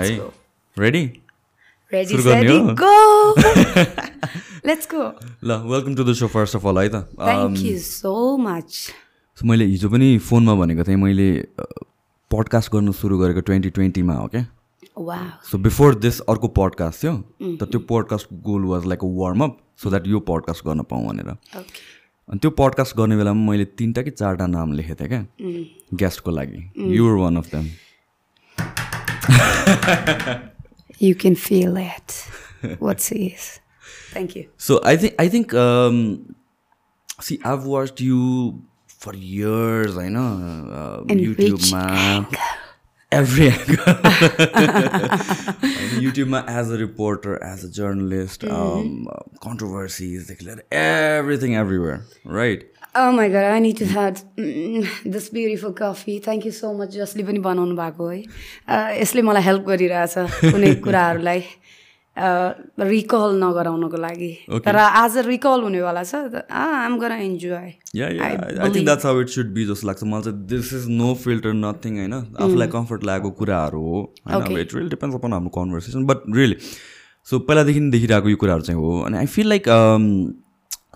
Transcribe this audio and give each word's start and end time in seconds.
है. 0.00 0.30
रेडी. 0.78 1.10
ल 5.44 5.52
welcome 5.52 5.94
to 5.94 6.04
the 6.04 6.12
show 6.12 6.26
first 6.26 6.56
of 6.56 6.66
all 6.66 6.78
है 6.78 6.88
त। 6.88 6.94
So 7.78 8.38
much. 8.38 8.92
So, 9.36 9.44
मैले 9.44 9.64
हिजो 9.64 9.88
पनि 9.88 10.18
फोनमा 10.18 10.54
भनेको 10.54 10.84
थिएँ 10.84 10.96
मैले 10.96 11.46
पडकास्ट 12.30 12.72
गर्नु 12.72 12.92
सुरु 12.92 13.18
गरेको 13.18 13.40
ट्वेन्टी 13.40 13.70
ट्वेन्टीमा 13.70 14.14
हो 14.14 14.26
क्या. 14.26 14.46
सो 15.50 15.58
बिफोर 15.58 15.94
दिस 15.94 16.20
अर्को 16.20 16.48
पडकास्ट 16.48 17.02
थियो 17.02 17.16
तर 17.56 17.66
त्यो 17.66 17.80
podcast 17.80 18.28
goal 18.32 18.64
was 18.64 18.86
like 18.86 19.04
a 19.04 19.06
warm up 19.06 19.58
so 19.82 19.90
that 19.90 20.06
यो 20.06 20.20
पडकास्ट 20.30 20.66
गर्न 20.66 20.82
पाऊँ 20.90 21.08
भनेर. 21.08 21.28
अनि 22.28 22.38
त्यो 22.38 22.50
पडकास्ट 22.50 22.96
गर्ने 22.96 23.16
बेलामा 23.16 23.50
मैले 23.50 23.64
तिनवटा 23.64 24.02
कि 24.02 24.10
चारवटा 24.10 24.46
नाम 24.46 24.72
लेखेको 24.72 24.94
थिएँ 25.00 25.08
क्या? 25.08 25.26
गेस्टको 25.94 26.30
लागि। 26.30 26.72
You're 26.96 27.18
one 27.18 27.36
of 27.36 27.54
them 27.54 27.68
You 30.98 31.14
can 31.14 31.34
feel 31.34 31.76
it. 31.78 32.26
What 32.78 32.98
is? 32.98 33.08
This? 33.10 33.60
Thank 34.10 34.36
you. 34.36 34.50
So 34.58 34.80
I 34.84 34.96
think 34.96 35.14
I 35.18 35.28
think 35.28 35.54
um, 35.54 36.34
see 37.20 37.40
I've 37.42 37.64
watched 37.64 38.00
you 38.02 38.62
for 38.86 39.14
years. 39.14 39.96
I 39.96 40.08
know 40.10 40.28
uh, 40.78 41.12
In 41.12 41.18
YouTube 41.18 41.52
which 41.52 41.72
ma 41.72 42.26
every 43.10 43.48
angle. 43.56 43.76
YouTube 46.04 46.28
ma 46.28 46.44
as 46.46 46.70
a 46.70 46.76
reporter, 46.76 47.42
as 47.42 47.64
a 47.64 47.70
journalist, 47.70 48.44
um, 48.44 49.08
uh, 49.08 49.22
controversies, 49.40 50.26
declare 50.26 50.62
everything 50.70 51.56
everywhere, 51.56 52.04
right? 52.24 52.64
Oh 52.94 53.12
my 53.12 53.28
god, 53.28 53.44
I 53.54 53.58
need 53.60 53.76
to 53.78 53.86
have 53.86 54.20
mm, 54.36 54.84
this 55.04 55.28
beautiful 55.30 55.72
coffee. 55.72 56.18
Thank 56.18 56.44
you 56.46 56.50
so 56.54 56.70
much 56.78 56.94
जसले 56.96 57.22
पनि 57.26 57.38
बनाउनु 57.38 57.74
भएको 57.76 58.08
है। 58.10 58.22
A, 58.68 58.76
यसले 59.00 59.22
मलाई 59.22 59.42
help 59.48 59.62
गरिरहेछ 59.66 60.14
कुनै 60.54 60.74
कुराहरूलाई 60.86 61.42
रिकल 62.90 63.36
नगराउनको 63.42 63.96
लागि। 64.04 64.30
तर 64.66 64.76
आज 64.76 65.18
रिकल 65.26 65.62
हुनेवाला 65.66 66.02
छ। 66.04 66.42
आम 66.50 66.98
गर 66.98 67.12
enjoy 67.26 67.68
Yeah, 67.94 68.10
yeah. 68.16 68.24
I, 68.26 68.66
I 68.66 68.70
think 68.74 68.86
that's 68.88 69.06
how 69.08 69.14
it 69.22 69.30
should 69.34 69.52
be. 69.54 69.66
जस्तो 69.70 69.86
लाग्छ 69.86 70.02
मलाई 70.04 70.22
चाहिँ 70.22 70.46
this 70.54 70.72
is 70.80 70.88
no 71.02 71.12
filter 71.24 71.52
nothing 71.60 71.98
होइन 71.98 72.12
आफूलाई 72.14 72.68
कम्फर्ट 72.74 73.04
लागेको 73.10 73.30
कुराहरू 73.42 73.82
हो 73.84 74.00
होइन? 74.32 74.58
इट 74.64 74.74
रियल 74.74 74.88
डिपेन्ड्स 74.96 75.16
अपन 75.20 75.32
हाम्रो 75.38 75.50
कन्भर्सेसन 75.58 76.04
बट 76.10 76.26
रियली 76.40 76.56
सो 77.30 77.38
पहिलादेखि 77.38 77.80
देखिरहेको 77.94 78.28
यो 78.34 78.36
कुराहरू 78.42 78.62
चाहिँ 78.70 78.80
हो 78.80 79.00
अनि 79.06 79.18
आई 79.18 79.26
फिल 79.36 79.48
लाइक 79.54 79.70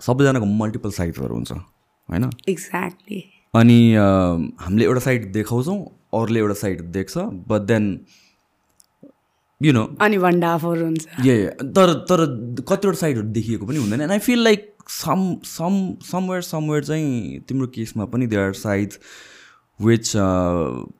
सबैजनाको 0.09 0.45
मल्टिपल 0.63 0.91
साइडहरू 0.99 1.33
हुन्छ। 1.35 1.51
होइन? 2.09 2.29
एक्ज्याक्टली 2.49 3.23
अनि 3.53 3.79
हामीले 3.95 4.85
एउटा 4.85 4.99
साइड 4.99 5.31
देखाउँछौँ 5.31 5.79
अरूले 6.13 6.39
एउटा 6.39 6.53
साइड 6.53 6.81
देख्छ 6.91 7.17
बट 7.49 7.61
देन 7.61 7.99
यु 9.61 9.73
नो 9.73 9.83
अनि 10.01 10.17
भण्डाफोर 10.17 10.81
हुन्छ। 10.83 11.27
ए 11.27 11.37
तर 11.75 11.93
तर 12.09 12.25
कतिवटा 12.69 12.97
साइडहरू 12.97 13.27
देखिएको 13.27 13.65
पनि 13.65 13.77
हुँदैन। 13.77 14.01
And 14.01 14.11
I 14.11 14.19
feel 14.19 14.43
like 14.43 14.73
some 14.89 15.21
some 15.43 15.77
somewhere 16.03 16.41
somewhere 16.41 16.83
चाहिँ 16.83 17.39
तिम्रो 17.47 17.67
केसमा 17.67 18.05
पनि 18.05 18.27
they 18.27 18.35
are 18.35 18.53
sides 18.53 18.99
which 19.79 20.11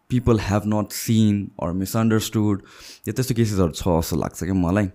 people 0.09 0.39
have 0.39 0.61
not 0.67 0.91
seen 0.91 1.51
or 1.63 1.71
misunderstood 1.71 2.61
या 3.07 3.13
त्यस्तो 3.13 3.35
केसेसहरू 3.35 3.71
छ 3.71 3.99
जस्तो 3.99 4.15
लाग्छ 4.15 4.43
क्या 4.43 4.53
मलाई। 4.53 4.89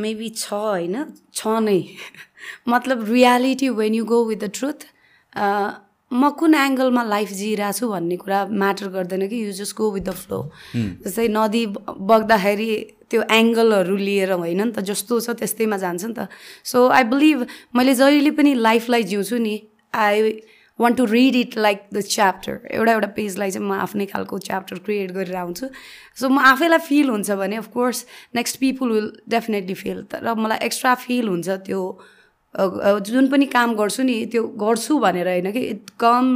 मेबी 0.00 0.28
छ 0.28 0.52
होइन? 0.52 1.04
छ 1.34 1.46
नै। 1.60 1.78
मतलब 2.68 3.04
reality 3.10 3.68
when 3.68 3.94
you 3.94 4.04
go 4.04 4.24
with 4.24 4.36
the 4.36 4.50
truth 4.54 4.86
म 5.36 6.30
कुन 6.38 6.54
एङ्गलमा 6.54 7.02
लाइफ 7.02 7.30
जिइरहेको 7.32 7.78
छु 7.78 7.88
भन्ने 7.90 8.16
कुरा 8.16 8.38
म्याटर 8.62 8.88
गर्दैन 8.96 9.26
कि 9.28 9.36
you 9.44 9.52
just 9.52 9.76
go 9.76 9.90
with 9.90 10.02
the 10.02 10.10
flow 10.14 10.38
जस्तै 10.76 11.28
नदी 11.36 11.66
बग्दाखेरि 12.10 12.70
त्यो 13.10 13.22
एङ्गलहरू 13.30 13.96
लिएर 13.96 14.32
होइन 14.32 14.62
नि 14.62 14.72
त 14.72 14.80
जस्तो 14.90 15.20
छ 15.20 15.30
त्यस्तैमा 15.40 15.76
जान्छ 15.76 16.04
नि 16.04 16.14
त। 16.14 16.28
सो 16.64 16.88
आई 16.88 17.04
बिलिभ 17.10 17.46
मैले 17.74 17.94
जहिले 17.94 18.30
पनि 18.38 18.54
लाइफलाई 18.68 19.02
जिउँछु 19.10 19.38
नि 19.38 19.54
I 19.94 20.30
want 20.78 20.96
to 20.96 21.04
read 21.06 21.34
it 21.36 21.56
like 21.58 21.82
the 21.94 22.00
chapter 22.14 22.54
एउटा 22.70 22.92
एउटा 22.92 23.10
पेजलाई 23.18 23.50
चाहिँ 23.50 23.66
म 23.68 23.72
आफ्नै 23.82 24.06
खालको 24.14 24.38
च्याप्टर 24.46 24.78
क्रिएट 24.86 25.12
गरेर 25.12 25.36
आउँछु। 25.36 25.66
सो 26.20 26.28
म 26.28 26.38
आफैलाई 26.54 26.78
फिल 26.88 27.08
हुन्छ 27.10 27.30
भने 27.42 27.56
of course 27.56 28.06
next 28.34 28.58
people 28.60 28.92
will 28.92 29.08
definitely 29.30 29.74
feel 29.82 30.02
तर 30.10 30.34
मलाई 30.34 30.58
एक्स्ट्रा 30.66 30.94
फिल 31.06 31.28
हुन्छ 31.28 31.48
त्यो 31.66 31.80
जुन 33.06 33.28
पनि 33.30 33.46
काम 33.52 33.74
गर्छु 33.76 34.02
नि 34.02 34.16
त्यो 34.32 34.42
गर्छु 34.62 34.98
भनेर 34.98 35.28
होइन 35.28 35.50
कि 35.52 35.60
इट 35.70 35.90
कम 36.00 36.26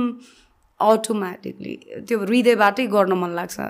अटोमेटिकली 0.80 1.74
त्यो 2.08 2.18
हृदयबाटै 2.20 2.86
गर्न 2.94 3.12
मन 3.20 3.30
लाग्छ। 3.34 3.60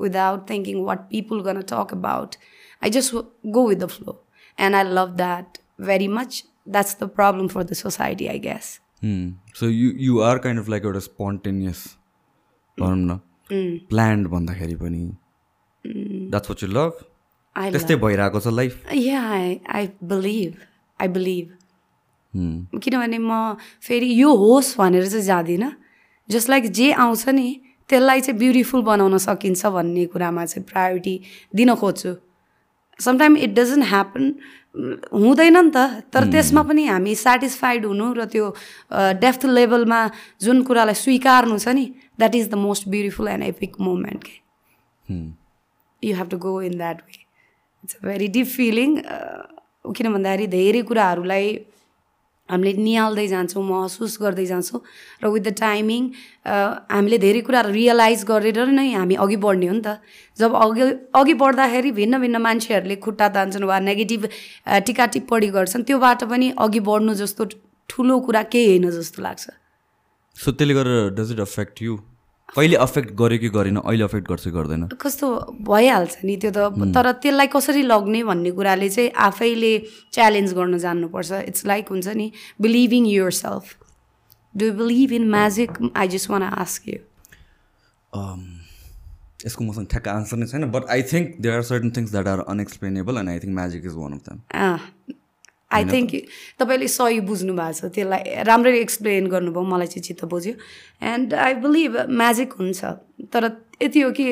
Without 0.00 0.48
thinking 0.50 0.82
what 0.84 1.00
people 1.10 1.42
gonna 1.42 1.60
talk 1.72 1.92
about 1.94 2.34
I 2.82 2.90
just 2.96 3.14
go 3.56 3.66
with 3.68 3.76
the 3.76 3.86
flow 3.92 4.14
and 4.58 4.76
I 4.76 4.84
love 4.98 5.16
that 5.16 5.58
very 5.86 6.08
much 6.16 6.42
that's 6.68 6.96
the 7.02 7.08
problem 7.16 7.48
for 7.48 7.62
the 7.64 7.72
society 7.80 8.26
I 8.34 8.38
guess 8.46 8.72
so 9.60 9.68
you 9.68 9.90
you 10.06 10.20
are 10.28 10.38
kind 10.46 10.60
of 10.60 10.68
like 10.68 10.84
एउटा 10.84 11.00
spontaneous 11.06 11.84
भनौँ 12.78 12.96
न 12.96 13.18
planned 13.90 14.28
भन्दाखेरि 14.28 14.74
पनि। 14.76 15.04
That's 15.84 16.50
what 16.50 16.62
you 16.62 16.68
love 16.70 17.04
I 17.56 17.70
त्यस्तै 17.70 17.96
भइरहेको 18.06 18.40
छ 18.40 18.54
life 18.54 18.92
yeah 18.94 19.20
I 19.28 19.58
I 19.74 19.88
believe 20.12 20.64
I 21.00 21.08
believe 21.18 21.55
किनभने 22.34 23.18
म 23.18 23.56
फेरि 23.82 24.08
यो 24.20 24.34
होस् 24.34 24.76
भनेर 24.78 25.06
चाहिँ 25.08 25.24
जाँदिनँ। 25.24 25.72
जस्ट 26.28 26.48
लाइक 26.50 26.64
जे 26.72 26.92
आउँछ 26.92 27.28
नि 27.28 27.48
त्यसलाई 27.88 28.20
चाहिँ 28.20 28.38
ब्युटिफुल 28.38 28.82
बनाउन 28.82 29.18
सकिन्छ 29.18 29.66
भन्ने 29.66 30.04
कुरामा 30.12 30.44
चाहिँ 30.44 30.64
प्रायोरिटी 30.66 31.14
दिन 31.54 31.74
खोज्छु। 31.74 32.12
समटाइम 33.00 33.36
इट 33.36 33.50
डजन्ट 33.54 33.84
ह्यापन 33.84 34.24
हुँदैन 35.12 35.56
नि 35.56 35.70
त। 35.70 35.78
तर 36.12 36.24
त्यसमा 36.32 36.62
पनि 36.68 36.86
हामी 36.86 37.14
सेटिस्फाइड 37.14 37.84
हुनु 37.86 38.12
र 38.12 38.24
त्यो 38.26 38.44
डेफ्थ 39.22 39.44
लेभलमा 39.46 40.00
जुन 40.42 40.62
कुरालाई 40.66 40.94
स्वीकार्नु 40.94 41.58
छ 41.58 41.68
नि 41.72 41.84
that 42.18 42.34
is 42.34 42.50
the 42.50 42.54
most 42.60 42.88
beautiful 42.88 43.28
and 43.28 43.44
epic 43.44 43.80
moment 43.80 44.20
के। 44.24 44.36
You 46.02 46.16
have 46.16 46.28
to 46.28 46.38
go 46.38 46.60
in 46.62 46.76
that 46.76 47.00
way 47.06 47.14
it's 47.84 47.96
a 47.96 48.06
very 48.06 48.28
deep 48.34 48.46
feeling 48.46 48.90
किन 49.94 50.12
भन्दाखेरि 50.12 50.46
धेरै 50.52 50.82
कुराहरूलाई 50.82 51.46
हामीले 52.48 52.72
निहाल्दै 52.82 53.26
जान्छौँ 53.28 53.62
महसुस 53.64 54.16
गर्दै 54.22 54.46
जान्छौँ 54.46 54.80
र 55.22 55.26
विथ 55.34 55.42
द 55.42 55.52
टाइमिङ 55.60 56.02
हामीले 56.46 57.18
धेरै 57.18 57.40
कुराहरू 57.46 57.70
रियलाइज 57.74 58.24
गरेर 58.30 58.58
नै 58.70 58.86
हामी 58.92 59.14
अघि 59.24 59.36
बढ्ने 59.44 59.66
हो 59.66 59.74
नि 59.74 59.82
त। 59.82 59.98
जब 60.38 60.54
अघि 60.54 60.82
अघि 61.14 61.34
बढ्दाखेरि 61.42 61.90
भिन्न 62.00 62.20
भिन्न 62.20 62.36
मान्छेहरूले 62.46 62.96
खुट्टा 63.04 63.28
तान्छन् 63.36 63.64
वा 63.66 63.78
नेगेटिभ 63.90 64.28
टिका 64.86 65.06
टिप्पणी 65.14 65.48
गर्छन् 65.56 65.86
त्योबाट 65.86 66.24
पनि 66.30 66.52
अघि 66.58 66.80
बढ्नु 66.88 67.14
जस्तो 67.22 67.42
ठुलो 67.90 68.20
कुरा 68.26 68.42
केही 68.52 68.68
होइन 68.68 68.90
जस्तो 68.90 69.22
लाग्छ। 69.22 69.44
सो 70.36 70.52
त्यसले 70.52 70.74
गर्दा 70.74 71.08
डज 71.16 71.32
इट 71.32 71.40
अफेक्ट 71.40 71.82
यु 71.82 71.98
कहिले 72.54 72.76
अफेक्ट 72.76 73.10
गर्यो 73.18 73.38
कि 73.38 73.48
गरेन 73.48 73.76
अहिले 73.76 74.04
अफेक्ट 74.04 74.28
गर्छ 74.28 74.48
गर्दैन? 74.48 74.86
कस्तो 75.00 75.28
भइहाल्छ 75.66 76.24
नि 76.24 76.36
त्यो 76.36 76.50
त 76.50 76.92
तर 76.94 77.12
त्यसलाई 77.22 77.46
कसरी 77.52 77.82
लग्ने 77.82 78.22
भन्ने 78.24 78.50
कुराले 78.58 78.88
चाहिँ 78.88 79.10
आफैले 79.28 79.72
च्यालेन्ज 80.12 80.52
गर्न 80.54 80.78
जान्नुपर्छ। 80.78 81.32
इट्स 81.50 81.66
लाइक 81.66 81.88
हुन्छ 81.90 82.08
नि 82.16 82.30
believing 82.60 83.06
yourself 83.40 83.74
do 84.54 84.70
believe 84.72 85.12
in 85.12 85.28
magic 85.30 85.70
I 85.96 86.08
just 86.08 86.30
want 86.30 86.42
ask 86.42 86.88
you 86.88 87.00
यसको 89.46 89.64
मसँग 89.64 89.86
ठ्याक्क 89.90 90.08
आन्सर 90.08 90.36
नै 90.36 90.46
छैन 90.46 90.70
but 90.72 90.84
I 90.90 91.02
think 91.12 91.34
there 91.40 91.54
are 91.54 91.62
certain 91.70 91.90
things 91.96 92.10
that 92.12 92.26
are 92.28 92.40
unexplainable 92.48 93.18
and 93.18 93.30
I 93.30 93.38
think 93.38 93.54
magic 93.54 93.84
is 93.86 93.94
one 93.96 94.12
of 94.12 94.28
them 94.28 94.38
I 95.70 95.84
think 95.84 96.10
तपाईँले 96.58 96.88
सही 96.88 97.20
बुझ्नु 97.26 97.52
भएको 97.54 97.72
छ। 97.72 97.90
त्यसलाई 97.94 98.42
राम्ररी 98.46 98.78
एक्सप्लेन 98.78 99.26
गर्नुभयो 99.28 99.62
मलाई 99.66 99.86
चाहिँ 99.86 100.02
चित्त 100.02 100.24
बुझ्यो। 100.24 100.54
एन्ड 101.02 101.34
आई 101.34 101.54
बिलिभ 101.64 101.96
म्याजिक 102.08 102.52
हुन्छ। 102.52 102.84
तर 103.32 103.44
यति 103.82 104.00
हो 104.00 104.10
कि 104.10 104.26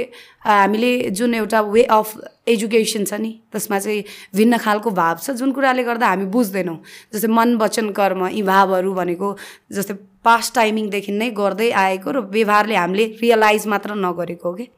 हामीले 0.46 1.10
जुन 1.10 1.34
एउटा 1.34 1.60
वे 1.60 1.82
अफ 1.90 2.08
एजुकेसन 2.48 3.04
छ 3.04 3.20
नि 3.20 3.32
त्यसमा 3.52 3.78
चाहिँ 3.78 4.04
भिन्न 4.36 4.58
खालको 4.58 4.90
भाव 4.90 5.18
छ। 5.18 5.30
जुन 5.34 5.52
कुराले 5.52 5.82
गर्दा 5.84 6.06
हामी 6.08 6.26
बुझ्दैनौँ। 6.30 6.78
जस्तै 7.12 7.28
मन 7.28 7.56
वचन 7.58 7.90
कर्म 7.92 8.26
यी 8.28 8.42
भावहरू 8.42 8.94
भनेको 8.94 9.36
जस्तै 9.72 9.94
पास्ट 10.24 10.54
टाइमिङदेखि 10.54 11.12
नै 11.12 11.30
गर्दै 11.36 11.70
आएको 11.70 12.10
र 12.10 12.18
व्यवहारले 12.30 12.76
हामीले 12.76 13.04
रियलाइज 13.20 13.66
मात्र 13.66 13.94
नगरेको 13.98 14.48
हो 14.48 14.54
कि? 14.54 14.68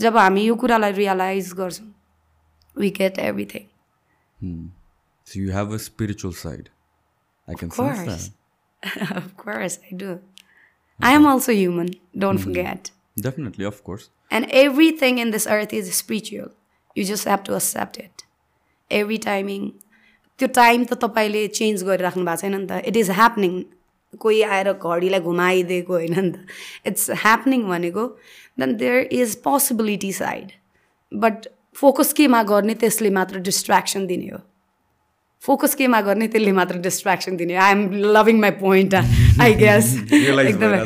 जब 0.00 0.16
हामी 0.16 0.42
यो 0.44 0.54
कुरालाई 0.54 0.92
रियलाइज 0.92 1.52
गर्छौँ 1.56 1.88
we 2.76 2.90
get 2.90 3.18
everything 3.18 3.64
So 5.25 5.39
you 5.39 5.51
have 5.51 5.71
a 5.71 5.79
spiritual 5.79 6.33
side. 6.33 6.69
I 7.47 7.53
can 7.53 7.71
sense 7.71 8.03
course. 8.05 8.31
that. 8.83 9.17
of 9.17 9.37
course, 9.37 9.79
I 9.91 9.95
do. 9.95 10.19
I 10.99 11.11
am 11.11 11.25
also 11.25 11.51
human, 11.51 11.89
don't 12.17 12.37
forget. 12.37 12.91
Definitely, 13.19 13.65
of 13.65 13.83
course. 13.83 14.09
And 14.29 14.45
everything 14.51 15.17
in 15.17 15.31
this 15.31 15.47
earth 15.47 15.73
is 15.73 15.93
spiritual. 15.93 16.51
You 16.95 17.05
just 17.05 17.25
have 17.25 17.43
to 17.43 17.55
accept 17.55 17.97
it. 17.97 18.23
Every 18.91 19.17
timing. 19.17 19.73
त्यो 20.39 20.47
time 20.57 20.83
त 20.89 20.97
तपाईँले 21.01 21.47
change 21.55 21.83
गरिराख्नु 21.85 22.23
भएको 22.25 22.41
छैन 22.41 22.55
नि 22.55 22.67
त 22.67 22.77
it 22.89 22.95
is 22.97 23.09
happening 23.17 23.51
कोही 24.19 24.41
आएर 24.41 24.71
घडीलाई 24.73 25.19
घुमाइदिएको 25.19 25.93
होइन 25.93 26.15
नि 26.19 26.31
त 26.31 26.89
इट्स 26.91 27.09
ह्यापनिङ 27.23 27.67
भनेको 27.69 28.05
then 28.63 28.75
there 28.77 29.07
is 29.17 29.35
possibility 29.43 30.11
side 30.19 30.51
but 31.11 31.47
focus 31.81 32.13
केमा 32.19 32.41
गर्ने 32.53 32.75
त्यसले 32.83 33.09
मात्र 33.19 33.39
डिस्ट्र्याक्सन 33.49 34.07
दिने 34.07 34.31
हो 34.33 34.39
फोकस 35.42 35.74
केमा 35.74 36.00
गर्ने 36.00 36.26
त्यसले 36.28 36.52
मात्र 36.52 36.78
डिस्ट्र्याक्सन 36.84 37.36
दिने 37.36 37.54
I 37.64 37.72
am 37.72 37.82
loving 38.16 38.40
my 38.40 38.50
point 38.60 38.94
I 39.40 39.54
guess 39.54 39.90
एकदमै 40.12 40.78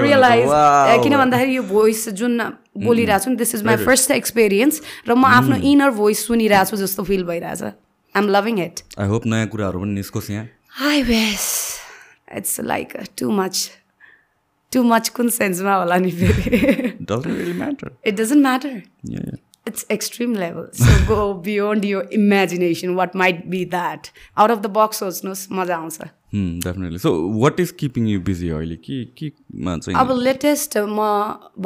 रियलाइज 0.00 1.02
किन 1.04 1.16
भन्दाखेरि 1.16 1.56
यो 1.56 1.62
भोइस 1.70 2.08
जुन 2.20 2.42
बोलिरहेको 2.84 3.24
छु 3.24 3.30
नि 3.30 3.36
this 3.36 3.54
is 3.54 3.64
my 3.70 3.76
first 3.84 4.10
experience 4.18 4.82
र 5.08 5.14
म 5.14 5.24
आफ्नो 5.38 5.56
इनर 5.72 5.90
भोइस 5.96 6.26
सुनिरहेको 6.26 6.70
छु 6.70 6.82
जस्तो 6.82 7.04
फिल 7.10 7.24
भइरहेछ 7.30 7.62
I 7.62 7.72
am 8.14 8.28
loving 8.36 8.60
it 8.66 8.84
I 8.98 9.08
hope 9.08 9.26
नयाँ 9.32 9.48
कुराहरू 9.54 9.80
पनि 9.80 9.94
निस्कोस् 9.94 10.30
यहाँ 10.30 10.46
I 10.90 11.02
was 11.10 11.48
it's 12.36 12.60
like 12.72 12.96
too 13.18 13.30
much 13.40 13.64
too 14.72 14.82
much 14.84 15.08
कुन 15.16 15.28
सेन्समा 15.30 15.74
होला 15.74 15.96
नि 16.04 16.10
फेरि 16.12 16.62
it 18.06 18.14
doesn't 18.14 18.42
matter 18.44 18.78
it's 19.66 19.84
extreme 19.90 20.34
level. 20.34 20.68
So 20.74 20.92
go 21.06 21.34
beyond 21.34 21.84
your 21.84 22.04
imagination. 22.10 22.94
What 22.94 23.14
might 23.14 23.50
be 23.50 23.64
that? 23.64 24.10
Out 24.36 24.50
of 24.50 24.62
the 24.62 24.68
box 24.78 25.02
सोच्नुहोस् 25.02 25.46
मजा 25.52 25.76
आउँछ 25.76 25.98
definitely 26.34 26.98
so 26.98 27.12
what 27.40 27.60
is 27.60 27.70
keeping 27.80 28.08
you 28.08 28.20
busy 28.20 28.48
अहिले 28.50 28.76
के 28.86 29.04
केमा 29.18 29.76
चाहिँ 29.78 29.98
अब 30.00 30.10
लेटेस्ट 30.18 30.76
म 30.78 31.06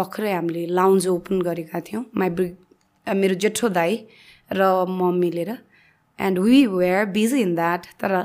भर्खरै 0.01 0.33
हामीले 0.33 0.67
लाउन्ज 0.79 1.07
ओपन 1.09 1.41
गरेका 1.43 1.81
थियौँ 1.89 2.05
माई 2.17 2.31
मेरो 3.07 3.35
जेठो 3.45 3.69
दाई 3.79 3.97
र 4.51 4.69
म 4.89 5.13
मिलेर 5.21 5.57
and 6.19 6.39
we 6.39 6.67
were 6.67 7.05
busy 7.17 7.41
in 7.41 7.55
that 7.55 7.87
तर 8.03 8.17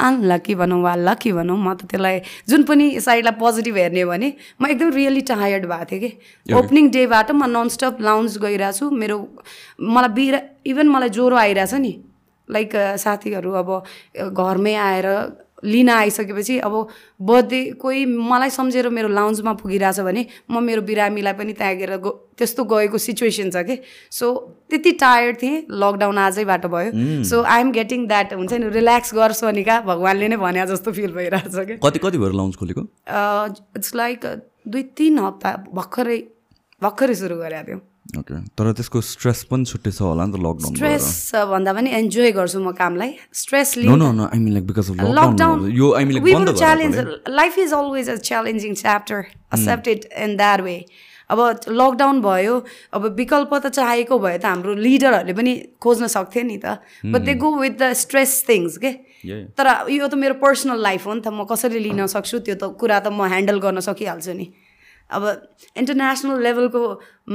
अनलकी 0.00 0.54
भनौँ 0.54 0.80
वा 0.82 0.94
लकी 0.94 1.32
भनौँ 1.32 1.56
म 1.56 1.74
त 1.74 1.86
त्यसलाई 1.90 2.20
जुन 2.48 2.62
पनि 2.68 2.86
साइडलाई 3.00 3.34
पोजिटिभ 3.38 3.76
हेर्ने 3.76 4.04
भने 4.04 4.28
म 4.60 4.66
एकदम 4.66 4.90
रियली 4.92 5.20
टायर्ड 5.30 5.66
भएको 5.66 5.84
थिएँ 5.90 6.00
कि। 6.00 6.54
ओपनिङ 6.54 6.90
डेबाट 6.90 7.30
म 7.30 7.44
ननस्टप 7.46 8.00
लाउन्ज 8.00 8.38
गइरहेको 8.42 8.78
छु। 8.78 8.90
मेरो 8.90 9.18
मलाई 9.78 10.12
बिरा 10.16 10.40
इभन 10.66 10.88
मलाई 10.88 11.08
ज्वरो 11.10 11.36
आइरहेछ 11.36 11.74
नि। 11.74 11.92
लाइक 12.48 12.72
साथीहरू 12.98 13.50
अब 13.62 13.70
घरमै 14.34 14.74
आएर 14.74 15.06
लिन 15.64 15.88
आइसकेपछि 15.88 16.58
अब 16.58 16.74
बर्थडे 17.22 17.60
कोही 17.82 18.04
मलाई 18.06 18.50
सम्झेर 18.50 18.88
मेरो 18.88 19.08
लाउन्जमा 19.08 19.52
पुगिरहेछ 19.62 20.00
भने 20.00 20.26
म 20.50 20.62
मेरो 20.62 20.82
बिरामीलाई 20.82 21.32
पनि 21.38 21.52
त्यहाँ 21.52 21.74
गएर 21.76 21.96
गो 22.02 22.10
त्यस्तो 22.38 22.64
गएको 22.64 22.98
सिचुएसन 22.98 23.50
छ 23.50 23.62
कि? 23.66 23.78
सो 24.10 24.26
त्यति 24.70 24.92
टायर्ड 24.98 25.36
थिएँ 25.42 25.62
लकडाउन 25.70 26.18
आजैबाट 26.18 26.66
भयो। 26.66 27.22
So 27.24 27.42
I 27.42 27.60
am 27.60 27.70
getting 27.72 28.06
that 28.08 28.34
हुन्छ 28.34 28.52
नि? 28.52 28.68
रिल्याक्स 28.68 29.14
गर्छ 29.14 29.44
नि 29.44 29.62
कहाँ 29.62 29.82
भगवान्ले 29.86 30.28
नै 30.28 30.36
भने 30.36 30.66
जस्तो 30.66 30.92
फिल 30.92 31.12
भइरहेछ 31.12 31.54
कि? 31.54 31.76
कति 31.78 31.98
कति 31.98 32.18
भएर 32.18 32.32
लाउन्ज 32.32 32.56
खोलेको? 32.56 32.82
इट्स 33.76 33.94
लाइक 33.94 34.26
दुई 34.68 34.82
तिन 34.98 35.18
हप्ता 35.18 35.56
भर्खरै 35.74 36.18
भर्खरै 36.82 37.14
सुरु 37.14 37.36
गरेको 37.36 37.68
थियौँ 37.68 37.80
ओके 38.18 38.34
तर 38.58 38.72
त्यसको 38.78 39.00
स्ट्रेस 39.00 39.42
पनि 39.50 39.64
छुट्टै 39.64 39.90
छ 39.90 40.02
होला 40.02 40.24
नि 40.26 40.32
त 40.34 40.42
लकडाउन 40.42 40.74
स्ट्रेस 40.74 41.06
भन्दा 41.50 41.72
पनि 41.72 41.90
एन्जोय 41.98 42.30
गर्छु 42.38 42.58
म 42.58 42.72
कामलाई। 42.74 43.10
Stress 43.42 43.68
no 43.78 43.94
no 43.96 44.10
no 44.18 44.24
I 44.26 44.38
mean 44.42 44.52
like 44.52 44.66
because 44.66 44.90
of 44.90 44.96
lockdown 45.18 45.70
यो 45.70 45.86
आई 45.94 46.04
मिन 46.04 46.14
लाइक 46.18 46.34
बन्द 46.34 46.50
challenge 46.58 46.94
life 47.30 47.58
is 47.58 47.72
always 47.78 48.10
a 48.10 48.16
challenging 48.28 48.74
chapter 48.82 49.20
accept 49.54 49.88
it 49.94 50.02
in 50.26 50.36
that 50.36 50.60
way 50.66 50.76
अब 51.30 51.38
लकडाउन 51.80 52.20
भयो 52.22 52.56
अब 52.92 53.06
विकल्प 53.16 53.54
त 53.54 53.70
चाहेको 53.78 54.18
भए 54.18 54.36
त 54.38 54.44
हाम्रो 54.44 54.74
लिडरहरूले 54.86 55.34
पनि 55.38 55.52
खोज्न 55.80 56.06
सक्थ्यो 56.16 56.42
नि 56.50 56.58
त। 56.64 56.82
But 57.14 57.22
they 57.30 57.34
go 57.44 57.54
with 57.56 57.78
the 57.78 57.92
stress 58.02 58.34
things 58.48 58.76
के 58.82 58.92
तर 59.56 59.70
यो 59.94 60.08
त 60.08 60.20
मेरो 60.24 60.34
पर्सनल 60.42 60.82
लाइफ 60.88 61.06
हो 61.06 61.14
नि 61.14 61.22
त 61.22 61.32
म 61.32 61.48
कसरी 61.48 61.80
लिन 61.86 62.04
सक्छु 62.16 62.38
त्यो 62.50 62.54
त 62.60 62.76
कुरा 62.82 62.98
त 63.00 63.08
म 63.14 63.30
ह्यान्डल 63.32 63.64
गर्न 63.64 63.80
सकिहाल्छु 63.88 64.36
नि। 64.42 64.46
अब 65.12 65.24
इन्टरनेसनल 65.76 66.42
लेभलको 66.42 66.82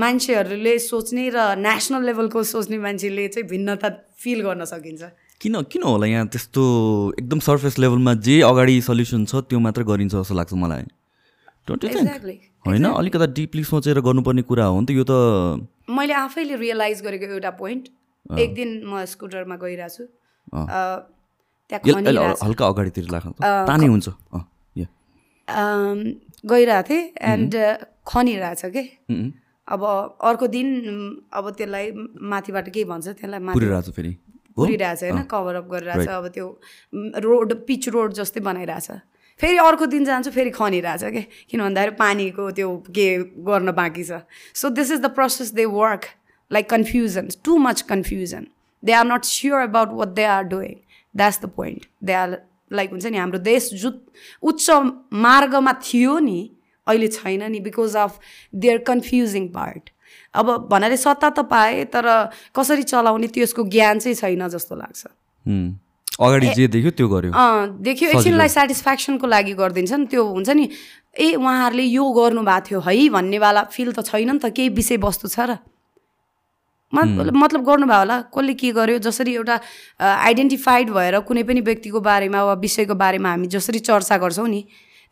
मान्छेहरूले 0.04 0.74
सोच्ने 0.82 1.26
र 1.36 1.38
नेसनल 1.62 2.02
लेभलको 2.10 2.44
सोच्ने 2.52 2.78
मान्छेले 2.86 3.28
चाहिँ 3.28 3.48
भिन्नता 3.50 3.90
फिल 4.18 4.40
गर्न 4.48 4.66
सकिन्छ। 4.66 5.04
किन 5.42 5.54
किन 5.72 5.84
होला 5.84 6.06
यहाँ 6.08 6.26
त्यस्तो 6.34 6.64
एकदम 7.20 7.40
सर्फेस 7.48 7.78
लेभलमा 7.80 8.14
जे 8.28 8.36
अगाडि 8.42 8.76
सल्युसन 8.82 9.26
छ 9.26 9.46
त्यो 9.50 9.60
मात्र 9.62 9.82
गरिन्छ 9.86 10.14
जस्तो 10.16 10.36
लाग्छ 10.36 10.54
मलाई। 10.54 10.86
होइन 12.68 12.86
अलिकता 12.86 13.26
डिपली 13.38 13.64
सोचेर 13.64 14.00
गर्नुपर्ने 14.02 14.42
कुरा 14.50 14.66
हो 14.66 14.80
नि 14.82 14.86
त 14.88 14.90
यो 14.98 15.04
त 15.08 15.12
मैले 15.90 16.14
आफैले 16.26 16.56
रियलाइज 16.58 17.02
गरेको 17.06 17.26
एउटा 17.38 17.52
पोइन्ट 17.62 17.84
एक 18.40 18.50
दिन 18.56 18.70
म 18.84 19.06
स्कुटरमा 19.06 19.56
गइरहेको 19.62 19.94
छु 19.96 20.04
त्यहाँ 21.70 22.34
हल्का 22.44 22.66
अगाडितिर 22.68 23.06
लाग्छ 23.14 23.28
तानै 23.70 23.88
हुन्छ। 23.88 24.08
गइरहेको 26.44 26.90
थिएँ 26.90 27.12
एन्ड 27.34 27.56
खनिरहेछ 28.08 28.66
कि? 28.66 28.84
अब 29.68 29.84
अर्को 30.24 30.48
दिन 30.48 30.68
अब 31.34 31.50
त्यसलाई 31.58 31.92
माथिबाट 32.32 32.70
के 32.70 32.84
भन्छ 32.86 33.08
त्यसलाई 33.08 33.40
फेरि। 33.92 34.12
पुरिरहेछ 34.58 35.04
होइन? 35.04 35.22
कभरअप 35.32 35.68
गरिरहेछ 35.72 36.08
अब 36.08 36.28
त्यो 36.34 36.48
रोड 37.26 37.54
पिच 37.68 37.90
रोड 37.90 38.14
जस्तै 38.14 38.40
बनाइरहेछ। 38.42 38.92
फेरि 39.40 39.58
अर्को 39.58 39.86
दिन 39.86 40.06
जान्छु 40.06 40.32
फेरि 40.32 40.50
खनिरहेछ 40.50 41.04
कि? 41.04 41.22
किन 41.50 41.62
भन्दाखेरि 41.62 41.96
पानीको 41.96 42.52
त्यो 42.52 42.70
के 42.90 43.08
गर्न 43.46 43.72
बाँकी 43.72 44.04
छ। 44.04 44.22
So 44.56 44.70
this 44.70 44.92
is 44.92 45.00
the 45.02 45.14
process 45.14 45.52
they 45.54 45.66
work 45.66 46.06
like 46.52 46.70
confusion 46.70 47.30
too 47.46 47.58
much 47.58 47.82
confusion 47.90 48.48
they 48.84 48.92
are 48.94 49.06
not 49.06 49.24
sure 49.26 49.62
about 49.62 49.90
what 49.94 50.10
they 50.18 50.24
are 50.26 50.44
doing 50.54 50.74
that's 51.16 51.42
the 51.42 51.50
point 51.58 51.86
they 52.04 52.14
are 52.14 52.38
like 52.72 52.90
हुन्छ 52.92 53.06
नि 53.06 53.18
हाम्रो 53.18 53.40
देश 53.40 53.70
जु 53.82 53.92
उच्च 54.44 54.70
मार्गमा 55.26 55.74
थियो 55.84 56.20
नि 56.20 56.40
अहिले 56.88 57.08
छैन 57.08 57.52
नि 57.52 57.60
because 57.62 57.96
of 57.98 58.20
their 58.54 58.78
confusing 58.88 59.48
part 59.56 59.90
अब 60.36 60.48
भन्नाले 60.72 60.98
सत्ता 60.98 61.30
त 61.30 61.40
पाएँ 61.52 61.86
तर 61.94 62.08
कसरी 62.56 62.84
चलाउने 62.84 63.28
त्यसको 63.36 63.64
ज्ञान 63.74 64.00
चाहिँ 64.00 64.16
छैन 64.16 64.48
जस्तो 64.48 64.76
लाग्छ। 64.76 65.02
अगाडि 66.20 66.48
जे 66.58 66.68
देख्यो 66.68 66.92
त्यो 66.98 67.08
गर्यो। 67.08 67.32
देख्यो 67.88 68.10
एकछिनलाई 68.10 68.50
सेटिस्फ्याक्सनको 68.50 69.28
लागि 69.28 69.54
गरिदिन्छ 69.54 69.94
नि 69.94 70.06
त्यो 70.12 70.24
हुन्छ 70.26 70.50
नि 70.50 70.66
ए 71.20 71.34
उहाँहरूले 71.36 71.84
यो 71.84 72.04
गर्नुभएको 72.20 72.66
थियो 72.68 72.80
है 72.88 73.10
भन्नेवाला 73.16 73.64
फिल 73.76 73.92
त 73.92 74.02
छैन 74.06 74.32
नि 74.32 74.40
त 74.40 74.50
केही 74.50 74.70
विषयवस्तु 74.80 75.28
छ 75.28 75.40
र। 75.50 75.58
मतलब 76.94 77.64
गर्नुभयो 77.66 78.00
होला। 78.00 78.22
कसले 78.32 78.54
के 78.54 78.72
गर्यो? 78.72 78.98
जसरी 79.04 79.34
एउटा 79.36 79.60
आइडेन्टिफाइड 80.00 80.90
भएर 80.90 81.20
कुनै 81.28 81.44
पनि 81.44 81.62
व्यक्तिको 81.62 82.00
बारेमा 82.00 82.44
वा 82.44 82.54
विषयको 82.64 82.96
बारेमा 82.96 83.30
हामी 83.30 83.48
जसरी 83.48 83.80
चर्चा 83.80 84.18
गर्छौँ 84.18 84.48
नि 84.48 84.62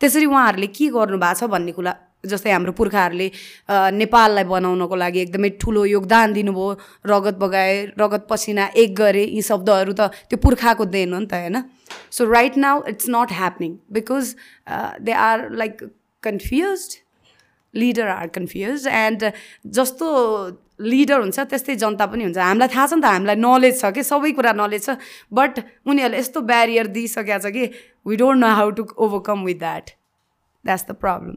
त्यसरी 0.01 0.25
उहाँहरूले 0.25 0.67
के 0.67 0.87
गर्नुभएको 0.95 1.39
छ 1.39 1.51
भन्ने 1.51 1.71
कुरा 1.71 1.93
जस्तै 2.25 2.51
हाम्रो 2.51 2.71
पुर्खाहरूले 2.73 3.27
नेपाललाई 4.01 4.43
बनाउनको 4.49 4.95
लागि 4.95 5.19
एकदमै 5.21 5.49
ठुलो 5.61 5.85
योगदान 5.85 6.33
दिनुभयो। 6.33 6.69
रगत 7.05 7.35
बगाए 7.37 7.75
रगत 7.99 8.25
पसिना 8.29 8.65
एक 8.73 8.95
गरे 8.95 9.23
यी 9.29 9.41
शब्दहरू 9.45 9.93
त 9.93 10.09
त्यो 10.31 10.37
पुर्खाको 10.41 10.85
देन 10.89 11.13
हो 11.13 11.19
नि 11.19 11.27
त 11.27 11.33
होइन? 11.37 11.57
So 12.09 12.25
right 12.25 12.57
now 12.57 12.83
it's 12.89 13.05
not 13.09 13.29
happening 13.31 13.71
because 13.93 14.35
they 15.05 15.11
are 15.11 15.49
like 15.53 15.83
confuse 16.23 16.87
leader 17.73 18.07
are 18.09 18.27
confuse 18.35 18.87
and 18.89 19.31
जस्तो 19.77 20.07
लिडर 20.79 21.19
हुन्छ 21.19 21.39
त्यस्तै 21.39 21.75
जनता 21.83 22.05
पनि 22.11 22.23
हुन्छ। 22.23 22.37
हामीलाई 22.37 22.69
थाहा 22.75 22.85
छ 22.87 22.93
नि 22.93 23.01
त 23.01 23.05
हामीलाई 23.15 23.37
नलेज 23.39 23.75
छ 23.81 23.85
कि? 23.95 24.03
सबै 24.03 24.31
कुरा 24.35 24.51
नलेज 24.59 24.81
छ। 24.85 24.89
बट 25.31 25.53
उनीहरूले 25.87 26.19
यस्तो 26.19 26.39
ब्यारियर 26.51 26.87
दिइसकेको 26.97 27.39
छ 27.39 27.47
कि 27.55 27.63
we 28.07 28.15
don't 28.15 28.39
know 28.43 28.49
how 28.59 28.69
to 28.77 28.83
overcome 28.97 29.43
with 29.47 29.59
that 29.59 29.85
that's 30.65 30.85
the 30.89 30.91
problem 31.01 31.35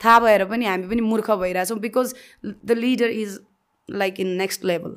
थाहा 0.00 0.18
भएर 0.20 0.44
पनि 0.50 0.64
हामी 0.66 0.86
पनि 0.88 1.02
मूर्ख 1.08 1.30
भइरहेछौँ 1.40 1.78
because 1.80 2.14
the 2.44 2.70
leader 2.76 3.10
is 3.16 3.38
like 3.88 4.20
in 4.20 4.28
next 4.36 4.64
level 4.64 4.96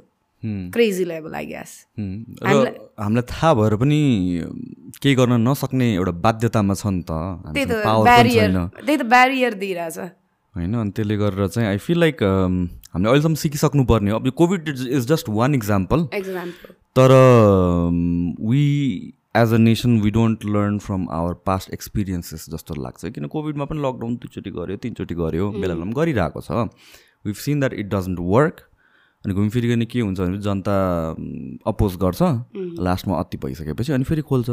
crazy 0.73 1.05
level 1.05 1.33
I 1.35 1.45
guess 1.45 1.71
हामीलाई 1.99 3.21
थाहा 3.31 3.53
भएर 3.53 3.75
पनि 3.75 3.99
केही 5.01 5.15
गर्न 5.15 5.39
नसक्ने 5.47 5.87
एउटा 5.93 6.11
बाध्यतामा 6.25 6.73
छ 6.73 6.85
नि 6.87 7.03
त। 7.03 7.11
त्यही 7.53 7.65
त 7.65 7.85
ब्यारियर 8.07 8.49
त्यही 8.57 8.97
त 8.97 9.03
ब्यारियर 9.13 9.53
दिइरहेछ। 9.63 9.97
होइन 10.55 10.73
अनि 10.75 10.91
त्यसले 10.95 11.15
गरेर 11.17 11.47
चाहिँ 11.47 11.67
आई 11.69 11.77
फिल 11.77 11.99
लाइक 11.99 12.17
हामीले 12.93 13.09
अहिलेसम्म 13.09 13.35
सिकिसक्नु 13.35 13.83
पर्ने 13.85 14.11
अब 14.11 14.29
covid 14.37 14.69
is 14.69 15.07
just 15.07 15.29
one 15.29 15.55
example. 15.55 16.05
तर 16.97 17.11
we 18.41 18.63
as 19.37 19.53
a 19.53 19.57
nation 19.57 19.99
we 20.01 20.09
don't 20.11 20.45
learn 20.45 20.77
from 20.79 21.07
our 21.11 21.33
past 21.45 21.73
experiences 21.73 22.45
जस्तो 22.49 22.81
लाग्छ। 22.81 23.05
किन 23.13 23.27
कोभिडमा 23.27 23.65
पनि 23.65 23.79
लकडाउन 23.79 24.15
दुईचोटि 24.15 24.51
गऱ्यो 24.51 24.77
तिनचोटि 24.83 25.15
गऱ्यो 25.15 25.49
बेला 25.51 25.73
बेलामा 25.73 25.93
गरिरहेको 26.01 26.41
छ। 26.41 26.49
We 27.25 27.33
seen 27.35 27.59
that 27.59 27.73
it 27.73 27.87
doesn't 27.89 28.19
work 28.19 28.55
अनि 29.25 29.33
घुमिफिरिकन 29.33 29.85
के 29.85 29.99
हुन्छ 29.99 30.19
भने 30.19 30.37
जनता 30.41 30.75
अपोज 31.67 31.95
गर्छ। 32.03 32.21
लास्टमा 32.79 33.19
अति 33.19 33.37
भइसकेपछि 33.37 33.91
अनि 33.93 34.03
फेरि 34.03 34.21
खोल्छ। 34.21 34.49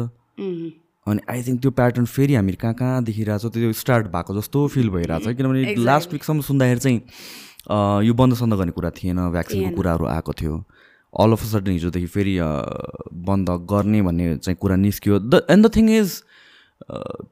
अनि 1.07 1.21
आई 1.29 1.43
थिङ्क 1.43 1.61
त्यो 1.61 1.71
प्याटर्न 1.71 2.05
फेरि 2.05 2.35
हामी 2.35 2.53
कहाँ 2.61 2.73
कहाँ 2.75 3.03
देखिरहेको 3.03 3.49
छ 3.49 3.53
त्यो 3.53 3.73
स्टार्ट 3.81 4.07
भएको 4.15 4.35
जस्तो 4.39 4.67
फिल 4.75 4.89
भइरहेको 4.95 5.31
छ। 5.31 5.35
किनभने 5.37 5.75
लास्ट 5.87 6.13
विकसम्म 6.13 6.41
सुन्दाखेरि 6.47 6.79
चाहिँ 6.79 6.99
यो 8.07 8.13
बन्द 8.13 8.35
सन्द 8.35 8.53
गर्ने 8.59 8.71
कुरा 8.71 8.89
थिएन 8.97 9.19
भ्याक्सिनको 9.31 9.75
कुराहरू 9.75 10.05
आएको 10.07 10.33
थियो। 10.41 10.55
अल 11.13 11.31
अफ 11.31 11.41
अ 11.43 11.47
सडन 11.47 11.71
हिजोदेखि 11.71 12.07
फेरि 12.13 12.35
बन्द 13.27 13.49
गर्ने 13.71 14.01
भन्ने 14.01 14.25
चाहिँ 14.37 14.57
कुरा 14.61 14.75
निस्क्यो। 14.75 15.19
The 15.19 15.45
end 15.49 15.67
the 15.67 15.75
thing 15.75 15.89
is 15.97 16.21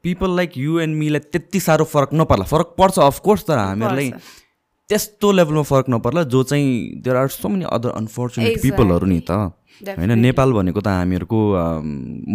people 0.03 0.36
like 0.36 0.58
you 0.58 0.79
and 0.79 0.98
मीलाई 0.98 1.20
त्यति 1.32 1.60
साह्रो 1.60 1.86
फरक 1.86 2.13
नपर्ला। 2.13 2.46
फरक 2.46 2.75
पर्छ 2.77 3.00
अफकोर्स 3.00 3.44
तर 3.48 3.58
हामीहरूलाई 3.58 4.10
त्यस्तो 4.89 5.32
लेभलमा 5.32 5.62
फरक 5.63 5.86
नपर्ला 5.89 6.24
जो 6.32 6.41
चाहिँ 6.44 7.01
there 7.03 7.15
are 7.17 7.27
so 7.27 7.50
many 7.50 7.65
other 7.70 7.89
unfortunate 7.89 8.62
पिपलहरू 8.62 9.05
नि 9.08 9.20
त। 9.29 9.32
होइन 9.84 10.20
नेपाल 10.20 10.53
भनेको 10.53 10.82
त 10.82 10.88
हामीहरूको 10.88 11.39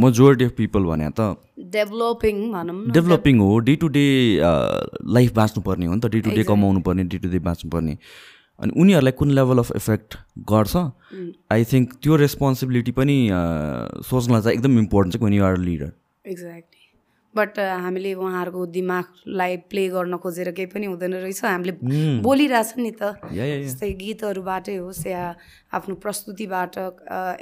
मेजोरिटी 0.03 0.45
अफ 0.45 0.53
पिपल 0.57 0.83
भने 0.91 1.09
त 1.21 1.37
डेभलपिङ 1.77 2.37
भनौँ 2.53 2.93
डेभलपिङ 2.93 3.39
हो 3.41 3.53
डे 3.69 3.75
टु 3.77 3.89
डे 3.97 4.05
लाइफ 5.17 5.31
बाँच्नुपर्ने 5.35 5.87
हो 5.87 5.95
नि 5.95 6.01
त 6.01 6.13
डे 6.13 6.21
टु 6.21 6.31
डे 6.37 6.43
कमाउनु 6.51 6.81
पर्ने 6.89 7.05
डे 7.05 7.19
टु 7.19 7.29
डे 7.29 7.39
बाँच्नुपर्ने। 7.49 7.95
अनि 8.61 8.73
उनीहरूलाई 8.81 9.13
कुन 9.19 9.31
लेभल 9.39 9.59
अफ 9.59 9.71
इफेक्ट 9.77 10.17
गर्छ? 10.51 10.75
आई 11.53 11.65
थिङ्क 11.73 11.87
त्यो 12.03 12.17
रेस्पोन्सिबिलिटी 12.25 12.93
पनि 12.99 13.17
सोच्नलाई 14.11 14.43
चाहिँ 14.43 14.57
एकदम 14.57 14.79
इम्पोर्टेन्ट 14.79 15.17
छ 15.17 15.23
when 15.23 15.35
you 15.35 15.45
are 15.45 15.57
leader 15.69 15.91
exactly 16.25 16.80
but 17.35 17.59
हामीले 17.59 18.13
उहाँहरूको 18.15 18.67
दिमागलाई 18.75 19.57
प्ले 19.71 19.87
गर्न 19.89 20.17
खोजेर 20.19 20.51
केही 20.51 20.67
पनि 20.67 20.87
हुँदैन 20.91 21.15
रहेछ। 21.15 21.45
हामीले 21.45 21.75
बोलिरहेछ 22.27 22.71
नि 22.83 22.91
त। 22.91 23.23
जस्तै 23.31 23.91
गीतहरूबाटै 24.03 24.77
होस् 24.83 25.07
या 25.07 25.23
आफ्नो 25.71 25.95
प्रस्तुतिबाट 26.03 26.75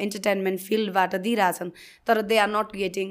इन्टरटेनमेन्ट 0.04 0.60
फिल्डबाट 0.60 1.14
दिइरहेछन्। 1.24 1.70
तर 2.04 2.20
दे 2.20 2.36
आर 2.36 2.48
नट 2.52 2.76
गेटिङ 2.76 3.08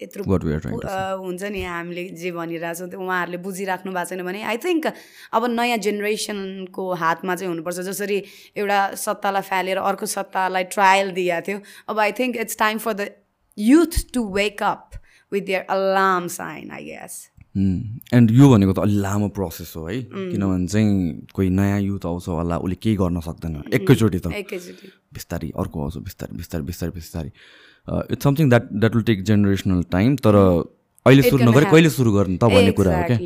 यत्रो 0.00 0.24
हुन्छ 0.24 1.42
नि 1.48 1.62
हामीले 1.64 2.04
जे 2.16 2.30
भनिरहेछौँ 2.32 2.88
त्यो 2.88 3.00
उहाँहरूले 3.00 3.38
बुझिराख्नु 3.40 3.92
भएको 3.92 4.08
छैन 4.12 4.22
भने 4.24 4.44
आई 4.44 4.56
थिङ्क 4.60 4.84
अब 5.32 5.42
नयाँ 5.48 5.80
जेनेरेसनको 5.80 6.84
हातमा 6.92 7.36
चाहिँ 7.36 7.50
हुनुपर्छ। 7.52 7.80
जसरी 7.88 8.18
एउटा 8.56 8.80
सत्तालाई 9.00 9.44
फालेर 9.48 9.76
अर्को 9.80 10.06
सत्तालाई 10.06 10.64
ट्रायल 10.76 11.10
दिएको 11.16 11.40
थियो। 11.48 11.58
अब 11.88 11.98
I 11.98 12.12
think 12.20 12.36
it's 12.36 12.56
time 12.60 12.78
for 12.84 12.92
the 12.92 13.08
youth 13.58 13.92
to 14.12 14.24
wake 14.32 14.62
up 14.62 14.99
with 15.32 15.42
their 15.42 15.62
alarm 15.70 16.26
sign 16.38 16.70
I 16.70 16.84
guess 16.84 17.14
and 18.14 18.30
यो 18.30 18.48
भनेको 18.50 18.72
त 18.72 18.78
अलि 18.78 18.96
लामो 19.02 19.28
प्रोसेस 19.34 19.72
हो 19.76 19.86
है। 19.86 20.00
किनभने 20.06 20.66
चाहिँ 20.66 21.26
कोही 21.34 21.48
नयाँ 21.50 21.80
युथ 21.80 22.06
आउँछ 22.06 22.28
होला 22.28 22.56
उसले 22.62 22.76
केही 22.78 22.96
गर्न 22.96 23.20
सक्दैन। 23.20 23.74
एकैचोटि 23.74 24.18
त। 24.18 24.32
एकैचोटि। 24.32 24.86
बिस्तारै 25.14 25.50
अर्को 25.58 25.76
आउँछ 25.82 25.96
बिस्तारै 26.06 26.36
बिस्तारै 26.36 26.64
बिस्तारै 26.64 26.92
बिस्तारै। 26.94 27.30
It's 28.14 28.22
something 28.22 28.48
that 28.48 28.64
that 28.70 28.94
will 28.94 29.04
take 29.10 29.22
generational 29.26 29.82
time 29.90 30.16
तर 30.22 30.34
अहिले 30.38 31.22
सुरु 31.26 31.42
नगरे 31.44 31.66
कहिले 31.74 31.90
सुरु 31.90 32.10
गर्नु 32.14 32.36
त 32.38 32.44
भन्ने 32.54 32.72
कुरा 32.78 32.90
हो 32.96 33.02
क्या? 33.10 33.18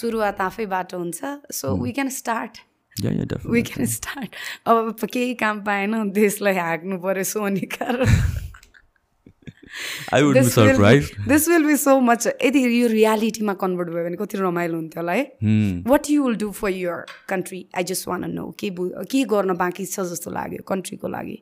सुरुवात 0.00 0.40
आफै 0.40 0.66
बाटो 0.72 0.96
हुन्छ। 0.98 1.20
So 1.52 1.76
we 1.82 1.92
can 1.92 2.08
start 2.08 2.54
we 3.52 3.62
can 3.68 3.84
start 3.96 4.30
अब 4.68 4.96
केही 5.04 5.34
काम 5.44 5.60
पाएन 5.68 6.10
देशलाई 6.12 6.56
हाँक्नु 6.56 6.96
पऱ्यो 7.04 7.24
Sonika 7.34 7.86
I 10.14 10.22
would 10.22 10.38
be 10.38 10.48
surprise 10.50 11.10
this 11.28 11.48
will 11.48 11.64
be 11.66 11.76
so 11.76 11.98
much 12.02 12.26
यदि 12.26 12.64
यो 12.80 12.88
रियालिटीमा 12.88 13.54
कन्भर्ट 13.62 13.88
भयो 13.90 14.04
भने 14.04 14.16
कति 14.16 14.38
रमाइलो 14.38 14.76
हुन्थ्यो 14.76 15.02
होला 15.02 15.12
है 15.12 15.82
what 15.88 16.10
you 16.10 16.24
will 16.24 16.36
do 16.38 16.50
for 16.58 16.70
your 16.72 17.04
country 17.28 17.64
I 17.76 17.84
just 17.84 18.08
want 18.08 18.30
know 18.32 18.50
के 18.60 18.70
के 19.06 19.24
गर्न 19.32 19.56
बाँकी 19.56 19.86
छ 19.86 20.06
जस्तो 20.12 20.30
लाग्यो 20.32 20.62
कन्ट्रीको 20.68 21.08
लागि 21.10 21.38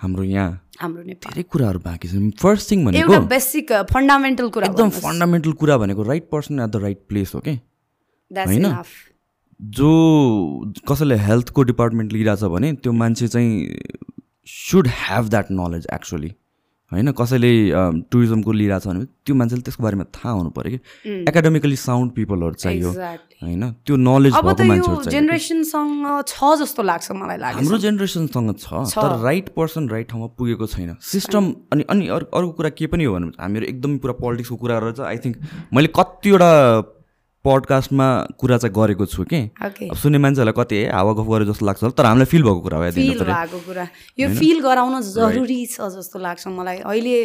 हाम्रो 0.00 0.24
यहाँ 0.24 0.50
हाम्रो 0.80 1.02
धेरै 1.04 1.42
कुराहरू 1.50 1.78
बाँकी 1.80 2.08
छ 2.08 2.30
फर्स्ट 2.40 2.70
थिङ 2.70 2.84
भनेको 2.86 3.20
बेसिक 3.28 3.72
फन्डामेन्टल 3.90 4.48
कुरा 4.56 4.68
एकदम 4.68 4.90
फन्डामेन्टल 4.98 5.52
कुरा 5.60 5.78
भनेको 5.78 6.02
right 6.08 6.28
person 6.30 6.60
at 6.60 6.70
the 6.70 6.82
right 6.82 7.04
place 7.08 7.34
हो 7.34 7.40
कि 7.40 7.58
होइन 8.30 8.72
जो 9.60 9.90
कसैले 10.88 11.16
हेल्थको 11.16 11.62
डिपार्टमेन्ट 11.64 12.12
लिइरहेछ 12.12 12.52
भने 12.52 12.72
त्यो 12.76 12.92
मान्छे 12.94 13.28
चाहिँ 13.28 13.78
should 14.48 14.88
have 14.92 15.28
that 15.28 15.50
knowledge 15.52 15.86
actually 15.94 16.32
होइन 16.92 17.10
कसैले 17.18 17.50
टुरिज्मको 18.12 18.52
लिइरहेछ 18.52 18.86
भने 18.86 19.04
त्यो 19.24 19.34
मान्छेले 19.34 19.62
त्यसको 19.62 19.82
बारेमा 19.82 20.04
थाहा 20.16 20.32
हुनु 20.34 20.50
पऱ्यो 20.56 20.78
कि 20.78 21.14
एकाडेमिकली 21.28 21.76
साउन्ड 21.82 22.12
पिपलहरू 22.12 22.54
चाहियो 22.64 22.90
होइन 23.42 23.64
त्यो 23.86 23.96
नलेज 23.96 24.32
भएको 24.38 24.64
मान्छेहरू 24.64 25.10
जेनेरेसनसँग 25.10 26.06
छ 26.28 26.52
जस्तो 26.60 26.82
लाग्छ 26.82 27.10
मलाई 27.16 27.38
लाग्छ 27.38 27.56
हाम्रो 27.56 27.78
जेनेरेसनसँग 27.78 28.54
छ 28.58 28.84
तर 28.96 29.18
राइट 29.24 29.48
पर्सन 29.56 29.88
राइट 29.88 30.08
ठाउँमा 30.10 30.26
पुगेको 30.38 30.66
छैन। 30.66 30.96
सिस्टम 31.12 31.52
अनि 31.72 31.84
अनि 31.90 32.08
अर्को 32.08 32.50
कुरा 32.52 32.70
के 32.78 32.86
पनि 32.86 33.04
हो 33.04 33.14
भने 33.14 33.32
हामीहरू 33.40 33.66
एकदमै 33.66 33.98
पुरा 33.98 34.14
पोलिटिक्सको 34.20 34.56
कुरा 34.56 34.78
रहेछ 34.78 35.00
आई 35.12 35.18
थिङ्क 35.24 35.36
मैले 35.72 35.88
कतिवटा 35.96 36.50
पडकास्टमा 37.44 38.06
कुरा 38.38 38.56
चाहिँ 38.58 38.74
गरेको 38.74 39.06
छु 39.06 39.24
कि। 39.26 39.40
अब 39.58 39.96
सुन्ने 39.98 40.18
मान्छेहरूलाई 40.18 40.54
कति 40.58 40.76
है 40.76 40.92
हावा 40.94 41.12
गफ 41.18 41.26
गरे 41.26 41.44
जस्तो 41.50 41.66
लाग्छ 41.66 41.84
तर 41.98 42.04
हामीलाई 42.06 42.30
फिल 42.30 42.42
भएको 42.42 42.60
कुरा 42.60 42.78
हो 42.78 42.90
फिल 42.92 43.18
भएको 43.18 43.58
कुरा। 43.66 43.86
यो 44.18 44.28
फिल 44.38 44.60
गराउन 44.62 45.00
जरुरी 45.02 45.60
छ 45.66 45.90
जस्तो 45.98 46.18
लाग्छ 46.22 46.46
मलाई। 46.48 46.78
अहिले 46.86 47.18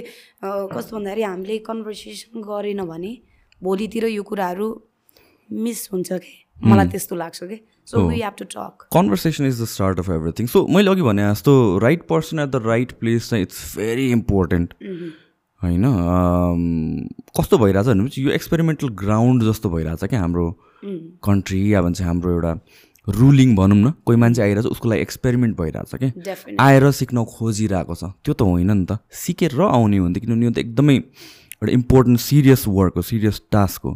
कस्तो 0.73 0.97
भन्दाखेरि 0.97 1.23
हामीले 1.23 1.57
कन्भर्सेसन 1.69 2.41
गरेन 2.41 2.81
भने 2.89 3.11
भोलितिर 3.61 4.05
यो 4.09 4.23
कुराहरू 4.23 4.67
मिस 5.53 5.89
हुन्छ 5.93 6.09
कि? 6.13 6.33
मलाई 6.57 6.87
त्यस्तो 6.89 7.15
लाग्छ 7.15 7.43
कि? 7.43 7.57
So 7.87 8.07
we 8.07 8.19
have 8.21 8.33
to 8.37 8.45
talk 8.51 8.89
conversation 8.93 9.45
is 9.47 9.61
the 9.61 9.65
start 9.69 9.99
of 9.99 10.09
everything 10.09 10.47
so 10.49 10.65
मैले 10.67 10.91
अघि 10.91 11.01
भने 11.01 11.29
जस्तो 11.29 11.53
right 11.79 12.01
person 12.09 12.39
at 12.39 12.49
the 12.49 12.61
right 12.65 12.91
place 12.99 13.29
चाहिँ 13.29 13.43
इट्स 13.43 13.77
भेरी 13.77 14.09
इम्पोर्टेन्ट 14.11 14.73
होइन 15.63 15.83
कस्तो 17.39 17.57
भइरहेछ 17.57 17.87
भनेपछि 17.87 18.25
यो 18.25 18.31
एक्सपेरिमेन्टल 18.31 18.89
ग्राउन्ड 19.03 19.43
जस्तो 19.43 19.69
भइरहेछ 19.69 20.03
क्या 20.03 20.19
हाम्रो 20.21 20.45
कन्ट्री 21.23 21.61
या 21.73 21.81
भन्छ 21.81 22.01
हाम्रो 22.01 22.31
एउटा 22.31 22.53
रुलिङ 23.07 23.55
भनौँ 23.55 23.77
न 23.77 23.93
कोही 24.05 24.17
मान्छे 24.19 24.41
आइरहेछ 24.41 24.65
उसको 24.65 24.89
लागि 24.89 25.01
एक्सपेरिमेन्ट 25.01 25.57
भइरहेछ 25.57 25.95
क्या। 25.95 26.35
आएर 26.59 26.91
सिक्न 26.91 27.23
खोजिरहेको 27.23 27.95
छ। 27.95 28.03
त्यो 28.23 28.33
त 28.33 28.41
होइन 28.41 28.71
नि 28.71 28.85
त। 28.85 28.99
सिकेर 29.09 29.61
आउने 29.61 29.97
हुन्थ्यो 29.97 30.21
किनभने 30.21 30.45
यो 30.45 30.51
त 30.51 30.57
एकदमै 30.57 30.95
एउटा 30.95 31.71
इम्पोर्टेन्ट 31.73 32.19
सिरियस 32.19 32.67
वर्क 32.67 32.93
हो 32.95 33.01
सिरियस 33.01 33.41
टास्क 33.51 33.81
हो। 33.85 33.91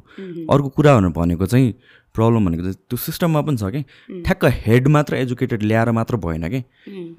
अर्को 0.49 0.69
कुरा 0.71 0.99
भनेको 1.11 1.45
चाहिँ 1.45 1.73
प्रब्लम 2.11 2.45
भनेको 2.45 2.63
चाहिँ 2.63 2.75
त्यो 2.89 2.97
सिस्टममा 2.97 3.41
पनि 3.47 3.57
छ 3.57 3.63
कि? 3.71 3.81
ठ्याक्क 4.27 4.43
हेड 4.67 4.87
मात्र 4.87 5.15
एजुकेटेड 5.15 5.63
ल्याएर 5.63 5.91
मात्र 5.95 6.15
भएन 6.19 6.43
कि? 6.51 6.61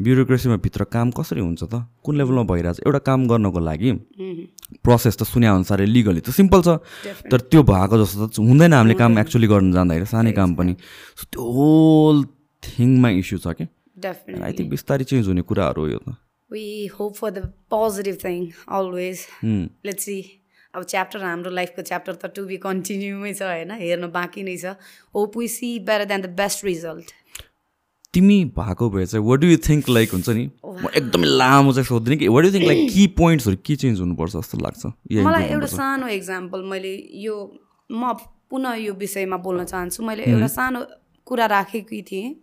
ब्युरोक्रेसीमा 0.03 0.57
भित्र 0.61 0.85
काम 0.93 1.11
कसरी 1.17 1.41
हुन्छ 1.41 1.63
त? 1.65 1.89
कुन 2.05 2.17
लेभलमा 2.19 2.43
भइरहेछ? 2.53 2.81
एउटा 2.87 3.01
काम 3.09 3.27
गर्नको 3.29 3.61
लागि 3.61 3.91
प्रोसेस 4.85 5.17
त 5.17 5.23
सुने 5.25 5.47
अनुसारले 5.47 5.87
लिगली 5.87 6.21
त 6.21 6.31
सिम्पल 6.31 6.61
छ। 6.61 6.69
तर 7.33 7.41
त्यो 7.49 7.63
भएको 7.63 7.97
जस्तो 8.05 8.27
त 8.29 8.37
हुँदैन 8.41 8.73
हामीले 8.73 8.95
काम 9.01 9.19
एक्चुली 9.19 9.47
गर्नु 9.49 9.73
जाँदाखेरि 9.73 10.07
सानै 10.13 10.33
काम 10.37 10.55
पनि। 10.61 10.77
सो 11.17 11.25
त्यो 11.33 11.41
होल 11.41 12.25
थिङमा 12.63 13.09
इस्यु 13.17 13.39
छ 13.41 13.57
कि? 13.57 13.65
आई 14.05 14.53
थिङ्क 14.53 14.69
बिस्तारै 14.71 15.05
चेन्ज 15.09 15.29
हुने 15.29 15.43
कुराहरू 15.49 15.81
हो 15.81 15.89
यो 15.89 16.01
त। 16.05 16.21
We 16.53 16.93
hope 16.93 17.17
for 17.17 17.31
the 17.33 17.49
positive 17.73 18.21
thing 18.21 18.53
always. 18.69 19.25
Let's 19.81 20.05
see. 20.05 20.42
अब 20.75 20.83
च्याप्टर 20.85 21.23
हाम्रो 21.23 21.51
लाइफको 21.51 21.83
च्याप्टर 21.83 22.15
त 22.15 22.33
टु 22.37 22.45
बी 22.47 22.57
कन्टिन्यूमै 22.59 23.33
छ 23.35 23.43
होइन? 23.43 23.71
हेर्नु 23.81 24.09
बाँकी 24.09 24.43
नै 24.43 24.57
छ। 24.57 24.77
Hope 25.15 25.37
we 25.39 25.49
see 25.49 25.79
better 25.89 26.05
than 26.05 26.21
the 26.23 26.31
best 26.39 26.65
result 26.65 27.13
तिमी 28.15 28.39
भएको 28.57 28.89
भए 28.91 29.05
चाहिँ 29.07 29.25
what 29.27 29.41
do 29.41 29.47
you 29.47 29.59
think 29.69 29.89
like 29.89 30.11
हुन्छ 30.13 30.29
नि? 30.29 30.45
म 30.65 30.89
एकदमै 31.01 31.27
लामो 31.27 31.73
चाहिँ 31.73 31.87
सोध्दिनँ 31.89 32.19
कि 32.19 32.29
वाट 32.29 32.45
यु 32.45 32.53
थिङ्क 32.53 32.67
लाइक 32.67 32.81
कि 32.93 33.07
पोइन्ट्सहरू 33.21 33.57
के 33.67 33.77
चेन्ज 33.83 34.01
हुनुपर्छ 34.01 34.33
जस्तो 34.37 34.59
लाग्छ? 34.59 34.83
मलाई 35.29 35.45
एउटा 35.57 35.67
सानो 35.77 36.07
एक्जाम्पल 36.19 36.63
मैले 36.73 36.93
यो 37.25 37.37
म 37.91 38.13
पुनः 38.53 38.75
यो 38.85 38.93
विषयमा 39.01 39.37
बोल्न 39.41 39.65
चाहन्छु। 39.65 40.03
मैले 40.05 40.25
एउटा 40.29 40.47
सानो 40.57 40.81
कुरा 41.27 41.47
राखेकी 41.57 42.03
थिएँ 42.11 42.35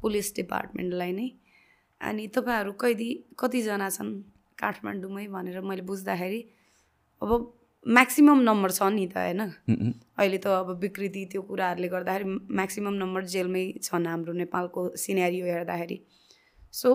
पुलिस 0.00 0.34
डिपार्टमेन्टलाई 0.36 1.12
नै। 1.12 1.28
अनि 2.00 2.26
तपाईँहरू 2.32 2.72
कैदी 2.80 3.08
कतिजना 3.36 3.88
छन् 3.92 4.12
काठमाडौँमै 4.56 5.26
भनेर 5.28 5.60
मैले 5.60 5.82
बुझ्दाखेरि 5.84 6.40
अब 7.22 7.30
म्याक्सिमम् 7.86 8.42
नम्बर 8.44 8.70
छ 8.70 8.82
नि 8.92 9.06
त 9.08 9.16
होइन? 9.16 9.40
अहिले 10.18 10.38
त 10.38 10.46
अब 10.46 10.78
विकृति 10.80 11.24
त्यो 11.32 11.42
कुराहरूले 11.48 11.88
गर्दाखेरि 11.88 12.24
म्याक्सिमम् 12.52 12.98
नम्बर 13.00 13.24
जेलमै 13.24 13.64
छन् 13.82 14.06
हाम्रो 14.06 14.32
नेपालको 14.36 14.80
सिनेरियो 15.00 15.46
हेर्दाखेरि। 15.46 15.96
सो 16.74 16.88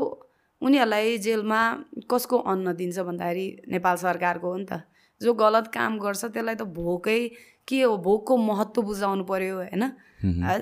उनीहरूलाई 0.61 1.17
जेलमा 1.25 1.61
कसको 2.05 2.37
अन्न 2.37 2.73
दिन्छ 2.77 2.99
भन्दाखेरि 3.01 3.47
नेपाल 3.73 3.95
सरकारको 3.97 4.45
हो 4.45 4.57
नि 4.57 4.65
त। 4.69 4.85
जो 5.21 5.33
गलत 5.33 5.67
काम 5.73 5.97
गर्छ 5.97 6.25
त्यसलाई 6.25 6.55
त 6.55 6.69
भोकै 6.69 7.19
के 7.65 7.81
हो 7.81 7.97
भोकको 7.97 8.37
महत्त्व 8.37 8.81
बुझाउनु 8.85 9.23
पऱ्यो 9.25 9.55
होइन? 9.57 9.83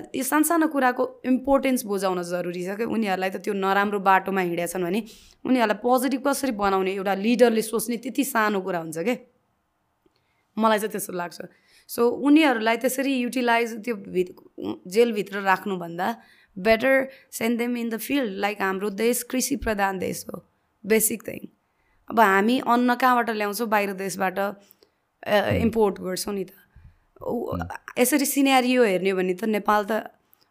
यो 0.08 0.24
सानसानो 0.24 0.66
कुराको 0.72 1.04
इम्पोर्टेन्स 1.24 1.84
बुझाउन 1.84 2.22
जरुरी 2.24 2.64
छ 2.64 2.80
कि 2.80 2.84
उनीहरूलाई 2.88 3.30
त 3.30 3.44
त्यो 3.44 3.52
नराम्रो 3.60 4.00
बाटोमा 4.00 4.40
हिँडेछन् 4.40 4.84
भने 4.88 5.00
उनीहरूलाई 5.44 5.78
पोजिटिभ 5.84 6.20
कसरी 6.26 6.52
बनाउने 6.56 6.92
एउटा 6.96 7.14
लिडरले 7.20 7.62
सोच्ने 7.62 7.96
त्यति 8.00 8.24
सानो 8.24 8.60
कुरा 8.64 8.80
हुन्छ 8.88 8.98
क्या 9.04 9.16
मलाई 10.56 10.78
चाहिँ 10.78 10.92
त्यस्तो 10.92 11.12
लाग्छ। 11.12 11.40
सो 11.90 12.08
उनीहरूलाई 12.26 12.76
त्यसरी 12.82 13.14
युटिलाइज 13.14 13.72
त्यो 13.84 13.94
भित 14.14 14.28
जेलभित्र 14.94 15.40
राख्नुभन्दा 15.42 16.08
better 16.56 17.08
send 17.32 17.58
them 17.58 17.76
in 17.76 17.88
the 17.90 17.96
field 17.98 18.38
like 18.40 18.62
हाम्रो 18.62 18.90
देश 19.00 19.22
कृषि 19.30 19.56
प्रधान 19.64 19.98
देश 19.98 20.24
हो 20.28 20.44
बेसिक 20.84 21.22
थिङ 21.28 21.40
अब 22.10 22.20
हामी 22.20 22.58
अन्न 22.66 22.94
कहाँबाट 22.94 23.30
ल्याउँछौँ? 23.30 23.68
बाहिर 23.68 23.92
देशबाट 23.94 24.38
इम्पोर्ट 25.60 26.00
गर्छौँ 26.00 26.34
नि 26.34 26.44
त। 26.44 26.52
यसरी 27.98 28.26
सिनेरियो 28.26 28.84
हेर्ने 28.84 29.10
हो 29.10 29.16
भने 29.16 29.34
त 29.34 29.44
नेपाल 29.48 29.84
त 29.90 29.92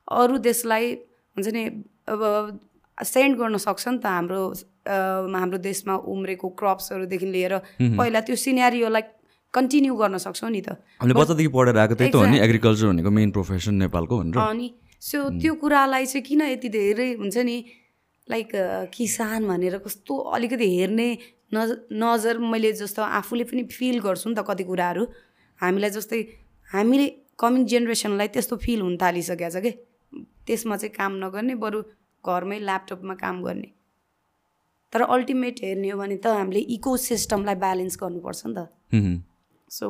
अरू 0.07 0.37
देशलाई 0.43 0.93
हुन्छ 1.37 1.47
नि 1.53 1.63
अब 2.09 2.59
सेन्ड 2.97 3.37
गर्न 3.37 3.57
सक्छ 3.57 3.87
नि 3.87 3.97
त 3.97 4.05
हाम्रो 4.05 4.41
हाम्रो 4.85 5.57
देशमा 5.57 5.95
उम्रेको 6.13 6.49
क्रप्सहरूदेखि 6.59 7.25
लिएर 7.25 7.53
पहिला 7.97 8.19
त्यो 8.27 8.35
सिनेरियोलाई 8.35 9.01
कन्टिन्यू 9.53 9.95
गर्न 9.95 10.17
सक्छौँ 10.17 10.49
नि 10.49 10.61
त। 10.61 10.81
हामीले 10.99 11.13
बच्चादेखि 11.13 11.51
पढेर 11.53 11.77
आएको 11.77 11.95
त्यही 11.95 12.11
त 12.11 12.15
हो 12.15 12.25
नि 12.25 12.37
एग्रिकल्चर 12.41 12.85
भनेको 12.89 13.11
मेन 13.13 13.31
प्रोफेसन 13.31 13.73
नेपालको 13.85 14.13
भनेर। 14.19 14.37
अनि 14.41 14.67
सो 15.01 15.17
त्यो 15.39 15.53
कुरालाई 15.61 16.05
चाहिँ 16.09 16.23
किन 16.25 16.41
यति 16.57 16.69
धेरै 16.69 17.09
हुन्छ 17.21 17.37
नि 17.37 17.57
लाइक 18.27 18.49
किसान 18.93 19.47
भनेर 19.47 19.77
कस्तो 19.85 20.13
अलिकति 20.35 20.67
हेर्ने 20.77 21.07
नज 21.53 21.69
नजर 21.91 22.37
मैले 22.39 22.71
जस्तो 22.81 23.01
आफूले 23.19 23.43
पनि 23.45 23.63
फिल 23.69 23.99
गर्छु 24.01 24.29
नि 24.29 24.35
त 24.35 24.41
कति 24.47 24.63
कुराहरू। 24.63 25.03
हामीलाई 25.59 25.91
जस्तै 25.97 26.19
हामीले 26.69 27.05
कमिङ 27.37 27.65
जेनेरेसनलाई 27.69 28.27
त्यस्तो 28.33 28.55
फिल 28.63 28.81
हुन 28.81 28.95
थालिसकेको 28.97 29.49
छ 29.53 29.61
कि? 29.61 29.71
त्यसमा 30.47 30.75
चाहिँ 30.81 30.93
काम 30.97 31.11
नगर्ने 31.23 31.55
बरु 31.61 31.79
घरमै 32.23 32.57
ल्यापटपमा 32.59 33.15
काम 33.21 33.35
गर्ने। 33.43 33.69
तर 34.93 35.01
अल्टिमेट 35.13 35.55
हेर्ने 35.63 35.89
हो 35.89 35.97
भने 35.99 36.17
त 36.17 36.33
हामीले 36.39 36.61
इको 36.77 36.91
सिस्टमलाई 37.05 37.55
ब्यालेन्स 37.61 37.95
गर्नुपर्छ 38.01 38.41
नि 38.45 38.53
त। 38.57 38.59
So 39.73 39.87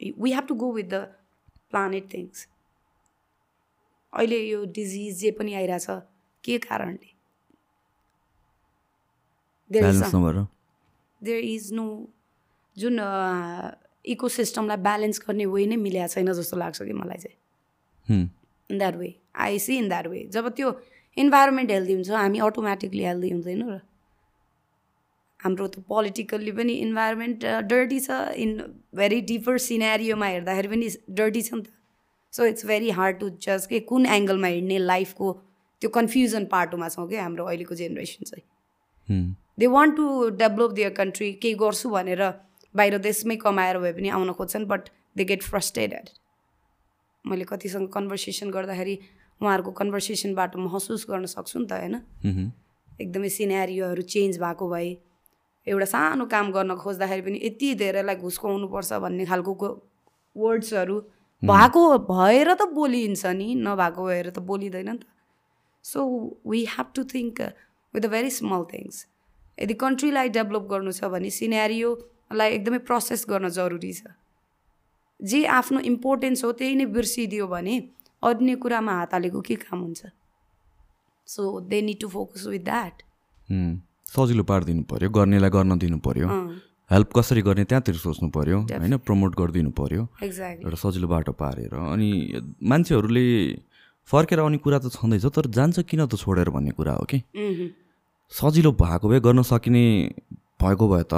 we 0.00 0.32
have 0.32 0.46
to 0.48 0.54
go 0.62 0.72
with 0.72 0.86
the 0.90 0.94
planet 1.70 2.12
things 2.14 2.46
अहिले 4.12 4.38
यो 4.38 4.64
डिजिज 4.74 5.18
जे 5.20 5.30
पनि 5.38 5.54
आइरहेछ 5.54 5.86
के 6.44 6.58
कारणले? 6.58 7.08
देयर 11.20 11.44
इज 11.44 11.72
नो 11.72 11.86
जुन 12.76 13.00
इको 14.12 14.28
सिस्टमलाई 14.28 14.76
ब्यालेन्स 14.84 15.20
गर्ने 15.26 15.46
वे 15.46 15.66
नै 15.66 15.76
मिलेको 15.76 16.08
छैन 16.14 16.32
जस्तो 16.32 16.56
लाग्छ 16.56 16.82
कि 16.82 16.92
मलाई 16.92 17.18
चाहिँ। 17.18 17.38
In 18.70 18.78
that 18.78 18.94
way 18.96 19.14
I 19.34 19.58
see 19.58 19.76
in 19.78 19.88
that 19.88 20.06
way 20.06 20.20
जब 20.32 20.48
त्यो 20.56 20.68
इन्भाइरोमेन्ट 21.16 21.70
हेल्दी 21.70 21.92
हुन्छ 21.94 22.10
हामी 22.10 22.38
अटोमेटिकली 22.46 23.04
हेल्दी 23.04 23.30
हुँदैनौँ 23.30 23.70
र। 23.70 23.80
हाम्रो 25.44 25.66
त 25.68 25.84
पोलिटिकल्ली 25.88 26.52
पनि 26.58 26.72
इन्भाइरोमेन्ट 26.82 27.44
डर्टी 27.70 28.00
छ. 28.00 28.10
इन 28.36 28.50
भेरी 28.96 29.20
डिपर 29.30 29.58
सिनेरियोमा 29.64 30.26
हेर्दाखेरि 30.26 30.68
पनि 30.68 30.88
डर्टी 31.18 31.42
छ 31.42 31.54
नि 31.54 31.62
त. 31.62 31.68
So 32.32 32.46
it's 32.46 32.66
very 32.66 32.90
hard 32.98 33.18
to 33.18 33.28
just 33.42 33.68
के 33.70 33.80
कुन 33.90 34.06
एङ्गलमा 34.14 34.48
हिँड्ने 34.54 34.78
लाइफको 34.78 35.32
त्यो 35.82 35.90
कन्फ्युजन 35.96 36.44
पाटोमा 36.50 36.88
छौँ 36.88 37.08
कि 37.08 37.16
हाम्रो 37.16 37.44
अहिलेको 37.44 37.74
जेनेरेसन 37.76 38.24
चाहिँ। 38.30 38.44
They 39.58 39.66
want 39.76 39.96
to 39.96 40.06
develop 40.40 40.70
their 40.80 40.90
country 40.98 41.32
केही 41.44 41.54
गर्छु 41.62 41.90
भनेर 41.90 42.22
बाहिर 42.74 42.98
देशमै 42.98 43.36
कमाएर 43.44 43.78
भए 43.78 43.92
पनि 43.92 44.08
आउन 44.18 44.32
खोज्छन् 44.40 44.66
बट 44.66 44.88
दे 45.16 45.24
गेट 45.24 45.42
फ्रस्ट्रेटेड 45.42 46.08
मैले 47.24 47.44
कतिसँग 47.50 47.88
कन्भर्सेसन 47.94 48.50
गर्दाखेरि 48.50 48.94
उहाँहरूको 49.40 49.70
कन्भर्सेसनबाट 49.80 50.56
महसुस 50.56 51.06
गर्न 51.10 51.26
सक्छु 51.30 51.58
नि 51.58 51.66
त 51.66 51.72
होइन? 51.72 51.94
एकदमै 53.00 53.28
सिनेरियोहरू 53.36 54.02
चेन्ज 54.14 54.38
भएको 54.40 54.68
भए 54.70 54.90
एउटा 55.66 55.86
सानो 55.86 56.24
काम 56.26 56.52
गर्न 56.52 56.74
खोज्दाखेरि 56.76 57.22
पनि 57.22 57.38
यति 57.42 57.74
धेरैलाई 57.82 58.16
घुस 58.16 58.36
खुवाउनुपर्छ 58.38 58.92
भन्ने 59.04 59.24
खालको 59.26 59.68
वर्ड्सहरू 60.36 60.96
भएको 61.42 61.82
भएर 62.10 62.48
त 62.54 62.62
बोलिन्छ 62.74 63.26
नि 63.38 63.48
नभएको 63.62 64.04
भएर 64.06 64.30
त 64.30 64.38
बोलिँदैन 64.50 64.88
नि 64.88 64.98
त। 64.98 65.04
So 65.84 66.00
we 66.46 66.64
have 66.74 66.86
to 66.94 67.04
think 67.14 67.40
with 67.94 68.04
a 68.04 68.08
very 68.08 68.30
small 68.30 68.64
things 68.72 69.06
यदि 69.58 69.74
कन्ट्रीलाई 69.80 70.28
डेभलप 70.36 70.68
गर्नु 70.70 70.92
छ 70.92 71.10
भने 71.14 71.30
सिनेरियोलाई 71.38 72.50
एकदमै 72.52 72.78
प्रोसेस 72.90 73.26
गर्न 73.28 73.48
जरुरी 73.56 73.92
छ। 73.92 74.14
जे 75.20 75.44
आफ्नो 75.56 75.80
इम्पोर्टेन्स 75.90 76.44
हो 76.44 76.52
त्यही 76.60 76.74
नै 76.76 76.86
बिर्सिदियो 76.94 77.46
भने 77.48 77.74
अन्य 78.22 78.54
कुरामा 78.62 78.92
हात 78.98 79.12
हालेको 79.14 79.40
के 79.48 79.54
काम 79.64 79.80
हुन्छ? 79.80 80.00
So 81.28 81.42
they 81.72 81.80
need 81.82 82.00
to 82.00 82.08
focus 82.08 82.46
with 82.46 82.64
that 82.64 83.02
सजिलो 84.14 84.42
पारिदिनु 84.50 84.82
पऱ्यो 84.90 85.08
गर्नेलाई 85.10 85.50
गर्न 85.50 85.78
दिनु 85.78 85.98
पऱ्यो 86.06 86.28
हेल्प 86.90 87.08
कसरी 87.16 87.42
गर्ने 87.42 87.64
त्यहाँतिर 87.64 87.96
सोच्नु 87.96 88.28
पऱ्यो 88.30 88.58
होइन? 88.70 88.96
प्रमोट 89.02 89.32
गरिदिनु 89.40 89.70
पऱ्यो। 89.78 90.02
एउटा 90.22 90.76
सजिलो 90.78 91.08
बाटो 91.08 91.32
पारेर। 91.32 91.74
अनि 91.74 92.10
मान्छेहरूले 92.62 93.24
फर्केर 94.08 94.38
आउने 94.40 94.58
कुरा 94.60 94.78
त 94.78 94.92
छँदैछ 94.92 95.24
तर 95.32 95.46
जान्छ 95.56 95.80
किन 95.88 96.04
त 96.06 96.14
छोडेर 96.14 96.48
भन्ने 96.52 96.72
कुरा 96.76 96.92
हो 96.92 97.04
कि? 97.08 97.18
सजिलो 98.32 98.70
भएको 98.76 99.08
भए 99.08 99.20
गर्न 99.24 99.42
सकिने 99.42 99.84
भएको 100.60 100.88
भए 100.92 101.04
त 101.08 101.14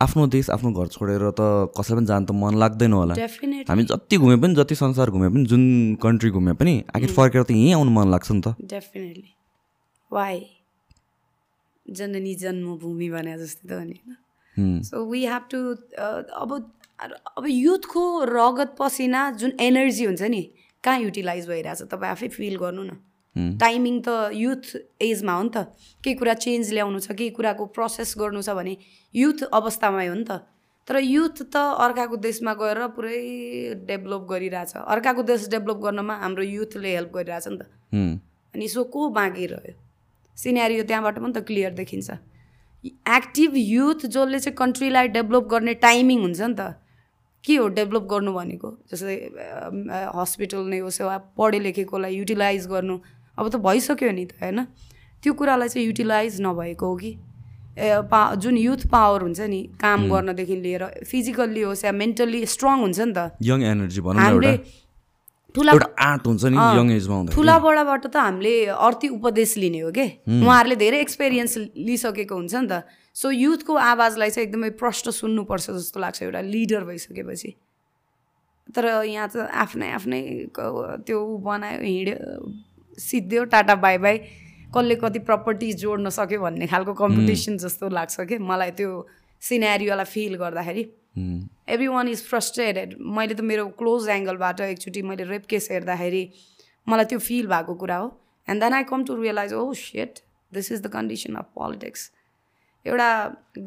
आफ्नो 0.00 0.26
देश 0.26 0.50
आफ्नो 0.50 0.70
घर 0.72 0.86
छोडेर 0.88 1.22
त 1.36 1.70
कसैलाई 1.76 1.98
पनि 2.00 2.06
जान 2.06 2.24
त 2.24 2.30
मन 2.32 2.56
लाग्दैन 2.58 2.92
होला। 2.92 3.14
हामी 3.68 3.82
जति 3.84 4.16
घुमे 4.16 4.36
पनि 4.42 4.54
जति 4.56 4.74
संसार 4.74 5.10
घुमे 5.12 5.28
पनि 5.28 5.44
जुन 5.46 5.62
कन्ट्री 6.02 6.30
घुमे 6.32 6.52
पनि 6.58 6.74
आखिर. 6.96 7.10
फर्केर 7.12 7.42
त 7.44 7.50
यहीँ 7.52 7.72
आउनु 7.76 7.90
मन 7.92 8.10
लाग्छ 8.10 8.28
नि 8.32 8.40
त। 8.40 8.56
डेफिनेटली 8.58 9.30
वाइ 10.10 10.40
जननी 11.86 12.34
जन्मभूमि 12.42 13.08
भने 13.10 13.38
जस्तै 13.38 13.68
त 13.68 13.72
नि 13.82 13.98
सो 14.84 15.04
वी 15.10 15.24
हेभ 15.26 15.44
टु 15.50 15.58
अब 16.42 16.50
अब 17.02 17.44
युथको 17.48 18.02
रगत 18.30 18.74
पसिना 18.78 19.30
जुन 19.40 19.52
एनर्जी 19.60 20.04
हुन्छ 20.04 20.22
नि 20.22 20.42
कहाँ 20.84 20.98
युटिलाइज 21.00 21.48
भइरहेछ 21.48 21.82
तपाईँ 21.90 22.12
आफै 22.12 22.28
फिल 22.28 22.56
गर्नु 22.58 22.82
न। 22.82 22.92
टाइमिङ 23.58 24.00
त 24.06 24.30
युथ 24.34 24.64
एजमा 25.02 25.32
हो 25.32 25.42
नि 25.42 25.50
त। 25.54 25.72
केही 26.04 26.14
कुरा 26.20 26.34
चेन्ज 26.44 26.72
ल्याउनु 26.72 26.98
छ 27.00 27.16
केही 27.18 27.30
कुराको 27.36 27.64
प्रोसेस 27.76 28.14
गर्नु 28.20 28.42
छ 28.42 28.54
भने 28.58 28.76
युथ 29.14 29.42
अवस्थामै 29.58 30.06
हो 30.06 30.14
नि 30.14 30.24
त। 30.28 30.44
तर 30.88 30.98
युथ 31.00 31.36
त 31.48 31.56
अर्काको 31.56 32.16
देशमा 32.26 32.52
गएर 32.60 32.80
पुरै 32.92 33.18
डेभलप 33.88 34.22
गरिरहेछ। 34.30 34.72
अर्काको 34.76 35.22
देश 35.22 35.48
डेभलप 35.54 35.78
गर्नमा 35.86 36.14
हाम्रो 36.22 36.44
युथले 36.44 36.90
हेल्प 36.96 37.10
गरिरहेछ 37.16 37.46
नि 37.48 37.56
त। 37.56 37.62
अनि 38.54 38.68
सो 38.68 38.84
को 38.92 39.08
बाँकी 39.16 39.46
रह्यो? 39.54 39.74
सिनेरियो 40.42 40.82
त्यहाँबाट 40.90 41.18
पनि 41.18 41.32
त 41.32 41.44
क्लियर 41.46 41.72
देखिन्छ। 41.78 42.10
एक्टिभ 43.08 43.52
युथ 43.56 44.06
जसले 44.06 44.38
चाहिँ 44.42 44.56
कन्ट्रीलाई 44.58 45.08
डेभलप 45.16 45.44
गर्ने 45.50 45.74
टाइमिङ 45.86 46.18
हुन्छ 46.22 46.40
नि 46.40 46.54
त। 46.58 46.74
के 47.44 47.54
हो 47.56 47.66
डेभलप 47.74 48.04
गर्नु 48.10 48.32
भनेको? 48.32 48.68
जस्तै 48.90 49.16
हस्पिटल 50.14 50.62
नै 50.70 50.78
होस् 50.78 51.00
वा 51.02 51.16
पढे 51.38 51.58
लेखेकोलाई 51.58 52.14
युटिलाइज 52.14 52.66
गर्नु। 52.70 52.96
अब 53.38 53.48
त 53.48 53.56
भइसक्यो 53.58 54.10
नि 54.10 54.24
त 54.26 54.32
होइन? 54.42 54.58
त्यो 55.22 55.32
कुरालाई 55.38 55.68
चाहिँ 55.68 55.86
युटिलाइज 55.86 56.40
नभएको 56.42 56.86
हो 56.86 56.96
कि? 57.02 57.12
पा 58.10 58.20
जुन 58.36 58.56
युथ 58.58 58.86
पावर 58.92 59.22
हुन्छ 59.22 59.40
नि 59.48 59.60
काम 59.80 60.00
गर्नदेखि 60.10 60.56
लिएर 60.60 60.82
फिजिकल्ली 61.08 61.62
होस् 61.62 61.84
या 61.84 61.92
मेन्टल्ली 61.92 62.40
स्ट्रङ 62.46 62.76
हुन्छ 62.84 63.00
नि 63.00 63.12
त। 63.16 63.38
यङ 63.42 63.62
एनर्जी 63.62 64.00
हामीले 64.00 64.52
ठुला 65.54 65.72
आर्ट 66.00 66.26
हुन्छ 66.26 66.44
नि 66.52 66.56
यङ 66.78 66.90
एजमा 66.92 67.16
ठुला 67.32 67.56
बडाबाट 67.64 68.06
त 68.06 68.16
हामीले 68.16 68.52
अर्थी 68.72 69.08
उपदेश 69.16 69.56
लिने 69.62 69.80
हो 69.84 69.90
कि? 69.92 70.06
उहाँहरूले 70.28 70.76
धेरै 70.80 70.98
एक्सपिरियन्स 71.00 71.56
लिइसकेको 71.88 72.34
हुन्छ 72.34 72.54
नि 72.54 72.68
त। 72.72 72.84
सो 73.12 73.30
युथको 73.30 73.72
आवाजलाई 73.76 74.30
चाहिँ 74.30 74.46
एकदमै 74.48 74.70
प्रष्ट 74.80 75.10
सुन्नुपर्छ 75.12 75.70
जस्तो 75.70 76.00
लाग्छ 76.00 76.22
एउटा 76.22 76.40
लिडर 76.40 76.84
भइसकेपछि। 76.88 77.50
तर 78.72 78.84
यहाँ 79.04 79.28
त 79.28 79.36
आफ्नै 79.52 79.88
आफ्नै 79.92 80.22
त्यो 81.04 81.18
बनायो 81.44 81.80
हिँड्यो 81.84 82.16
सिद्धो 82.98 83.44
टाटा 83.52 83.74
बाई 83.84 83.98
बाई। 83.98 84.16
कसले 84.72 84.94
कति 84.96 85.18
प्रपर्टिज 85.28 85.76
जोड्न 85.80 86.08
सक्यो 86.08 86.40
भन्ने 86.40 86.66
खालको 86.72 86.92
कम्पिटिसन 86.96 87.56
जस्तो 87.60 87.88
लाग्छ 87.92 88.20
कि? 88.24 88.38
मलाई 88.40 88.70
त्यो 88.80 88.90
सिनेरियोलाई 89.42 90.08
फिल 90.08 90.34
गर्दाखेरि। 90.40 90.84
एभ्री 91.68 91.86
वान 91.88 92.08
इज 92.08 92.22
फ्रस्ट्रेटेड 92.24 92.94
मैले 93.00 93.34
त 93.34 93.40
मेरो 93.40 93.66
क्लोज 93.78 94.08
एङ्गलबाट 94.08 94.60
एकचोटि 94.62 95.02
मैले 95.02 95.24
रेप 95.24 95.46
केस 95.48 95.68
हेर्दाखेरि 95.70 96.24
मलाई 96.86 97.04
त्यो 97.04 97.18
फिल 97.18 97.46
भएको 97.46 97.74
कुरा 97.74 97.96
हो. 97.96 98.08
And 98.48 98.62
then 98.62 98.72
I 98.72 98.84
come 98.84 99.04
to 99.04 99.16
realize 99.16 99.52
oh 99.54 99.72
shit 99.78 100.18
this 100.52 100.72
is 100.72 100.82
the 100.82 100.86
condition 100.92 101.34
of 101.36 101.46
politics 101.54 102.10
एउटा 102.86 103.10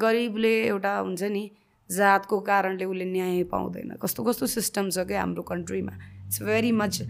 गरिबले 0.02 0.54
एउटा 0.66 0.98
हुन्छ 0.98 1.22
नि 1.32 1.44
जातको 1.90 2.40
कारणले 2.42 2.84
उसले 2.84 3.04
न्याय 3.04 3.42
पाउँदैन। 3.50 3.96
कस्तो 4.02 4.24
कस्तो 4.24 4.46
सिस्टम 4.46 4.90
छ 4.90 5.06
क्या 5.08 5.20
हाम्रो 5.20 5.42
कन्ट्रीमा 5.50 5.92
it's 6.26 6.42
very 6.42 6.72
much 6.72 7.02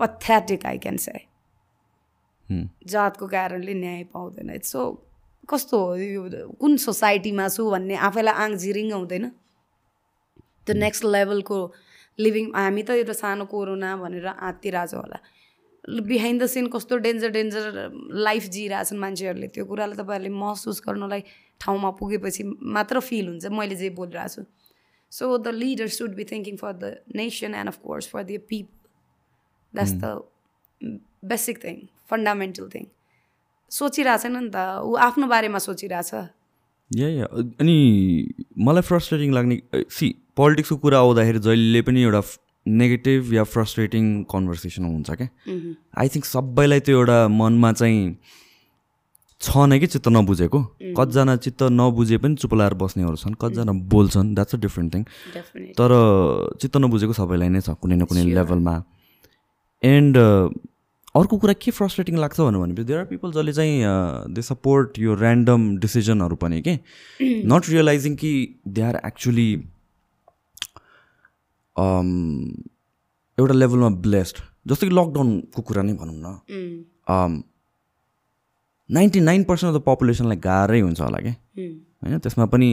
pathetic 0.00 0.66
I 0.66 0.78
can 0.78 0.96
say 1.04 1.18
जातको 2.86 3.26
कारणले 3.26 3.74
न्याय 3.74 4.02
पाउँदैन। 4.14 4.50
इट्स 4.54 4.72
सो 4.72 4.82
कस्तो 5.48 5.76
हो 5.78 5.96
यो 5.96 6.22
कुन 6.60 6.76
सोसाइटीमा 6.84 7.48
छु 7.48 7.70
भन्ने 7.70 7.96
आफैलाई 8.08 8.34
आङ 8.44 8.56
झिरिङ 8.56 8.92
हुँदैन। 8.92 9.24
त्यो 10.66 10.74
नेक्स्ट 10.74 11.04
लेभलको 11.04 11.58
लिभिङ 12.18 12.46
हामी 12.54 12.82
त 12.82 12.90
एउटा 13.00 13.14
सानो 13.22 13.44
कोरोना 13.46 13.90
भनेर 14.02 14.26
आत्तिरहेछौँ 14.26 15.00
होला। 15.00 15.18
बिहाइन्ड 16.02 16.42
द 16.42 16.46
सिन 16.50 16.66
कस्तो 16.74 16.96
डेन्जर 16.98 17.30
डेन्जर 17.30 17.64
लाइफ 18.26 18.44
जिइरहेछन् 18.54 18.98
मान्छेहरूले। 18.98 19.48
त्यो 19.54 19.64
कुरालाई 19.70 19.96
तपाईँहरूले 19.96 20.32
महसुस 20.34 20.82
गर्नलाई 20.86 21.22
ठाउँमा 21.60 21.90
पुगेपछि 22.00 22.42
मात्र 22.74 23.00
फिल 23.00 23.26
हुन्छ 23.28 23.46
मैले 23.54 23.76
जे 23.76 23.90
बोलिरहेको 23.94 24.34
छु। 24.34 24.42
So 25.12 25.24
the 25.38 25.48
leader 25.54 25.88
should 25.94 26.14
be 26.16 26.24
thinking 26.26 26.56
for 26.58 26.72
the 26.72 26.84
nation 27.14 27.54
and 27.54 27.68
of 27.70 27.78
course 27.86 28.08
for 28.10 28.22
the 28.24 28.42
people 28.50 28.74
that's 29.74 29.92
the 30.02 30.04
basic 31.30 31.64
thing 31.64 31.76
fundamental 32.10 32.68
thing 32.74 32.84
सोचिरहेछन् 33.70 34.36
नि 34.36 34.50
त। 34.54 34.56
ऊ 34.86 34.94
आफ्नो 34.96 35.26
बारेमा 35.26 35.58
सोचिरहेछ। 35.58 36.10
या 36.90 37.26
अनि 37.60 37.76
मलाई 38.58 38.82
फ्रस्ट्रेटिङ 38.86 39.32
लाग्ने 39.34 39.56
सी 39.90 40.06
पोलिटिक्सको 40.36 40.76
कुरा 40.76 40.98
आउँदाखेरि 40.98 41.38
जहिले 41.46 41.82
पनि 41.82 42.02
एउटा 42.02 42.22
नेगेटिभ 42.66 43.32
या 43.34 43.44
फ्रस्ट्रेटिङ 43.44 44.04
कन्भर्सेसन 44.30 44.84
हुन्छ 44.84 45.10
क्या। 45.10 45.28
आई 45.98 46.08
थिङ्क 46.14 46.24
सबैलाई 46.24 46.80
त्यो 46.86 46.98
एउटा 46.98 47.18
मनमा 47.28 47.72
चाहिँ 47.72 48.16
छ 49.40 49.66
नै 49.68 49.78
कि 49.78 49.86
चित्त 49.86 50.08
नबुझेको। 50.08 50.58
कतिजना 50.96 51.36
चित्त 51.44 51.62
नबुझे 51.72 52.16
पनि 52.18 52.34
चुप 52.40 52.54
लाएर 52.54 52.74
बस्नेहरू 52.80 53.16
छन् 53.22 53.34
कतिजना 53.34 53.72
बोल्छन् 53.92 54.34
द्याट्स 54.34 54.54
अ 54.54 54.58
डिफ्रेन्ट 54.58 54.94
थिङ 54.94 55.02
तर 55.78 55.90
चित्त 56.60 56.76
नबुझेको 56.76 57.12
सबैलाई 57.12 57.48
नै 57.54 57.60
छ 57.60 57.76
कुनै 57.82 57.96
न 57.96 58.04
कुनै 58.08 58.22
लेभलमा 58.32 58.74
एन्ड 59.82 60.14
अर्को 61.16 61.36
कुरा 61.38 61.52
के 61.62 61.70
फ्रस्ट्रेटिङ 61.70 62.18
लाग्छ 62.18 62.40
भनेपछि 62.40 62.84
देयर 62.84 62.98
आर 62.98 63.04
पिपल 63.06 63.32
जसले 63.32 63.52
चाहिँ 63.52 63.74
दे 64.34 64.42
सपोर्ट 64.42 64.98
यो 64.98 65.16
ऱ्यान्डम 65.16 65.76
डिसिजनहरू 65.78 66.36
पनि 66.36 66.60
के? 66.62 66.74
नट 67.20 67.68
रियलाइजिङ 67.68 68.14
कि 68.16 68.32
दे 68.68 68.82
आर 68.82 69.00
एक्चुली 69.06 69.50
एउटा 73.38 73.54
लेभलमा 73.54 73.88
ब्लेस्ड 74.04 74.36
जस्तो 74.66 74.86
कि 74.86 74.94
लकडाउनको 74.94 75.62
कुरा 75.62 75.82
नै 75.82 75.92
भनौँ 75.94 76.16
न। 76.16 77.42
Ninety 78.90 79.20
nine 79.20 79.44
percent 79.44 79.74
of 79.74 79.80
the 79.80 79.84
पपुलेसनलाई 79.86 80.36
गाह्रै 80.44 80.80
हुन्छ 80.80 81.00
होला 81.00 81.18
क्या 81.18 81.34
होइन? 81.58 82.18
त्यसमा 82.18 82.46
पनि 82.46 82.68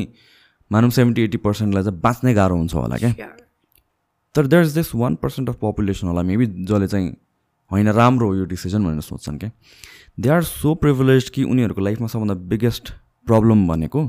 मानौँ 0.71 0.89
सेभेन्टी 0.89 1.21
एट्टी 1.23 1.37
पर्सेन्टलाई 1.37 1.83
चाहिँ 1.83 1.99
बाँच्नै 2.01 2.33
गाह्रो 2.33 2.55
हुन्छ 2.55 2.73
होला 2.75 2.97
क्या 2.97 3.13
तर 4.35 4.47
there 4.47 4.63
is 4.63 4.73
this 4.75 4.93
one 4.95 5.15
percent 5.15 5.49
of 5.49 5.55
population 5.61 6.07
होला 6.07 6.21
मेबी 6.23 6.45
जसले 6.69 6.87
चाहिँ 6.87 7.09
होइन 7.73 7.89
राम्रो 7.91 8.27
हो 8.27 8.35
यो 8.35 8.45
डिसिजन 8.45 8.85
भनेर 8.85 9.01
सोच्छन् 9.01 9.37
क्या। 9.39 9.51
दे 10.19 10.29
आर 10.29 10.43
सो 10.45 10.73
प्रिभिलेज 10.77 11.29
कि 11.29 11.43
उनीहरूको 11.43 11.81
लाइफमा 11.81 12.07
सबभन्दा 12.07 12.33
बिगेस्ट 12.49 12.89
प्रब्लम 13.27 13.67
भनेको 13.67 14.01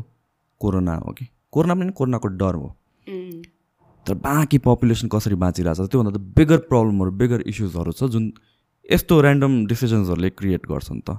कोरोना 0.60 0.94
हो 0.96 1.12
कि। 1.12 1.28
कोरोना 1.52 1.74
पनि 1.74 1.92
कोरोनाको 1.92 2.28
डर 2.36 2.54
हो। 2.54 2.68
तर 4.06 4.14
बाँकी 4.20 4.58
पपुलेसन 4.60 5.08
कसरी 5.08 5.34
बाँचिरहेको 5.40 5.86
छ 5.86 5.90
त्योभन्दा 5.90 6.12
त 6.12 6.20
बिगर 6.36 6.58
प्रब्लमहरू 6.68 7.10
बिगर 7.20 7.40
इस्युजहरू 7.48 7.92
छ 7.92 8.04
जुन 8.12 8.32
यस्तो 8.84 9.20
ऱ्यान्डम 9.20 9.52
डिसिजन्सहरूले 9.66 10.30
क्रिएट 10.30 10.66
गर्छ 10.68 10.90
नि 10.92 11.02
त 11.08 11.18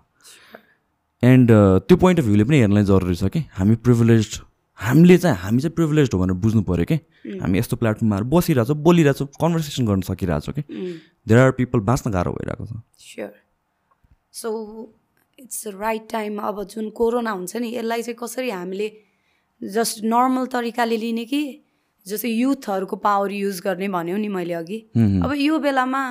एन्ड 1.23 1.51
त्यो 1.87 1.97
पोइन्ट 1.97 2.19
अफ 2.19 2.25
भ्यूले 2.25 2.43
पनि 2.43 2.57
हेर्नलाई 2.59 2.83
जरुरी 2.85 3.15
छ 3.15 3.33
कि। 3.33 3.39
हामी 3.57 3.75
प्रिभिलेज 3.81 4.27
हामीले 4.79 5.17
चाहिँ 5.17 5.37
हामी 5.37 5.61
चाहिँ 5.61 5.73
प्रिभिलेज 5.75 6.09
हो 6.13 6.19
भनेर 6.19 6.35
बुझ्नु 6.37 6.61
पऱ्यो 6.63 6.85
कि? 6.85 6.95
हामी 7.41 7.59
यस्तो 7.59 7.75
प्लेटफर्ममा 7.77 8.19
बसिरहेछौँ 8.27 8.75
बोलिरहेछौँ 8.77 9.27
कन्भर्सेसन 9.41 9.85
गर्न 9.85 10.01
सकिरहेछौँ 10.03 10.53
कि? 10.53 10.63
देयर 11.27 11.39
आर 11.39 11.51
पिपल 11.57 11.79
बाँच्न 11.89 12.11
गाह्रो 12.11 12.31
भइरहेको 12.33 12.65
छ। 12.65 12.81
Sure 12.99 13.33
so 14.33 14.49
it's 15.39 15.67
right 15.79 16.07
time 16.11 16.39
अब 16.41 16.63
जुन 16.65 16.89
कोरोना 16.91 17.31
हुन्छ 17.31 17.55
नि 17.57 17.75
यसलाई 17.75 18.01
चाहिँ 18.01 18.17
कसरी 18.19 18.49
हामीले 18.49 18.91
जस्ट 19.61 20.03
नर्मल 20.03 20.45
तरिकाले 20.51 20.97
लिने 20.97 21.25
कि 21.25 21.41
जस्तै 22.05 22.29
युथहरूको 22.29 22.95
पावर 22.99 23.31
युज 23.31 23.61
गर्ने 23.61 23.87
भन्यो 23.89 24.17
नि 24.17 24.27
मैले 24.27 24.53
अघि। 24.53 24.79
अब 25.23 25.33
यो 25.37 25.59
बेलामा 25.59 26.03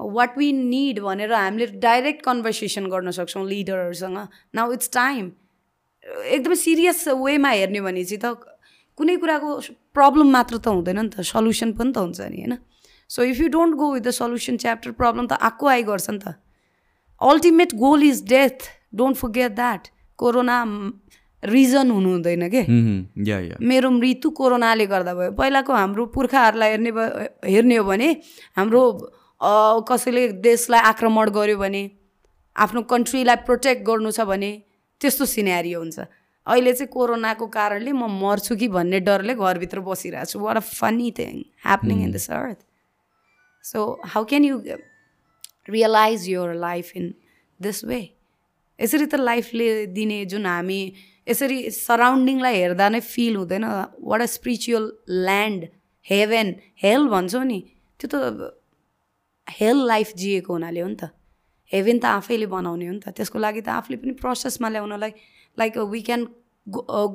वाट 0.00 0.38
वी 0.38 0.52
निड 0.52 1.00
भनेर 1.00 1.32
हामीले 1.32 1.66
डाइरेक्ट 1.80 2.24
कन्भर्सेसन 2.24 2.86
गर्न 2.90 3.10
सक्छौँ 3.14 3.46
लिडरहरूसँग 3.48 4.18
नाउ 4.54 4.72
इट्स 4.72 4.90
टाइम 4.92 5.30
एकदमै 6.04 6.56
सिरियस 6.56 7.08
वेमा 7.24 7.50
हेर्ने 7.50 7.80
भने 7.80 8.04
चाहिँ 8.04 8.20
त 8.20 8.26
कुनै 8.98 9.16
कुराको 9.22 9.50
प्रब्लम 9.96 10.28
मात्र 10.30 10.58
त 10.58 10.66
हुँदैन 10.68 10.98
नि 11.00 11.08
त 11.08 11.24
सल्युसन 11.24 11.72
पनि 11.78 11.92
त 11.92 11.98
हुन्छ 12.04 12.20
नि 12.20 12.38
होइन? 12.44 12.54
So 13.10 13.22
if 13.24 13.40
you 13.40 13.48
don't 13.56 13.74
go 13.76 13.86
with 13.92 14.02
the 14.02 14.10
solution 14.20 14.56
chapter 14.62 14.90
problem 15.00 15.26
त 15.26 15.40
आएको 15.40 15.66
आइ 15.66 15.82
गर्छ 15.88 16.10
नि 16.10 16.18
त। 16.18 16.36
Ultimate 17.20 17.74
goal 17.80 18.02
is 18.04 18.22
death 18.28 18.58
don't 18.94 19.16
forget 19.16 19.52
that 19.56 19.82
corona 20.18 20.58
reason 21.42 21.90
हुनु 21.90 22.10
हुँदैन 22.10 22.48
कि? 22.48 22.62
मेरो 23.60 23.90
मृत्यु 23.90 24.30
कोरोनाले 24.38 24.86
गर्दा 24.92 25.14
भयो। 25.14 25.32
पहिलाको 25.40 25.72
हाम्रो 25.72 26.06
पुर्खाहरूलाई 26.14 26.70
हेर्ने 26.70 26.90
हेर्ने 27.48 27.76
हो 27.76 27.84
भने 27.84 28.08
हाम्रो 28.56 28.82
कसैले 29.88 30.22
देशलाई 30.46 30.80
आक्रमण 30.92 31.30
गर्यो 31.36 31.58
भने 31.58 31.82
आफ्नो 32.56 32.82
कन्ट्रीलाई 32.92 33.36
प्रोटेक्ट 33.48 33.82
गर्नु 33.86 34.10
छ 34.10 34.28
भने 34.30 34.50
त्यस्तो 35.04 35.24
सिनेरियो 35.28 35.78
हुन्छ। 35.80 35.98
अहिले 36.46 36.72
चाहिँ 36.72 36.92
कोरोनाको 36.92 37.46
कारणले 37.52 37.92
म 37.92 38.08
मर्छु 38.20 38.56
कि 38.56 38.68
भन्ने 38.68 39.00
डरले 39.04 39.34
घरभित्र 39.36 39.80
बसिरहेको 39.84 40.28
छु। 40.32 40.38
What 40.40 40.56
a 40.56 40.64
funny 40.80 41.10
thing 41.18 41.36
happening 41.64 42.02
in 42.04 42.10
this 42.12 42.26
earth 42.32 42.60
so 43.64 43.78
how 44.12 44.24
can 44.28 44.44
you 44.44 44.56
realize 45.68 46.28
your 46.28 46.52
life 46.60 46.96
in 46.96 47.06
this 47.60 47.84
way 47.84 48.00
यसरी 48.78 49.06
त 49.06 49.14
लाइफले 49.20 49.68
दिने 49.96 50.18
जुन 50.32 50.46
हामी 50.46 50.80
यसरी 51.28 51.58
सराउन्डिङलाई 51.72 52.56
हेर्दा 52.60 52.88
नै 52.92 53.00
फिल 53.00 53.36
हुँदैन। 53.36 53.64
What 54.04 54.20
a 54.20 54.28
spiritual 54.28 54.84
land 55.24 55.60
heaven 56.06 56.48
hell 56.84 57.08
भन्छौँ 57.08 57.44
नि। 57.44 57.60
त्यो 58.00 58.08
त 58.12 58.52
हेल 59.46 59.78
लाइफ 59.86 60.12
जिएको 60.16 60.52
हुनाले 60.52 60.80
हो 60.80 60.88
नि 60.88 60.96
त। 61.00 61.08
हेभेन 61.70 61.98
त 61.98 62.04
आफैले 62.12 62.46
बनाउने 62.48 62.86
हो 62.86 62.92
नि 62.92 63.00
त 63.00 63.14
त्यसको 63.16 63.38
लागि 63.38 63.60
त 63.60 63.68
आफूले 63.76 63.96
पनि 64.02 64.12
प्रोसेसमा 64.20 64.68
ल्याउनलाई 64.68 65.12
like 65.58 65.78
we 65.90 66.00
can 66.08 66.26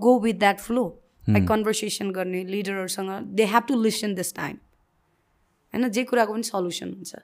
go 0.01 0.17
with 0.19 0.39
that 0.39 0.59
flow 0.61 0.85
like 1.29 1.47
conversation 1.47 2.11
गर्ने 2.11 2.43
लिडरहरूसँग 2.45 3.11
they 3.37 3.45
have 3.47 3.63
to 3.67 3.81
listen 3.81 4.15
this 4.15 4.33
time 4.35 4.55
होइन 5.73 5.89
जे 5.91 6.03
कुराको 6.11 6.33
पनि 6.33 6.43
सल्युसन 6.43 6.93
हुन्छ 6.93 7.23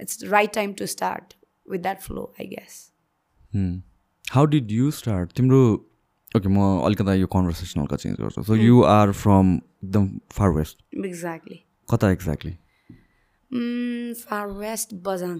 it's 0.00 0.24
right 0.26 0.54
time 0.54 0.72
to 0.74 0.86
start 0.88 1.34
with 1.66 1.80
that 1.80 2.00
flow 2.02 2.32
I 2.40 2.46
guess 2.48 2.80
how 4.24 4.44
did 4.54 4.72
you 4.72 4.90
start 4.98 5.32
तिम्रो 5.36 5.60
ओके 6.36 6.48
म 6.48 6.66
अलिकता 6.84 7.14
यो 7.14 7.26
कन्भर्सेसन 7.32 7.80
हल्का 7.80 7.96
चेन्ज 7.98 8.20
गर्छु 8.20 8.42
सो 8.42 8.54
यु 8.56 8.82
आर 8.90 9.12
फ्रम 9.14 9.54
एकदम 9.54 10.08
फार 10.32 10.50
वेस्ट 10.52 10.78
एक्ज्याक्टली 11.04 11.60
कता 11.88 12.10
exactly 12.12 12.52
far 14.20 14.48
west 14.58 14.94
Bajhang 15.04 15.38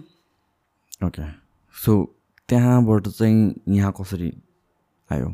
okay 1.01 1.31
so 1.75 1.93
त्यहाँबाट 2.49 3.07
चाहिँ 3.07 3.75
यहाँ 3.75 3.93
कसरी 3.99 4.31
आयो? 5.11 5.27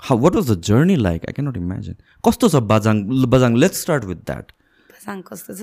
How 0.00 0.18
what 0.18 0.34
was 0.34 0.50
the 0.50 0.60
journey 0.62 0.96
like 0.96 1.24
I 1.28 1.32
cannot 1.32 1.56
imagine 1.56 1.96
कस्तो 2.24 2.48
छ 2.48 2.56
Bajhang 2.72 3.02
Bajhang? 3.34 3.56
Let's 3.56 3.80
start 3.82 4.04
with 4.04 4.16
that 4.30 4.52
Bajhang 4.90 5.22
कस्तो 5.30 5.54
छ? 5.54 5.62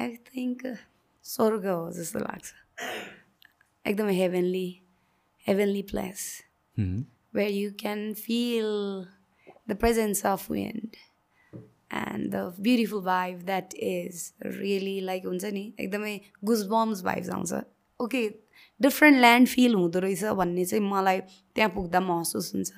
आई 0.00 0.16
थिङ्क 0.28 0.66
स्वर्ग 1.24 1.66
हो 1.66 1.90
जस्तो 1.96 2.18
लाग्छ। 2.18 2.52
एकदम 3.84 4.08
heavenly 4.20 4.68
heavenly 5.46 5.82
place 5.90 6.20
where 6.76 7.50
you 7.50 7.70
can 7.80 8.12
feel 8.14 8.70
the 9.68 9.76
presence 9.80 10.24
of 10.26 10.50
wind 10.50 10.96
and 11.94 12.30
the 12.34 12.36
beautiful 12.60 13.02
vibe 13.04 13.42
that 13.46 13.74
is 13.74 14.32
really 14.46 15.00
like 15.00 15.26
हुन्छ 15.26 15.44
नि 15.44 15.72
एकदमै 15.80 16.18
गुजबम्स 16.44 17.02
भाइब्स 17.04 17.30
आउँछ। 17.30 17.52
ओके 18.00 18.22
डिफ्रेन्ट 18.80 19.18
ल्यान्ड 19.20 19.48
फिल 19.48 19.74
हुँदो 19.74 19.98
रहेछ 19.98 20.24
भन्ने 20.24 20.64
चाहिँ 20.64 20.84
मलाई 20.84 21.20
त्यहाँ 21.54 21.70
पुग्दा 21.70 22.00
महसुस 22.00 22.54
हुन्छ। 22.54 22.70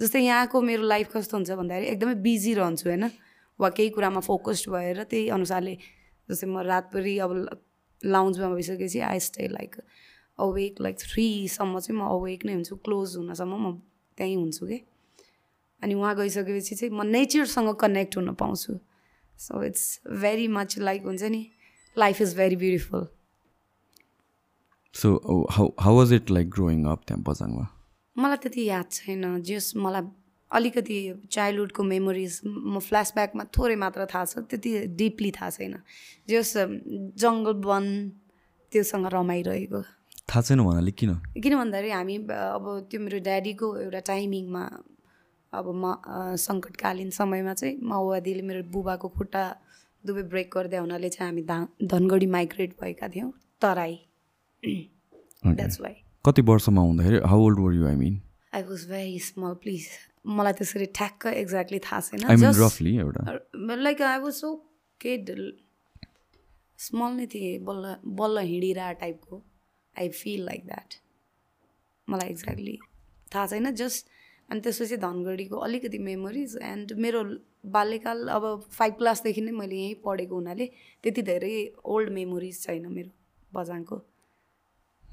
जस्तै 0.00 0.20
यहाँको 0.20 0.60
मेरो 0.62 0.82
लाइफ 0.82 1.10
कस्तो 1.14 1.36
हुन्छ 1.36 1.50
भन्दाखेरि 1.50 1.86
एकदमै 1.86 2.14
बिजी 2.22 2.54
रहन्छु 2.54 2.88
होइन? 2.88 3.10
वा 3.60 3.68
केही 3.70 3.90
कुरामा 3.90 4.20
फोकस्ड 4.20 4.70
भएर 4.70 5.02
त्यही 5.10 5.28
अनुसारले 5.34 5.74
जस्तै 6.28 6.46
म 6.46 6.58
रातभरि 6.62 7.18
अब 7.18 7.30
लाउन्जमा 8.02 8.48
भइसकेपछि 8.54 9.00
I 9.00 9.18
stay 9.20 9.48
like 9.48 9.76
awake 10.38 10.80
like 10.80 10.96
थ्रीसम्म 10.98 11.78
चाहिँ 11.78 11.98
म 11.98 12.06
अवेक 12.06 12.46
नै 12.46 12.52
हुन्छु 12.54 12.76
क्लोज 12.86 13.16
हुनसम्म 13.16 13.54
म 13.58 13.66
त्यहीँ 14.18 14.36
हुन्छु 14.36 14.66
कि 14.66 14.78
अनि 15.82 15.94
उहाँ 15.94 16.14
गइसकेपछि 16.16 16.74
चाहिँ 16.74 16.94
म 16.94 17.06
नेचरसँग 17.06 17.74
कनेक्ट 17.74 18.16
हुन 18.16 18.34
पाउँछु। 18.34 18.78
So 19.38 19.62
it's 19.64 20.00
very 20.06 20.46
much 20.48 20.78
like 20.78 21.02
हुन्छ 21.02 21.22
नि 21.22 21.42
life 21.96 22.22
is 22.22 22.36
very 22.36 22.56
beautiful 22.56 23.06
so 24.94 25.08
how 25.52 25.66
how 25.80 25.96
was 25.96 26.12
it 26.12 26.30
like 26.30 26.50
growing 26.50 26.84
up 26.92 27.00
त्यहाँ 27.06 27.22
बजाङमा? 27.22 27.64
मलाई 28.16 28.36
त्यति 28.42 28.64
याद 28.64 28.86
छैन 28.92 29.42
जस 29.48 29.72
मलाई 29.76 30.02
अलिकति 30.50 30.98
चाइल्डहुडको 31.30 31.82
मेमोरिज 31.82 32.40
म 32.44 32.78
फ्ल्यासब्याकमा 32.88 33.44
थोरै 33.56 33.76
मात्र 33.84 34.06
थाहा 34.14 34.24
छ 34.24 34.38
त्यति 34.50 34.70
डिपली 34.96 35.30
थाहा 35.38 35.50
छैन। 35.50 35.74
जस 36.28 36.52
जङ्गल 37.22 37.54
वन 37.68 37.86
त्योसँग 38.72 39.06
रमाइरहेको। 39.12 39.82
थाहा 40.28 40.42
छैन 40.42 40.60
भन्नाले 40.64 40.92
किन? 40.98 41.12
किन 41.42 41.54
भन्दाखेरि 41.60 41.90
हामी 41.90 42.16
अब 42.32 42.64
त्यो 42.90 43.00
मेरो 43.00 43.18
ड्याडीको 43.28 43.66
एउटा 43.84 44.00
टाइमिङमा 44.10 44.64
अब 45.52 45.66
म 45.82 45.84
सङ्कटकालीन 46.48 47.10
समयमा 47.20 47.54
चाहिँ 47.60 47.76
माओवादीले 47.92 48.42
मेरो 48.48 48.62
बुबाको 48.72 49.08
खुट्टा 49.16 49.44
दुवै 50.04 50.22
ब्रेक 50.32 50.50
गरिदिए 50.56 50.80
हुनाले 50.80 51.08
चाहिँ 51.08 51.28
हामी 51.30 51.42
धा 51.44 51.56
धनगढी 51.92 52.26
माइग्रेट 52.34 52.76
भएका 52.80 53.08
थियौँ 53.14 53.32
तराई। 53.60 53.96
द्याट्स 54.64 55.80
वाइ 55.80 55.94
कति 56.24 56.42
वर्षमा 56.42 56.82
हुँदाखेरि 56.82 57.20
how 57.26 57.40
old 57.40 57.58
were 57.58 57.74
you 57.74 57.86
I 57.86 57.96
mean 57.96 58.20
I 58.54 58.62
was 58.62 58.86
very 58.90 59.18
small 59.20 59.54
please 59.62 59.88
मलाई 60.26 60.52
त्यसरी 60.52 60.86
ठ्याक्क 60.94 61.26
एक्ज्याक्टली 61.26 61.78
थाहा 61.86 62.00
छैन 62.00 63.82
लाइक 63.82 64.02
आई 64.02 64.18
वाज 64.18 64.32
सो 64.34 64.54
केड 65.00 65.30
स्मल 66.78 67.12
नै 67.12 67.26
थिएँ 67.26 67.58
बल्ल 67.64 67.94
बल्ल 68.18 68.46
हिँडिरह 68.46 68.92
टाइपको 69.00 69.42
आई 69.96 70.08
फिल 70.16 70.44
लाइक 70.44 70.66
द्याट 70.66 70.94
मलाई 72.08 72.28
एक्ज्याक्टली 72.30 72.78
थाहा 73.32 73.46
छैन 73.46 73.70
जस्ट 73.82 74.16
अनि 74.48 74.60
त्यसपछि 74.60 74.96
धनगढीको 74.96 75.56
अलिकति 75.60 75.98
मेमोरिज 76.02 76.56
एन्ड 76.64 76.92
मेरो 77.04 77.22
बाल्यकाल 77.70 78.28
अब 78.28 78.44
फाइभ 78.70 78.94
क्लासदेखि 78.98 79.40
नै 79.40 79.52
मैले 79.52 79.76
यहीँ 79.76 79.94
पढेको 80.04 80.34
हुनाले 80.34 80.66
त्यति 81.04 81.22
धेरै 81.22 81.54
ओल्ड 81.94 82.12
मेमोरिज 82.12 82.62
छैन 82.62 82.86
मेरो 82.92 83.10
बजाङको 83.52 83.98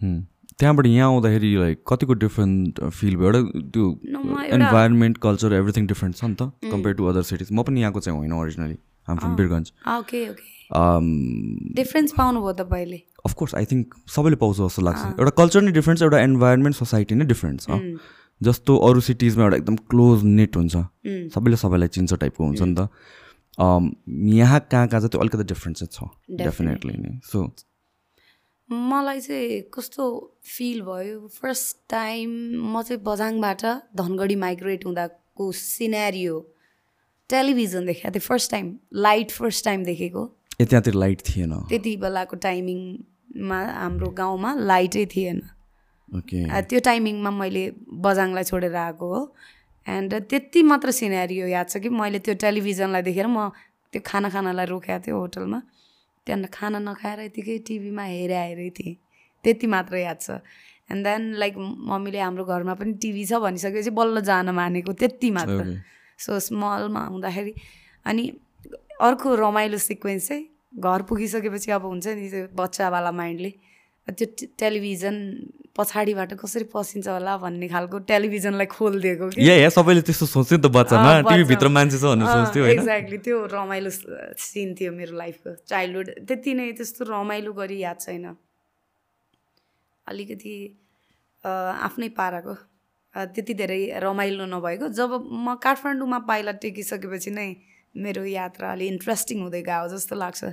त्यहाँबाट 0.01 0.85
यहाँ 0.87 1.07
आउँदाखेरि 1.11 1.55
लाइक 1.55 1.83
कतिको 1.87 2.13
डिफ्रेन्ट 2.15 2.79
फिल 2.89 3.15
भयो? 3.15 3.27
एउटा 3.27 3.41
त्यो 3.73 3.85
इन्भाइरोमेन्ट 4.55 5.17
कल्चर 5.23 5.53
एभ्रिथिङ 5.53 5.87
डिफ्रेन्ट 5.87 6.15
छ 6.15 6.23
नि 6.25 6.35
त? 6.35 6.51
कम्पेयर 6.71 6.95
टु 6.95 7.05
अदर 7.05 7.23
सिटिज 7.29 7.51
म 7.51 7.63
पनि 7.63 7.81
यहाँको 7.81 7.99
चाहिँ 7.99 8.17
होइन 8.19 8.33
originally 8.33 8.77
am 9.07 9.17
from 9.17 9.35
Birgunj 9.35 9.71
okay 9.95 10.21
okay 10.29 10.53
difference 11.75 12.11
पाउनुभयो 12.17 12.53
तपाईँले 12.61 12.99
अफकोर्स 13.25 13.55
आई 13.55 13.65
थिङ्क 13.65 13.93
सबैले 14.15 14.35
पाउँछ 14.41 14.57
जस्तो 14.57 14.81
लाग्छ। 14.81 15.01
एउटा 15.19 15.31
कल्चर 15.37 15.61
नै 15.61 15.71
डिफ्रेन्ट 15.71 15.99
छ 15.99 16.03
एउटा 16.03 16.19
इन्भाइरोमेन्ट 16.29 16.75
सोसाइटी 16.75 17.15
नै 17.15 17.25
डिफ्रेन्ट 17.25 17.61
छ। 17.61 17.69
जस्तो 18.41 18.77
अरू 18.87 18.99
सिटिजमा 19.01 19.43
एउटा 19.43 19.57
एकदम 19.57 19.75
क्लोज 19.91 20.23
नेट 20.23 20.55
हुन्छ। 20.55 20.75
सबैले 21.35 21.57
सबैलाई 21.57 21.87
चिन्छ 21.95 22.13
टाइपको 22.13 22.43
हुन्छ 22.45 22.61
नि 22.61 22.75
त। 22.75 22.89
यहाँ 24.35 24.59
कहाँ 24.71 24.87
कहाँ 24.87 24.99
चाहिँ 25.01 25.09
त्यो 25.09 25.19
अलिकति 25.21 25.43
डिफ्रेन्स 25.53 25.83
छ। 25.91 26.09
डेफिनेटली 26.41 26.93
नै। 26.97 27.19
सो 27.23 27.37
मलाई 28.69 29.19
चाहिँ 29.21 29.61
कस्तो 29.73 30.05
फिल 30.43 30.81
भयो 30.81 31.27
फर्स्ट 31.33 31.77
टाइम 31.89 32.29
म 32.73 32.81
चाहिँ 32.81 33.01
बझाङबाट 33.03 33.61
धनगढी 33.95 34.35
माइग्रेट 34.35 34.85
हुँदाको 34.85 35.51
सिनेरियो 35.51 36.39
टेलिभिजन 37.29 37.85
देखेको 37.85 38.11
थिएँ 38.15 38.25
first 38.27 38.51
time 38.51 38.75
light 39.05 39.31
first 39.31 39.65
time 39.65 39.83
देखेको। 39.85 40.23
ए 40.61 40.65
त्यहाँतिर 40.65 40.93
लाइट 40.93 41.21
थिएन। 41.29 41.53
त्यति 41.69 41.95
बेलाको 42.01 42.35
टाइमिङमा 42.41 43.59
हाम्रो 43.81 44.09
गाउँमा 44.17 44.53
लाइटै 44.65 45.05
थिएन। 45.13 45.41
त्यो 46.69 46.79
टाइमिङमा 46.89 47.31
मैले 47.31 47.63
बजाङलाई 48.01 48.43
छोडेर 48.43 48.75
आएको 48.75 49.05
हो। 49.13 49.21
एन्ड 49.87 50.13
त्यति 50.29 50.63
मात्र 50.63 50.91
सिनेरियो 50.91 51.47
याद 51.47 51.69
छ 51.69 51.77
कि 51.85 51.89
मैले 51.89 52.19
त्यो 52.25 52.33
टेलिभिजनलाई 52.41 53.01
देखेर 53.13 53.27
म 53.27 53.49
त्यो 53.93 54.01
खाना 54.05 54.29
खानालाई 54.29 54.65
रोकेको 54.73 54.99
थियो 55.05 55.17
होटलमा। 55.17 55.61
त्यहाँनिर 56.25 56.49
खाना 56.53 56.79
नखाएर 56.79 57.19
यतिकै 57.29 57.57
टिभीमा 57.67 58.03
हेरे 58.03 58.37
हेरेँ 58.37 58.69
थिएँ। 58.77 58.95
त्यति 59.43 59.67
मात्र 59.67 59.97
याद 59.97 60.19
छ। 60.21 60.41
एन्ड 60.91 61.03
देन 61.05 61.21
लाइक 61.41 61.53
मम्मीले 61.57 62.19
हाम्रो 62.19 62.43
घरमा 62.45 62.73
पनि 62.77 62.93
टिभी 63.01 63.25
छ 63.25 63.41
भनिसकेपछि 63.41 63.89
बल्ल 63.93 64.21
जान 64.21 64.49
मानेको 64.53 64.93
त्यति 64.93 65.29
मात्र। 65.31 65.81
सो 66.17 66.39
स्मलमा 66.39 67.03
हुँदाखेरि 67.13 67.53
अनि 68.05 68.23
अर्को 69.01 69.35
रमाइलो 69.35 69.77
सिक्वेन्स 69.77 70.27
चाहिँ 70.27 70.43
घर 70.79 71.01
पुगिसकेपछि 71.09 71.71
अब 71.71 71.85
हुन्छ 71.85 72.07
नि 72.07 72.29
त्यो 72.29 72.47
बच्चावाला 72.55 73.11
माइन्डले। 73.11 73.51
त्यो 74.07 74.27
टेलिभिजन 74.59 75.15
पछाडिबाट 75.75 76.33
कसरी 76.39 76.65
पसिन्छ 76.71 77.07
होला 77.07 77.33
भन्ने 77.43 77.67
खालको 77.67 77.97
टेलिभिजनलाई 78.07 78.67
खोलिदिएको 78.71 79.25
कि? 79.35 79.43
सबैले 79.75 80.01
त्यस्तो 80.07 80.25
सोच्थ्यो 80.25 80.57
नि 80.57 80.63
त 80.63 80.71
बच्चामा 80.71 81.11
टिभीभित्र 81.27 81.67
मान्छे 81.67 81.97
छ 81.99 82.03
भनेर 82.15 82.27
सोच्थ्यो 82.31 82.63
एक्ज्याक्टली 82.73 83.17
त्यो 83.27 83.37
रमाइलो 83.51 83.91
सिन 84.39 84.75
थियो 84.79 84.91
मेरो 84.95 85.13
लाइफको 85.19 85.55
चाइल्डहुड 85.67 86.07
त्यति 86.27 86.51
नै 86.55 86.71
त्यस्तो 86.79 87.01
रमाइलो 87.11 87.51
गरी 87.59 87.77
याद 87.83 87.97
छैन। 88.07 88.25
अलिकति 90.07 90.55
आफ्नै 91.43 92.09
पाराको। 92.15 92.55
त्यति 93.35 93.53
धेरै 93.53 93.99
रमाइलो 93.99 94.45
नभएको। 94.47 94.87
जब 94.95 95.11
म 95.27 95.55
काठमाडौँमा 95.59 96.19
पाइला 96.27 96.51
टेकिसकेपछि 96.63 97.31
नै 97.31 97.49
मेरो 97.95 98.23
यात्रा 98.25 98.71
अलिक 98.71 98.87
इन्ट्रेस्टिङ 98.91 99.37
हुँदै 99.43 99.61
गयो 99.63 99.87
जस्तो 99.91 100.15
लाग्छ। 100.15 100.43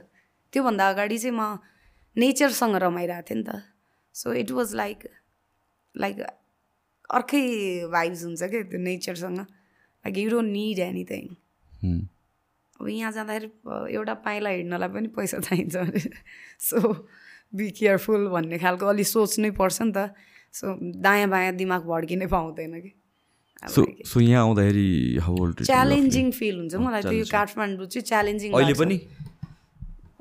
त्योभन्दा 0.52 0.84
अगाडि 0.88 1.18
चाहिँ 1.18 1.36
म 1.38 1.58
नेचरसँग 2.16 2.76
रमाइरहेको 2.82 3.26
थिएँ 3.28 3.38
नि 3.38 3.44
त। 3.46 3.71
So 4.14 4.32
it 4.34 4.50
was 4.50 4.74
like 4.74 5.08
like 5.94 6.20
अर्कै 7.10 7.44
भाइब्स 7.92 8.24
हुन्छ 8.24 8.42
क्या 8.44 8.62
त्यो 8.70 8.80
नेचरसँग 8.80 9.38
like 9.38 10.18
you 10.18 10.30
don't 10.30 10.52
need 10.52 10.78
anything 10.86 11.28
अब 12.80 12.88
यहाँ 12.88 13.12
जाँदाखेरि 13.12 13.94
एउटा 13.94 14.14
पाइला 14.24 14.50
हिँड्नलाई 14.50 14.88
पनि 14.88 15.08
पैसा 15.16 15.38
चाहिन्छ 15.40 16.08
सो 16.60 16.80
बी 17.52 17.70
केयरफुल 17.70 18.28
भन्ने 18.28 18.58
खालको 18.58 18.86
अलिक 18.86 19.06
सोच्नै 19.06 19.50
पर्छ 19.60 19.82
नि 19.82 19.92
त 19.96 20.10
सो 20.54 20.76
दायाँ 21.00 21.28
बायाँ 21.28 21.52
दिमाग 21.56 21.86
भड्किनै 21.86 22.26
पाउँदैन 22.26 22.80
कि 22.80 22.92
सो 23.64 24.20
यहाँ 24.20 24.42
आउँदाखेरि 24.42 25.64
च्यालेन्जिङ 25.64 26.30
फिल 26.32 26.56
हुन्छ 26.58 26.74
मलाई 26.76 27.02
त्यो 27.02 27.24
काठमाडौँ 27.30 27.86
चाहिँ 27.86 28.06
च्यालेन्जिङ 28.06 28.52
अहिले 28.52 28.74
पनि 28.74 28.98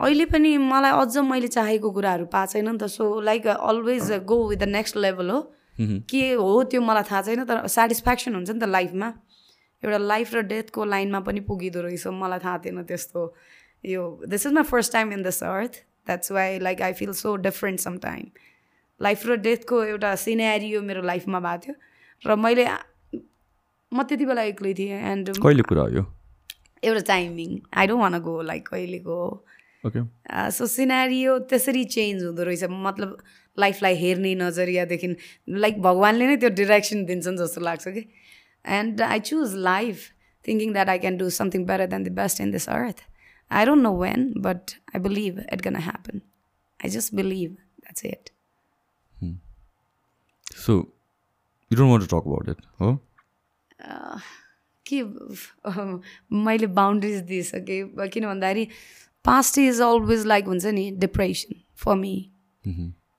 अहिले 0.02 0.26
पनि 0.26 0.58
मलाई 0.58 0.92
अझ 1.02 1.18
मैले 1.30 1.48
चाहेको 1.48 1.92
कुराहरू 1.92 2.26
पाएको 2.34 2.52
छैन 2.52 2.70
नि 2.70 2.78
त। 2.78 2.88
So 2.90 3.06
like 3.22 3.48
always 3.48 4.12
go 4.26 4.38
with 4.50 4.58
the 4.58 4.70
next 4.70 4.98
level 4.98 5.30
हो। 5.30 5.40
के 6.10 6.24
हो 6.34 6.64
त्यो 6.72 6.82
मलाई 6.82 7.04
थाहा 7.10 7.22
छैन 7.22 7.44
तर 7.46 7.68
सेटिस्फ्याक्सन 7.70 8.36
हुन्छ 8.36 8.50
नि 8.50 8.60
त 8.60 8.70
लाइफमा 8.70 9.08
एउटा 9.84 9.98
लाइफ 9.98 10.34
र 10.36 10.42
डेथको 10.50 10.86
लाइनमा 10.86 11.20
पनि 11.28 11.40
पुगिँदो 11.46 11.82
रहेछ। 11.82 12.08
मलाई 12.08 12.40
थाहा 12.40 12.58
थिएन 12.66 12.84
त्यस्तो। 12.84 13.22
यो 13.84 14.02
this 14.30 14.46
is 14.46 14.54
my 14.54 14.64
first 14.72 14.94
time 14.94 15.14
in 15.14 15.24
this 15.24 15.44
earth 15.44 15.74
that's 16.08 16.32
why 16.32 16.60
like 16.60 16.82
I 16.82 16.94
feel 16.94 17.14
so 17.18 17.36
different 17.46 17.80
some 17.80 17.98
time 18.00 18.26
life 19.02 19.26
र 19.28 19.36
डेथको 19.46 19.84
एउटा 19.84 20.16
सिनेरियो 20.24 20.82
मेरो 20.82 21.02
लाइफमा 21.04 21.40
भएको 21.40 21.62
थियो। 21.66 21.76
र 22.24 22.36
मैले 22.38 22.66
म 23.92 24.04
त्यति 24.04 24.26
बेला 24.26 24.44
एक्लै 24.50 24.74
थिएँ। 24.74 25.00
एन्ड 25.12 25.30
कहिले 25.38 25.64
कुरा 25.70 25.84
हो 25.84 26.06
एउटा 26.84 27.02
timing 27.08 27.58
I 27.74 27.88
don't 27.88 28.02
want 28.02 28.20
go 28.22 28.42
like 28.42 28.68
कहिलेको 28.68 29.18
सो 30.58 30.68
सिनेरियो 30.68 31.38
त्यसरी 31.52 31.84
चेन्ज 31.98 32.24
हुँदो 32.24 32.44
रहेछ। 32.44 32.64
मतलब 32.70 33.18
लाइफलाई 33.58 33.96
हेर्ने 33.98 34.34
नजरियादेखि 34.36 35.08
लाइक 35.66 35.82
भगवान्ले 35.82 36.28
नै 36.28 36.36
त्यो 36.44 36.50
डिरेक्सन 36.60 37.06
दिन्छन् 37.06 37.38
जस्तो 37.38 37.62
लाग्छ 37.62 37.88
कि। 37.88 38.04
And 38.80 39.02
I 39.02 39.20
choose 39.20 39.56
life 39.70 40.10
thinking 40.46 40.74
that 40.74 40.90
I 40.90 41.00
can 41.00 41.18
do 41.18 41.30
something 41.30 41.66
better 41.66 41.88
than 41.94 42.04
the 42.04 42.12
best 42.20 42.42
in 42.42 42.52
this 42.52 42.70
earth 42.70 43.04
I 43.52 43.66
don't 43.66 43.84
know 43.84 43.96
when 44.02 44.32
but 44.42 44.72
I 44.96 45.02
believe 45.02 45.40
it 45.54 45.62
gonna 45.62 45.76
happen 45.88 46.22
I 46.80 46.90
just 46.90 47.16
believe 47.16 47.52
that's 47.54 48.06
it 48.06 48.30
so 50.66 50.78
you 51.72 51.78
don't 51.78 51.92
want 51.92 52.10
to 52.10 52.18
talk 52.18 52.28
about 52.28 52.50
it 52.50 52.66
हो 52.82 52.98
के 54.86 55.04
मैले 56.46 56.68
boundaries 56.80 57.22
दिइसकेँ 57.24 58.08
किन 58.08 58.26
भन्दाखेरि 58.26 58.68
past 59.26 59.58
is 59.58 59.82
always 59.82 60.26
like 60.26 60.46
हुन्छ 60.48 60.66
नि 60.78 60.90
depression 61.00 61.56
for 61.84 61.96
me 61.96 62.14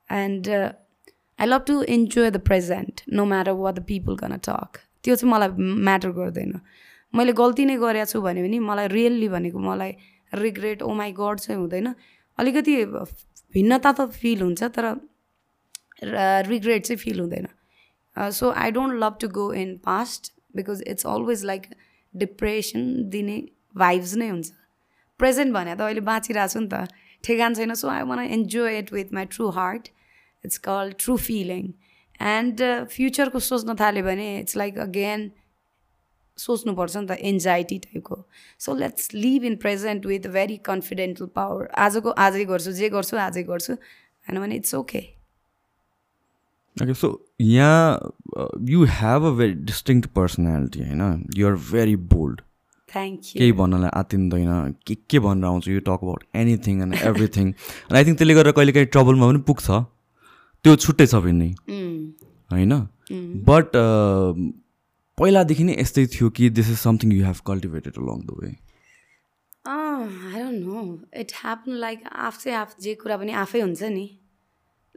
and 0.09 0.47
I 0.49 1.45
love 1.47 1.63
to 1.67 1.81
enjoy 1.97 2.31
the 2.31 2.41
present 2.47 3.01
no 3.09 3.25
matter 3.25 3.51
what 3.59 3.75
the 3.75 3.83
people 3.87 4.15
can 4.17 4.37
talk 4.47 4.79
त्यो 5.03 5.15
चाहिँ 5.15 5.31
मलाई 5.33 5.49
म्याटर 5.87 6.11
गर्दैन। 6.17 6.59
मैले 7.13 7.33
गल्ती 7.33 7.65
नै 7.65 7.75
गरेको 7.77 8.11
छु 8.11 8.21
भने 8.21 8.41
पनि 8.43 8.59
मलाई 8.59 8.87
रियल्ली 8.87 9.27
भनेको 9.29 9.59
मलाई 9.59 9.91
रिग्रेट 10.33 10.81
ओ 10.81 10.93
माई 10.99 11.11
गड 11.17 11.39
चाहिँ 11.39 11.59
हुँदैन। 11.59 11.93
अलिकति 12.37 12.75
भिन्नता 13.53 13.91
त 13.91 14.09
फिल 14.11 14.41
हुन्छ 14.41 14.63
तर 14.77 14.85
रिग्रेट 16.49 16.85
चाहिँ 16.85 16.97
फिल 16.97 17.19
हुँदैन। 17.19 17.47
So 18.31 18.49
I 18.51 18.71
don't 18.71 18.93
love 19.03 19.17
to 19.21 19.27
go 19.35 19.51
in 19.53 19.75
past 19.85 20.31
because 20.55 20.83
it's 20.87 21.05
always 21.07 21.43
like 21.45 21.67
depression 22.13 22.81
दिने 23.09 23.37
भाइब्स 23.75 24.15
नै 24.15 24.29
हुन्छ। 24.29 24.51
प्रेजेन्ट 25.19 25.53
भने 25.53 25.75
त 25.75 25.81
अहिले 25.81 26.01
बाँचिरहेको 26.09 26.53
छु 26.53 26.59
नि 26.59 26.69
त। 26.73 26.87
ठेगान 27.23 27.53
छैन 27.55 27.73
so 27.75 27.87
I 27.89 28.03
want 28.05 28.19
enjoy 28.19 28.77
it 28.79 28.93
with 28.93 29.13
my 29.13 29.25
true 29.33 29.49
heart 29.57 29.87
it's 30.43 30.57
call 30.65 30.91
true 30.99 31.15
feeling 31.27 31.71
and 32.19 32.61
फ्युचरको 32.91 33.39
सोच्न 33.39 33.75
थाल्यो 33.79 34.03
भने 34.03 34.27
इट्स 34.39 34.55
लाइक 34.57 34.77
अगेन 34.85 35.31
सोच्नुपर्छ 36.37 36.95
नि 36.97 37.07
त 37.07 37.17
एन्जाइटी 37.31 37.77
टाइपको 37.79 38.17
so 38.59 38.75
let's 38.75 39.13
live 39.13 39.43
in 39.45 39.55
present 39.63 40.05
with 40.05 40.27
very 40.35 40.57
confidential 40.65 41.25
power 41.35 41.67
आजको 41.87 42.09
आजै 42.25 42.45
गर्छु 42.51 42.71
जे 42.79 42.89
गर्छु 42.89 43.17
आजै 43.25 43.43
गर्छु। 43.49 43.73
होइन 43.73 44.39
भने 44.41 44.55
इट्स 44.55 44.75
ओके 44.75 45.01
ओके 46.77 46.93
सो 46.93 47.09
यहाँ 47.39 48.13
you 48.69 48.83
have 48.99 49.25
a 49.25 49.31
very 49.37 49.53
distinct 49.69 50.09
personality 50.15 50.79
होइन? 50.79 51.03
युआर 51.37 51.55
भेरी 51.71 51.95
बोल्ड 52.15 52.41
केही 52.95 53.51
भन्नलाई 53.59 53.91
आतिन्दैन 53.99 54.75
के 54.87 54.95
के 55.09 55.19
भनेर 55.19 55.45
आउँछ? 55.45 55.67
You 55.67 55.79
talk 55.81 55.99
about 56.03 56.23
anything 56.35 56.81
and 56.81 56.93
everything 57.09 57.45
अनि 57.51 57.97
आई 57.97 58.03
थिङ्क 58.05 58.17
त्यसले 58.17 58.33
गर्दा 58.35 58.51
कहिले 58.57 58.71
काहीँ 58.73 58.87
ट्रबलमा 58.95 59.25
पनि 59.27 59.41
पुग्छ। 59.49 59.67
त्यो 60.65 60.75
छुट्टै 60.85 61.07
छ 61.07 61.15
भने 61.25 61.49
होइन? 62.51 62.73
बट 63.49 63.67
पहिलादेखि 65.17 65.63
नै 65.63 65.73
यस्तै 65.79 66.05
थियो 66.13 66.29
कि 66.37 66.49
this 66.57 66.69
is 66.69 66.77
something 66.79 67.11
you 67.13 67.25
have 67.25 67.39
cultivated 67.47 67.93
along 68.03 68.19
the 68.25 68.29
way 68.39 68.51
I 69.67 70.41
don't 70.41 70.59
know 70.65 70.81
it 71.21 71.31
happen 71.35 71.71
like 71.85 71.99
आफै 72.27 72.51
आफ 72.59 72.75
जे 72.81 72.93
कुरा 73.01 73.17
पनि 73.17 73.31
आफै 73.41 73.61
हुन्छ 73.61 73.83
नि। 73.93 74.05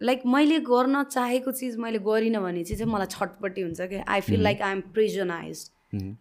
लाइक 0.03 0.23
मैले 0.27 0.59
गर्न 0.61 1.03
चाहेको 1.05 1.53
चिज 1.59 1.77
मैले 1.83 1.99
गरिनँ 2.07 2.41
भने 2.43 2.63
चाहिँ 2.65 2.89
मलाई 2.93 3.07
छटपट्टि 3.11 3.63
हुन्छ 3.63 3.81
कि। 3.91 4.01
I 4.07 4.21
feel 4.21 4.41
like 4.43 4.63
I 4.63 4.73
am 4.73 4.81
prisonize 4.97 5.57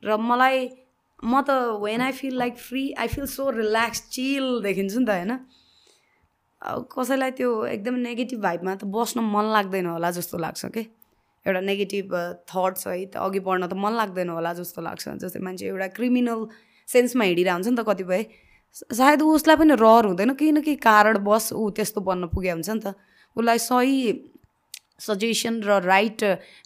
र 0.05 0.17
मलाई 0.27 0.67
म 1.25 1.41
त 1.41 1.81
when 1.81 2.01
I 2.01 2.11
feel 2.11 2.37
like 2.37 2.57
free 2.57 2.83
I 3.03 3.07
feel 3.07 3.25
so 3.27 3.49
relax 3.57 4.01
chill 4.15 4.45
देखिन्छु 4.63 4.99
नि 4.99 5.05
त 5.05 5.09
होइन? 5.09 5.31
कसैलाई 6.91 7.31
त्यो 7.37 7.49
एकदम 7.65 7.95
नेगेटिभ 8.03 8.39
भाइबमा 8.41 8.75
त 8.75 8.85
बस्न 8.93 9.25
मन 9.33 9.45
लाग्दैन 9.53 9.85
होला 9.85 10.11
जस्तो 10.17 10.37
लाग्छ 10.37 10.65
कि 10.77 10.83
एउटा 11.45 11.61
नेगेटिभ 11.61 12.13
थट्स 12.49 12.87
है 12.87 12.95
त 13.05 13.17
अघि 13.21 13.39
बढ्न 13.47 13.67
त 13.67 13.73
मन 13.77 13.93
लाग्दैन 14.01 14.29
होला 14.29 14.53
जस्तो 14.61 14.81
लाग्छ। 14.81 15.03
जस्तै 15.25 15.39
मान्छे 15.45 15.65
एउटा 15.69 15.87
क्रिमिनल 15.97 16.39
सेन्समा 16.87 17.23
हिँडिरहेको 17.23 17.57
हुन्छ 17.57 17.67
नि 17.69 17.77
त 17.77 17.85
कतिपय। 17.89 18.21
सायद 18.75 19.21
उसलाई 19.21 19.55
पनि 19.61 19.75
रहर 19.81 20.05
हुँदैन 20.05 20.33
केही 20.39 20.51
न 20.51 20.61
केही 20.61 20.77
कारण 20.81 21.17
बस 21.25 21.53
ऊ 21.53 21.69
त्यस्तो 21.77 22.01
बन्न 22.01 22.33
पुगे 22.33 22.51
हुन्छ 22.51 22.69
नि 22.69 22.81
त। 22.85 22.97
उसलाई 23.35 23.59
सही 23.61 23.95
सजेसन 24.99 25.61
र 25.63 25.79
राइट 25.83 26.23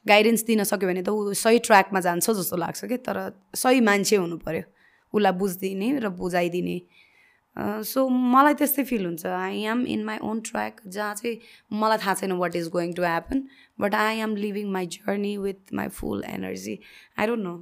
गाइडेन्स 0.07 0.43
दिन 0.45 0.63
सक्यो 0.63 0.89
भने 0.89 1.01
त 1.01 1.09
ऊ 1.09 1.33
सही 1.33 1.59
ट्र्याकमा 1.65 1.99
जान्छ 1.99 2.29
जस्तो 2.29 2.57
लाग्छ 2.57 2.85
कि 2.85 2.97
तर 3.07 3.17
सही 3.55 3.79
मान्छे 3.81 4.15
हुनु 4.15 4.37
पऱ्यो 4.45 4.63
उसलाई 5.13 5.33
बुझिदिने 5.41 5.87
र 5.99 6.09
बुझाइदिने। 6.13 6.77
सो 7.83 8.07
मलाई 8.07 8.53
त्यस्तै 8.53 8.83
फिल 8.85 9.05
हुन्छ। 9.05 9.25
I 9.25 9.63
am 9.65 9.85
in 9.87 10.03
my 10.05 10.17
own 10.23 10.39
track 10.45 10.81
जहाँ 10.87 11.15
चाहिँ 11.15 11.35
मलाई 11.73 11.97
थाहा 11.97 12.13
छैन 12.21 12.31
what 12.37 12.55
is 12.55 12.67
going 12.71 12.93
to 12.93 13.03
happen 13.03 13.43
but 13.81 13.95
I 13.95 14.19
am 14.23 14.35
living 14.35 14.69
my 14.71 14.85
journey 14.95 15.35
with 15.37 15.73
my 15.73 15.87
full 15.97 16.23
energy 16.27 16.79
I 17.19 17.27
don't 17.27 17.43
know 17.43 17.55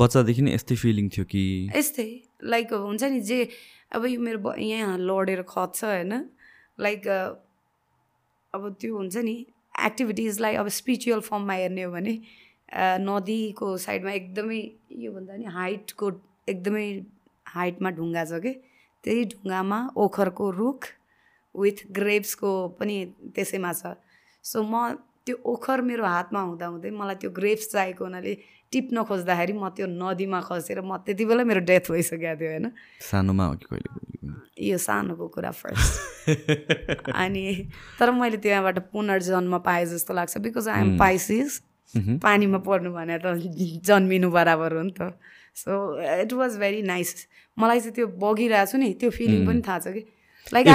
बच्चादेखि 0.00 0.42
नै 0.42 0.54
यस्तै 0.54 0.76
फिलिङ 0.80 1.08
थियो 1.08 1.24
कि? 1.24 1.42
यस्तै। 1.76 2.08
लाइक 2.44 2.72
हुन्छ 2.72 3.02
नि 3.04 3.20
जे 3.20 3.48
अब 3.92 4.06
यो 4.06 4.20
मेरो 4.20 4.54
यहाँ 4.56 4.96
लडेर 4.98 5.42
खत्छ 5.42 5.84
होइन? 5.84 6.12
लाइक 6.80 7.08
अब 8.54 8.62
त्यो 8.80 8.96
हुन्छ 8.96 9.16
नि 9.18 9.36
एक्टिभिटिजलाई 9.88 10.54
अब 10.62 10.68
स्पिरिचुअल 10.78 11.20
फर्ममा 11.28 11.54
हेर्ने 11.54 11.82
हो 11.82 11.92
भने 11.92 12.14
नदीको 13.06 13.76
साइडमा 13.86 14.12
एकदमै 14.12 14.60
योभन्दा 15.06 15.36
नि 15.36 15.44
हाइटको 15.56 16.10
एकदमै 16.48 16.86
हाइटमा 17.46 17.90
ढुङ्गा 17.98 18.24
छ 18.30 18.40
कि? 18.44 18.52
त्यही 19.04 19.24
ढुङ्गामा 19.32 19.78
ओखरको 20.04 20.50
रुख 20.60 20.86
विथ 21.54 21.78
ग्रेप्सको 21.98 22.50
पनि 22.78 22.96
त्यसैमा 23.34 23.72
छ। 23.80 23.94
सो 24.44 24.62
म 24.62 24.74
त्यो 25.26 25.36
ओखर 25.52 25.80
मेरो 25.88 26.04
हातमा 26.04 26.40
हुँदा 26.48 26.66
हुँदै 26.72 26.90
मलाई 27.00 27.16
त्यो 27.20 27.30
ग्रेप्स 27.38 27.70
चाहिएको 27.72 28.04
हुनाले 28.04 28.32
टिप्न 28.74 28.96
खोज्दाखेरि 29.08 29.52
म 29.54 29.68
त्यो 29.76 29.86
नदीमा 29.86 30.40
खसेर 30.48 30.80
म 30.82 30.96
त्यति 31.06 31.24
बेला 31.24 31.42
मेरो 31.46 31.60
डेथ 31.70 31.84
भइसकेको 31.90 32.34
थियो 32.40 32.50
होइन? 32.50 32.66
सानोमा 33.10 33.44
हो 33.46 33.54
कि 33.54 33.66
कहिले 33.70 33.88
यो 34.68 34.78
सानोको 34.78 35.26
कुरा 35.34 35.50
फर्स्ट 35.50 37.10
अनि 37.10 37.44
तर 37.98 38.10
मैले 38.18 38.38
त्यहाँबाट 38.42 38.78
पुनर्जन्म 38.92 39.58
पाएँ 39.66 39.86
जस्तो 39.86 40.14
लाग्छ 40.14 40.38
बिकज 40.38 40.68
आइ 40.68 40.80
एम 40.80 40.98
पाइसिस 40.98 41.60
पानीमा 42.22 42.58
पर्नु 42.66 42.90
भने 42.92 43.18
त 43.24 43.26
जन्मिनु 43.86 44.30
बराबर 44.30 44.76
हो 44.76 44.82
नि 44.82 44.92
त। 44.98 45.14
So 45.54 45.70
it 46.22 46.32
was 46.32 46.56
very 46.58 46.82
nice 46.82 47.10
मलाई 47.58 47.80
चाहिँ 47.80 47.94
त्यो 47.94 48.06
बगिरहेको 48.18 48.70
छु 48.70 48.78
नि 48.78 48.88
त्यो 49.00 49.10
फिलिङ 49.10 49.46
पनि 49.46 49.60
थाहा 49.68 49.78
छ 49.78 49.86
कि। 49.94 50.02
लाइक 50.52 50.66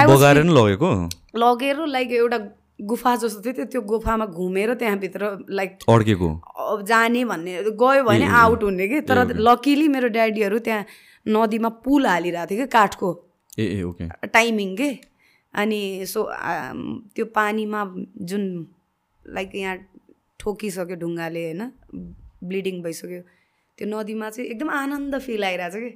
लगेर 1.36 1.76
लाइक 1.86 2.12
एउटा 2.12 2.38
गुफा 2.80 3.14
जस्तो 3.16 3.52
थियो 3.52 3.64
त्यो 3.66 3.80
गुफामा 3.82 4.26
घुमेर 4.26 4.74
त्यहाँभित्र 4.74 5.22
लाइक 5.50 5.78
अड्केको। 5.88 6.28
अब 6.58 6.84
जाने 6.86 7.24
भन्ने 7.24 7.52
गयो 7.76 8.02
भने 8.04 8.26
आउट 8.40 8.62
हुने 8.62 8.88
कि? 8.88 9.00
तर 9.00 9.36
लकिली 9.36 9.88
मेरो 9.88 10.08
ड्याडीहरू 10.08 10.58
त्यहाँ 10.58 10.84
नदीमा 11.28 11.68
पुल 11.84 12.06
हालिरहेको 12.06 12.50
थियो 12.50 12.66
कि 12.66 12.70
काठको। 12.72 13.08
ए 13.58 13.64
ए 13.64 13.82
ओके 13.82 14.08
टाइमिङ 14.28 14.76
के? 14.76 14.90
अनि 15.54 16.06
सो 16.06 16.24
त्यो 17.14 17.24
पानीमा 17.36 17.80
जुन 18.30 18.44
लाइक 19.24 19.54
यहाँ 19.54 19.76
ठोकिसक्यो 20.40 20.96
ढुङ्गाले 20.96 21.44
होइन? 21.44 21.62
ब्लिडिङ 22.44 22.82
भइसक्यो। 22.82 23.20
त्यो 23.78 23.86
नदीमा 23.88 24.30
चाहिँ 24.30 24.48
एकदम 24.50 24.70
आनन्द 24.70 25.18
फिल 25.18 25.44
आइरहेको 25.44 25.76
छ 25.76 25.82
कि? 25.82 25.90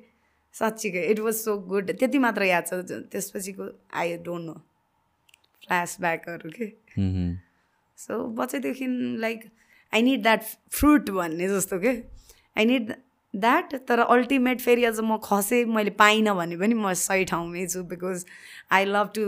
साँच्चीकै 0.54 1.02
इट 1.10 1.20
वाज 1.20 1.34
सो 1.34 1.56
गुड 1.70 1.90
त्यति 1.98 2.18
मात्र 2.18 2.42
याद 2.44 2.64
छ 2.66 2.72
त्यसपछिको 3.12 3.64
आई 4.00 4.16
डोन्ट 4.26 4.46
नो 4.46 4.54
फ्ल्यासब्याकहरू 5.64 6.50
के? 6.50 6.66
So 7.98 8.24
बच्चैदेखि 8.36 8.86
like 9.20 9.44
I 9.92 10.02
need 10.02 10.22
that 10.22 10.42
fruit 10.70 11.10
भन्ने 11.10 11.48
जस्तो 11.48 11.78
के? 11.78 11.92
आई 12.56 12.64
निड 12.64 12.92
द्याट 13.34 13.74
तर 13.88 13.98
अल्टिमेट 14.00 14.60
फेरि 14.60 14.84
अझ 14.84 14.98
म 15.00 15.16
खसेँ 15.24 15.64
मैले 15.66 15.90
पाइनँ 15.98 16.34
भने 16.36 16.56
पनि 16.56 16.74
म 16.74 16.92
सही 16.92 17.24
ठाउँमै 17.26 17.66
छु 17.66 17.82
बिकज 17.90 18.24
आई 18.72 18.84
लभ 18.84 19.10
टु 19.14 19.24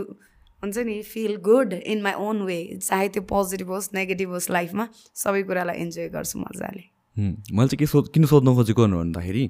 हुन्छ 0.63 0.77
नि 0.77 1.01
feel 1.03 1.35
good 1.45 1.73
in 1.73 2.01
my 2.01 2.13
own 2.17 2.41
way 2.43 2.57
चाहे 2.81 3.09
त्यो 3.09 3.23
पोजिटिभ 3.29 3.67
होस् 3.69 3.93
नेगेटिभ 3.93 4.29
होस् 4.29 4.49
लाइफमा 4.51 4.87
सबै 5.15 5.43
कुरालाई 5.43 5.77
इन्जोय 5.77 6.07
गर्छु 6.09 6.39
मजाले। 6.39 6.83
मैले 7.17 7.67
चाहिँ 7.67 7.77
के 7.77 7.85
सोध 7.85 8.11
किन 8.13 8.25
सोध्नु 8.25 8.55
खोजेको 8.55 8.87
भन्दाखेरि 8.87 9.43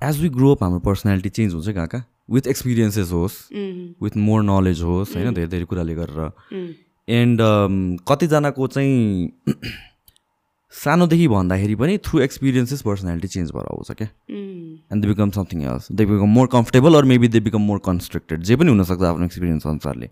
एज 0.00 0.20
वी 0.22 0.28
ग्रो 0.28 0.54
अप 0.54 0.62
हाम्रो 0.62 0.80
पर्सनालिटी 0.86 1.28
चेन्ज 1.30 1.54
हुन्छ 1.54 1.68
कहाँ 1.68 1.86
कहाँ? 1.88 2.04
विथ 2.28 2.46
एक्सपिरियन्सेस 2.48 3.10
होस् 3.12 3.36
विथ 4.02 4.16
मोर 4.16 4.42
नलेज 4.42 4.82
होस् 4.82 5.16
होइन 5.16 5.34
धेरै 5.34 5.48
धेरै 5.48 5.64
कुराले 5.64 5.94
गरेर। 5.94 6.20
एन्ड 7.08 7.40
कतिजनाको 8.08 8.66
चाहिँ 8.66 9.30
सानोदेखि 10.84 11.26
भन्दाखेरि 11.28 11.74
पनि 11.80 11.98
थ्रु 12.04 12.20
एक्सपिरियन्सेस 12.20 12.82
पर्सनालिटी 12.82 13.28
चेन्ज 13.28 13.50
भएर 13.54 13.66
आउँछ 13.72 13.90
क्या। 13.92 14.08
And 14.92 15.02
they 15.02 15.08
become 15.08 15.30
something 15.30 15.62
else 15.62 15.92
they 15.92 16.06
become 16.06 16.28
more 16.38 16.46
comfortable 16.52 16.94
or 16.94 17.04
maybe 17.12 17.28
they 17.28 17.40
become 17.40 17.62
more 17.62 17.78
constructed 17.84 18.42
जे 18.42 18.56
पनि 18.56 18.70
हुनसक्छ 18.70 19.02
आफ्नो 19.02 19.24
एक्सपिरियन्स 19.24 19.66
अनुसारले। 19.66 20.08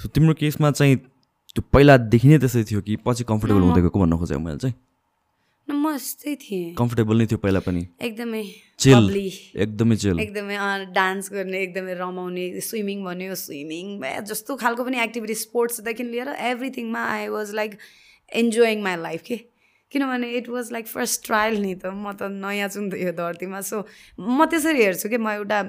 सो 0.00 0.08
तिम्रो 0.08 0.34
केसमा 0.34 0.70
चाहिँ 0.70 0.96
त्यो 0.96 1.62
पहिलादेखि 1.72 2.28
नै 2.28 2.38
त्यसै 2.38 2.64
थियो 2.64 2.80
कि 2.80 2.96
पछि 3.06 3.24
कम्फर्टेबल 3.24 3.60
हुँदै 3.60 3.82
गएको 3.82 3.98
भन्न 4.00 4.16
खोजेको 4.18 4.40
मैले 4.40 4.58
चाहिँ? 4.58 4.74
म 5.68 5.94
यस्तै 5.94 6.34
थिएँ। 6.42 6.74
कम्फर्टेबल 6.78 7.16
नै 7.18 7.26
थियो 7.26 7.38
पहिला 7.42 7.60
पनि। 7.66 7.82
एकदमै 8.08 8.42
चिल 8.78 9.10
एकदमै 9.64 9.96
चिल 10.02 10.20
एकदमै 10.20 10.56
डान्स 10.94 11.30
गर्ने 11.32 11.62
एकदमै 11.62 11.94
रमाउने 12.00 12.44
स्विमिङ 12.68 13.02
भन्यो 13.04 13.34
स्विमिङ 13.42 13.98
जस्तो 14.30 14.56
खालको 14.62 14.84
पनि 14.86 15.00
एक्टिभिटी 15.02 15.34
स्पोर्ट्सदेखि 15.42 16.04
लिएर 16.12 16.28
एभ्रिथिङमा 16.52 17.02
I 17.12 17.28
was 17.34 17.54
like 17.60 17.78
enjoying 18.42 18.82
my 18.82 18.96
life 19.02 19.22
के? 19.26 19.38
किनभने 19.92 20.30
it 20.36 20.48
was 20.48 20.70
like 20.72 20.86
first 20.86 21.26
trial 21.26 21.58
नि 21.62 21.74
त 21.74 21.90
म 21.94 22.12
त 22.12 22.30
नयाँ 22.30 22.68
छु 22.68 22.80
नि 22.80 22.90
त 22.90 22.94
यो 23.02 23.12
धरतीमा 23.18 23.60
सो 23.66 23.82
म 24.18 24.46
त्यसरी 24.50 24.82
हेर्छु 24.82 25.08
कि 25.08 25.18
म 25.18 25.30
एउटा 25.42 25.62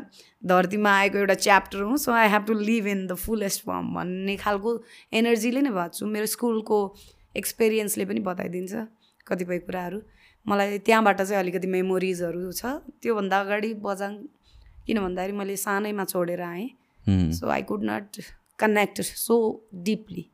धरतीमा 0.44 0.92
आएको 1.00 1.18
एउटा 1.18 1.36
च्याप्टर 1.46 1.82
हुँ 1.90 1.98
so 2.06 2.12
I 2.12 2.30
have 2.34 2.46
to 2.48 2.54
live 2.54 2.88
in 2.94 3.06
the 3.08 3.18
fullest 3.26 3.66
form 3.66 3.94
भन्ने 3.98 4.36
खालको 4.46 4.74
एनर्जीले 5.22 5.62
नै 5.62 5.72
भएको 5.78 5.98
छु 5.98 6.06
मेरो 6.18 6.26
स्कुलको 6.34 6.80
एक्सपिरियन्सले 7.38 8.06
पनि 8.06 8.20
बताइदिन्छ। 8.26 8.74
कतिपय 9.28 9.60
कुराहरू। 9.68 10.00
मलाई 10.46 10.80
त्यहाँबाट 10.80 11.22
चाहिँ 11.22 11.40
अलिकति 11.40 11.68
मेमोरिजहरू 11.68 12.52
छ। 12.52 12.66
त्योभन्दा 13.02 13.40
अगाडि 13.40 13.74
बजाङ 13.84 14.14
किन 14.88 14.98
भन्दाखेरि 15.04 15.34
मैले 15.38 15.56
सानैमा 15.58 16.06
छोडेर 16.06 16.42
आएँ। 16.42 16.68
So 17.08 17.48
I 17.50 17.62
could 17.64 17.84
not 17.84 18.22
connect 18.60 19.02
so 19.02 19.36
deeply 19.84 20.26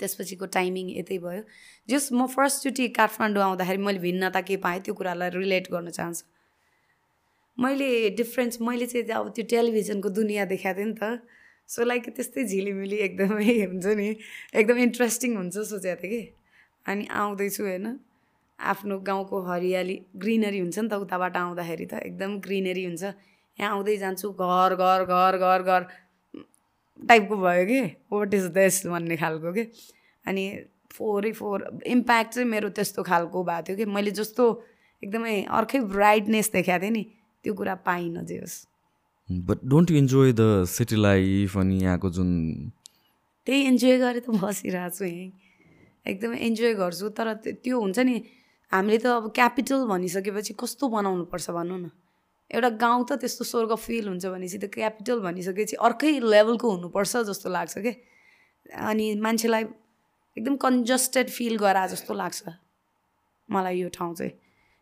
त्यसपछिको 0.00 0.46
टाइमिङ 0.46 0.90
यतै 0.98 1.18
भयो। 1.18 1.42
जस 1.88 2.08
म 2.12 2.26
फर्स्टचोटि 2.26 2.88
काठमाडौँ 2.98 3.42
आउँदाखेरि 3.42 3.82
मैले 3.82 3.98
भिन्नता 3.98 4.40
के 4.40 4.56
पाएँ 4.56 4.80
त्यो 4.80 4.94
कुरालाई 4.94 5.30
रिलेट 5.34 5.70
गर्न 5.72 5.90
चाहन्छु। 5.90 6.24
मैले 7.58 7.88
डिफ्रेन्स 8.16 8.60
मैले 8.62 8.86
चाहिँ 8.86 9.10
अब 9.10 9.32
त्यो 9.34 9.44
टेलिभिजनको 9.50 10.08
दुनियाँ 10.08 10.46
देखाएको 10.46 10.78
थिएँ 10.78 10.86
नि 10.86 10.94
त। 11.02 11.20
सो 11.68 11.84
लाइक 11.84 12.08
त्यस्तै 12.16 12.44
झिलिमिली 12.44 12.96
एकदमै 12.96 13.54
हुन्छ 13.70 13.86
नि। 13.98 14.08
एकदम 14.54 14.78
इन्ट्रेस्टिङ 14.78 15.36
हुन्छ 15.36 15.56
सोचेको 15.72 16.02
थिएँ 16.02 16.10
कि। 16.12 16.37
अनि 16.88 17.04
आउँदैछु 17.12 17.62
होइन। 17.64 17.86
आफ्नो 18.58 18.98
गाउँको 19.06 19.36
हरियाली 19.44 19.96
ग्रिनरी 20.16 20.58
हुन्छ 20.58 20.78
नि 20.78 20.88
त 20.88 20.94
उताबाट 21.04 21.36
आउँदाखेरि 21.36 21.86
त 21.86 21.94
एकदम 22.08 22.38
ग्रिनरी 22.42 22.84
हुन्छ। 22.84 23.04
यहाँ 23.58 23.70
आउँदै 23.74 23.96
जान्छु 23.96 24.30
घर 24.32 24.74
घर 24.74 25.04
घर 25.04 25.36
घर 25.38 25.62
घर 25.62 25.82
टाइपको 27.02 27.36
भयो 27.36 27.64
कि? 27.66 27.80
वाट 28.12 28.34
इज 28.34 28.44
दिस 28.56 28.86
भन्ने 28.86 29.16
खालको 29.16 29.52
के? 29.52 29.62
अनि 30.26 30.44
फोरै 30.90 31.32
फोर 31.32 31.58
इम्प्याक्ट 31.86 32.30
चाहिँ 32.34 32.48
मेरो 32.48 32.68
त्यस्तो 32.74 33.02
खालको 33.02 33.44
भएको 33.44 33.62
थियो 33.68 33.76
कि? 33.76 33.84
मैले 33.86 34.10
जस्तो 34.18 34.44
एकदमै 35.02 35.34
अर्कै 35.46 35.80
ब्राइटनेस 35.94 36.50
देखाएको 36.52 36.82
थिएँ 36.82 36.90
नि 36.90 37.04
त्यो 37.44 37.54
कुरा 37.54 37.74
पाइनँ 37.86 38.24
जे 38.26 38.38
होस्। 38.42 38.56
But 39.28 39.58
don't 39.64 39.90
you 39.90 39.96
enjoy 39.98 40.32
the 40.32 40.64
city 40.66 40.96
life 40.96 41.56
अनि 41.58 41.76
यहाँको 41.82 42.10
जुन 42.10 42.30
त्यही 43.46 43.60
इन्जोय 43.62 43.96
गरेर 43.98 44.22
त 44.26 44.34
बसिरहेको 44.42 44.96
छु 44.96 45.04
यहीँ। 45.04 45.30
एकदमै 46.06 46.38
इन्जोय 46.48 46.74
गर्छु 46.74 47.08
तर 47.18 47.34
त्यो 47.44 47.80
हुन्छ 47.80 47.98
नि 47.98 48.16
हामीले 48.72 48.98
त 48.98 49.06
अब 49.06 49.24
क्यापिटल 49.34 49.86
भनिसकेपछि 49.88 50.52
कस्तो 50.60 50.88
बनाउनुपर्छ 50.88 51.50
भन्नु 51.50 51.76
न। 51.76 51.90
एउटा 52.50 52.68
गाउँ 52.80 53.04
त 53.08 53.20
त्यस्तो 53.20 53.44
स्वर्ग 53.44 53.74
फिल 53.76 54.08
हुन्छ 54.08 54.24
भनेपछि 54.26 54.58
त 54.58 54.64
क्यापिटल 54.72 55.18
भनिसकेपछि 55.20 55.76
अर्कै 55.76 56.12
लेभलको 56.20 56.66
हुनुपर्छ 56.70 57.12
जस्तो 57.28 57.48
लाग्छ 57.50 57.74
कि? 57.78 57.92
अनि 58.68 59.06
मान्छेलाई 59.20 59.64
एकदम 60.36 60.56
कन्जस्टेड 60.56 61.28
फिल 61.28 61.56
गरा 61.58 61.86
जस्तो 61.92 62.14
लाग्छ 62.14 62.42
मलाई 63.48 63.76
यो 63.80 63.88
ठाउँ 63.88 64.14
चाहिँ। 64.14 64.32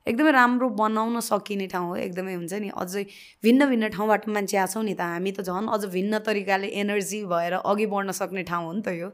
एकदमै 0.07 0.31
राम्रो 0.31 0.69
बनाउन 0.79 1.21
सकिने 1.21 1.67
ठाउँ 1.67 1.89
हो 1.89 1.97
एकदमै 2.07 2.35
हुन्छ 2.35 2.55
नि। 2.63 2.69
अझै 2.75 3.03
भिन्न 3.43 3.67
भिन्न 3.71 3.89
ठाउँबाट 3.95 4.29
मान्छे 4.31 4.57
आछौँ 4.57 4.83
नि 4.85 4.95
त 4.95 5.03
हामी 5.03 5.31
त 5.33 5.43
झन् 5.43 5.67
अझ 5.67 5.83
भिन्न 5.91 6.19
तरिकाले 6.27 6.69
एनर्जी 6.83 7.25
भएर 7.27 7.53
अघि 7.63 7.87
बढ्न 7.87 8.11
सक्ने 8.19 8.43
ठाउँ 8.47 8.67
हो 8.67 8.73
नि 8.73 8.83
त 8.83 8.89
यो। 8.95 9.11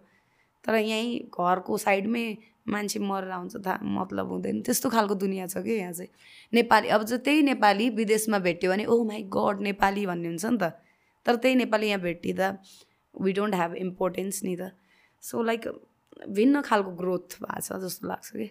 तर 0.64 0.74
यहीँ 0.74 1.18
घरको 1.30 1.78
साइडमै 1.78 2.24
मान्छे 2.68 2.98
मरेर 2.98 3.30
आउँछ 3.30 3.56
थाहा 3.66 3.78
मतलब 3.82 4.28
हुँदैन। 4.30 4.60
त्यस्तो 4.62 4.90
खालको 4.90 5.14
दुनियाँ 5.14 5.46
छ 5.48 5.62
कि 5.66 5.72
यहाँ 5.72 5.92
चाहिँ? 5.92 6.10
नेपाली 6.52 6.88
अब 6.88 7.02
चाहिँ 7.04 7.22
त्यही 7.22 7.42
नेपाली 7.42 7.88
विदेशमा 7.90 8.38
भेट्यो 8.38 8.70
भने 8.70 8.84
ओ 8.86 9.02
माई 9.04 9.22
गड 9.26 9.60
नेपाली 9.62 10.06
भन्ने 10.06 10.28
हुन्छ 10.28 10.44
नि 10.46 10.58
त। 10.62 10.70
तर 11.26 11.36
त्यही 11.42 11.54
नेपाली 11.54 11.86
यहाँ 11.88 12.00
भेटिँदा 12.00 12.48
वी 13.14 13.32
डोन्ट 13.32 13.54
ह्याभ 13.54 13.74
इम्पोर्टेन्स 13.76 14.42
नि 14.44 14.56
त। 14.56 14.70
सो 15.22 15.42
लाइक 15.42 15.66
भिन्न 16.30 16.60
खालको 16.62 16.90
ग्रोथ 16.96 17.42
भएको 17.42 17.60
छ 17.60 17.82
जस्तो 17.82 18.08
लाग्छ 18.08 18.30
कि? 18.30 18.48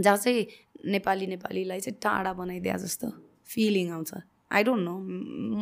जहाँ 0.00 0.16
चाहिँ 0.16 0.46
नेपाली 0.86 1.26
नेपालीलाई 1.26 1.80
चाहिँ 1.80 1.98
टाढा 2.02 2.32
बनाइदिए 2.34 2.76
जस्तो 2.78 3.06
फिलिङ 3.46 3.90
आउँछ। 3.92 4.12
आई 4.50 4.62
डोन्ट 4.64 4.82
नो 4.82 4.98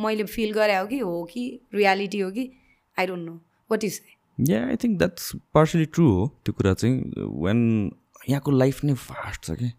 मैले 0.01 0.23
फिल 0.25 0.51
गरे 0.53 0.75
हो 0.75 0.85
कि 0.87 0.99
हो 0.99 1.23
कि 1.31 1.43
रियालिटी 1.73 2.19
हो 2.19 2.31
कि 2.31 2.51
I 2.97 3.05
don't 3.07 3.25
know 3.25 3.33
what 3.69 3.83
is 3.83 4.01
yeah 4.39 4.65
I 4.67 4.75
think 4.83 4.97
that's 4.97 5.31
partly 5.53 5.85
true 5.85 6.09
हो 6.09 6.25
त्यो 6.45 6.53
कुरा 6.53 6.73
चाहिँ 6.73 6.95
वेन 7.45 7.91
यहाँको 8.29 8.51
लाइफ 8.51 8.83
नै 8.83 8.93
फास्ट 8.93 9.45
छ 9.45 9.51
कि? 9.61 9.69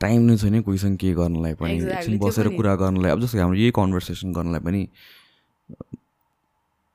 टाइम 0.00 0.22
नै 0.22 0.36
छैन 0.36 0.60
कोहीसँग 0.62 0.96
के 0.98 1.12
गर्नलाई 1.14 1.54
पनि। 1.54 1.76
एकछिन 1.82 2.18
बसेर 2.18 2.48
कुरा 2.56 2.74
गर्नलाई 2.76 3.10
अब 3.12 3.20
जस्तो 3.20 3.38
हाम्रो 3.38 3.58
यही 3.58 3.70
कन्भर्सेसन 3.76 4.32
गर्नलाई 4.32 4.60
पनि 4.60 4.86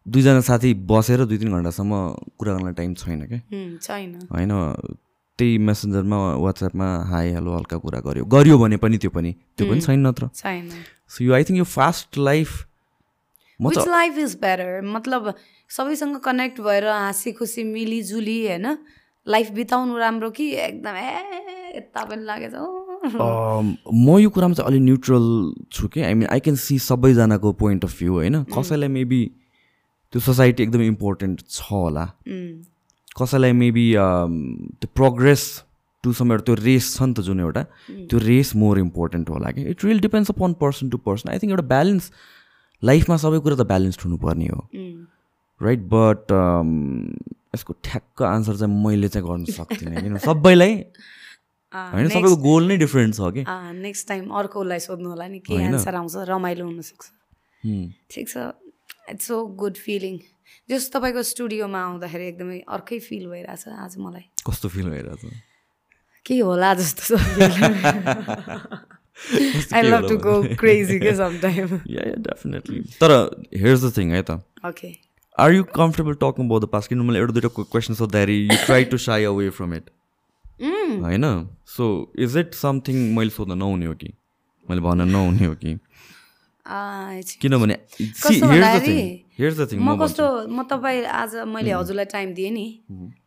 दुईजना 0.06 0.41
साथी 0.41 0.74
बसेर 0.89 1.26
दुई 1.26 1.38
तिन 1.38 1.52
घन्टासम्म 1.54 1.93
कुरा 2.39 2.54
गर्नलाई 2.54 2.74
टाइम 2.74 2.93
छैन 2.93 3.22
क्या 3.28 3.39
छैन। 3.82 4.28
होइन 4.32 4.52
त्यही 5.39 5.58
मेसेन्जरमा 5.68 6.18
वाट्सएपमा 6.36 6.88
हाई 7.10 7.30
हेलो 7.32 7.56
हल्का 7.56 7.78
कुरा 7.78 8.00
गऱ्यो 8.08 8.26
गऱ्यो 8.26 8.58
भने 8.60 8.78
पनि 8.78 8.97
त्यो 8.97 9.12
पनि 9.12 9.32
त्यो 9.58 9.70
पनि 9.70 9.82
छैन 9.82 10.08
नत्र। 10.08 10.30
सो 10.36 11.24
यु 11.24 11.34
आई 11.34 11.43
थिङ्क 11.43 11.58
यो 11.58 11.64
fast 11.64 12.18
life 12.18 12.50
life 13.88 14.18
is 14.18 14.36
better 14.41 14.82
मतलब 14.86 15.34
सबैसँग 15.70 16.18
कनेक्ट 16.26 16.62
भएर 16.62 16.88
हाँसी 16.88 17.32
खुसी 17.32 17.64
मिलिजुली 17.64 18.45
होइन? 18.47 18.78
लाइफ 19.28 19.49
बिताउनु 19.51 19.97
राम्रो 19.97 20.30
कि 20.32 20.51
एकदम 20.68 20.95
ए 20.95 21.78
यता 21.78 22.03
पनि 22.05 22.24
लागेछ। 22.26 22.53
म 23.93 24.18
यो 24.20 24.30
कुरामा 24.30 24.53
चाहिँ 24.53 24.68
अलिक 24.68 24.82
न्युट्रल 24.82 25.26
छु 25.72 25.88
कि। 25.88 26.01
I 26.01 26.14
mean 26.14 26.28
I 26.28 26.39
can 26.39 26.55
see 26.55 26.80
सबैजनाको 26.80 27.51
पोइन्ट 27.60 27.84
अफ 27.86 27.97
भ्यू 27.99 28.14
होइन? 28.14 28.43
कसैलाई 28.55 28.89
मेबी 28.89 29.22
त्यो 30.14 30.20
सोसाइटी 30.22 30.64
एकदम 30.64 30.82
इम्पोर्टेन्ट 30.82 31.41
छ 31.49 31.62
होला। 31.72 32.05
कसैलाई 33.22 33.51
मेबी 33.51 33.91
त्यो 33.93 34.88
प्रोग्रेस 34.95 35.43
टु 36.03 36.14
सम 36.14 36.32
एउटा 36.32 36.43
त्यो 36.43 36.55
रेस 36.64 36.95
छ 36.95 37.01
नि 37.03 37.14
त 37.14 37.22
जुन 37.28 37.39
एउटा 37.39 37.64
त्यो 38.10 38.20
रेस 38.26 38.55
मोर 38.55 38.80
इम्पोर्टेन्ट 38.80 39.30
होला 39.30 39.51
कि। 39.51 39.62
It 39.70 39.86
real 39.86 39.99
depends 39.99 40.32
upon 40.32 40.53
person 40.60 40.89
to 40.89 40.97
person 40.97 41.30
I 41.30 41.39
think 41.39 41.51
एउटा 41.51 41.68
ब्यालेन्स 41.68 42.12
लाइफमा 42.84 43.15
सबै 43.23 43.39
कुरा 43.45 43.55
त 43.55 43.61
ब्यालेन्स 43.69 43.97
हुनुपर्ने 44.05 44.47
हो। 44.47 44.61
राइट 45.61 45.82
बट 45.93 46.32
यसको 47.55 47.73
ठ्याक्क 47.84 48.21
आन्सर 48.23 48.55
चाहिँ 48.57 48.73
मैले 48.84 49.07
चाहिँ 49.09 49.27
गर्न 49.27 49.45
सक्दिनँ 49.45 50.01
किन? 50.01 50.17
सबैलाई? 50.25 50.73
होइन? 51.93 52.07
सबैको 52.09 52.38
गोल 52.43 52.63
नै 52.67 52.77
डिफ्रेन्ट 52.77 53.15
छ 53.15 53.21
कि? 53.36 53.43
नेक्स्ट 53.82 54.07
टाइम 54.07 54.30
अर्कोलाई 54.41 54.80
सोध्नु 54.80 55.09
होला 55.09 55.27
नि 55.27 55.39
के 55.45 55.53
एन्सर 55.53 55.95
आउँछ? 55.95 56.15
रमाइलो 56.30 56.65
हुनसक्छ। 56.65 57.05
ठिक 58.11 58.25
छ। 58.30 58.36
इट्स 59.09 59.25
सो 59.27 59.45
गुड 59.59 59.75
फिलिङ 59.77 60.15
जस 60.69 60.89
तपाईँको 60.93 61.21
स्टुडियोमा 61.23 61.80
आउँदाखेरि 61.82 62.25
एकदमै 62.27 62.57
अर्कै 62.69 62.99
फिल 62.99 63.27
भइरहेछ 63.30 63.67
आज 63.67 63.97
मलाई। 63.97 64.25
कस्तो 64.47 64.69
फिल 64.69 64.89
भइरहेछ? 64.89 65.23
के 66.25 66.39
होला 66.39 66.73
जस्तो 66.73 67.17
I 69.74 69.82
love 69.84 70.07
to 70.09 70.17
go 70.17 70.41
crazy 70.59 70.99
के 70.99 71.11
डेफिनेटली 71.11 72.82
तर 73.01 73.13
हेयर्स 73.55 73.84
द 73.84 73.93
थिङ 73.97 74.11
है 74.11 74.22
त 74.22 74.39
okay 74.65 74.91
are 75.38 75.53
you 75.53 75.63
comfortable 75.76 76.13
talking 76.24 76.45
about 76.45 76.63
the 76.63 76.70
past 76.70 76.89
किन 76.89 77.01
मैले 77.09 77.20
एउटा 77.20 77.34
दुइटा 77.34 77.49
क्वेसन 77.59 77.93
सोद्धाखेरि 77.95 78.38
you 78.43 78.57
try 78.65 78.86
to 78.93 78.97
shy 79.03 79.24
away 79.26 79.49
from 79.59 79.76
it 79.76 79.89
होइन 81.03 81.28
सो 81.76 81.91
इज 82.20 82.38
इट 82.38 82.53
समथिङ 82.55 83.05
मैले 83.15 83.30
सोध्न 83.32 83.57
नहुने 83.57 83.86
हो 83.86 83.93
कि 83.93 84.13
मैले 84.65 84.82
भन्न 84.82 85.07
नहुने 85.09 85.45
हो 85.45 85.55
कि 85.55 85.78
किनभने 87.41 87.76
म 89.76 89.95
कस्तो 90.01 90.26
म 90.47 90.63
तपाईँ 90.63 91.03
आज 91.13 91.36
मैले 91.47 91.72
हजुरलाई 91.72 92.05
टाइम 92.05 92.34
दिएँ 92.34 92.51
नि 92.51 92.67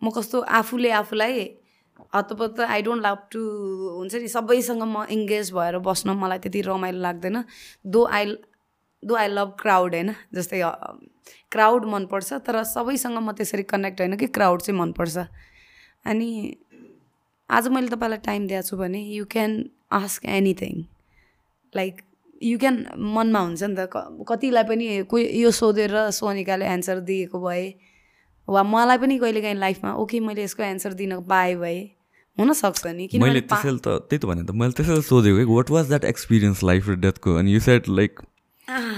म 0.03 0.11
कस्तो 0.11 0.40
आफूले 0.59 0.90
आफूलाई 0.93 1.45
हतपत्त 2.14 2.60
आई 2.60 2.82
डोन्ट 2.82 3.06
लभ 3.06 3.18
टु 3.32 3.40
हुन्छ 3.98 4.14
नि 4.14 4.28
सबैसँग 4.28 4.82
म 4.82 5.04
इङ्गेज 5.10 5.52
भएर 5.52 5.78
बस्न 5.80 6.10
मलाई 6.16 6.38
त्यति 6.38 6.60
रमाइलो 6.62 7.00
लाग्दैन। 7.00 7.44
दो 7.86 8.04
आई 8.06 8.36
दो 9.02 9.14
आई 9.14 9.28
लभ 9.28 9.56
क्राउड 9.60 9.94
होइन 9.94 10.14
जस्तै 10.34 10.60
क्राउड 11.52 11.84
मनपर्छ 11.92 12.32
तर 12.46 12.62
सबैसँग 12.64 13.18
म 13.18 13.32
त्यसरी 13.32 13.62
कनेक्ट 13.72 14.00
होइन 14.00 14.16
कि 14.16 14.26
क्राउड 14.26 14.62
चाहिँ 14.62 14.78
मनपर्छ। 14.80 15.16
अनि 16.04 16.30
आज 17.50 17.68
मैले 17.68 17.88
तपाईँलाई 17.88 18.18
टाइम 18.24 18.46
दिएको 18.48 18.68
छु 18.68 18.76
भने 18.76 19.00
you 19.16 19.24
can 19.32 19.52
ask 19.92 20.24
anything 20.26 20.84
like 21.74 22.00
you 22.42 22.58
can 22.58 22.76
मनमा 23.16 23.40
हुन्छ 23.40 23.62
नि 23.62 23.74
त 23.78 23.88
कतिलाई 24.28 24.64
पनि 24.68 24.86
कोही 25.10 25.24
यो 25.42 25.50
सोधेर 25.50 25.94
सोनिकाले 26.10 26.66
एन्सर 26.66 27.00
दिएको 27.08 27.40
भए 27.40 27.64
वा 28.48 28.62
मलाई 28.62 28.98
पनि 28.98 29.18
कहिलेकाहीँ 29.18 29.56
लाइफमा 29.56 29.94
ओके 29.96 30.20
मैले 30.20 30.42
यसको 30.42 30.62
एन्सर 30.62 30.92
दिन 31.00 31.20
पाएँ 31.28 31.54
भए 31.56 31.78
हुनसक्छ 32.39 32.87
नि 32.87 33.07
किन 33.12 33.22
मैले 33.22 33.41
त्यसैले 33.45 33.78
त 33.85 33.89
त्यही 34.09 34.18
त 34.18 34.24
भने 34.24 34.43
त। 34.43 34.51
मैले 34.57 34.72
त्यसैले 34.72 35.03
सोधेको 35.05 35.53
what 35.57 35.70
was 35.70 35.89
that 35.89 36.05
experience 36.12 36.62
life 36.64 36.89
र 36.89 36.95
डेथको 37.05 37.39
अनि 37.39 37.53
यु 37.53 37.61
सेट 37.61 37.89
लाइक 37.89 38.20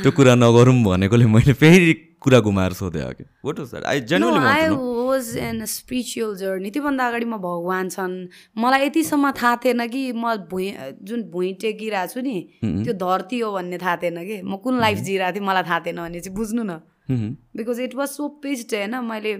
त्यो 0.02 0.10
कुरा 0.14 0.34
नगरौँ 0.38 0.76
भनेकोले 0.84 1.26
मैले 1.26 1.52
फेरि 1.58 1.92
कुरा 2.24 2.38
घुमाएर 2.40 2.72
सोधेँ 2.72 3.04
कि 3.18 3.24
what 3.44 3.58
was 3.58 3.70
that 3.70 3.84
I 3.84 4.00
genuinely 4.12 4.38
I 4.48 4.68
was 4.70 5.36
an 5.36 5.64
spiritual 5.66 6.34
journey 6.36 6.70
त्योभन्दा 6.70 7.06
अगाडि 7.08 7.26
म 7.26 7.36
भगवान् 7.42 7.90
छन्। 7.90 8.14
मलाई 8.56 8.86
यतिसम्म 8.86 9.30
थाहा 9.42 9.56
थिएन 9.64 9.86
कि 9.90 10.02
म 10.14 10.34
भुइँ 10.50 10.70
जुन 11.02 11.22
भुइँ 11.34 11.52
टेकिरहेको 11.60 12.12
छु 12.14 12.20
नि 12.22 12.38
त्यो 12.62 12.92
धरती 13.02 13.38
हो 13.42 13.52
भन्ने 13.52 13.78
थाहा 13.82 13.96
थिएन 14.02 14.18
कि। 14.24 14.36
म 14.46 14.56
कुन 14.62 14.80
लाइफ 14.80 14.98
जिरहेको 15.04 15.34
थिएँ 15.36 15.46
मलाई 15.50 15.62
थाहा 15.68 15.80
थिएन 15.84 16.00
भने 16.00 16.20
चाहिँ 16.20 16.36
बुझ्नु 16.36 16.62
न। 16.62 16.80
Because 17.10 17.80
it 17.80 17.94
was 17.94 18.08
so 18.08 18.28
pissed 18.42 18.74
होइन 18.74 18.94
मैले 19.04 19.32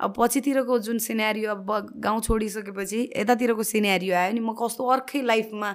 अब 0.00 0.14
पछितिरको 0.18 0.78
जुन 0.78 0.98
सिनेरियो 0.98 1.50
अब 1.50 1.92
गाउँ 1.96 2.20
छोडिसकेपछि 2.20 3.00
यतातिरको 3.16 3.62
सिनेरियो 3.62 4.16
आयो 4.16 4.32
नि 4.32 4.40
म 4.40 4.54
कस्तो 4.62 4.86
अर्कै 4.86 5.22
लाइफमा 5.22 5.74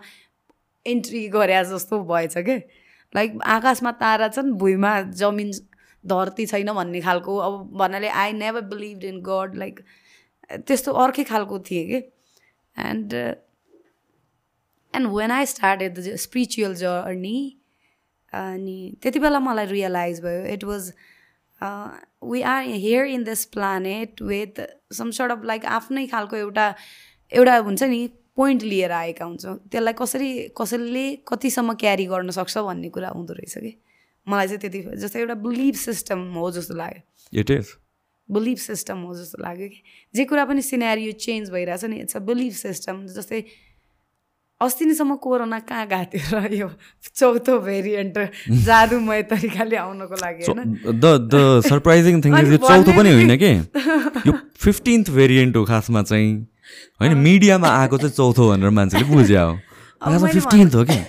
इन्ट्री 0.85 1.27
गरे 1.29 1.63
जस्तो 1.63 2.03
भएछ 2.03 2.37
क्या 2.37 2.57
लाइक 3.13 3.39
आकाशमा 3.45 3.91
तारा 4.03 4.27
छन् 4.27 4.53
भुइँमा 4.59 5.01
जमिन 5.15 5.51
धरती 6.05 6.45
छैन 6.45 6.71
भन्ने 6.73 7.01
खालको। 7.01 7.37
अब 7.37 7.53
भन्नाले 7.77 8.07
I 8.07 8.33
never 8.33 8.61
believe 8.67 9.03
in 9.03 9.19
God 9.21 9.55
like 9.55 9.79
त्यस्तो 10.67 10.91
अर्कै 10.93 11.23
खालको 11.23 11.59
थिएँ 11.59 11.85
कि? 11.87 11.97
And 12.77 13.13
and 14.93 15.07
when 15.15 15.31
I 15.31 15.45
started 15.45 15.99
the 15.99 16.15
spiritual 16.15 16.75
journey 16.75 17.39
अनि 18.33 18.79
त्यति 19.01 19.19
बेला 19.19 19.39
मलाई 19.39 19.65
रियलाइज 19.65 20.21
भयो 20.21 20.45
it 20.53 20.63
was 20.63 20.93
we 21.61 22.41
are 22.41 22.63
here 22.63 23.05
in 23.05 23.23
this 23.23 23.45
planet 23.53 24.21
with 24.21 24.61
some 24.93 25.11
sort 25.11 25.31
of 25.31 25.45
like 25.45 25.65
आफ्नै 25.65 26.05
खालको 26.07 26.35
एउटा 26.35 26.73
एउटा 27.31 27.57
हुन्छ 27.57 27.83
नि 27.83 28.07
पोइन्ट 28.37 28.63
लिएर 28.63 28.91
आएका 28.91 29.25
हुन्छौँ। 29.25 29.57
त्यसलाई 29.71 29.93
कसरी 29.99 30.31
कसैले 30.57 31.05
कतिसम्म 31.27 31.73
क्यारी 31.73 32.05
गर्न 32.05 32.29
सक्छ 32.31 32.57
भन्ने 32.57 32.89
कुरा 32.89 33.09
हुँदो 33.09 33.33
रहेछ 33.33 33.57
कि? 33.57 33.73
मलाई 34.27 34.47
चाहिँ 34.47 34.59
त्यति 34.61 34.81
जस्तै 35.01 35.19
एउटा 35.19 35.33
बिलिभ 35.41 35.75
सिस्टम 35.75 36.19
हो 36.35 36.51
जस्तो 36.51 36.75
लाग्यो। 36.75 37.39
इट 37.39 37.51
इज 37.51 37.67
बिलिभ 38.29 38.57
सिस्टम 38.57 38.97
हो 39.01 39.15
जस्तो 39.15 39.41
लाग्यो 39.43 39.67
कि? 39.67 39.81
जे 40.15 40.25
कुरा 40.25 40.45
पनि 40.45 40.61
सिनेरियो 40.61 41.11
चेन्ज 41.25 41.49
भइरहेछ 41.51 41.85
नि 41.85 41.99
इट्स 42.01 42.15
अ 42.15 42.19
बिलिभ 42.29 42.53
सिस्टम 42.53 43.05
जस्तै 43.07 43.43
अस्ति 44.61 44.85
नैसम्म 44.85 45.15
कोरोना 45.21 45.59
कहाँ 45.69 45.85
गएको 45.87 46.17
थियो 46.17 46.39
र 46.39 46.53
यो 46.53 46.69
चौथो 47.15 47.59
भेरिएन्ट 47.61 48.17
जादुमय 48.65 49.21
तरिकाले 49.29 49.75
आउनको 49.77 50.15
लागि 50.17 50.43
the 50.97 51.05
the 51.29 51.61
surprising 51.69 52.21
thing 52.25 52.37
is 52.37 52.57
चौथो 52.65 52.91
पनि 52.97 53.11
होइन 53.13 53.37
कि? 53.37 53.51
यो 54.27 54.33
फिफ्टिन्थ 54.57 55.09
भेरिएन्ट 55.13 55.55
हो 55.55 55.63
खासमा 55.65 56.01
चाहिँ। 56.03 56.33
होइन 57.01 57.17
मिडियामा 57.17 57.69
आएको 57.69 57.97
चाहिँ 57.97 58.13
चौथो 58.17 58.49
भनेर 58.49 58.69
मान्छेले 58.69 59.05
बुझ्या। 59.13 59.43
हो 59.43 60.27
फिफ्टिन्थ 60.27 60.75
हो 60.75 60.83
कि? 60.89 60.99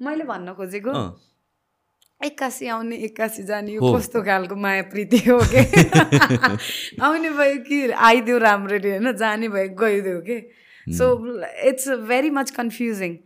मैले 0.00 0.24
भन्न 0.24 0.56
खोजेको 0.56 0.96
एक्कासी 2.24 2.68
आउने 2.72 2.96
एक्कासी 3.04 3.42
जाने 3.44 3.72
यो 3.72 3.94
कस्तो 3.96 4.22
खालको 4.24 4.56
माया 4.56 4.82
प्रीति 4.88 5.18
हो 5.28 5.40
कि? 5.44 5.60
आउने 7.04 7.30
भयो 7.30 7.56
कि 7.68 7.90
आइदियो 7.92 8.38
राम्ररी 8.38 8.90
होइन? 8.90 9.12
जाने 9.12 9.48
भयो 9.48 9.68
गइदियो 9.76 10.20
कि? 10.28 10.63
So 10.88 11.06
it's 11.68 11.88
very 12.08 12.30
much 12.30 12.50
confusing 12.50 13.16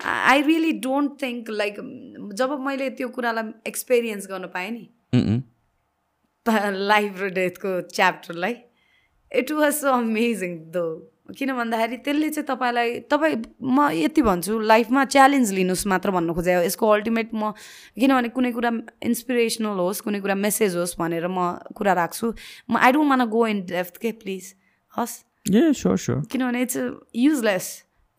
I 0.00 0.42
really 0.42 0.72
don't 0.80 1.22
think 1.22 1.50
like 1.50 1.80
जब 2.34 2.58
मैले 2.60 2.90
त्यो 2.90 3.08
कुरालाई 3.08 3.52
एक्सपिरियन्स 3.66 4.26
गर्न 4.26 4.46
पाएँ 4.54 4.70
नि 4.70 5.42
लाइफ 6.92 7.20
र 7.20 7.28
डेथको 7.30 7.80
च्याप्टरलाई 7.80 8.56
it 9.32 9.52
was 9.52 9.74
so 9.74 9.92
amazing 9.92 10.58
though 10.70 10.84
किन 11.38 11.52
भन्दाखेरि 11.56 11.96
त्यसले 11.96 12.28
चाहिँ 12.30 12.46
तपाईँलाई 12.46 12.98
तपाईँ 13.10 13.36
म 13.62 13.88
यति 13.92 14.22
भन्छु 14.22 14.58
लाइफमा 14.60 15.04
च्यालेन्ज 15.04 15.52
लिनुहोस् 15.52 15.86
मात्र 15.86 16.10
भन्नु 16.10 16.34
खोजे 16.34 16.52
यसको 16.64 16.88
अल्टिमेट 16.88 17.30
म 17.34 17.52
किनभने 18.00 18.28
कुनै 18.28 18.52
कुरा 18.52 18.70
इन्सपिरेसनल 19.02 19.78
होस् 19.80 20.00
कुनै 20.04 20.20
कुरा 20.20 20.34
मेसेज 20.34 20.76
होस् 20.76 20.98
भनेर 21.00 21.26
म 21.28 21.64
कुरा 21.72 21.92
राख्छु। 21.92 22.34
म 22.70 22.76
I 22.76 22.92
don't 22.92 23.08
want 23.08 23.24
go 23.24 23.46
in 23.46 23.64
depth 23.66 23.96
के 23.96 24.12
प्लिज 24.12 24.54
हस्। 24.98 25.24
किनभने 25.46 26.62
it's 26.62 26.76
useless 27.14 27.66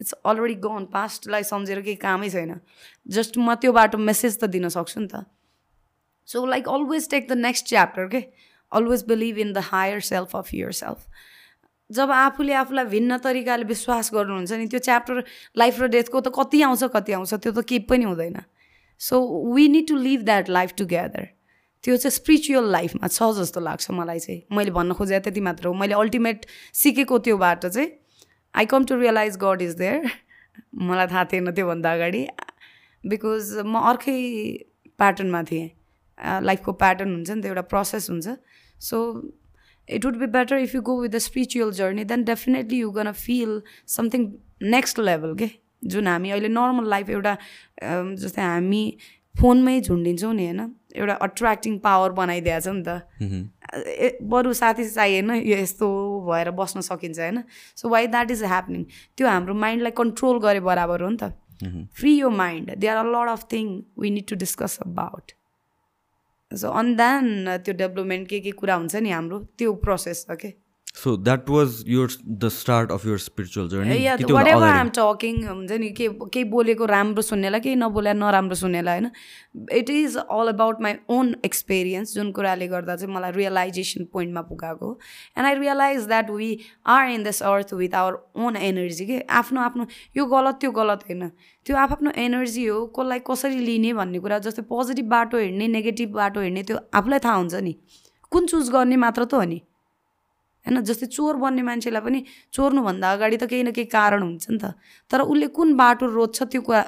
it's 0.02 0.14
already 0.26 0.54
gone 0.64 0.86
पास्टलाई 0.94 1.44
सम्झेर 1.44 1.80
केही 1.82 1.96
कामै 2.02 2.30
छैन 2.30 2.54
जस्ट 3.18 3.38
म 3.38 3.54
त्यो 3.62 3.72
बाटो 3.74 3.98
मेसेज 3.98 4.38
त 4.38 4.46
दिन 4.56 4.68
सक्छु 4.76 5.00
नि 5.00 5.08
त 5.14 5.24
so 6.28 6.46
like 6.46 6.70
always 6.70 7.10
take 7.10 7.28
the 7.30 7.38
next 7.46 7.66
chapter 7.68 8.08
के 8.14 8.22
always 8.72 9.04
believe 9.08 9.38
in 9.38 9.54
the 9.54 9.66
higher 9.72 10.00
self 10.10 10.36
of 10.36 10.54
your 10.54 10.72
self 10.82 11.00
जब 11.90 12.12
आफूले 12.12 12.54
आफूलाई 12.60 12.86
भिन्न 12.94 13.18
तरिकाले 13.24 13.64
विश्वास 13.72 14.10
गर्नुहुन्छ 14.14 14.52
नि 14.52 14.68
त्यो 14.68 14.80
च्याप्टर 14.90 15.24
लाइफ 15.58 15.82
र 15.82 15.88
डेथको 15.96 16.22
त 16.22 16.34
कति 16.38 16.62
आउँछ 16.68 16.84
कति 16.94 17.14
आउँछ 17.14 17.34
त्यो 17.34 17.52
त 17.52 17.66
केही 17.70 17.80
पनि 17.90 18.06
हुँदैन. 18.06 18.42
So 19.02 19.16
we 19.54 19.68
need 19.70 19.88
to 19.88 19.96
live 19.98 20.22
that 20.26 20.50
life 20.50 20.74
together 20.78 21.28
त्यो 21.86 21.98
चाहिँ 21.98 22.12
स्पिरिचुअल 22.12 22.72
लाइफमा 22.72 23.08
छ 23.08 23.30
जस्तो 23.40 23.60
लाग्छ 23.62 23.92
मलाई 23.94 24.20
चाहिँ। 24.20 24.42
मैले 24.58 24.72
भन्न 24.74 24.94
खोजेँ 24.98 25.20
त्यति 25.22 25.42
मात्र 25.48 25.68
हो। 25.68 25.74
मैले 25.74 25.94
अल्टिमेट 25.94 26.46
सिकेको 26.82 27.18
त्यो 27.30 27.38
बाटो 27.38 27.70
चाहिँ 27.70 27.90
I 28.54 28.66
come 28.74 28.86
to 28.90 28.96
realise 29.00 29.38
God 29.44 29.62
is 29.62 29.74
there 29.78 30.10
मलाई 30.90 31.08
थाहा 31.08 31.24
थिएन 31.32 31.52
त्योभन्दा 31.52 31.94
अगाडि। 31.94 32.28
बिकज 33.04 33.62
म 33.66 33.80
अर्कै 33.94 34.20
प्याटर्नमा 34.98 35.44
थिएँ। 35.52 35.70
लाइफको 36.42 36.72
प्याटर्न 36.74 37.14
हुन्छ 37.14 37.30
नि 37.30 37.42
त 37.42 37.46
एउटा 37.46 37.62
प्रोसेस 37.70 38.10
हुन्छ। 38.10 38.28
So 38.82 38.98
it 39.88 40.06
would 40.06 40.16
be 40.18 40.28
better 40.34 40.58
if 40.58 40.76
you 40.76 40.82
go 40.82 40.94
with 41.02 41.10
the 41.10 41.18
spiritual 41.22 41.72
journey 41.78 42.04
then 42.10 42.24
definitely 42.24 42.78
you 42.80 42.90
gonna 42.92 43.12
feel 43.12 43.62
something 43.96 44.22
next 44.64 45.00
level 45.00 45.36
के 45.36 45.50
जुन 45.86 46.08
हामी 46.08 46.30
अहिले 46.32 46.48
नर्मल 46.50 46.90
लाइफ 46.90 47.10
एउटा 47.10 47.38
जस्तै 48.24 48.42
हामी 48.42 48.84
फोनमै 49.40 49.80
झुन्डिन्छौँ 49.82 50.34
नि 50.34 50.46
होइन? 50.46 50.62
एउटा 50.96 51.14
अट्र्याक्टिङ 51.28 51.78
पावर 51.86 52.12
बनाइदिएको 52.20 52.62
छ 52.62 52.68
नि 52.76 52.84
त। 52.88 52.90
बरु 54.32 54.54
साथी 54.54 54.84
चाहिएन 54.90 55.32
यो 55.44 55.58
यस्तो 55.58 55.88
भएर 56.28 56.52
बस्न 56.60 56.82
सकिन्छ 56.88 57.20
होइन? 57.20 57.44
So 57.76 57.90
why 57.90 58.08
that 58.08 58.32
is 58.32 58.44
happening 58.44 58.84
त्यो 59.18 59.28
हाम्रो 59.28 59.54
माइन्डलाई 59.64 59.94
कन्ट्रोल 59.98 60.40
गरे 60.46 60.60
बराबर 60.70 61.02
हो 61.04 61.10
नि 61.10 61.18
त। 61.22 61.24
फ्री 61.96 62.12
यो 62.18 62.30
mind 62.30 62.76
they 62.80 62.88
are 62.88 62.98
a 62.98 63.04
lot 63.12 63.30
of 63.30 63.44
thing 63.52 63.66
we 64.00 64.10
need 64.12 64.28
to 64.30 64.36
discuss 64.36 64.78
about 64.86 65.32
so 66.52 66.70
on 66.80 66.96
then 66.96 67.58
त्यो 67.66 67.74
डेभलपमेन्ट 67.76 68.28
के 68.30 68.40
के 68.40 68.52
कुरा 68.60 68.76
हुन्छ 68.76 68.96
नि 68.96 69.10
हाम्रो 69.12 69.40
त्यो 69.60 69.74
प्रोसेस 69.84 70.26
छ 70.30 70.36
कि 70.42 70.52
so 70.96 71.16
that 71.20 71.50
was 71.50 71.84
your 71.88 72.12
the 72.24 72.48
start 72.50 72.92
of 72.92 73.06
your 73.06 73.18
spiritual 73.20 73.68
journey 73.70 74.32
whatever 74.48 74.64
I'm 74.64 74.90
talking 74.96 75.44
हुन्छ 75.46 75.80
नि 75.80 75.90
के 75.92 76.08
केही 76.12 76.44
बोलेको 76.52 76.86
राम्रो 76.86 77.22
सुन्नेलाई 77.22 77.62
केही 77.62 77.76
नबोले 77.76 78.14
नराम्रो 78.16 78.56
सुन्नेलाई 78.56 79.00
होइन 79.00 79.10
it 79.74 79.90
is 79.90 80.16
all 80.18 80.48
about 80.48 80.82
my 80.82 80.96
own 81.10 81.36
experience 81.46 82.14
जुन 82.16 82.32
कुराले 82.32 82.68
गर्दा 82.68 82.96
चाहिँ 82.96 83.14
मलाई 83.16 83.32
रियलाइजेसन 83.32 84.06
पोइन्टमा 84.14 84.42
पुगाएको 84.46 84.94
and 85.38 85.48
I 85.48 85.60
realise 85.60 86.08
that 86.08 86.30
we 86.32 86.50
are 86.90 87.10
in 87.10 87.24
this 87.24 87.42
earth 87.52 87.74
with 87.76 87.96
our 87.96 88.18
own 88.46 88.56
energy 88.64 89.06
के 89.06 89.20
आफ्नो 89.34 89.62
आफ्नो 89.62 89.88
यो 90.18 90.26
गलत 90.28 90.58
त्यो 90.62 90.72
गलत 90.72 91.06
होइन 91.10 91.30
त्यो 91.66 91.78
आफ्नो 91.78 92.18
एनर्जी 92.22 92.66
हो 92.66 92.86
कसलाई 92.96 93.28
कसरी 93.28 93.60
लिने 93.66 93.94
भन्ने 93.94 94.26
कुरा 94.26 94.40
जस्तै 94.48 94.68
पोजिटिभ 94.74 95.10
बाटो 95.10 95.38
हिँड्ने 95.40 95.68
नेगेटिभ 95.70 96.10
बाटो 96.16 96.42
हिँड्ने 96.42 96.64
त्यो 96.64 96.82
आफूलाई 96.96 97.20
थाहा 97.24 97.38
हुन्छ 97.38 97.64
नि 97.64 97.80
कुन 98.32 98.46
चुज 98.48 98.70
गर्ने 98.72 98.96
मात्र 99.02 99.26
त 99.26 99.34
हो 99.36 99.48
नि 99.48 99.62
होइन 100.66 100.82
जस्तै 100.82 101.08
चोर 101.08 101.36
बन्ने 101.44 101.62
मान्छेलाई 101.70 102.02
पनि 102.02 102.24
चोर्नुभन्दा 102.54 103.12
अगाडि 103.12 103.38
त 103.38 103.50
केही 103.50 103.64
न 103.64 103.72
केही 103.72 103.88
कारण 103.96 104.22
हुन्छ 104.24 104.46
नि 104.50 104.58
त। 104.58 104.74
तर 105.12 105.22
उसले 105.22 105.48
कुन 105.58 105.76
बाटो 105.78 106.06
रोज्छ 106.18 106.44
त्यो 106.44 106.62
कुरा 106.62 106.82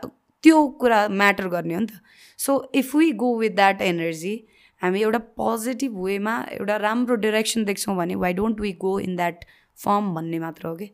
त्यो 0.44 0.58
कुरा 0.82 1.00
म्याटर 1.22 1.48
गर्ने 1.56 1.74
हो 1.74 1.82
नि 1.82 1.88
त। 1.88 1.94
So 2.40 2.52
if 2.76 2.96
we 2.96 3.12
go 3.24 3.30
with 3.40 3.56
that 3.56 3.82
energy 3.82 4.36
हामी 4.82 5.02
एउटा 5.02 5.20
पोजिटिभ 5.40 5.98
वेमा 6.04 6.36
एउटा 6.60 6.76
राम्रो 6.78 7.16
डिरेक्सन 7.26 7.64
देख्छौँ 7.66 7.96
भने 7.98 8.16
why 8.24 8.34
don't 8.40 8.60
we 8.62 8.72
go 8.82 9.00
in 9.00 9.16
that 9.16 9.46
form 9.78 10.14
भन्ने 10.16 10.40
मात्र 10.40 10.68
हो 10.68 10.76
कि? 10.76 10.90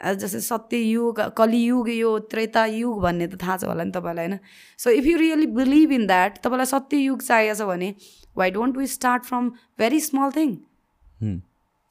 जस्तै 0.00 0.40
सत्ययुग 0.40 1.20
कलियुग 1.38 1.88
यो 1.90 2.10
त्रेता 2.30 2.64
युग 2.66 3.00
भन्ने 3.02 3.26
त 3.26 3.38
थाहा 3.42 3.56
छ 3.56 3.64
होला 3.70 3.84
नि 3.84 3.92
तपाईँलाई 3.94 4.26
होइन 4.26 4.38
so 4.78 4.90
if 4.90 5.06
you 5.06 5.16
really 5.18 5.46
believe 5.54 5.92
in 5.92 6.06
that 6.06 6.38
तपाईँलाई 6.44 6.66
सत्ययुग 6.66 7.22
चाहिएको 7.22 7.54
छ 7.54 7.68
भने 7.68 7.88
why 8.36 8.50
don't 8.50 8.76
we 8.76 8.86
start 8.94 9.22
from 9.24 9.48
very 9.78 10.00
small 10.00 10.34
thing 10.36 10.50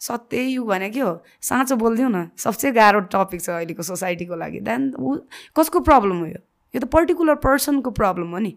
सत्य 0.04 0.42
युग 0.44 0.68
भने 0.68 0.90
के 0.90 1.00
हो? 1.00 1.24
साँचो 1.42 1.76
बोलिदिउँ 1.80 2.12
न 2.12 2.30
सबसे 2.38 2.72
गाह्रो 2.72 3.00
टपिक 3.08 3.42
छ 3.42 3.50
अहिलेको 3.50 3.84
सोसाइटीको 3.84 4.36
लागि। 4.36 4.60
देन 4.60 4.94
ऊ 5.00 5.16
कसको 5.56 5.80
प्रब्लम 5.80 6.20
हो 6.20 6.26
यो? 6.26 6.42
यो 6.74 6.80
त 6.80 6.86
पर्टिकुलर 6.92 7.36
पर्सनको 7.40 7.92
प्रब्लम 7.92 8.32
हो 8.32 8.40
नि। 8.40 8.54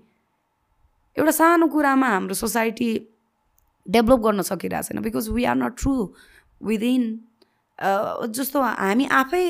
एउटा 1.17 1.31
सानो 1.31 1.67
कुरामा 1.71 2.09
हाम्रो 2.09 2.35
सोसाइटी 2.35 2.91
डेभलप 3.87 4.21
गर्न 4.21 4.43
सकिरहेको 4.43 4.83
छैन। 4.89 5.03
Because 5.03 5.29
we 5.31 5.45
are 5.45 5.57
not 5.57 5.77
true 5.79 5.95
within 6.61 7.03
जस्तो 8.35 8.63
हामी 8.63 9.07
आफै 9.07 9.45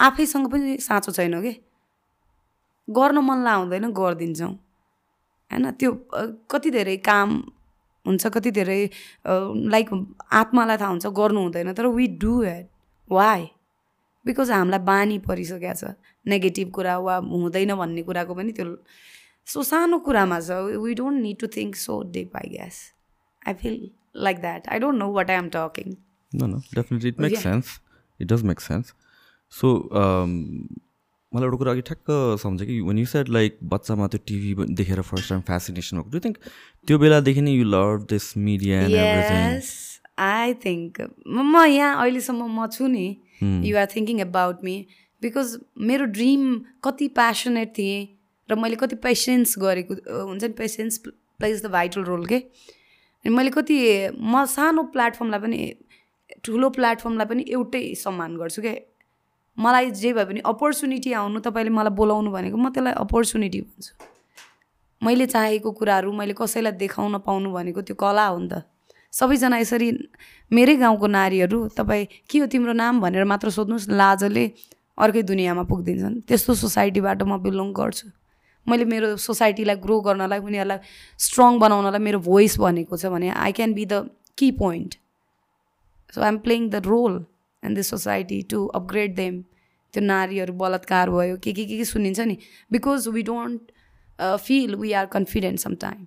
आफैसँग 0.00 0.46
पनि 0.52 0.76
साँचो 0.80 1.12
छैन 1.12 1.40
कि? 1.42 1.52
गर्न 2.88 3.18
मन 3.18 3.38
लाउँदैन 3.44 3.90
गरिदिन्छौँ। 3.90 4.52
होइन? 5.50 5.70
त्यो 5.80 5.90
कति 6.50 6.70
धेरै 6.70 6.96
काम 7.02 7.28
हुन्छ 8.06 8.26
कति 8.34 8.50
धेरै 8.50 8.80
लाइक 9.74 9.88
आत्मालाई 10.40 10.76
थाहा 10.76 10.90
हुन्छ 10.90 11.06
गर्नु 11.20 11.40
हुँदैन 11.42 11.72
तर 11.72 11.86
we 11.86 12.06
do 12.24 12.42
it 12.42 12.66
why 13.10 13.46
because 14.26 14.50
हामीलाई 14.50 14.82
बानी 14.90 15.18
परिसकेको 15.28 15.74
छ। 15.74 15.94
नेगेटिभ 16.26 16.70
कुरा 16.74 16.98
वा 16.98 17.16
हुँदैन 17.30 17.74
भन्ने 17.76 18.02
कुराको 18.02 18.34
पनि 18.34 18.52
त्यो 18.52 18.76
सो 19.46 19.62
सानो 19.62 19.98
कुरामा 20.06 20.40
छ। 20.40 20.50
We 20.84 20.94
don't 20.94 21.22
need 21.22 21.38
to 21.40 21.46
think 21.56 21.76
so 21.76 22.02
deep 22.12 22.36
I 22.36 22.48
guess 22.56 22.76
I 23.48 23.54
feel 23.64 23.76
like 24.16 24.36
that 24.40 24.68
I 24.68 24.78
don't 24.78 24.98
know 24.98 25.12
what 25.12 25.30
I 25.30 25.36
am 25.36 25.50
talking 25.56 25.96
No, 26.32 26.46
no, 26.46 26.58
definitely 26.72 27.10
it 27.10 27.18
makes 27.18 27.32
yeah. 27.32 27.42
sense. 27.42 27.80
It 28.20 28.28
does 28.28 28.42
मलाई 31.32 31.46
एउटा 31.46 31.56
कुरा 31.56 31.72
अघि 31.72 31.82
ठ्याक्क 31.88 32.10
सम्झ 32.42 32.62
कि 32.62 32.80
वान 32.82 32.98
यु 32.98 33.06
सेड 33.06 33.28
लाइक 33.28 33.58
बच्चामा 33.72 34.06
त्यो 34.12 34.20
TV 34.26 34.74
देखेर 34.74 35.00
फर्स्ट 35.10 35.28
टाइम 35.28 35.40
फेसिनेसन 35.50 35.96
भएको। 35.96 36.10
डु 36.10 36.20
थिङ्क 36.24 36.38
त्यो 36.88 36.98
बेलादेखि 36.98 37.40
नै 37.40 37.52
you 37.52 37.64
love 37.64 38.06
this 38.10 38.26
media 38.46 38.80
I 40.20 40.54
think 40.64 41.00
म 41.28 41.64
यहाँ 41.66 41.92
अहिलेसम्म 42.02 42.48
म 42.56 42.66
छु 42.72 42.86
नि। 42.86 43.06
You 43.42 43.76
are 43.78 43.86
thinking 43.94 44.20
about 44.20 44.64
me 44.64 44.74
because 45.22 45.56
मेरो 45.90 46.04
ड्रिम 46.16 46.42
कति 46.84 47.08
प्यासनेट 47.20 47.72
थिएँ 47.78 48.00
र 48.48 48.54
मैले 48.58 48.76
कति 48.76 48.96
पेसेन्स 49.06 49.54
गरेको 49.58 49.94
हुन्छ 50.26 50.42
नि 50.44 50.52
patience 50.58 50.98
plays 51.06 51.64
the 51.64 51.70
vital 51.70 52.02
role 52.04 52.26
के 52.26 52.42
मैले 53.24 53.50
कति 53.50 53.76
म 54.18 54.44
सानो 54.50 54.82
प्लेटफर्मलाई 54.94 55.40
पनि 55.40 55.60
ठुलो 56.44 56.70
प्लेटफर्मलाई 56.76 57.26
पनि 57.26 57.44
एउटै 57.48 57.82
सम्मान 58.02 58.36
गर्छु 58.36 58.62
क्या 58.62 58.74
मलाई 59.60 59.90
जे 59.92 60.12
भए 60.12 60.24
पनि 60.24 60.40
अपर्च्युनिटी 60.52 61.12
आउनु 61.12 61.40
तपाईँले 61.44 61.70
मलाई 61.70 61.94
बोलाउनु 62.00 62.30
भनेको 62.32 62.56
म 62.56 62.68
त्यसलाई 62.72 62.94
अपर्च्युनिटी 63.04 63.60
भन्छु। 63.60 63.92
मैले 65.02 65.26
चाहेको 65.26 65.70
कुराहरू 65.78 66.12
मैले 66.12 66.34
कसैलाई 66.36 66.72
देखाउन 66.80 67.18
पाउनु 67.28 67.48
भनेको 67.52 67.80
त्यो 67.84 67.96
कला 67.96 68.26
हो 68.26 68.38
नि 68.38 68.48
त। 68.48 68.64
सबैजना 69.12 69.58
यसरी 69.58 69.88
मेरै 70.50 70.74
गाउँको 70.76 71.06
नारीहरू 71.06 71.58
तपाईँ 71.76 72.06
के 72.30 72.38
हो 72.38 72.46
तिम्रो 72.46 72.72
नाम 72.72 73.00
भनेर 73.00 73.24
मात्र 73.24 73.50
सोध्नुहोस् 73.50 73.88
लाजले 73.90 74.44
अर्कै 74.98 75.22
दुनियाँमा 75.28 75.64
पुगिदिन्छन्। 75.68 76.20
त्यस्तो 76.28 76.54
सोसाइटीबाट 76.54 77.22
म 77.22 77.36
बिलोङ 77.42 77.72
गर्छु। 77.72 78.06
मैले 78.66 78.84
मेरो 78.84 79.16
सोसाइटीलाई 79.16 79.76
ग्रो 79.82 80.00
गर्नलाई 80.06 80.38
उनीहरूलाई 80.44 80.78
स्ट्रङ 81.18 81.58
बनाउनलाई 81.58 82.00
मेरो 82.00 82.18
भोइस 82.20 82.58
भनेको 82.60 82.96
छ 82.96 83.12
भने 83.12 83.28
I 83.34 83.52
can 83.56 83.72
be 83.74 83.84
the 83.88 84.12
key 84.36 84.50
point 84.60 84.94
so 86.14 86.20
I 86.20 86.28
am 86.28 86.38
playing 86.44 86.68
the 86.70 86.84
role 86.86 87.24
in 87.62 87.74
this 87.74 87.90
society 87.90 88.40
to 88.52 88.66
upgrade 88.78 89.14
them 89.16 89.42
त्यो 89.92 90.02
नारीहरू 90.04 90.52
बलात्कार 90.62 91.10
भयो 91.10 91.36
के 91.44 91.52
के 91.52 91.64
के 91.64 91.76
के 91.78 91.84
सुनिन्छ 91.84 92.20
नि? 92.20 92.36
Because 92.72 93.08
we 93.08 93.22
don't 93.22 93.72
feel 94.44 94.74
we 94.76 94.92
are 94.92 95.06
confident 95.16 95.58
some 95.60 95.74
time 95.86 96.06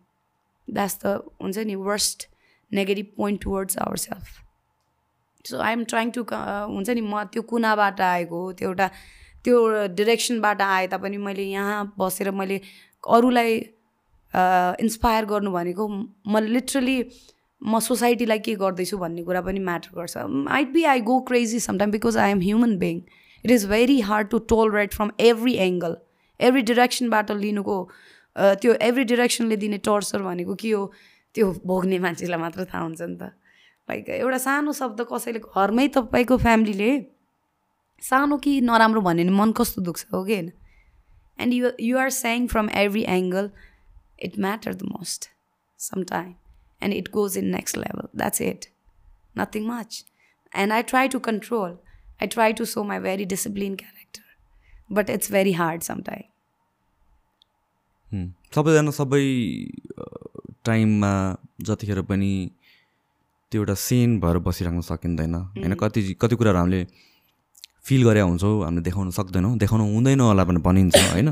that's 0.67 0.99
the 1.05 1.19
हुन्छ 1.41 1.57
नि 1.67 1.75
worst 1.89 2.27
negative 2.71 3.05
point 3.17 3.41
towards 3.43 3.77
our 3.77 3.97
self 3.97 4.39
so 5.45 5.59
I 5.59 5.73
am 5.73 5.83
trying 5.91 6.11
to 6.11 6.23
हुन्छ 6.31 6.89
नि 6.89 7.01
म 7.01 7.23
त्यो 7.33 7.41
कुनाबाट 7.51 8.01
आएको 8.01 8.41
त्यो 8.59 8.69
एउटा 8.69 8.87
त्यो 9.45 9.59
डिरेक्सनबाट 9.95 10.61
आए 10.61 10.87
तापनि 10.87 11.17
मैले 11.27 11.43
यहाँ 11.43 11.93
बसेर 11.99 12.31
मैले 12.41 12.59
अरूलाई 13.03 13.57
इन्सपायर 14.83 15.25
गर्नु 15.31 15.51
भनेको 15.51 15.87
म 15.87 16.39
लिटरली 16.45 16.97
म 17.61 17.79
सोसाइटीलाई 17.79 18.39
के 18.45 18.55
गर्दैछु 18.61 18.97
भन्ने 18.97 19.23
कुरा 19.23 19.41
पनि 19.41 19.59
म्याटर 19.67 19.89
गर्छ। 19.97 20.17
I'd 20.51 20.71
be 20.73 20.83
I 20.93 21.01
go 21.09 21.19
crazy 21.27 21.59
sometime 21.65 21.91
because 21.91 22.17
I 22.17 22.31
am 22.31 22.39
human 22.41 22.77
being 22.77 23.01
it 23.43 23.51
is 23.51 23.65
very 23.65 23.99
hard 24.01 24.27
to 24.27 24.39
tolerate 24.49 24.93
from 24.93 25.11
every 25.21 25.53
angle 25.61 25.97
every 26.39 26.61
डिरेक्सनबाट 26.63 27.31
लिनुको 27.39 27.77
त्यो 28.35 28.73
एभ्री 28.81 29.03
डिरेक्सनले 29.05 29.57
दिने 29.57 29.77
टर्चर 29.83 30.21
भनेको 30.21 30.55
के 30.55 30.71
हो 30.71 30.85
त्यो 31.35 31.51
भोग्ने 31.65 31.99
मान्छेलाई 31.99 32.39
मात्र 32.39 32.65
थाहा 32.65 32.83
हुन्छ 32.83 33.01
नि 33.01 33.15
त 33.15 33.31
लाइक 33.89 34.09
एउटा 34.17 34.37
सानो 34.39 34.73
शब्द 34.73 35.05
कसैले 35.11 35.39
घरमै 35.51 35.87
तपाईँको 35.95 36.37
फ्यामिलीले 36.37 36.91
सानो 38.03 38.37
कि 38.37 38.59
नराम्रो 38.61 39.01
भन्यो 39.01 39.25
भने 39.25 39.37
मन 39.37 39.51
कस्तो 39.51 39.81
दुख्छ 39.81 40.05
हो 40.13 40.23
कि 40.23 40.33
होइन? 40.33 40.51
And 41.39 41.53
you 41.53 41.71
you 41.81 41.97
are 41.97 42.09
saying 42.11 42.47
from 42.47 42.69
every 42.77 43.03
angle 43.09 43.49
it 44.19 44.39
matter 44.39 44.73
the 44.73 44.89
most 44.89 45.29
some 45.79 46.03
time 46.09 46.33
and 46.81 46.93
it 46.93 47.09
goes 47.11 47.37
in 47.37 47.47
next 47.51 47.77
level 47.77 48.07
that's 48.15 48.41
it 48.41 48.65
nothing 49.37 49.67
much 49.67 50.03
and 50.51 50.73
I 50.73 50.83
try 50.83 51.07
to 51.07 51.19
control 51.21 51.77
I 52.23 52.27
try 52.35 52.51
to 52.57 52.65
show 52.71 52.83
my 52.89 52.97
very 53.05 53.25
disciplined 53.31 53.77
character, 53.83 54.25
but 54.89 55.09
it's 55.15 55.29
very 55.37 55.53
hard 55.61 55.83
sometimes. 55.89 56.29
सबैजना 58.55 58.91
सबै 58.99 59.23
टाइममा 60.67 61.11
जतिखेर 61.67 62.01
पनि 62.11 62.31
त्यो 63.51 63.61
एउटा 63.61 63.75
सेन 63.87 64.09
भएर 64.21 64.37
बसिराख्न 64.47 64.81
सकिँदैन। 64.89 65.35
होइन 65.35 65.73
कति 65.81 66.01
कति 66.21 66.35
कुराहरू 66.39 66.59
हामीले 66.59 66.81
फिल 67.87 68.01
गरे 68.07 68.21
हुन्छौँ 68.29 68.53
हामीले 68.63 68.83
देखाउन 68.87 69.09
सक्दैनौँ। 69.19 69.57
देखाउनु 69.63 69.83
हुँदैन 69.93 70.19
होला 70.27 70.43
पनि 70.47 70.59
भनिन्छ 70.67 70.95
होइन? 71.11 71.29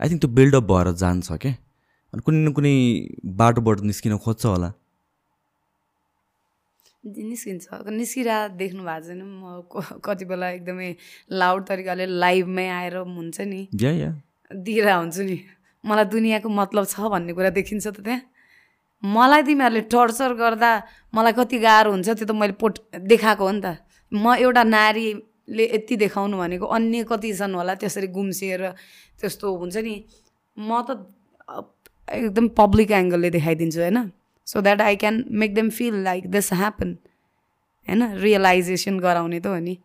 आई 0.00 0.06
थिङ्क 0.08 0.20
त्यो 0.22 0.30
बिल्डअप 0.38 0.64
भएर 0.72 0.92
जान्छ 1.02 1.28
क्या 1.44 1.52
अनि 2.12 2.20
कुनै 2.26 2.38
न 2.42 2.52
कुनै 2.58 2.74
बाटोबाट 3.40 3.80
निस्किन 3.90 4.16
खोज्छ 4.24 4.42
होला। 4.46 4.70
निस्किन्छ। 7.16 7.66
निस्किरहेको 7.90 8.56
देख्नु 8.56 8.82
भएको 8.84 9.06
छैन। 9.08 9.22
म 9.22 9.64
कति 10.04 10.24
बेला 10.24 10.46
एकदमै 10.58 10.88
लाउड 11.32 11.62
तरिकाले 11.68 12.04
लाइभमै 12.06 12.68
आएर 12.68 12.96
हुन्छ 13.08 13.40
नि। 13.40 13.68
दिइरहेको 14.50 15.00
हुन्छु 15.00 15.22
नि। 15.22 15.36
मलाई 15.84 16.04
दुनियाँको 16.14 16.48
मतलब 16.48 16.84
छ 16.86 17.00
भन्ने 17.12 17.32
कुरा 17.32 17.50
देखिन्छ 17.54 17.86
त 17.86 18.00
त्यहाँ। 18.00 18.20
मलाई 19.02 19.42
तिमीहरूले 19.46 19.82
टर्चर 19.92 20.32
गर्दा 20.34 20.70
मलाई 21.14 21.32
कति 21.38 21.58
गाह्रो 21.58 21.90
हुन्छ 21.94 22.08
त्यो 22.08 22.26
त 22.26 22.32
मैले 22.34 22.54
पोट 22.58 22.74
देखाएको 22.98 23.44
हो 23.44 23.52
नि 23.52 23.60
त। 23.62 23.66
म 24.12 24.34
एउटा 24.42 24.62
नारीले 24.64 25.64
यति 25.74 25.94
देखाउनु 26.02 26.36
भनेको 26.38 26.66
अन्य 26.66 27.04
कति 27.06 27.30
छन् 27.38 27.54
होला 27.54 27.74
त्यसरी 27.78 28.08
गुम्सिएर 28.10 28.62
त्यस्तो 29.20 29.46
हुन्छ 29.46 29.76
नि। 29.86 29.94
म 30.58 30.82
त 30.82 30.98
एकदम 32.08 32.48
पब्लिक 32.56 32.90
एङ्गलले 32.90 33.30
देखाइदिन्छु 33.30 33.80
होइन? 33.80 33.98
So 34.48 34.60
that 34.60 34.80
I 34.80 34.96
can 34.96 35.24
make 35.30 35.54
them 35.54 35.70
feel 35.70 35.94
like 36.04 36.30
this 36.30 36.52
happen 36.52 36.96
होइन 37.88 38.02
रियलाइजेसन 38.18 38.98
गराउने 38.98 39.40
त 39.40 39.46
हो 39.46 39.58
नि। 39.60 39.78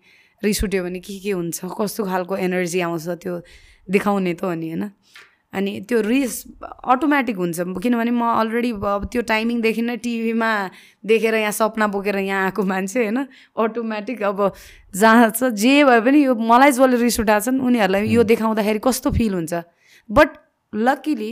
रिस 0.43 0.63
उठ्यो 0.63 0.83
भने 0.83 0.99
के 0.99 1.19
के 1.19 1.31
हुन्छ 1.31 1.71
कस्तो 1.79 2.03
खालको 2.05 2.37
एनर्जी 2.37 2.79
आउँछ 2.81 3.07
त्यो 3.23 3.39
देखाउने 3.87 4.33
त 4.33 4.43
हो 4.43 4.53
नि 4.53 4.69
होइन 4.69 4.89
अनि 5.53 5.71
त्यो 5.89 5.99
रिस 6.01 6.33
अटोमेटिक 6.63 7.37
हुन्छ 7.37 7.59
किनभने 7.83 8.11
म 8.11 8.23
अलरेडी 8.23 8.71
अब 8.71 9.05
त्यो 9.11 9.21
टाइमिङदेखि 9.21 9.81
नै 9.81 9.97
टिभीमा 9.99 10.49
देखेर 11.05 11.35
यहाँ 11.35 11.51
सपना 11.51 11.87
बोकेर 11.87 12.17
यहाँ 12.17 12.43
आएको 12.45 12.63
मान्छे 12.63 12.99
होइन 12.99 13.19
अटोमेटिक 13.55 14.23
अब 14.23 14.39
जहाँ 14.95 15.29
छ 15.31 15.51
जे 15.53 15.83
भए 15.83 16.01
पनि 16.01 16.23
यो 16.25 16.35
मलाई 16.35 16.71
जसले 16.71 16.97
रिस 17.03 17.19
उठाएको 17.19 17.45
छन् 17.45 17.61
उनीहरूलाई 17.61 18.07
यो 18.09 18.23
देखाउँदाखेरि 18.23 18.79
कस्तो 18.83 19.11
फिल 19.11 19.33
हुन्छ। 19.33 19.53
But 20.09 20.29
luckily 20.73 21.31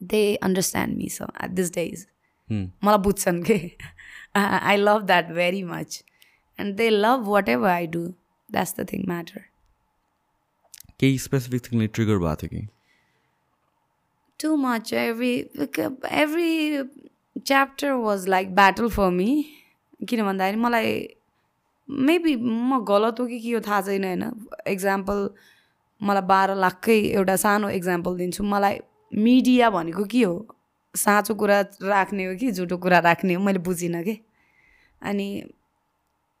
they 0.00 0.22
understand 0.36 0.96
me 0.96 1.08
so 1.08 1.24
at 1.44 1.50
this 1.50 1.74
days. 1.74 2.06
मलाई 2.84 2.98
बुझ्छन् 3.08 3.42
कि 3.50 3.60
I 4.36 4.76
love 4.76 5.02
that 5.06 5.30
very 5.34 5.62
much 5.64 6.02
and 6.58 6.76
they 6.76 6.90
love 6.90 7.28
whatever 7.48 7.68
I 7.68 7.86
do 7.86 8.06
that's 8.48 8.74
the 8.80 8.88
thing 8.92 9.04
matter 9.08 9.40
केही 11.00 11.18
स्पेसिफिक 11.18 11.72
थिङले 11.72 11.86
ट्रिगर 11.86 12.18
भएको 12.18 12.36
थियो 12.42 12.58
कि 12.58 12.66
too 14.40 14.56
much. 14.56 14.92
Every 14.92 15.50
like, 15.60 15.78
uh, 15.80 15.90
every 16.08 16.82
chapter 17.44 17.98
was 17.98 18.26
like 18.28 18.54
battle 18.54 18.90
for 18.96 19.10
me. 19.10 19.30
किन 20.08 20.22
भन्दाखेरि 20.24 20.56
मलाई 20.56 20.92
मेबी 21.88 22.34
म 22.36 22.78
गलत 22.88 23.20
हो 23.20 23.26
कि 23.26 23.38
के 23.40 23.52
हो 23.52 23.60
थाहा 23.60 23.80
छैन 23.88 24.04
होइन? 24.04 24.22
इक्जाम्पल 24.74 25.28
मलाई 26.00 26.22
बाह्र 26.28 26.54
लाखकै 26.54 26.98
एउटा 27.18 27.36
सानो 27.44 27.70
इक्जाम्पल 27.80 28.16
दिन्छु। 28.16 28.44
मलाई 28.44 28.78
मिडिया 29.12 29.70
भनेको 29.70 30.04
के 30.04 30.22
हो? 30.22 30.46
साँचो 30.94 31.34
कुरा 31.34 31.60
राख्ने 31.82 32.24
हो 32.24 32.34
कि 32.36 32.50
झुटो 32.52 32.76
कुरा 32.76 32.98
राख्ने 32.98 33.34
हो? 33.34 33.42
मैले 33.42 33.58
बुझिनँ 33.58 34.02
कि? 34.02 34.18
अनि 35.02 35.28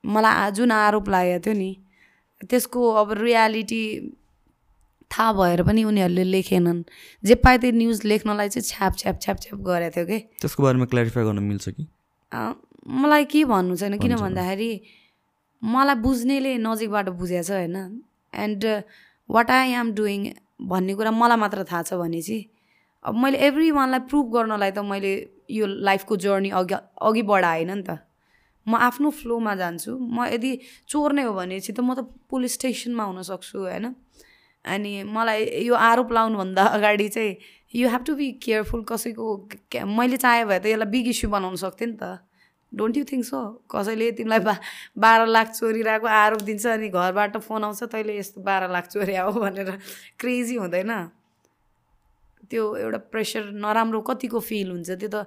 मलाई 0.04 0.50
जुन 0.52 0.70
आरोप 0.72 1.08
लागेको 1.08 1.44
थियो 1.46 1.54
नि 1.54 1.76
त्यसको 2.40 2.80
अब 2.94 3.12
रियालिटी 3.18 3.82
थाहा 5.10 5.32
भएर 5.32 5.62
पनि 5.62 5.84
उनीहरूले 5.84 6.24
लेखेनन्। 6.24 6.82
जे 7.24 7.34
पाए 7.34 7.58
त्यो 7.58 7.70
न्युज 7.72 8.04
लेख्नलाई 8.04 8.48
चाहिँ 8.48 8.64
छ्याप 8.68 8.96
छ्याप 8.98 9.16
छ्याप 9.20 9.38
छ्याप 9.40 9.60
गरेको 9.60 9.94
थियो 9.96 10.06
कि? 10.06 10.18
त्यसको 10.40 10.62
बारेमा 10.62 10.84
क्ल्यारिफाई 10.84 11.24
गर्न 11.24 11.38
मिल्छ 11.42 11.68
कि? 11.68 11.86
मलाई 12.88 13.24
के 13.24 13.44
भन्नु 13.44 13.76
छैन 13.76 13.98
किन 13.98 14.16
भन्दाखेरि 14.16 14.70
मलाई 15.62 15.96
बुझ्नेले 16.04 16.56
नजिकबाट 16.58 17.08
बुझेको 17.18 17.42
छ 17.42 17.50
होइन। 17.50 17.76
And 18.32 18.64
what 19.30 19.50
I 19.50 19.70
am 19.72 19.92
doing 19.94 20.20
भन्ने 20.62 20.94
कुरा 20.94 21.10
मलाई 21.10 21.36
मात्र 21.36 21.64
थाहा 21.64 21.82
छ 21.82 21.94
भने 21.98 22.20
चाहिँ 22.22 22.44
अब 23.08 23.16
मैले 23.16 23.38
एभ्री 23.48 23.70
वानलाई 23.72 24.00
प्रुभ 24.10 24.26
गर्नलाई 24.32 24.70
त 24.70 24.84
मैले 24.84 25.12
यो 25.50 25.66
लाइफको 25.88 26.16
जर्नी 26.24 26.50
अघि 26.60 26.74
अघि 27.08 27.22
बढाएन 27.30 27.70
नि 27.72 27.82
त। 27.82 27.98
म 28.66 28.76
आफ्नो 28.76 29.10
फ्लोमा 29.10 29.54
जान्छु। 29.56 29.96
म 29.96 30.26
यदि 30.28 30.50
चोर 30.88 31.12
नै 31.16 31.22
हो 31.24 31.32
भने 31.32 31.60
चाहिँ 31.60 31.76
त 31.76 31.80
म 31.80 31.94
त 31.96 32.04
पुलिस 32.28 32.54
स्टेसनमा 32.54 33.04
हुनसक्छु 33.10 33.58
होइन? 33.58 33.94
अनि 34.64 34.92
मलाई 35.08 35.64
यो 35.64 35.74
आरोप 35.74 36.12
लाउनुभन्दा 36.12 36.64
अगाडि 36.76 37.08
चाहिँ 37.08 37.36
you 37.74 37.88
have 37.88 38.02
to 38.04 38.14
be 38.14 38.26
careful 38.44 38.82
कसैको 38.84 39.24
मैले 39.96 40.16
चाहे 40.16 40.44
भए 40.44 40.58
त 40.60 40.66
यसलाई 40.66 40.90
बिग 40.92 41.08
इस्यु 41.08 41.30
बनाउन 41.30 41.56
सक्थेँ 41.64 41.88
नि 41.88 41.96
त। 41.96 42.20
डोन्ट 42.72 42.96
यु 42.96 43.04
थिङ्क 43.08 43.24
सो 43.24 43.40
कसैले 43.72 44.10
तिमीलाई 44.20 44.40
बा 44.44 44.54
बाह्र 45.00 45.26
लाख 45.26 45.48
चोरिरहेको 45.56 46.06
आरोप 46.06 46.42
दिन्छ 46.44 46.66
अनि 46.76 46.88
घरबाट 46.92 47.36
फोन 47.40 47.64
आउँछ 47.64 47.82
तैँले 47.88 48.18
यस्तो 48.18 48.44
बाह्र 48.44 48.68
लाख 48.68 48.86
चोर्या 48.92 49.22
हो 49.24 49.32
भनेर 49.40 49.70
क्रेजी 50.20 50.56
हुँदैन। 50.60 50.92
त्यो 52.50 52.64
एउटा 52.76 52.98
प्रेसर 53.12 53.50
नराम्रो 53.64 54.00
कतिको 54.10 54.40
फिल 54.48 54.70
हुन्छ? 54.70 54.90
त्यो 54.90 55.08
त 55.08 55.26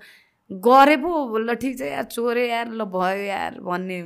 गरे 0.49 0.97
पो 0.97 1.11
ल 1.37 1.53
ठिक 1.55 1.77
छ 1.79 1.81
यार 1.81 2.03
चोरे 2.15 2.47
यार 2.49 2.67
ल 2.71 2.85
भयो 2.95 3.23
यार 3.23 3.59
भन्ने। 3.61 3.99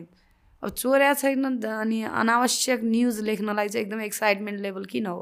अब 0.64 0.70
चोर्या 0.72 1.14
छैन 1.14 1.62
अनि 1.68 2.02
अनावश्यक 2.22 2.84
न्युज 2.84 3.20
लेख्नलाई 3.22 3.68
चाहिँ 3.70 3.86
एकदम 3.86 4.02
एक्साइटमेन्ट 4.02 4.60
लेभल 4.62 4.86
किन 4.92 5.06
हो? 5.06 5.22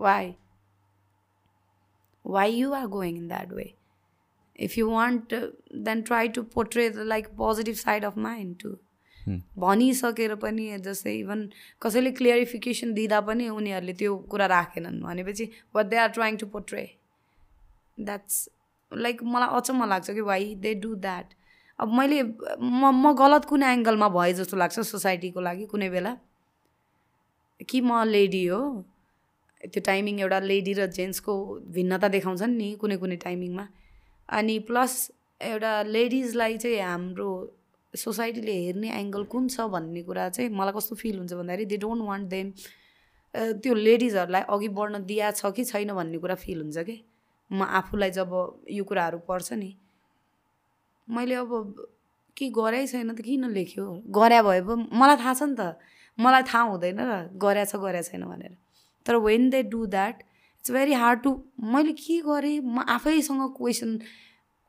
Why 0.00 0.34
why 2.24 2.52
you 2.52 2.72
are 2.72 2.86
going 2.86 3.16
in 3.16 3.28
that 3.28 3.52
way 3.52 3.72
if 4.66 4.78
you 4.78 4.90
want 4.90 5.34
then 5.86 6.02
try 6.02 6.28
to 6.36 6.42
portray 6.54 6.88
the 6.90 7.06
like 7.12 7.28
positive 7.36 7.74
side 7.76 8.04
of 8.04 8.18
mind 8.26 8.56
to 8.62 8.76
भनिसकेर 9.58 10.34
पनि 10.42 10.78
जस्तै 10.84 11.14
इभन 11.18 11.48
कसैले 11.82 12.10
क्लियरिफिकेसन 12.12 12.92
दिँदा 12.94 13.20
पनि 13.28 13.48
उनीहरूले 13.48 13.92
त्यो 14.00 14.16
कुरा 14.30 14.46
राखेनन् 14.52 15.00
भनेपछि 15.02 15.44
what 15.74 15.86
they 15.86 15.96
are 16.04 16.08
trying 16.18 16.36
to 16.36 16.46
portray 16.54 16.84
that's 17.98 18.48
like 18.92 19.22
मलाई 19.22 19.56
अचम्म 19.56 19.84
लाग्छ 19.88 20.10
कि 20.10 20.20
वाइ 20.20 20.54
दे 20.54 20.74
डु 20.74 20.94
द्याट 20.94 21.34
अब 21.78 21.92
मैले 21.98 22.22
म 22.22 22.90
म 22.94 23.12
गलत 23.18 23.44
कुन 23.44 23.62
एङ्गलमा 23.62 24.08
भए 24.08 24.32
जस्तो 24.34 24.56
लाग्छ 24.56 24.80
सोसाइटीको 24.80 25.40
लागि 25.40 25.66
कुनै 25.66 25.88
बेला। 25.90 26.16
कि 27.68 27.80
म 27.80 28.02
लेडी 28.04 28.44
हो। 28.46 28.60
त्यो 29.64 29.80
टाइमिङ 29.86 30.20
एउटा 30.20 30.38
लेडी 30.40 30.72
र 30.74 30.86
जेन्ट्सको 30.90 31.34
भिन्नता 31.74 32.08
देखाउँछन् 32.08 32.56
नि 32.56 32.68
कुनै 32.80 32.96
कुनै 32.96 33.16
टाइमिङमा 33.24 33.66
अनि 34.28 34.58
प्लस 34.68 34.94
एउटा 35.40 35.72
लेडिजलाई 35.82 36.56
चाहिँ 36.58 36.80
हाम्रो 36.80 37.28
सोसाइटीले 37.94 38.56
हेर्ने 38.64 38.90
एङ्गल 38.98 39.24
कुन 39.24 39.48
छ 39.48 39.66
भन्ने 39.74 40.02
कुरा 40.02 40.28
चाहिँ 40.28 40.50
मलाई 40.50 40.72
कस्तो 40.76 40.96
फिल 40.96 41.18
हुन्छ 41.18 41.32
भन्दाखेरि 41.32 41.64
दे 41.64 41.76
डोन्ट 41.76 42.02
वान्ट 42.02 42.28
देम 42.28 42.50
त्यो 43.62 43.74
लेडिजहरूलाई 43.74 44.42
अघि 44.48 44.68
बढ्न 44.78 45.04
दिया 45.06 45.30
छ 45.30 45.52
कि 45.56 45.64
छैन 45.64 45.92
भन्ने 45.94 46.18
कुरा 46.18 46.34
फिल 46.44 46.60
हुन्छ 46.62 46.78
कि। 46.90 46.96
म 47.52 47.62
आफूलाई 47.78 48.10
जब 48.10 48.30
यो 48.70 48.84
कुराहरू 48.84 49.18
पर्छ 49.28 49.52
नि 49.52 49.70
मैले 51.08 51.34
अब 51.34 51.50
के 52.36 52.48
गरै 52.50 52.86
छैन 52.86 53.14
त 53.14 53.20
किन 53.20 53.44
लेख्यो? 53.52 53.84
गर्या 54.08 54.42
भए 54.42 54.60
पो 54.66 54.76
मलाई 54.76 55.16
थाहा 55.16 55.34
छ 55.34 55.42
नि 55.42 55.56
त। 55.60 55.76
मलाई 56.18 56.42
थाहा 56.48 56.62
हुँदैन 56.70 57.00
र 57.00 57.12
गर्या 57.36 57.64
छ 57.64 57.76
गर्या 57.76 58.02
छैन 58.02 58.24
भनेर। 58.24 58.56
तर 59.06 59.16
when 59.16 59.50
they 59.50 59.62
do 59.68 59.86
that 59.86 60.22
it's 60.22 60.70
very 60.72 60.92
hard 60.94 61.22
to 61.22 61.30
मैले 61.72 61.92
के 61.92 62.20
गरेँ? 62.22 62.60
म 62.60 62.84
आफैसँग 62.88 63.42
क्वेसन 63.56 63.98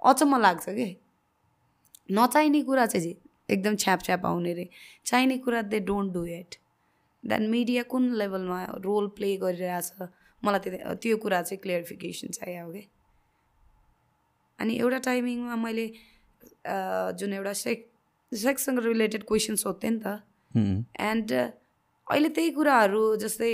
अचम्म 0.02 0.38
लाग्छ 0.42 0.66
कि? 0.70 0.88
नचाहिने 2.12 2.62
कुरा 2.64 2.86
चाहिँ 2.86 3.16
एकदम 3.50 3.76
छ्याप 3.76 4.00
छ्याप 4.04 4.26
आउने 4.26 4.54
रे। 4.54 4.70
चाहिने 5.06 5.38
कुरा 5.38 5.62
they 5.72 5.80
don't 5.88 6.14
do 6.14 6.26
it 6.26 6.56
then 7.24 7.50
media 7.50 7.84
कुन 7.88 8.04
लेभलमा 8.20 8.64
रोल 8.84 9.08
प्ले 9.16 9.36
गरिरहेछ? 9.38 9.92
मलाई 10.44 10.60
त्यो 10.60 10.94
त्यो 10.96 11.18
कुरा 11.18 11.42
चाहिँ 11.42 11.62
क्लियरिफिकेसन 11.62 12.28
चाहियो 12.28 12.72
कि 12.72 12.84
अनि 14.60 14.78
एउटा 14.78 15.00
टाइमिङमा 15.00 15.56
मैले 15.56 15.86
जुन 17.20 17.34
एउटा 17.34 17.54
सेक 17.54 17.90
सेक्ससँग 18.32 18.80
रिलेटेड 18.80 19.24
क्वेसन 19.24 19.56
सोध्थेँ 19.56 19.92
नि 19.92 20.00
त 20.06 20.18
एन्ड 21.02 21.32
अहिले 22.08 22.30
त्यही 22.30 22.52
कुराहरू 22.52 23.04
जस्तै 23.16 23.54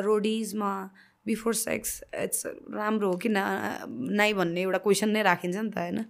रोडिजमा 0.00 0.72
बिफोर 1.26 1.54
सेक्स 1.54 2.02
इट्स 2.14 2.46
राम्रो 2.70 3.10
हो 3.10 3.16
कि 3.16 3.28
ना 3.28 3.44
नाइ 3.88 4.32
भन्ने 4.32 4.62
एउटा 4.62 4.78
क्वेसन 4.78 5.10
नै 5.10 5.22
राखिन्छ 5.22 5.56
नि 5.56 5.70
त 5.70 5.78
होइन? 5.78 6.04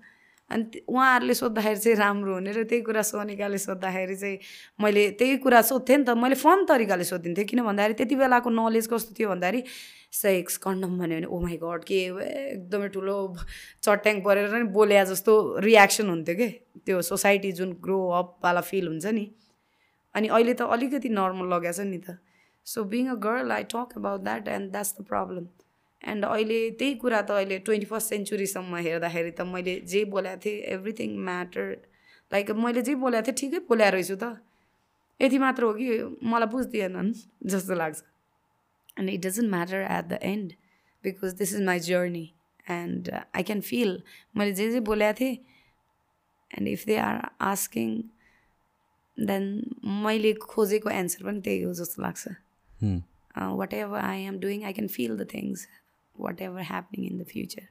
अनि 0.51 0.81
उहाँहरूले 0.89 1.35
सोद्धाखेरि 1.35 1.79
चाहिँ 1.81 1.97
राम्रो 1.99 2.35
हुने 2.35 2.53
र 2.53 2.63
त्यही 2.71 2.83
कुरा 2.87 3.03
सोनिकाले 3.03 3.59
सोद्धाखेरि 3.59 4.17
चाहिँ 4.17 4.39
मैले 4.79 5.11
त्यही 5.19 5.37
कुरा 5.43 5.63
सोध्थेँ 5.63 5.97
नि 5.99 6.05
त 6.07 6.15
मैले 6.15 6.35
फन 6.39 6.65
तरिकाले 6.71 7.05
सोधिन्थेँ 7.05 7.45
किन 7.51 7.63
भन्दाखेरि 7.67 7.95
त्यति 7.99 8.17
बेलाको 8.17 8.51
नलेज 8.51 8.87
कस्तो 8.87 9.15
थियो 9.19 9.29
भन्दाखेरि 9.35 9.63
सेक्स 10.13 10.57
कन्डम 10.63 10.99
भन्यो 10.99 11.19
भने 11.19 11.27
ओ 11.27 11.41
माई 11.43 11.57
गड 11.59 11.83
के 11.85 11.99
एकदमै 12.55 12.89
ठुलो 12.95 13.17
चट्याङ 13.83 14.23
परेर 14.23 14.55
नि 14.55 14.71
बोल्या 14.71 15.05
जस्तो 15.11 15.33
रियाक्सन 15.67 16.09
हुन्थ्यो 16.09 16.35
कि? 16.37 16.49
त्यो 16.87 17.03
सोसाइटी 17.03 17.53
जुन 17.59 17.73
ग्रो 17.83 17.99
अपवाला 18.23 18.61
फिल 18.71 18.87
हुन्छ 18.87 19.07
नि। 19.19 19.27
अनि 20.15 20.29
अहिले 20.29 20.55
त 20.55 20.63
अलिकति 20.63 21.09
नर्मल 21.11 21.47
लगाएको 21.55 21.85
नि 21.91 21.99
त। 22.07 22.19
So 22.67 22.85
being 22.87 23.05
a 23.11 23.15
girl 23.27 23.51
I 23.53 23.65
talk 23.75 23.99
about 23.99 24.21
that 24.23 24.49
and 24.49 24.71
that's 24.71 24.95
the 25.01 25.05
problem 25.11 25.45
and 26.03 26.25
अहिले 26.25 26.59
त्यही 26.79 26.95
कुरा 27.03 27.21
त 27.23 27.31
अहिले 27.31 27.59
ट्वेन्टी 27.67 27.87
फर्स्ट 27.87 28.09
सेन्चुरीसम्म 28.15 28.77
हेर्दाखेरि 28.87 29.31
त 29.31 29.41
मैले 29.53 29.75
जे 29.93 30.05
बोलेको 30.13 30.41
थिएँ 30.45 30.59
एभ्रिथिङ 30.75 31.17
म्याटर 31.29 31.67
लाइक 32.31 32.51
मैले 32.65 32.83
जे 32.83 32.95
बोलेको 33.05 33.27
थिएँ 33.27 33.37
ठिकै 33.41 33.59
बोल्या 33.69 33.89
रहेछु 33.97 34.17
त। 34.23 34.25
यति 35.21 35.39
मात्र 35.39 35.63
हो 35.65 35.73
कि 35.75 35.87
मलाई 36.31 36.49
बुझ्दिएनन् 36.53 37.13
जस्तो 37.51 37.75
लाग्छ। 37.75 38.03
And 38.99 39.11
it 39.11 39.21
doesn't 39.27 39.51
matter 39.51 39.81
at 39.97 40.05
the 40.09 40.19
end 40.23 40.53
because 41.05 41.33
this 41.39 41.55
is 41.55 41.63
my 41.65 41.79
journey 41.89 42.27
and 42.71 43.11
I 43.15 43.43
can 43.43 43.61
feel 43.61 43.91
मैले 44.37 44.53
जे 44.53 44.71
जे 44.73 44.81
बोलेको 44.91 45.19
थिएँ। 45.21 45.37
And 46.51 46.69
if 46.69 46.85
they 46.87 46.97
are 47.09 47.17
asking 47.51 47.91
then 49.17 49.45
मैले 50.05 50.33
खोजेको 50.45 50.91
एन्सर 50.91 51.25
पनि 51.25 51.41
त्यही 51.41 51.63
हो 51.63 51.73
जस्तो 51.81 52.03
लाग्छ। 52.03 52.29
Whatever 53.75 53.99
I 54.01 54.23
am 54.25 54.39
doing 54.41 54.65
I 54.65 54.73
can 54.73 54.89
feel 54.89 55.17
the 55.17 55.27
things 55.35 55.67
whatever 56.43 56.63
happening 56.73 57.07
in 57.13 57.19
the 57.23 57.27
future 57.33 57.67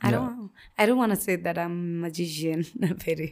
I 0.00 0.10
don't. 0.10 0.50
I 0.78 0.84
don't 0.86 0.98
want 0.98 1.12
to 1.12 1.16
say 1.20 1.34
that 1.44 1.56
I'm 1.58 1.72
a 1.72 2.02
magician. 2.02 2.60
Very. 3.04 3.24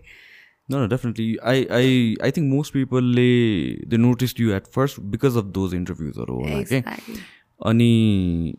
No, 0.69 0.79
no, 0.81 0.87
definitely. 0.93 1.27
I, 1.51 1.67
I, 1.71 2.17
I 2.29 2.31
think 2.31 2.53
most 2.53 2.73
people 2.73 3.13
they, 3.19 3.85
they 3.87 3.97
noticed 3.97 4.41
you 4.41 4.53
at 4.53 4.67
first 4.77 4.99
because 5.11 5.37
of 5.37 5.53
those 5.59 5.73
interviews 5.73 6.19
or 6.19 6.27
all. 6.37 6.49
Exactly. 6.61 7.19
अनि 7.61 8.55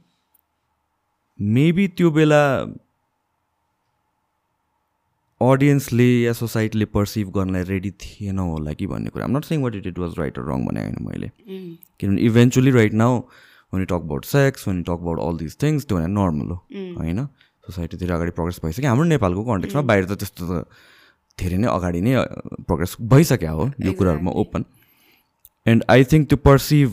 maybe 1.40 1.88
त्यो 1.98 2.12
बेला 2.12 2.44
अडियन्सले 5.42 6.08
या 6.22 6.34
सोसाइटीले 6.34 6.86
perceive 6.94 7.30
गर्नलाई 7.36 7.64
ready 7.64 7.92
थिएन 8.06 8.40
होला 8.40 8.74
कि 8.80 8.88
भन्ने 8.94 9.10
कुरा 9.18 9.28
not 9.36 9.46
saying 9.50 9.62
what 9.64 9.76
it 9.76 9.88
it 9.88 10.00
was 10.06 10.18
right 10.20 10.40
wrong 10.48 10.66
भने 10.68 10.82
होइन 10.86 10.96
मैले 11.10 11.30
किनभने 11.44 12.22
eventually 12.32 12.72
right 12.80 12.94
now 13.04 13.22
one 13.74 13.86
talk 13.86 14.02
about 14.08 14.24
sex 14.26 14.68
one 14.68 14.84
talk 14.88 15.00
about 15.04 15.20
all 15.28 15.38
this 15.38 15.54
things 15.64 15.86
त्यो 15.86 15.98
भने 15.98 16.08
नर्मल 16.08 16.48
हो 16.52 16.58
होइन? 17.00 17.20
सोसाइटीतिर 17.68 18.12
अगाडि 18.12 18.32
प्रोग्रेस 18.38 18.60
भइसक्यो। 18.64 18.90
हाम्रो 18.90 19.06
नेपालको 19.14 19.44
कन्टेक्समा 19.44 19.82
बाहिर 19.92 20.06
त 20.06 20.12
त्यस्तो 20.24 20.44
त 20.48 20.52
धेरै 21.38 21.58
नै 21.62 21.68
अगाडि 21.68 22.02
नै 22.02 22.14
प्रोग्रेस 22.68 22.96
भइसक्यो 23.14 23.54
हो 23.58 23.66
यो 23.86 23.92
कुराहरूमा 24.00 24.32
ओपन 24.42 24.62
एन्ड 25.66 25.84
आई 25.92 26.04
थिङ्क 26.12 26.24
त्यो 26.30 26.38
पर्सिभ 26.48 26.90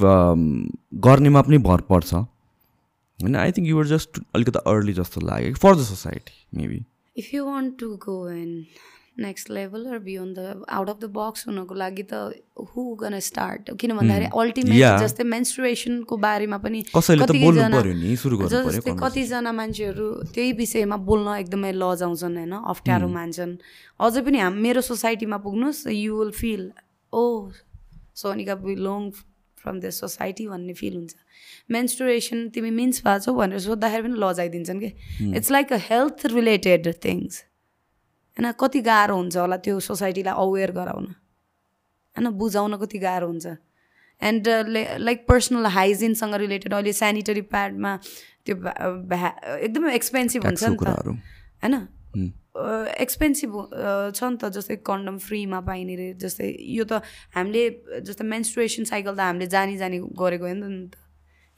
गर्नेमा 1.07 1.41
पनि 1.47 1.59
भर 1.69 1.81
पर्छ। 1.91 2.11
होइन? 2.15 3.37
आई 3.37 3.51
थिङ्क 3.55 3.67
युआर 3.69 3.87
जस्ट 3.87 4.19
अलिकति 4.35 4.61
अर्ली 4.67 4.93
जस्तो 4.99 5.21
लाग्यो 5.27 5.55
for 5.63 5.73
the 5.77 5.87
society 5.91 6.35
maybe 6.59 6.81
if 7.17 7.27
you 7.35 7.45
want 7.47 7.79
to 7.81 7.89
go 8.03 8.17
and 8.31 8.83
next 9.17 9.51
level 9.51 9.85
or 9.87 9.99
beyond 9.99 10.39
the 10.39 10.65
out 10.69 10.89
of 10.91 10.99
the 11.01 11.05
box 11.15 11.47
हुनको 11.49 11.75
लागि 11.75 12.03
त 12.13 12.15
हु 12.71 12.95
गन 13.03 13.19
स्टार्ट 13.21 13.71
किन 13.81 13.97
भन्दाखेरि 13.97 14.27
अल्टिमेट 14.41 14.99
जस्तै 15.03 15.25
मेन्सुरेसनको 15.35 16.17
बारेमा 16.25 16.59
पनि 16.65 16.81
जस्तै 16.91 18.95
कतिजना 19.03 19.53
मान्छेहरू 19.61 20.09
त्यही 20.35 20.53
विषयमा 20.63 20.97
बोल्न 21.11 21.37
एकदमै 21.45 21.73
लजाउँछन् 21.73 22.37
होइन 22.39 22.55
अप्ठ्यारो 22.75 23.09
मान्छन्। 23.15 23.53
अझै 24.01 24.21
पनि 24.27 24.39
हाम 24.45 24.55
मेरो 24.67 24.81
सोसाइटीमा 24.91 25.39
पुग्नुहोस् 25.47 25.87
you 25.95 26.19
will 26.19 26.31
feel 26.41 26.63
oh 27.13 27.25
Sonika 28.19 28.55
belong 28.67 29.11
from 29.63 29.81
the 29.81 29.91
society 30.03 30.45
भन्ने 30.49 30.75
फिल 30.75 30.95
हुन्छ। 30.97 31.15
मेन्स्टुरेसन 31.71 32.49
तिमी 32.55 32.71
मिन्स 32.83 33.03
भएको 33.07 33.25
छौ 33.25 33.33
भनेर 33.39 33.59
सोद्धाखेरि 33.71 34.03
पनि 34.03 34.17
लजाइदिन्छन् 34.27 34.81
कि? 34.81 34.91
It's 35.39 35.51
like 35.51 35.73
a 35.73 35.79
health 35.91 36.27
related 36.35 36.95
things 37.05 37.43
होइन 38.37 38.53
कति 38.61 38.81
गाह्रो 38.91 39.17
हुन्छ 39.17 39.37
होला 39.37 39.57
त्यो 39.65 39.81
सोसाइटीलाई 39.81 40.35
अवेर 40.35 40.71
गराउन। 40.73 41.07
होइन 42.17 42.31
बुझाउन 42.39 42.77
कति 42.83 42.99
गाह्रो 42.99 43.27
हुन्छ। 43.27 43.47
एन्ड 44.23 44.49
लाइक 44.99 45.27
पर्सनल 45.29 45.67
हाइजिनसँग 45.77 46.35
रिलेटेड 46.45 46.73
अहिले 46.75 46.93
सेनिटरी 46.93 47.41
प्याडमा 47.55 47.97
त्यो 48.47 48.55
एकदमै 48.57 49.95
एक्सपेन्सिभ 49.95 50.47
हुन्छ 50.47 50.65
नि 50.65 50.77
त। 50.79 51.19
होइन? 51.63 51.75
एक्सपेन्सिभ 53.03 53.53
छ 54.15 54.23
नि 54.25 54.37
त 54.39 54.51
जस्तै 54.57 54.77
कन्डम 54.87 55.17
फ्रीमा 55.19 55.61
पाइने 55.69 55.95
रे 55.97 56.09
जस्तै 56.23 56.51
यो 56.75 56.85
त 56.87 57.03
हामीले 57.35 57.63
जस्तै 58.07 58.27
मेन्स्ट्रुएसन 58.35 58.85
साइकल 58.91 59.15
त 59.17 59.21
हामीले 59.21 59.47
जानी 59.55 59.77
जानी 59.83 59.99
गरेको 60.23 60.45
होइन 60.47 60.63
नि 60.63 60.87
त 60.95 60.95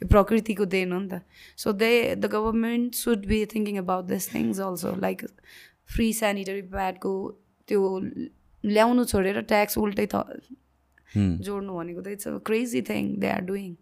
यो 0.03 0.09
प्रकृतिको 0.09 0.65
देन 0.65 0.93
हो 0.93 1.01
नि 1.01 1.09
त। 1.09 1.15
So 1.57 1.73
they 1.73 1.93
the 2.17 2.25
government 2.33 2.95
should 2.97 3.27
be 3.29 3.45
thinking 3.53 3.77
about 3.85 4.05
this 4.09 4.25
things 4.33 4.61
also 4.61 4.97
like 5.05 5.29
free 5.89 6.13
sanitary 6.13 6.63
प्याडको 6.75 7.13
त्यो 7.69 7.81
ल्याउनु 8.65 9.05
छोडेर 9.05 9.41
ट्याक्स 9.51 9.79
उल्टै 9.79 10.07
थ 10.15 10.23
जोड्नु 11.17 11.73
भनेको 11.79 12.01
त 12.03 12.09
it's 12.15 12.29
a 12.29 12.39
crazy 12.47 12.83
thing 12.89 13.11
they 13.21 13.29
are 13.31 13.43
doing. 13.51 13.75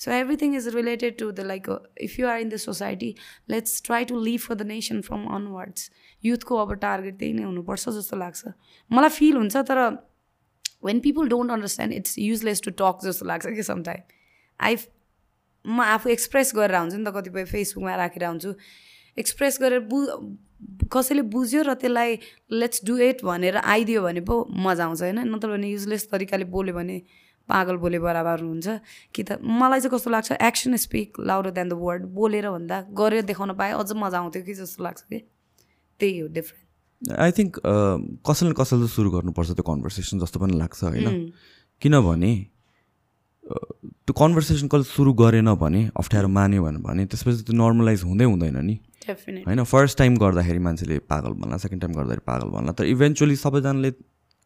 So 0.00 0.10
everything 0.12 0.54
is 0.56 0.68
related 0.74 1.18
to 1.18 1.30
the 1.30 1.40
like 1.46 1.68
if 2.06 2.18
you 2.20 2.26
are 2.28 2.40
in 2.40 2.48
the 2.48 2.56
society 2.62 3.10
let's 3.50 3.82
try 3.86 4.04
to 4.04 4.20
live 4.20 4.40
for 4.40 4.54
the 4.54 4.62
nation 4.70 5.00
from 5.08 5.26
onwards. 5.36 5.90
युथको 6.24 6.56
अब 6.62 6.72
target 6.86 7.18
त्यही 7.18 7.32
नै 7.32 7.42
हुनुपर्छ 7.42 7.88
जस्तो 7.98 8.16
लाग्छ। 8.16 8.40
मलाई 8.90 9.14
फिल 9.18 9.36
हुन्छ 9.36 9.56
तर 9.70 9.78
when 10.84 11.00
people 11.00 11.28
don't 11.28 11.50
understand 11.52 11.94
it's 11.94 12.18
useless 12.18 12.62
to 12.62 12.70
talk 12.82 13.04
जस्तो 13.04 13.26
लाग्छ 13.26 13.54
कि 13.56 13.62
समटाइम 13.62 14.02
आई 14.60 14.76
म 15.64 15.80
आफू 15.86 16.08
एक्सप्रेस 16.10 16.52
गरेर 16.56 16.76
हुन्छु 16.76 16.96
नि 16.98 17.04
त 17.04 17.14
कतिपय 17.16 17.44
फेसबुकमा 17.52 17.94
राखेर 17.96 18.24
हुन्छु। 18.24 18.52
एक्सप्रेस 19.18 19.58
गरेर 19.62 19.80
बु 19.90 19.98
कसैले 20.92 21.22
बुझ्यो 21.26 21.62
र 21.66 21.74
त्यसलाई 21.74 22.18
लेट्स 22.50 22.84
डु 22.86 22.96
इट 22.98 23.24
भनेर 23.24 23.56
आइदियो 23.56 24.02
भने 24.02 24.20
पो 24.22 24.34
मजा 24.46 24.84
आउँछ 24.84 25.00
होइन? 25.02 25.18
नत्र 25.28 25.48
भने 25.56 25.68
युजलेस 25.70 26.08
तरिकाले 26.10 26.44
बोल्यो 26.48 26.74
भने 26.74 26.96
पागल 27.48 27.76
बोले 27.82 27.98
बराबर 27.98 28.40
हुन्छ। 28.40 28.68
कि 29.14 29.22
त 29.22 29.42
मलाई 29.42 29.80
चाहिँ 29.80 29.92
कस्तो 29.94 30.10
लाग्छ 30.10 30.32
action 30.38 30.76
speak 30.78 31.20
louder 31.20 31.50
than 31.50 31.68
the 31.68 31.74
word 31.74 32.02
बोलेर 32.14 32.46
भन्दा 32.50 32.76
गरेर 32.94 33.22
देखाउन 33.26 33.52
पाएँ 33.58 33.74
अझ 33.74 33.90
मजा 33.98 34.18
आउँथ्यो 34.18 34.42
कि 34.46 34.54
जस्तो 34.54 34.82
लाग्छ 34.84 35.00
कि? 35.02 35.18
त्यही 36.00 36.18
हो 36.18 36.28
डिफ्रेन्ट 36.30 37.18
आई 37.18 37.30
थिङ्क 37.34 37.58
कसैले 38.22 38.54
कसैले 38.54 38.86
सुरु 38.86 39.10
गर्नुपर्छ 39.10 39.50
त्यो 39.58 39.64
कन्भर्सेसन 39.66 40.18
जस्तो 40.22 40.38
पनि 40.40 40.54
लाग्छ 40.58 40.80
होइन? 40.84 41.34
किनभने 41.82 42.32
त्यो 44.06 44.14
कन्भर्सेसन 44.14 44.66
कसले 44.70 44.86
सुरु 44.86 45.12
गरेन 45.18 45.54
भने 45.58 45.80
अप्ठ्यारो 45.98 46.28
मान्यो 46.30 46.62
भने 46.62 47.02
त्यसपछि 47.10 47.42
त्यो 47.50 47.58
नर्मलाइज 47.58 48.02
हुँदै 48.06 48.24
हुँदैन 48.30 48.58
नि। 48.62 48.78
होइन 49.10 49.62
फर्स्ट 49.64 49.98
टाइम 49.98 50.16
गर्दाखेरि 50.16 50.58
मान्छेले 50.68 50.98
पागल 51.10 51.32
भन्ला 51.42 51.56
सेकेन्ड 51.58 51.82
टाइम 51.82 51.92
गर्दाखेरि 51.94 52.26
पागल 52.26 52.56
भन्ला 52.56 52.72
तर 52.72 52.84
इभेन्चुली 52.94 53.36
सबैजनाले 53.36 53.88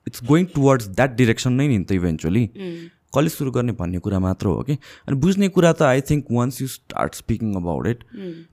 it's 0.06 0.24
going 0.24 0.44
towards 0.54 0.88
that 0.88 1.16
direction 1.16 1.52
नै 1.52 1.68
नि 1.68 1.82
त 1.84 1.92
इभेन्चुली 1.92 2.44
कसले 3.14 3.28
सुरु 3.28 3.50
गर्ने 3.50 3.72
भन्ने 3.72 3.98
कुरा 3.98 4.18
मात्र 4.18 4.46
हो 4.46 4.62
कि? 4.62 4.74
अनि 5.08 5.16
बुझ्ने 5.16 5.48
कुरा 5.48 5.72
त 5.72 5.82
I 5.82 6.00
think 6.08 6.26
once 6.30 6.60
you 6.60 6.66
start 6.68 7.14
speaking 7.14 7.54
about 7.56 7.86
it 7.86 8.02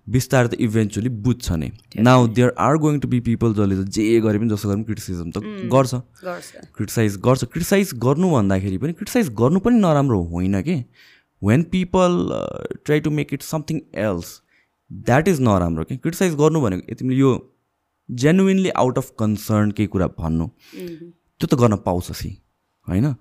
बिस्तारै 0.10 0.48
त 0.48 0.54
इभेन्चुली 0.68 1.10
बुझ्छ 1.26 1.52
नि। 1.52 1.72
Now 2.00 2.28
there 2.38 2.54
are 2.66 2.78
going 2.86 3.00
to 3.00 3.08
be 3.08 3.20
people 3.28 3.54
जसले 3.54 3.76
त 3.76 3.88
जे 3.98 4.20
गरे 4.22 4.40
पनि 4.40 4.50
जसो 4.50 4.70
गरे 4.70 4.76
पनि 4.76 4.84
क्रिटिसिजम 4.84 5.32
त 5.32 5.38
mm. 5.38 5.68
गर्छ। 5.74 5.94
क्रिटिसाइज 6.78 7.18
गर्छ। 7.26 7.44
क्रिटिसाइज 7.46 7.94
गर्नु 8.06 8.30
भन्दाखेरि 8.32 8.78
पनि 8.78 8.94
क्रिटिसाइज 8.94 9.34
गर्नु 9.42 9.60
पनि 9.68 9.80
नराम्रो 9.80 10.22
होइन 10.32 10.62
कि? 10.62 10.78
When 11.42 11.64
people 11.74 12.12
try 12.86 13.00
to 13.00 13.12
make 13.12 13.34
it 13.34 13.42
something 13.42 13.82
else 14.06 14.40
that 14.94 15.28
is 15.28 15.42
नराम्रो 15.42 15.84
कि 15.84 15.98
क्रिटिसाइज 15.98 16.36
गर्नु 16.36 16.62
भनेको 16.62 16.96
तिमीले 16.96 17.20
यो 17.20 17.32
जेन्युनली 18.10 18.70
आउट 18.78 18.98
अफ 18.98 19.12
कन्सर्न 19.20 19.72
केही 19.72 19.88
कुरा 19.88 20.08
भन्नु। 20.20 20.46
Mm-hmm. 20.46 21.10
त्यो 21.40 21.48
त 21.48 21.60
गर्न 21.62 21.76
पाउँछ 21.86 22.12
सी। 22.12 22.30
होइन? 22.88 23.16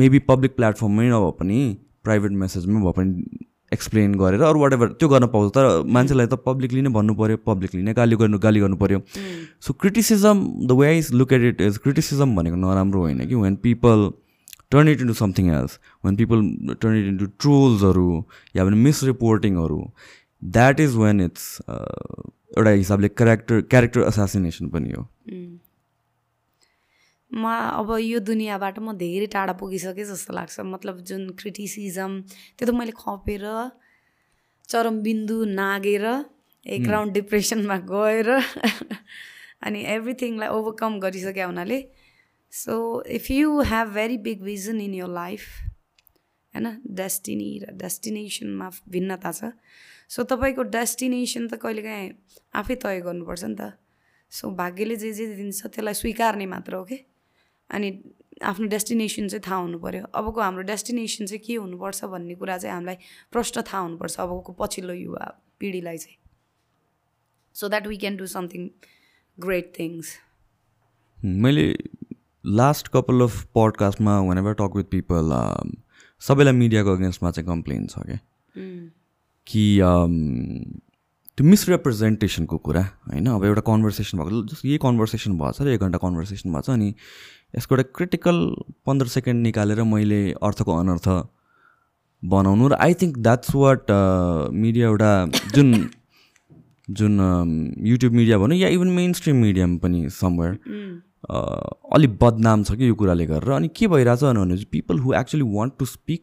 मेबी 0.00 0.18
पब्लिक 0.28 0.56
प्लेटफर्ममै 0.56 1.08
नभए 1.10 1.30
पनि 1.38 1.58
प्राइभेट 2.04 2.32
मेसेजमै 2.42 2.80
भए 2.82 2.92
पनि 2.96 3.38
एक्सप्लेन 3.72 4.14
गरेर 4.14 4.42
अरू 4.48 4.60
वाट 4.60 4.72
एभर 4.72 4.88
त्यो 4.98 5.08
गर्न 5.08 5.26
पाउँछ। 5.32 5.52
तर 5.54 5.82
मान्छेलाई 5.96 6.26
त 6.26 6.38
पब्लिकली 6.44 6.82
नै 6.82 6.90
भन्नु 6.96 7.14
पऱ्यो 7.14 7.36
पब्लिकली 7.46 7.82
नै 7.82 7.94
गाली 7.94 8.16
गर्नु 8.16 8.38
गाली 8.38 8.60
गर्नु 8.60 8.76
पऱ्यो 8.76 9.00
so 9.66 9.72
criticism 9.80 10.44
the 10.66 10.72
way 10.80 10.92
is 10.98 11.10
look 11.12 11.32
at 11.32 11.42
it 11.48 11.60
is 11.60 11.78
criticism 11.86 12.36
भनेको 12.36 12.56
नराम्रो 12.56 13.00
होइन 13.00 13.26
कि। 13.26 13.34
When 13.34 13.56
people 13.64 14.10
turn 14.70 14.88
it 14.88 15.00
into 15.00 15.14
something 15.14 15.50
else 15.54 15.78
when 16.04 16.16
people 16.16 16.38
turn 16.80 16.94
it 16.98 17.06
into 17.06 17.26
ट्रोल्सहरू 17.40 18.24
या 18.56 18.64
भने 18.64 18.76
मिसरिपोर्टिङहरू 18.84 19.80
द्याट 20.46 20.80
इज 20.80 20.96
वेन 20.96 21.20
इट्स 21.20 21.44
एउटा 21.68 22.70
हिसाबले 22.70 23.08
क्यारेक्टर 23.08 23.60
क्यारेक्टर 23.70 24.00
एसासिनेसन 24.08 24.68
पनि 24.68 24.92
हो। 24.92 25.02
म 27.30 27.44
अब 27.50 27.88
यो 28.00 28.18
दुनियाँबाट 28.22 28.78
म 28.78 28.92
धेरै 28.96 29.26
टाढा 29.34 29.52
पुगिसकेँ 29.60 30.04
जस्तो 30.06 30.32
लाग्छ। 30.32 30.60
मतलब 30.72 31.00
जुन 31.08 31.22
क्रिटिसिजम 31.40 32.12
त्यो 32.56 32.64
त 32.66 32.70
मैले 32.74 32.92
खपेर 32.94 33.44
चरम 34.68 34.96
बिन्दु 35.02 35.44
नागेर 35.44 36.04
एक 36.66 36.86
राउन्ड 36.88 37.12
डिप्रेसनमा 37.14 37.76
गएर 37.90 38.28
अनि 39.66 39.80
एभ्रिथिङलाई 39.94 40.48
ओभरकम 40.48 40.98
गरिसके 41.02 41.42
हुनाले 41.42 41.78
so 42.52 42.74
if 43.18 43.30
you 43.30 43.60
have 43.70 43.88
very 43.94 44.18
big 44.24 44.42
vision 44.42 44.80
in 44.80 44.94
your 44.94 45.10
life 45.18 45.42
होइन 46.54 46.66
डेस्टिनी 47.02 47.50
र 47.62 47.74
डेस्टिनेसनमा 47.82 48.70
भिन्नता 48.88 49.32
छ 49.32 49.52
सो 50.10 50.22
तपाईँको 50.30 50.62
डेस्टिनेसन 50.72 51.48
त 51.48 51.54
कहिलेकाहीँ 51.62 52.10
आफै 52.54 52.74
तय 52.84 53.00
गर्नुपर्छ 53.06 53.44
नि 53.44 53.54
त। 53.54 53.72
सो 54.32 54.50
भाग्यले 54.58 54.96
जे 54.96 55.12
जे 55.12 55.26
दिन्छ 55.34 55.66
त्यसलाई 55.66 55.94
स्वीकार्ने 55.94 56.46
मात्र 56.46 56.74
हो 56.74 56.84
कि 56.84 56.98
अनि 57.70 57.88
आफ्नो 58.42 58.66
डेस्टिनेसन 58.68 59.28
चाहिँ 59.28 59.42
थाहा 59.46 59.58
हुनु 59.60 59.78
पऱ्यो 59.80 60.04
अबको 60.14 60.40
हाम्रो 60.40 60.62
डेस्टिनेसन 60.70 61.26
चाहिँ 61.26 61.42
के 61.46 61.54
हुनुपर्छ 61.56 62.04
भन्ने 62.12 62.34
कुरा 62.34 62.56
चाहिँ 62.58 62.74
हामीलाई 62.74 62.96
प्रष्ट 63.32 63.58
थाहा 63.58 63.82
हुनुपर्छ 63.82 64.20
अबको 64.20 64.52
पछिल्लो 64.60 64.94
युवा 64.94 65.24
पिँढीलाई 65.60 65.98
चाहिँ। 65.98 66.18
So 67.56 67.68
that 67.68 67.86
we 67.86 67.96
can 67.96 68.16
do 68.16 68.26
something 68.34 68.68
great 69.38 69.72
things 69.78 70.12
मैले 71.44 71.66
last 72.44 72.88
couple 72.94 73.20
of 73.22 73.42
पडकास्टमा 73.54 74.20
one 74.28 74.38
ever 74.38 74.54
talk 74.60 74.76
with 74.76 74.90
people 74.92 75.32
सबैलाई 76.22 76.54
मिडियाको 76.54 76.94
अगेन्स्टमा 76.96 77.30
चाहिँ 77.30 77.46
कम्प्लेन 77.48 77.86
छ 77.86 78.06
क्या 78.06 78.18
कि 79.46 79.64
त्यो 81.38 81.44
मिसरिप्रेजेन्टेसनको 81.46 82.56
कुरा 82.66 82.82
होइन? 82.82 83.26
अब 83.28 83.44
एउटा 83.44 83.62
कन्भर्सेसन 83.70 84.18
भएको 84.18 84.42
जस्तो 84.52 84.68
यही 84.68 84.78
कन्भर्सेसन 84.82 85.32
भएको 85.38 85.52
छ 85.52 85.62
र 85.62 85.68
एक 85.76 85.80
घन्टा 85.80 85.98
कन्भर्सेसन 86.04 86.52
भएको 86.52 86.62
छ 86.62 86.70
अनि 86.70 86.88
यसको 87.56 87.74
एउटा 87.74 87.88
क्रिटिकल 87.96 88.36
पन्ध्र 88.86 89.06
सेकेन्ड 89.08 89.42
निकालेर 89.42 89.82
मैले 89.92 90.20
अर्थको 90.42 90.72
अनर्थ 90.76 91.08
बनाउनु 92.22 92.68
र 92.68 92.74
I 92.80 92.94
think 93.02 93.18
that's 93.18 93.54
what 93.54 93.90
media 94.64 94.86
एउटा 94.88 95.10
जुन 95.54 95.68
जुन 96.90 97.12
युट्युब 97.84 98.12
मिडिया 98.12 98.38
भनौँ 98.38 98.56
या 98.56 98.68
इभन 98.74 98.88
मेन 98.96 99.12
स्ट्रिम 99.12 99.36
मिडिया 99.42 99.66
पनि 99.82 100.08
समवेयर 100.10 100.52
अलिक 101.96 102.18
बदनाम 102.22 102.62
छ 102.64 102.74
कि 102.78 102.88
यो 102.88 102.94
कुराले 102.94 103.26
गरेर। 103.26 103.50
अनि 103.50 103.68
के 103.76 103.86
भइरहेछ 103.88 104.22
भने 104.24 104.64
people 104.72 104.98
who 104.98 105.14
actually 105.20 105.46
want 105.54 105.72
to 105.78 105.84
speak 105.84 106.22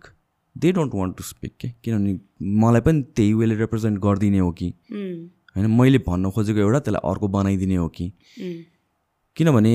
they 0.55 0.71
don't 0.71 0.91
want 0.95 1.17
to 1.17 1.23
speak 1.23 1.53
के 1.59 1.67
किनभने 1.83 2.19
मलाई 2.59 2.81
पनि 2.81 3.01
त्यही 3.15 3.33
वेले 3.33 3.55
रिप्रेजेन्ट 3.55 3.99
गरिदिने 3.99 4.39
हो 4.39 4.51
कि। 4.51 4.67
होइन 5.55 5.65
मैले 5.71 5.97
भन्न 6.07 6.31
खोजेको 6.31 6.59
एउटा 6.59 6.79
त्यसलाई 6.79 7.09
अर्को 7.11 7.27
बनाइदिने 7.27 7.75
हो 7.75 7.87
कि। 7.87 8.11
किनभने 9.35 9.73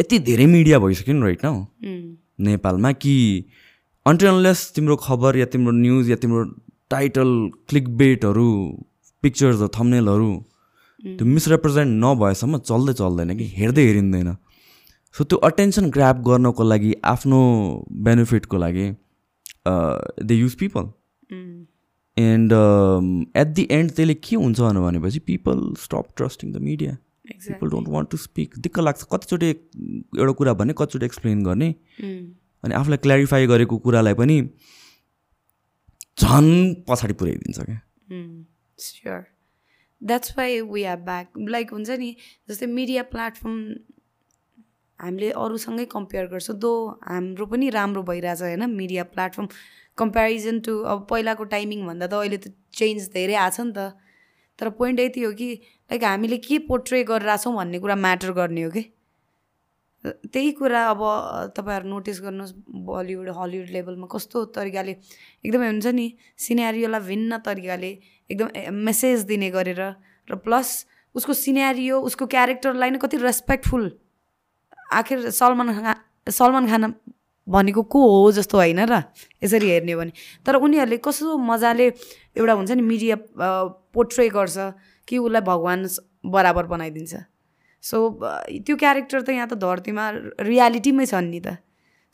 यति 0.00 0.18
धेरै 0.18 0.46
मिडिया 0.46 0.78
भइसक्यो 0.78 1.14
नि 1.14 1.22
राइट 1.22 1.44
न 1.44 2.16
नेपालमा 2.40 2.92
कि 2.92 3.14
अन्टरलेस 4.06 4.72
तिम्रो 4.74 4.96
खबर 4.96 5.36
या 5.36 5.46
तिम्रो 5.46 5.72
न्युज 5.72 6.10
या 6.10 6.16
तिम्रो 6.16 6.44
टाइटल 6.90 7.30
क्लिक 7.68 7.88
बेटहरू 7.96 8.50
पिक्चर्सहरू 9.22 9.68
थम्नेलहरू 9.78 10.30
त्यो 11.02 11.26
मिसरिप्रेजेन्ट 11.26 11.90
नभएसम्म 12.04 12.58
चल्दै 12.58 12.92
चल्दैन 12.92 13.36
कि 13.38 13.46
हेर्दै 13.56 13.84
हेरिँदैन। 13.86 14.30
सो 15.14 15.24
त्यो 15.24 15.38
अटेन्सन 15.48 15.90
ग्राप 15.90 16.16
गर्नको 16.28 16.64
लागि 16.64 16.92
आफ्नो 17.04 17.40
बेनिफिटको 18.06 18.56
लागि 18.56 18.86
they 19.66 20.34
use 20.34 20.54
people 20.54 20.84
and 22.16 22.52
at 23.36 23.46
the 23.54 23.66
end 23.70 23.90
त्यसले 23.90 24.14
के 24.28 24.36
हुन्छ 24.36 24.60
भनेपछि 24.60 25.18
people 25.26 25.58
stop 25.80 26.06
trusting 26.16 26.52
the 26.52 26.62
media 26.70 26.96
people 27.26 27.70
don't 27.70 27.88
want 27.88 28.10
to 28.10 28.16
speak 28.16 28.58
दिक्क 28.58 28.78
लाग्छ 28.78 29.04
कतिचोटि 29.12 29.50
एउटा 29.50 30.32
कुरा 30.32 30.52
भने 30.54 30.72
कतिचोटि 30.78 31.06
एक्सप्लेन 31.06 31.42
गर्ने. 31.44 31.70
अनि 32.64 32.74
आफूलाई 32.74 32.98
क्ल्यारिफाई 32.98 33.46
गरेको 33.46 33.78
कुरालाई 33.78 34.14
पनि 34.14 34.36
झन् 36.18 36.52
पछाडि 36.88 37.14
पुऱ्याइदिन्छ 37.20 37.58
क्या 37.60 39.18
that's 40.02 40.34
why 40.38 40.60
we 40.72 40.82
are 40.84 40.96
back 41.02 41.38
like 41.48 41.70
हुन्छ 41.72 41.90
नि 42.00 42.14
जस्तै 42.48 42.66
मिडिया 42.66 43.02
प्लेटफर्म 43.12 43.56
हामीले 45.00 45.30
अरूसँगै 45.44 45.84
कम्पेयर 45.92 46.26
गर्छौँ। 46.32 46.56
दो 46.56 46.72
हाम्रो 47.04 47.46
पनि 47.46 47.70
राम्रो 47.70 48.02
भइरहेछ 48.02 48.42
होइन? 48.42 48.66
मिडिया 48.70 49.04
प्लेटफर्म 49.12 49.48
कम्पेरिजन 49.98 50.60
टु 50.60 50.72
अब 50.92 51.06
पहिलाको 51.10 51.44
टाइमिङभन्दा 51.52 52.06
त 52.06 52.14
अहिले 52.14 52.38
त 52.38 52.52
चेन्ज 52.72 53.08
धेरै 53.14 53.34
आएको 53.34 53.56
छ 53.56 53.60
नि 53.60 53.72
त। 53.76 53.92
तर 54.58 54.68
पोइन्ट 54.76 55.00
यति 55.00 55.22
हो 55.22 55.32
कि 55.36 55.48
लाइक 55.90 56.04
हामीले 56.04 56.36
के 56.44 56.58
पोर्ट्रे 56.68 57.02
गरिरहेछौँ 57.04 57.54
भन्ने 57.56 57.78
कुरा 57.78 57.96
म्याटर 57.96 58.32
गर्ने 58.40 58.62
हो 58.62 58.70
कि? 58.70 58.84
त्यही 60.04 60.50
कुरा 60.58 60.80
अब 60.86 61.00
तपाईँहरू 61.56 61.88
नोटिस 61.88 62.20
गर्नुहोस् 62.22 62.52
बलिउड 62.88 63.28
हलिउड 63.36 63.68
लेभलमा 63.74 64.06
कस्तो 64.06 64.44
तरिकाले 64.54 64.92
एकदमै 65.44 65.66
हुन्छ 65.66 65.86
नि 65.98 66.06
सिनेरियोलाई 66.38 67.00
भिन्न 67.08 67.38
तरिकाले 67.42 67.90
एकदम 68.30 68.48
मेसेज 68.86 69.24
दिने 69.26 69.50
गरेर 69.50 69.82
र 70.28 70.36
प्लस 70.46 70.68
उसको 71.14 71.32
सिनेरियो 71.34 72.00
उसको 72.08 72.26
क्यारेक्टरलाई 72.34 72.90
नै 72.90 72.98
कति 73.02 73.16
रेस्पेक्टफुल 73.18 73.84
आखिर 74.92 75.30
सलमान 75.30 75.68
खान 75.74 75.94
सलमान 76.30 76.66
खान 76.68 76.94
भनेको 77.46 77.82
को 77.82 77.98
हो 78.02 78.32
जस्तो 78.32 78.58
होइन 78.58 78.80
र 78.90 79.02
यसरी 79.42 79.68
हेर्ने 79.70 79.92
हो 79.92 79.98
भने। 80.00 80.12
तर 80.46 80.54
उनीहरूले 80.58 80.96
कस्तो 80.98 81.36
मजाले 81.38 81.86
एउटा 82.34 82.52
हुन्छ 82.52 82.70
नि 82.70 82.82
मिडिया 82.82 83.16
पोर्ट्रे 83.94 84.28
गर्छ 84.34 84.56
कि 85.08 85.18
उसलाई 85.18 85.42
भगवान् 85.46 85.86
बराबर 86.26 86.66
बनाइदिन्छ। 86.66 87.14
सो 87.82 87.96
त्यो 88.66 88.76
क्यारेक्टर 88.76 89.20
त 89.22 89.28
यहाँ 89.30 89.48
त 89.48 89.54
धरतीमा 89.62 90.04
रियालिटीमै 90.42 91.06
छन् 91.06 91.30
नि 91.30 91.40
त। 91.40 91.62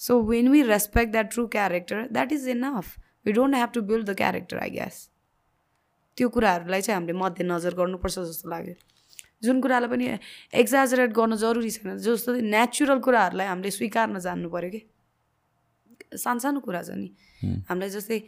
So 0.01 0.21
when 0.21 0.49
we 0.53 0.63
respect 0.69 1.13
that 1.13 1.33
true 1.33 1.47
character 1.49 1.99
that 2.13 2.33
is 2.33 2.49
enough 2.49 2.87
we 3.27 3.33
don't 3.33 3.55
have 3.57 3.71
to 3.73 3.81
build 3.89 4.05
the 4.11 4.17
character 4.21 4.59
I 4.59 4.71
guess 4.71 4.97
त्यो 6.19 6.29
कुराहरूलाई 6.29 6.81
चाहिँ 6.81 6.97
हामीले 7.01 7.19
मध्यनजर 7.19 7.75
गर्नुपर्छ 7.75 8.19
जस्तो 8.19 8.49
लाग्यो। 8.51 8.75
जुन 9.43 9.61
कुरालाई 9.61 9.91
पनि 9.91 10.07
एक्जाजरेट 10.55 11.11
गर्न 11.13 11.37
जरुरी 11.37 11.71
छैन। 11.71 11.99
जस्तो 11.99 12.31
नेचुरल 12.47 12.99
कुराहरूलाई 13.03 13.47
हामीले 13.47 13.71
स्वीकार्न 13.71 14.19
जान्नु 14.19 14.49
पऱ्यो 14.51 14.71
कि? 14.71 14.81
सानसानो 16.15 16.61
कुरा 16.61 16.83
छ 16.83 16.91
नि। 16.95 17.09
हामीलाई 17.69 17.91
जस्तै 17.91 18.19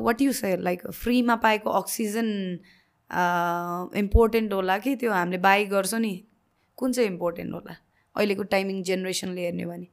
वाट 0.00 0.18
यु 0.22 0.32
से 0.32 0.56
लाइक 0.56 0.80
फ्रीमा 0.90 1.36
पाएको 1.44 1.70
अक्सिजन 1.70 2.28
इम्पोर्टेन्ट 4.00 4.52
होला 4.52 4.78
कि 4.78 4.96
त्यो 4.96 5.12
हामीले 5.12 5.38
बाई 5.38 5.64
गर्छौँ 5.66 6.00
नि। 6.00 6.14
कुन 6.78 6.92
चाहिँ 6.92 7.10
इम्पोर्टेन्ट 7.10 7.52
होला? 7.54 7.74
अहिलेको 8.16 8.42
टाइमिङ 8.48 8.82
जेनेरेसनले 8.82 9.42
हेर्ने 9.44 9.66
भने। 9.66 9.86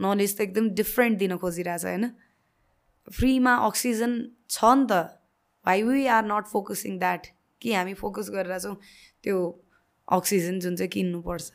नलेज 0.00 0.36
त 0.36 0.40
एकदम 0.40 0.70
डिफ्रेन्ट 0.74 1.18
दिन 1.18 1.36
खोजिरहेछ 1.36 1.84
होइन? 1.84 2.04
फ्रीमा 3.08 3.54
अक्सिजन 3.66 4.12
छ 4.50 4.58
नि 4.64 4.86
त। 4.90 4.92
Why 5.66 5.82
we 5.82 6.06
are 6.06 6.24
not 6.26 6.44
focusing 6.50 6.98
that 6.98 7.22
कि 7.62 7.72
हामी 7.72 7.94
फोकस 7.94 8.30
गरिरहेछौँ 8.30 8.74
त्यो 9.22 9.36
अक्सिजन 10.08 10.58
जुन 10.60 10.76
चाहिँ 10.76 10.90
किन्नुपर्छ 10.90 11.52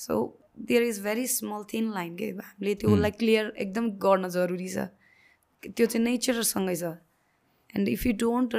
so 0.00 0.16
there 0.58 0.82
is 0.82 1.00
very 1.02 1.26
small 1.28 1.62
thin 1.72 1.90
line 1.92 2.16
के 2.16 2.28
हामीले 2.40 2.74
त्योलाई 2.82 3.10
क्लियर 3.12 3.52
एकदम 3.58 3.90
गर्न 4.04 4.28
जरुरी 4.30 4.68
छ 4.68 4.86
त्यो 5.62 5.86
चाहिँ 5.86 6.04
नेचरसँगै 6.04 6.76
छ 6.76 6.92
and 7.74 7.88
if 7.88 8.06
you 8.06 8.12
don't 8.18 8.56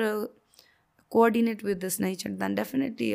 coordinate 1.11 1.63
with 1.65 1.75
this 1.81 1.99
nature 2.01 2.31
then 2.41 2.55
definitely 2.55 3.13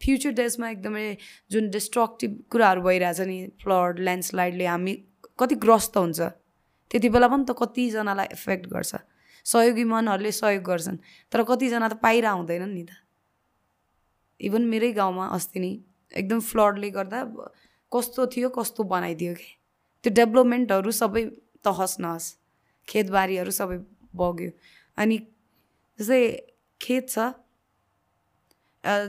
future 0.00 0.30
डेजमा 0.40 0.70
एकदमै 0.70 1.04
जुन 1.50 1.68
डिस्ट्रक्टिभ 1.70 2.38
कुराहरू 2.50 2.82
भइरहेछ 2.82 3.20
नि 3.30 3.38
फ्लड 3.62 3.98
ल्यान्डस्लाइडले 4.08 4.66
हामी 4.66 4.94
कति 5.38 5.54
ग्रस्त 5.64 5.96
हुन्छ 5.96 6.28
त्यति 6.90 7.08
बेला 7.16 7.28
पनि 7.28 7.44
त 7.44 7.56
कतिजनालाई 7.58 8.32
इफेक्ट 8.32 8.66
गर्छ 8.72 9.02
सहयोगी 9.46 9.84
मनहरूले 9.92 10.32
सहयोग 10.36 10.64
गर्छन् 10.64 10.98
तर 11.32 11.42
कतिजना 11.50 11.88
त 11.88 12.00
पाइरह 12.02 12.38
हुँदैनन् 12.38 12.74
नि 12.74 12.84
त 12.84 13.02
इभन 14.40 14.62
मेरै 14.72 14.92
गाउँमा 14.92 15.26
अस्ति 15.36 15.60
नि 15.60 15.72
एकदम 16.14 16.40
फ्लडले 16.40 16.90
गर्दा 16.90 17.20
कस्तो 17.92 18.26
थियो 18.26 18.48
कस्तो 18.48 18.84
बनाइदियो 18.84 19.34
कि? 19.34 19.50
त्यो 20.04 20.10
डेभलपमेन्टहरू 20.14 20.90
सबै 20.90 21.24
तहस 21.64 21.96
नहस। 22.00 22.24
खेतबारीहरू 22.88 23.50
सबै 23.50 23.78
बग्यो। 24.14 24.50
अनि 24.98 25.16
जस्तै 25.98 26.20
खेत 26.80 27.08
छ 27.10 27.18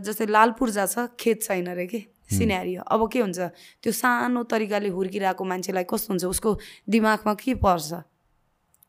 जस्तै 0.05 0.25
लालपुर 0.25 0.69
छ 0.71 1.07
खेत 1.19 1.43
छैन 1.43 1.67
अरे 1.71 1.85
कि? 1.87 2.01
सिनेरियो। 2.29 2.81
अब 2.85 3.01
के 3.09 3.19
हुन्छ? 3.19 3.39
त्यो 3.81 3.91
सानो 3.91 4.43
तरिकाले 4.45 4.89
हुर्किरहेको 4.93 5.43
मान्छेलाई 5.45 5.85
कस्तो 5.89 6.13
हुन्छ? 6.13 6.25
उसको 6.25 6.49
दिमागमा 6.89 7.33
के 7.33 7.53
पर्छ? 7.57 8.05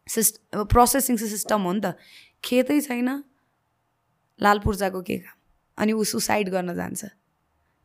सिस्ट 0.09 0.34
प्रोसेसिङ 0.72 1.16
सिस्टम 1.16 1.61
हो 1.62 1.72
नि 1.72 1.80
त। 1.80 1.97
खेतै 2.45 2.80
छैन 2.80 3.09
लालपुर्जाको 4.41 5.01
के 5.03 5.16
काम? 5.24 5.39
अनि 5.81 5.93
ऊ 5.93 6.05
सुसाइड 6.05 6.49
गर्न 6.53 6.76
जान्छ। 6.76 7.03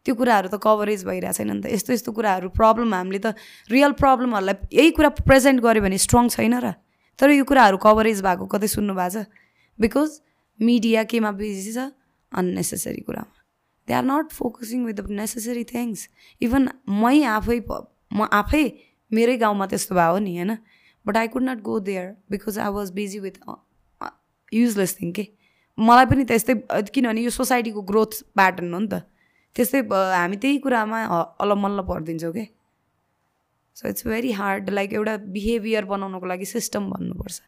त्यो 0.06 0.14
कुराहरू 0.16 0.48
त 0.54 0.60
कभरेज 0.62 1.02
भइरहेको 1.08 1.34
छैन 1.34 1.50
नि 1.50 1.62
त। 1.64 1.66
यस्तो 1.74 1.94
यस्तो 1.98 2.12
कुराहरू 2.12 2.50
प्रब्लम 2.54 2.94
हामीले 2.94 3.20
त 3.24 3.34
रियल 3.72 3.98
प्रब्लमहरूलाई 3.98 4.56
यही 4.70 4.92
कुरा 4.94 5.10
प्रेजेन्ट 5.24 5.58
गऱ्यो 5.66 5.82
भने 5.82 5.98
स्ट्रङ 5.98 6.30
छैन 6.36 6.56
र। 6.62 6.78
तर 7.20 7.32
यो 7.34 7.46
कुराहरू 7.48 7.78
कभरेज 7.82 8.22
भएको 8.22 8.46
कतै 8.46 8.68
सुन्नु 8.70 8.94
भएको 8.94 9.24
छ? 9.24 9.26
बिकज 9.80 10.10
मिडिया 10.60 11.04
केमा 11.10 11.32
बिजी 11.40 11.72
छ 11.74 11.90
अन्नेसेसरी 12.32 13.02
कुरामा। 13.08 13.36
They 13.88 13.94
are 13.94 14.04
not 14.06 14.28
focusing 14.30 14.86
with 14.86 14.98
the 15.00 15.10
necessary 15.10 15.64
things 15.74 16.08
even 16.42 16.70
मै 16.86 17.18
आफै 17.26 17.60
म 18.14 18.30
आफै 18.30 18.66
मेरै 19.12 19.36
गाउँमा 19.42 19.66
त्यस्तो 19.72 19.96
भयो 19.96 20.20
नि 20.22 20.32
होइन? 20.38 20.52
But 21.06 21.18
I 21.18 21.28
could 21.34 21.44
not 21.44 21.60
go 21.62 21.80
there 21.82 22.06
because 22.30 22.58
I 22.60 22.72
was 22.78 22.92
busy 22.94 23.20
with 23.26 23.42
useless 24.54 24.92
thing 25.02 25.12
के? 25.12 25.26
मलाई 25.78 26.06
पनि 26.06 26.24
त्यस्तै 26.24 26.54
किनभने 26.94 27.22
यो 27.22 27.30
सोसाइटीको 27.30 27.82
ग्रोथ 27.92 28.12
प्याटर्न 28.36 28.74
हो 28.74 28.80
नि 28.80 28.88
त। 28.88 29.04
त्यस्तै 29.56 29.82
हामी 29.92 30.38
त्यही 30.44 30.58
कुरामा 30.64 31.00
अलमल्ल 31.44 31.82
परिदिन्छौँ 31.90 32.34
कि? 32.34 32.46
So 33.76 33.88
it's 33.90 34.08
very 34.08 34.32
hard 34.40 34.70
like 34.70 34.94
एउटा 34.94 35.16
बिहेभियर 35.36 35.86
बनाउनको 35.86 36.26
लागि 36.32 36.46
सिस्टम 36.46 36.90
भन्नुपर्छ। 36.92 37.42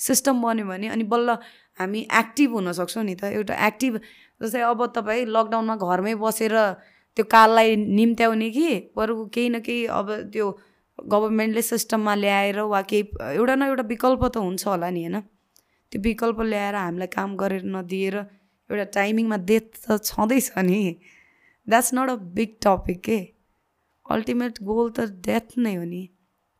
सिस्टम 0.00 0.42
बन्यो 0.42 0.66
भने 0.66 0.88
अनि 0.94 1.04
बल्ल 1.10 1.28
हामी 1.78 2.00
एक्टिभ 2.20 2.50
हुनसक्छौँ 2.54 3.04
नि 3.04 3.14
त। 3.14 3.34
एउटा 3.34 3.54
एक्टिभ 3.66 3.92
जस्तै 4.42 4.60
अब 4.62 4.86
तपाईँ 4.94 5.26
लकडाउनमा 5.26 5.76
घरमै 5.76 6.14
बसेर 6.22 6.54
त्यो 7.16 7.24
काललाई 7.24 7.76
निम्त्याउने 7.76 8.48
कि 8.50 8.68
बरु 8.96 9.14
केही 9.34 9.48
न 9.48 9.58
केही 9.66 9.86
अब 9.90 10.06
त्यो 10.32 10.46
गभर्मेन्टले 10.98 11.62
सिस्टममा 11.62 12.14
ल्याएर 12.14 12.58
वा 12.72 12.80
केही 12.90 13.02
एउटा 13.34 13.54
न 13.54 13.62
एउटा 13.62 13.84
विकल्प 13.90 14.22
त 14.24 14.36
हुन्छ 14.38 14.62
होला 14.66 14.90
नि 14.90 15.02
होइन? 15.04 15.16
त्यो 15.92 16.00
विकल्प 16.02 16.40
ल्याएर 16.40 16.74
हामीलाई 16.74 17.10
काम 17.14 17.36
गरेर 17.36 17.64
नदिएर 17.76 18.16
एउटा 18.70 18.84
टाइमिङमा 18.96 19.36
डेथ 19.50 19.66
त 19.84 20.02
छँदैछ 20.02 20.46
नि। 20.58 20.80
That's 21.66 21.90
not 21.94 22.10
a 22.10 22.16
big 22.36 22.50
topic 22.64 23.00
के? 23.00 23.18
अल्टिमेट 24.06 24.62
गोल 24.62 24.90
त 24.90 25.00
डेथ 25.26 25.58
नै 25.58 25.74
हो 25.76 25.84
नि। 25.84 26.02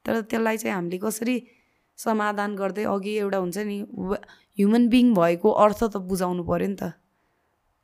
तर 0.04 0.20
त्यसलाई 0.30 0.56
चाहिँ 0.56 0.74
हामीले 0.74 0.98
कसरी 0.98 1.36
समाधान 1.98 2.54
गर्दै 2.56 2.84
अघि 2.84 3.12
एउटा 3.18 3.38
हुन्छ 3.38 3.58
नि 3.66 3.78
ह्युमन 4.58 4.88
बिङ 4.88 5.14
भएको 5.14 5.50
अर्थ 5.64 5.80
त 5.84 5.96
बुझाउनु 6.10 6.42
पऱ्यो 6.44 6.68
नि 6.68 6.76
त। 6.76 6.92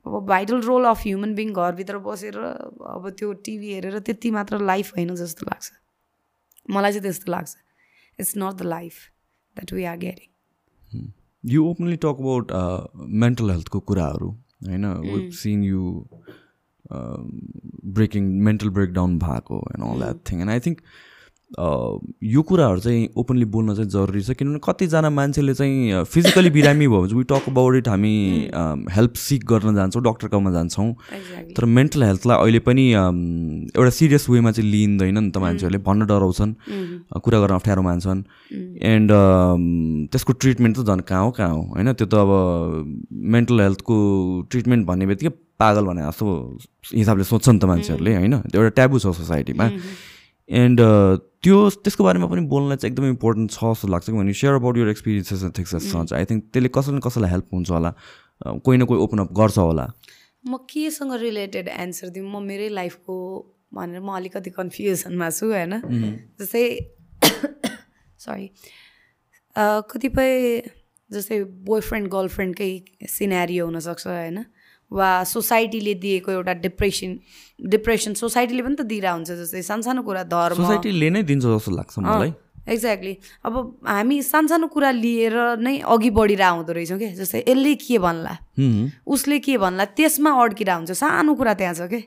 अब 0.05 0.13
vital 0.27 0.61
role 0.61 0.85
of 0.85 0.99
human 1.01 1.33
being 1.35 1.53
घरभित्र 1.53 1.97
बसेर 2.07 2.37
अब 2.37 3.09
त्यो 3.17 3.33
टिभी 3.43 3.73
हेरेर 3.73 3.99
त्यति 3.99 4.31
मात्र 4.31 4.59
लाइफ 4.61 4.93
होइन 4.95 5.15
जस्तो 5.15 5.45
लाग्छ। 5.47 5.67
मलाई 6.69 6.91
चाहिँ 6.91 7.03
त्यस्तो 7.03 7.31
लाग्छ। 7.31 7.51
It's 8.19 8.33
not 8.37 8.53
the 8.55 8.61
life 8.67 8.95
that 9.55 9.73
we 9.73 9.83
are 9.91 9.97
getting 9.97 10.29
you 11.43 11.65
openly 11.65 11.95
talk 11.95 12.19
about 12.19 12.51
mental 13.23 13.49
हेल्थको 13.49 13.79
कुराहरू 13.79 14.29
होइन 14.67 15.29
since 15.31 15.63
you 15.63 16.05
breaking 17.95 18.29
mental 18.43 18.69
breakdown 18.69 19.17
भएको 19.19 19.59
and 19.75 19.87
all 19.87 19.99
that 19.99 20.21
thing 20.31 20.41
and 20.41 20.49
I 20.49 20.59
think 20.59 20.81
यो 21.53 22.41
कुराहरू 22.41 22.79
चाहिँ 22.79 23.07
ओपनली 23.17 23.45
बोल्न 23.45 23.75
चाहिँ 23.75 23.89
जरुरी 23.89 24.21
छ 24.21 24.31
किनभने 24.37 24.59
कतिजना 24.63 25.09
मान्छेले 25.09 25.53
चाहिँ 25.53 26.03
फिजिकली 26.05 26.49
बिरामी 26.49 26.87
भयो 26.87 27.01
भने 27.01 27.13
वी 27.13 27.23
टक 27.29 27.49
अबाउट 27.49 27.75
इट 27.75 27.87
हामी 27.87 28.13
हेल्प 28.91 29.13
सिक 29.15 29.45
गर्न 29.45 29.75
जान्छौँ 29.75 30.03
डक्टरकोमा 30.03 30.51
जान्छौँ। 30.51 30.89
तर 31.53 31.65
मेन्टल 31.65 32.03
हेल्थलाई 32.03 32.37
अहिले 32.37 32.59
पनि 32.59 32.85
एउटा 32.91 33.89
सिरियस 33.89 34.29
वेमा 34.29 34.51
चाहिँ 34.51 34.69
लिइँदैन 34.71 35.17
नि 35.19 35.29
त 35.29 35.37
मान्छेहरूले 35.37 35.83
भन्न 35.85 36.05
डराउँछन् 36.09 36.53
कुरा 37.21 37.39
गर्न 37.39 37.55
अप्ठ्यारो 37.55 37.81
मान्छन्। 37.81 38.23
एन्ड 38.81 39.11
त्यसको 40.11 40.33
ट्रिटमेन्ट 40.33 40.77
त 40.77 40.85
झन् 40.89 41.01
कहाँ 41.05 41.23
हो 41.23 41.31
कहाँ 41.31 41.53
हो 41.53 41.61
होइन? 41.73 41.93
त्यो 41.93 42.07
त 42.07 42.13
अब 42.15 42.31
मेन्टल 43.13 43.61
हेल्थको 43.61 43.95
ट्रिटमेन्ट 44.49 44.87
भन्ने 44.87 45.05
बित्तिकै 45.05 45.33
पागल 45.59 45.85
भने 45.85 46.01
जस्तो 46.01 46.25
हिसाबले 46.95 47.23
सोध्छ 47.23 47.49
नि 47.49 47.59
त 47.59 47.65
मान्छेहरूले 47.65 48.15
होइन? 48.15 48.35
त्यो 48.49 48.61
एउटा 48.61 48.73
ट्याबु 48.73 48.99
छ 48.99 49.13
सोसाइटीमा 49.13 49.69
एन्ड 50.49 50.79
त्यो 51.43 51.57
त्यसको 51.83 52.03
बारेमा 52.03 52.27
पनि 52.27 52.41
बोल्न 52.51 52.75
चाहिँ 52.75 52.91
एकदमै 52.91 53.09
इम्पोर्टेन्ट 53.09 53.51
छ 53.51 53.63
जस्तो 53.63 53.87
लाग्छ 53.87 54.05
किनभने 54.09 54.33
share 54.41 54.53
about 54.59 54.77
your 54.77 54.89
experiences 54.89 55.43
and 55.43 55.57
things 55.57 55.75
such 55.85 56.13
I 56.13 56.25
think 56.31 56.43
त्यसले 56.53 56.69
कसैले 56.77 56.99
कसैलाई 57.07 57.31
हेल्प 57.31 57.47
हुन्छ 57.53 57.69
होला। 57.71 57.91
कोही 58.43 58.77
न 58.77 58.85
कोही 58.85 58.99
ओपन 59.07 59.19
अप 59.19 59.33
गर्छ 59.39 59.57
होला। 59.57 59.85
म 60.43 60.57
केसँग 60.69 61.13
रिलेटेड 61.21 61.67
एन्सर 61.67 62.09
दिउँ 62.15 62.29
म 62.31 62.43
मेरै 62.43 62.69
लाइफको 62.69 63.15
भनेर 63.73 63.99
म 64.01 64.09
अलिकति 64.19 64.49
कन्फ्युजनमा 64.59 65.29
छु 65.29 65.45
होइन? 65.51 65.73
जस्तै 66.39 66.65
सरी 68.23 68.47
कतिपय 69.91 70.31
जस्तै 71.11 71.37
बोयफ्रेन्ड 71.69 72.07
गर्लफ्रेन्डकै 72.15 72.71
सिनेरियो 73.15 73.65
हुनसक्छ 73.65 74.07
होइन? 74.07 74.37
वा 74.91 75.09
सोसाइटीले 75.23 75.93
दिएको 76.05 76.31
एउटा 76.31 76.53
डिप्रेसन 76.65 77.11
डिप्रेसन 77.75 78.13
सोसाइटीले 78.13 78.61
पनि 78.63 78.75
त 78.75 78.81
दिइरहेको 78.91 79.15
हुन्छ 79.17 79.31
जस्तै 79.41 79.61
सानसानो 79.71 80.01
कुरा 80.03 80.23
धर्म। 80.29 80.57
सोसाइटीले 80.63 81.09
नै 81.09 81.23
दिन्छ 81.23 81.43
जस्तो 81.45 81.71
लाग्छ 81.75 81.99
मलाई। 81.99 82.33
एक्ज्याक्टली 82.63 83.15
अब 83.45 83.53
हामी 83.87 84.21
सानसानो 84.23 84.67
कुरा 84.71 84.91
लिएर 84.95 85.35
नै 85.59 85.77
अघि 85.83 86.09
बढिरहेको 86.19 86.55
हुँदो 86.55 86.73
रहेछौँ 86.73 86.97
क्या 86.99 87.11
जस्तै 87.15 87.43
यसले 87.47 87.73
के 87.75 87.97
भन्ला? 87.99 88.33
उसले 89.07 89.39
के 89.39 89.57
भन्ला? 89.57 89.85
त्यसमा 89.97 90.31
अड्किरहेको 90.43 90.79
हुन्छ। 90.79 90.91
सानो 90.95 91.35
कुरा 91.35 91.53
त्यहाँ 91.59 91.73
छ 91.73 91.89
क्या 91.91 92.01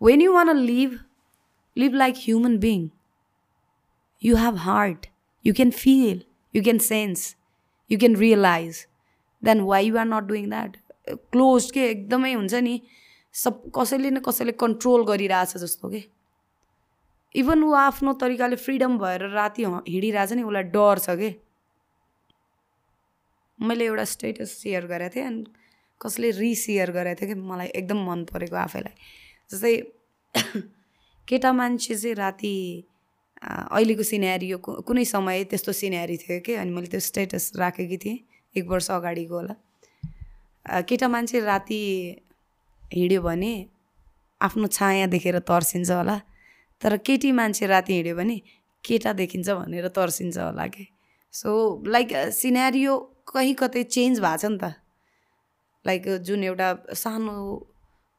when 0.00 0.20
you 0.22 0.32
want 0.34 0.56
live 0.56 0.98
live 1.76 1.94
like 1.94 2.14
human 2.26 2.58
being 2.58 2.88
you 4.22 4.36
have 4.36 4.56
heart 4.66 5.06
you 5.44 5.54
can 5.54 5.70
feel 5.72 6.20
you 6.54 6.62
can 6.62 6.78
sense 6.84 7.34
you 7.90 7.98
can 7.98 8.16
realise 8.16 8.86
then 9.42 9.60
why 9.70 9.86
you 9.86 9.96
are 9.96 10.06
not 10.06 10.28
doing 10.28 10.48
that 10.50 10.76
close 11.08 11.70
के 11.70 11.86
एकदमै 11.90 12.32
हुन्छ 12.32 12.54
नि 12.54 12.80
सब 13.34 13.70
कसैले 13.76 14.10
न 14.10 14.20
कसैले 14.20 14.52
कन्ट्रोल 14.52 15.04
गरिरहेछ 15.06 15.56
जस्तो 15.56 15.88
के? 15.88 16.02
इभन 17.34 17.62
ऊ 17.64 17.72
आफ्नो 17.74 18.12
तरिकाले 18.20 18.56
फ्रिडम 18.56 18.98
भएर 18.98 19.28
राति 19.30 19.64
हिँडिरहेछ 19.64 20.32
नि 20.32 20.42
उसलाई 20.42 20.62
डर 20.76 20.98
छ 20.98 21.16
कि? 21.18 21.34
मैले 23.58 23.84
एउटा 23.84 24.04
स्टेटस 24.04 24.50
सेयर 24.62 24.86
गरेको 24.86 25.14
थिएँ 25.16 25.26
अनि 25.26 25.44
कसले 26.00 26.30
रिसेयर 26.30 26.90
गरेको 26.92 27.20
थियो 27.20 27.34
कि 27.34 27.40
मलाई 27.40 27.66
एकदम 27.66 28.04
मन 28.10 28.24
परेको 28.32 28.56
आफैलाई। 28.56 28.94
जस्तै 29.50 29.74
केटा 31.28 31.52
मान्छे 31.52 31.94
चाहिँ 31.94 32.14
राति 32.14 32.54
अहिलेको 33.42 34.02
सिनेरी 34.02 34.52
कुनै 34.62 35.04
समय 35.04 35.44
त्यस्तो 35.50 35.72
सिनेरी 35.72 36.16
थियो 36.16 36.40
कि? 36.46 36.54
अनि 36.54 36.70
मैले 36.70 36.86
त्यो 36.86 37.00
स्टेटस 37.00 37.52
राखेकी 37.56 37.96
थिएँ 37.96 38.18
एक 38.54 38.66
वर्ष 38.68 38.90
अगाडिको 38.90 39.34
होला। 39.34 39.54
केटा 40.66 41.08
मान्छे 41.08 41.40
राति 41.40 41.80
हिँड्यो 42.94 43.22
भने 43.22 43.52
आफ्नो 44.40 44.66
छाया 44.66 45.06
देखेर 45.06 45.38
तर्सिन्छ 45.48 45.90
होला 45.90 46.20
तर 46.82 46.96
केटी 47.06 47.32
मान्छे 47.32 47.66
राति 47.66 47.92
हिँड्यो 47.94 48.16
भने 48.16 48.40
केटा 48.84 49.12
देखिन्छ 49.12 49.50
भनेर 49.50 49.88
तर्सिन्छ 49.88 50.38
होला 50.38 50.66
कि? 50.66 50.86
सो 51.34 51.50
लाइक 51.86 52.08
सिनेरियो 52.32 52.96
कहीँ 53.32 53.54
कतै 53.54 53.82
चेन्ज 53.82 54.20
भएको 54.20 54.36
छ 54.38 54.44
नि 54.50 54.58
त। 54.58 54.74
लाइक 55.84 56.02
जुन 56.22 56.44
एउटा 56.44 56.68
सानो 56.94 57.34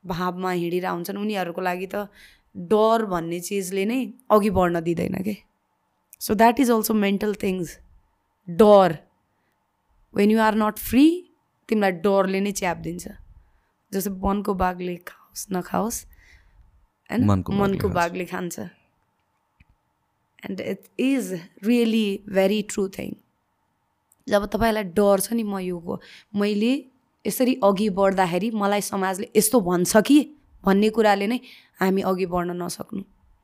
भावमा 0.03 0.51
हिँडिरह 0.51 0.89
हुन्छन् 0.89 1.17
उनीहरूको 1.17 1.61
लागि 1.61 1.87
त 1.93 2.07
डर 2.55 3.05
भन्ने 3.11 3.39
चिजले 3.39 3.85
नै 3.85 3.99
अघि 4.31 4.49
बढ्न 4.49 4.81
दिँदैन 4.83 5.15
कि? 5.23 5.35
So 6.19 6.35
that 6.35 6.59
is 6.59 6.71
also 6.71 6.93
mental 6.93 7.33
things 7.43 7.77
डर. 8.47 8.97
When 10.13 10.31
you 10.31 10.39
are 10.39 10.55
not 10.55 10.77
free 10.79 11.05
तिमीलाई 11.73 11.99
डरले 12.05 12.39
नै 12.41 12.53
च्यापिदिन्छ 12.61 13.05
जस्तो 13.91 14.11
वनको 14.21 14.53
बाघले 14.61 14.95
खाओस् 15.09 15.45
नखाओस् 15.53 15.99
होइन 17.09 17.21
मनको 17.57 17.89
बाघले 17.89 18.25
खान्छ। 18.27 18.59
And 20.43 20.59
it 20.61 20.81
is 20.99 21.33
really 21.65 22.07
very 22.29 22.61
true 22.71 22.87
thing. 22.95 23.11
जब 24.27 24.45
तपाईँलाई 24.53 24.83
डर 24.97 25.19
छ 25.19 25.33
नि 25.33 25.43
म 25.43 25.59
यो 25.59 25.99
मैले 26.35 26.73
यसरी 27.25 27.53
अघि 27.63 27.89
बढ्दाखेरि 27.97 28.49
मलाई 28.55 28.81
समाजले 28.83 29.27
यस्तो 29.35 29.59
भन्छ 29.61 30.01
कि 30.07 30.17
भन्ने 30.63 30.89
कुराले 30.95 31.27
नै 31.27 31.39
हामी 31.79 32.01
अघि 32.11 32.25
बढ्न 32.33 32.51
नसक्नु। 32.61 33.03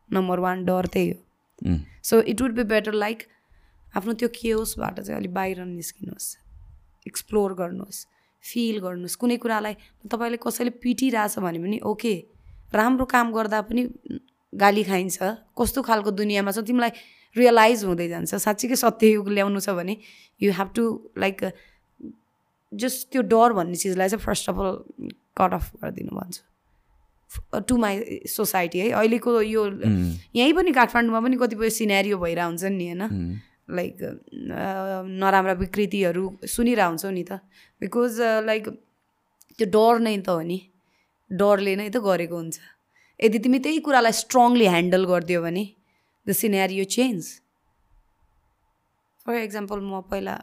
नम्बर 0.10 0.40
वान 0.40 0.64
डर 0.66 0.86
त्यही 0.94 1.10
हो। 1.10 1.18
So 2.04 2.22
it 2.32 2.42
would 2.42 2.54
be 2.56 2.64
better 2.74 2.94
like 2.96 3.24
आफ्नो 3.94 4.14
त्यो 4.14 4.30
केओसबाट 4.36 5.00
चाहिँ 5.00 5.18
अलिक 5.20 5.34
बाहिर 5.34 5.64
निस्किनुहोस् 5.66 6.30
एक्सप्लोर 7.08 7.54
गर्नुहोस्। 7.62 8.00
फिल 8.44 8.80
गर्नुहोस्। 8.80 9.16
कुनै 9.16 9.38
कुरालाई 9.38 9.76
तपाईँले 10.08 10.38
कसैले 10.38 10.72
पिटिरहेछ 10.84 11.40
भने 11.40 11.60
पनि 11.60 11.78
ओके 11.84 12.14
राम्रो 12.74 13.06
काम 13.06 13.32
गर्दा 13.32 13.62
पनि 13.70 13.82
गाली 14.54 14.84
खाइन्छ। 14.84 15.18
कस्तो 15.54 15.82
खालको 15.82 16.12
दुनियाँमा 16.12 16.52
छ 16.52 16.66
तिमीलाई 16.66 16.92
रियलाइज 17.36 17.84
हुँदै 17.86 18.08
जान्छ। 18.10 18.36
साँच्चीकै 18.36 18.76
सत्ययुग 18.76 19.30
ल्याउनु 19.30 19.60
छ 19.60 19.70
भने 19.78 19.98
you 20.42 20.52
have 20.54 20.70
to 20.76 20.84
like 21.18 21.38
just 22.72 23.12
त्यो 23.12 23.22
डर 23.26 23.54
भन्ने 23.54 23.76
चिजलाई 23.76 24.10
चाहिँ 24.10 24.24
first 24.26 24.50
of 24.50 24.58
all 24.58 24.72
cut 25.38 25.54
off 25.54 25.66
गरिदिनु 25.82 26.14
भन्छु। 26.14 26.42
टु 27.62 27.78
माई 27.78 28.26
सोसाइटी 28.26 28.80
है। 28.80 28.90
अहिलेको 28.98 29.42
यो 29.42 29.66
यहीँ 30.34 30.54
पनि 30.54 30.72
काठमाडौँमा 30.74 31.20
पनि 31.22 31.38
कतिपय 31.38 31.70
सिनेरियो 31.70 32.18
भइरहेको 32.18 32.50
हुन्छ 32.50 32.64
नि 32.74 32.88
होइन? 32.90 33.42
लाइक 33.78 33.96
नराम्रा 35.22 35.54
विकृतिहरू 35.62 36.24
सुनिरहेको 36.56 36.90
हुन्छौ 36.90 37.10
नि 37.18 37.24
त। 37.30 37.32
बिकज 37.82 38.14
लाइक 38.50 38.64
त्यो 39.58 39.68
डर 39.76 40.00
नै 40.06 40.16
त 40.18 40.30
हो 40.30 40.42
नि। 40.50 40.60
डरले 41.32 41.74
नै 41.80 41.88
त 41.90 41.98
गरेको 42.08 42.36
हुन्छ। 42.42 42.58
यदि 43.20 43.38
तिमी 43.46 43.60
त्यही 43.66 43.80
कुरालाई 43.86 44.16
स्ट्रङली 44.22 44.68
ह्यान्डल 44.74 45.04
गरिदियो 45.12 45.40
भने 45.46 45.64
the 46.28 46.30
scenario 46.42 46.84
change 46.96 47.22
for 49.26 49.36
example 49.48 49.80
म 49.80 50.02
पहिला 50.10 50.36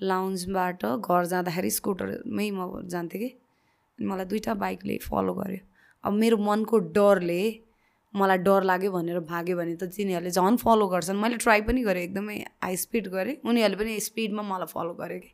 लाउन्जबाट 0.00 0.80
घर 1.00 1.22
जाँदाखेरि 1.32 1.70
स्कुटरमै 1.78 2.48
म 2.50 2.60
जान्थेँ 2.92 3.20
कि। 3.22 3.30
मलाई 3.98 4.26
दुइटा 4.30 4.54
बाइकले 4.62 4.96
फलो 5.02 5.32
गर्यो। 5.34 5.62
अब 6.04 6.12
मेरो 6.22 6.36
मनको 6.46 6.78
डरले 6.96 7.42
मलाई 8.14 8.38
डर 8.46 8.62
लाग्यो 8.62 8.90
भनेर 8.92 9.18
भाग्यो 9.30 9.56
भने 9.56 9.74
त 9.76 9.90
तिनीहरूले 9.90 10.30
झन् 10.30 10.56
फलो 10.62 10.86
गर्छन्। 10.88 11.18
मैले 11.18 11.36
ट्राई 11.44 11.60
पनि 11.68 11.82
गरेँ 11.82 12.02
एकदमै 12.04 12.36
हाई 12.64 12.76
स्पिड 12.84 13.08
गरेँ। 13.14 13.36
उनीहरूले 13.44 13.78
पनि 13.80 14.00
स्पिडमा 14.00 14.42
मलाई 14.42 14.70
फलो 14.70 14.94
गर्यो 15.00 15.18
कि। 15.20 15.30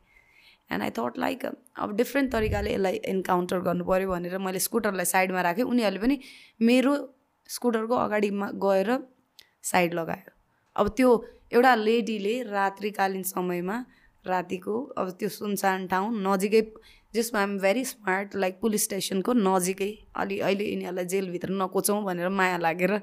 एन्ड 0.71 0.83
आई 0.83 0.91
थट 0.97 1.19
लाइक 1.19 1.45
अब 1.77 1.97
डिफ्रेन्ट 1.97 2.33
तरिकाले 2.33 2.73
यसलाई 2.73 2.97
इन्काउन्टर 3.13 3.59
गर्नु 3.67 3.85
पऱ्यो 3.85 4.09
भनेर 4.11 4.39
मैले 4.39 4.59
स्कुटरलाई 4.67 5.09
साइडमा 5.13 5.41
राखेँ। 5.43 5.65
उनीहरूले 5.65 6.01
पनि 6.01 6.17
मेरो 6.63 6.93
स्कुटरको 7.49 7.95
अगाडिमा 8.07 8.47
गएर 8.65 8.91
साइड 9.71 9.95
लगायो। 9.95 10.31
अब 10.77 10.89
त्यो 10.97 11.09
एउटा 11.53 11.75
लेडीले 11.75 12.35
रात्रिकालीन 12.49 13.23
समयमा 13.29 13.77
रातिको 14.25 14.75
अब 14.97 15.11
त्यो 15.19 15.29
सुनसान 15.29 15.87
ठाउँ 15.91 16.09
नजिकै 16.23 16.63
जसमा 17.15 17.41
I'm 17.41 17.59
very 17.59 17.85
smart 17.85 18.35
like 18.37 18.59
police 18.61 18.85
स्टेसनको 18.85 19.33
नजिकै 19.35 19.91
अलि 20.15 20.39
अहिले 20.39 20.65
यिनीहरूलाई 20.65 21.05
जेलभित्र 21.07 21.51
नकोचौँ 21.63 22.03
भनेर 22.05 22.29
माया 22.31 22.57
लागेर 22.59 23.01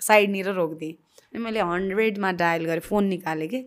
साइडनिर 0.00 0.48
रोकिदिएँ। 0.52 0.92
अनि 0.92 1.38
मैले 1.44 1.60
हन्ड्रेडमा 1.60 2.32
डायल 2.32 2.64
गरेँ 2.66 2.80
फोन 2.80 3.04
निकालेँ 3.06 3.48
कि? 3.48 3.60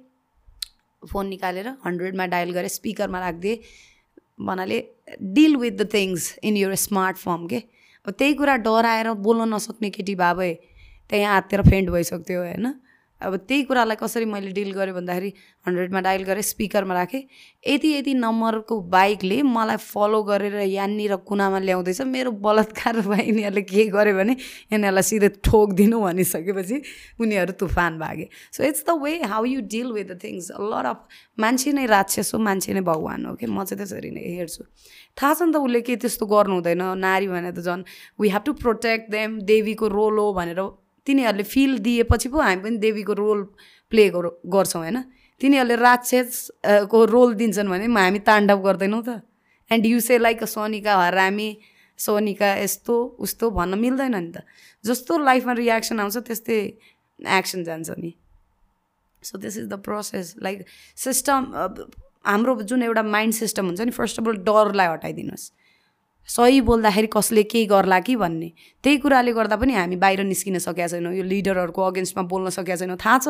फोन 1.03 1.27
निकालेर 1.27 1.67
हन्ड्रेडमा 1.85 2.25
डायल 2.25 2.51
गरेँ 2.53 2.69
स्पिकरमा 2.69 3.19
राखिदिएँ। 3.19 3.57
भन्नाले 4.39 4.77
deal 5.35 5.55
with 5.57 5.71
the 5.71 5.89
things 5.93 6.37
in 6.43 6.57
your 6.57 6.75
smart 6.75 7.17
firm 7.17 7.47
के? 7.47 7.63
अब 8.05 8.13
त्यही 8.13 8.33
कुरा 8.33 8.55
डराएर 8.61 9.11
बोल्न 9.25 9.53
नसक्ने 9.53 9.89
केटी 9.89 10.15
भए 10.15 10.53
त्यहाँ 11.09 11.33
हाततिर 11.33 11.61
फेन्ट 11.69 11.89
भइसक्थ्यो 11.89 12.39
होइन? 12.39 12.73
अब 13.21 13.35
त्यही 13.47 13.63
कुरालाई 13.67 13.95
कसरी 13.99 14.25
मैले 14.25 14.51
डिल 14.55 14.71
गरेँ 14.71 14.93
भन्दाखेरि 14.95 15.29
हन्ड्रेडमा 15.67 15.99
डायल 16.01 16.23
गरेँ 16.23 16.41
स्पिकरमा 16.41 16.93
राखेँ। 16.93 17.21
यति 17.67 17.89
यति 17.93 18.13
नम्बरको 18.15 18.79
बाइकले 18.89 19.41
मलाई 19.43 19.77
फलो 19.77 20.23
गरेर 20.23 20.55
यहाँनिर 20.55 21.15
कुनामा 21.27 21.59
ल्याउँदैछ। 21.59 22.01
मेरो 22.07 22.31
बलात्कार 22.39 22.95
यिनीहरूले 22.95 23.61
के 23.67 23.85
गर्यो 23.91 24.15
भने 24.15 24.33
यिनीहरूलाई 24.71 25.03
सिधै 25.03 25.29
ठोकिदिनु 25.43 25.99
भनिसकेपछि 25.99 26.81
उनीहरू 27.19 27.53
तुफान 27.59 27.99
भागे। 27.99 28.29
So 28.55 28.63
it's 28.63 28.83
the 28.87 28.95
way 29.03 29.11
how 29.27 29.43
you 29.45 29.61
deal 29.67 29.91
with 29.91 30.05
the 30.15 30.19
things 30.23 30.51
lot 30.55 30.85
of 30.87 30.99
मान्छे 31.39 31.71
नै 31.75 31.85
राक्षस 31.91 32.33
हो 32.33 32.39
मान्छे 32.39 32.73
नै 32.73 32.81
भगवान् 32.87 33.25
हो 33.25 33.35
कि 33.35 33.45
म 33.45 33.63
चाहिँ 33.67 33.83
त्यसरी 33.83 34.11
नै 34.15 34.23
हेर्छु। 34.39 34.63
थाहा 35.19 35.33
छ 35.33 35.41
नि 35.43 35.51
त 35.51 35.57
उसले 35.59 35.81
के 35.83 35.95
त्यस्तो 35.99 36.25
गर्नु 36.25 36.55
हुँदैन 36.55 36.83
नारी 37.03 37.27
भने 37.27 37.51
त 37.51 37.59
झन् 37.67 37.83
we 38.15 38.29
have 38.31 38.43
to 38.47 38.53
protect 38.63 39.11
them 39.11 39.39
देवीको 39.43 39.87
रोल 39.91 40.17
हो 40.23 40.33
भनेर 40.33 40.61
तिनीहरूले 41.09 41.43
फिल 41.43 41.77
दिएपछि 41.81 42.29
पो 42.29 42.37
हामी 42.39 42.61
पनि 42.61 42.77
देवीको 42.77 43.13
रोल 43.17 43.41
प्ले 43.91 44.09
गर्छौँ 44.13 44.81
होइन? 44.81 44.97
तिनीहरूले 45.41 45.75
राक्षस 45.75 46.51
को 46.91 46.97
रोल 47.05 47.33
दिन्छन् 47.33 47.69
भने 47.69 47.87
हामी 47.89 48.19
ताण्डव 48.21 48.61
गर्दैनौँ 48.61 49.01
त। 49.01 49.21
And 49.71 49.85
you 49.85 49.99
say 49.99 50.17
like 50.17 50.43
Sonika 50.45 50.95
हरामी 50.97 51.49
सोनिका 51.99 52.49
यस्तो 52.55 52.95
उस्तो 53.19 53.49
भन्न 53.51 53.77
मिल्दैन 53.79 54.15
नि 54.15 54.31
त। 54.31 54.45
जस्तो 54.83 55.17
लाइफमा 55.19 55.53
रियाक्सन 55.53 55.99
आउँछ 55.99 56.17
त्यस्तै 56.27 56.59
एक्सन 57.37 57.63
जान्छ 57.63 57.89
नि। 57.97 58.11
So 59.23 59.37
this 59.37 59.57
is 59.57 59.65
the 59.67 59.79
process 59.83 60.35
like 60.43 60.65
system 60.97 61.39
हाम्रो 62.25 62.55
जुन 62.63 62.83
एउटा 62.83 63.03
माइन्ड 63.03 63.33
सिस्टम 63.35 63.65
हुन्छ 63.65 63.81
नि 63.81 63.91
फर्स्ट 63.91 64.19
अफ 64.19 64.27
अल 64.27 64.37
डरलाई 64.47 64.87
हटाइदिनुहोस्। 64.87 65.45
सही 66.27 66.61
बोल्दाखेरि 66.61 67.07
कसले 67.13 67.43
केही 67.43 67.65
गर्ला 67.65 67.99
कि 67.99 68.15
भन्ने। 68.15 68.49
त्यही 68.83 68.97
कुराले 69.03 69.31
गर्दा 69.33 69.55
पनि 69.55 69.73
हामी 69.73 69.95
बाहिर 69.95 70.23
निस्किन 70.23 70.57
सकेका 70.59 70.87
छैनौँ। 70.87 71.13
यो 71.13 71.23
लिडरहरूको 71.23 71.81
अगेन्स्टमा 71.81 72.23
बोल्न 72.29 72.49
सकेका 72.49 72.75
छैनौँ। 72.75 72.97
थाहा 72.97 73.17
छ 73.17 73.27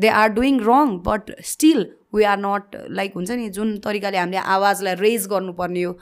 they 0.00 0.08
are 0.08 0.28
doing 0.32 0.60
wrong 0.64 0.86
but 1.04 1.40
still 1.44 1.80
we 2.14 2.22
are 2.24 2.38
not 2.38 2.76
like 2.88 3.12
हुन्छ 3.14 3.30
नि 3.30 3.48
जुन 3.52 3.76
तरिकाले 3.84 4.18
हामीले 4.18 4.38
आवाजलाई 4.38 4.94
रेज 4.96 5.26
गर्नुपर्ने 5.28 5.82
हो। 5.82 5.92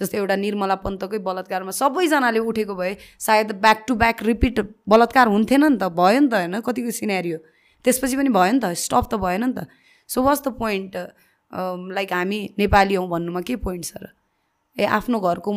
जस्तै 0.00 0.18
एउटा 0.18 0.36
निर्मला 0.36 0.74
पन्तकै 0.82 1.18
बलात्कारमा 1.22 1.70
सबैजनाले 1.70 2.40
उठेको 2.42 2.74
भए 2.74 2.96
सायद 3.22 3.52
ब्याक 3.62 3.84
टु 3.86 3.94
ब्याक 3.94 4.22
रिपिट 4.26 4.56
बलात्कार 4.88 5.26
हुन्थेन 5.30 5.64
नि 5.64 5.78
त 5.78 5.86
भयो 5.94 6.18
नि 6.18 6.28
त 6.28 6.34
होइन 6.34 6.60
कतिको 6.66 6.90
सिनेरियो 6.90 7.38
त्यसपछि 7.84 8.16
पनि 8.18 8.30
भयो 8.34 8.52
नि 8.52 8.60
त 8.64 8.74
स्टप 8.74 9.04
त 9.06 9.22
भएन 9.22 9.44
नि 9.46 9.54
त। 9.54 9.70
So 10.10 10.22
was 10.26 10.42
the 10.42 10.48
point 10.58 10.96
like 11.94 12.12
हामी 12.12 12.40
नेपाली 12.58 12.94
हौँ 12.98 13.06
भन्नुमा 13.08 13.40
के 13.46 13.56
पोइन्ट 13.62 13.84
छ 13.86 14.02
र 14.02 14.10
ए 14.76 14.84
आफ्नो 14.98 15.18
घरको 15.20 15.52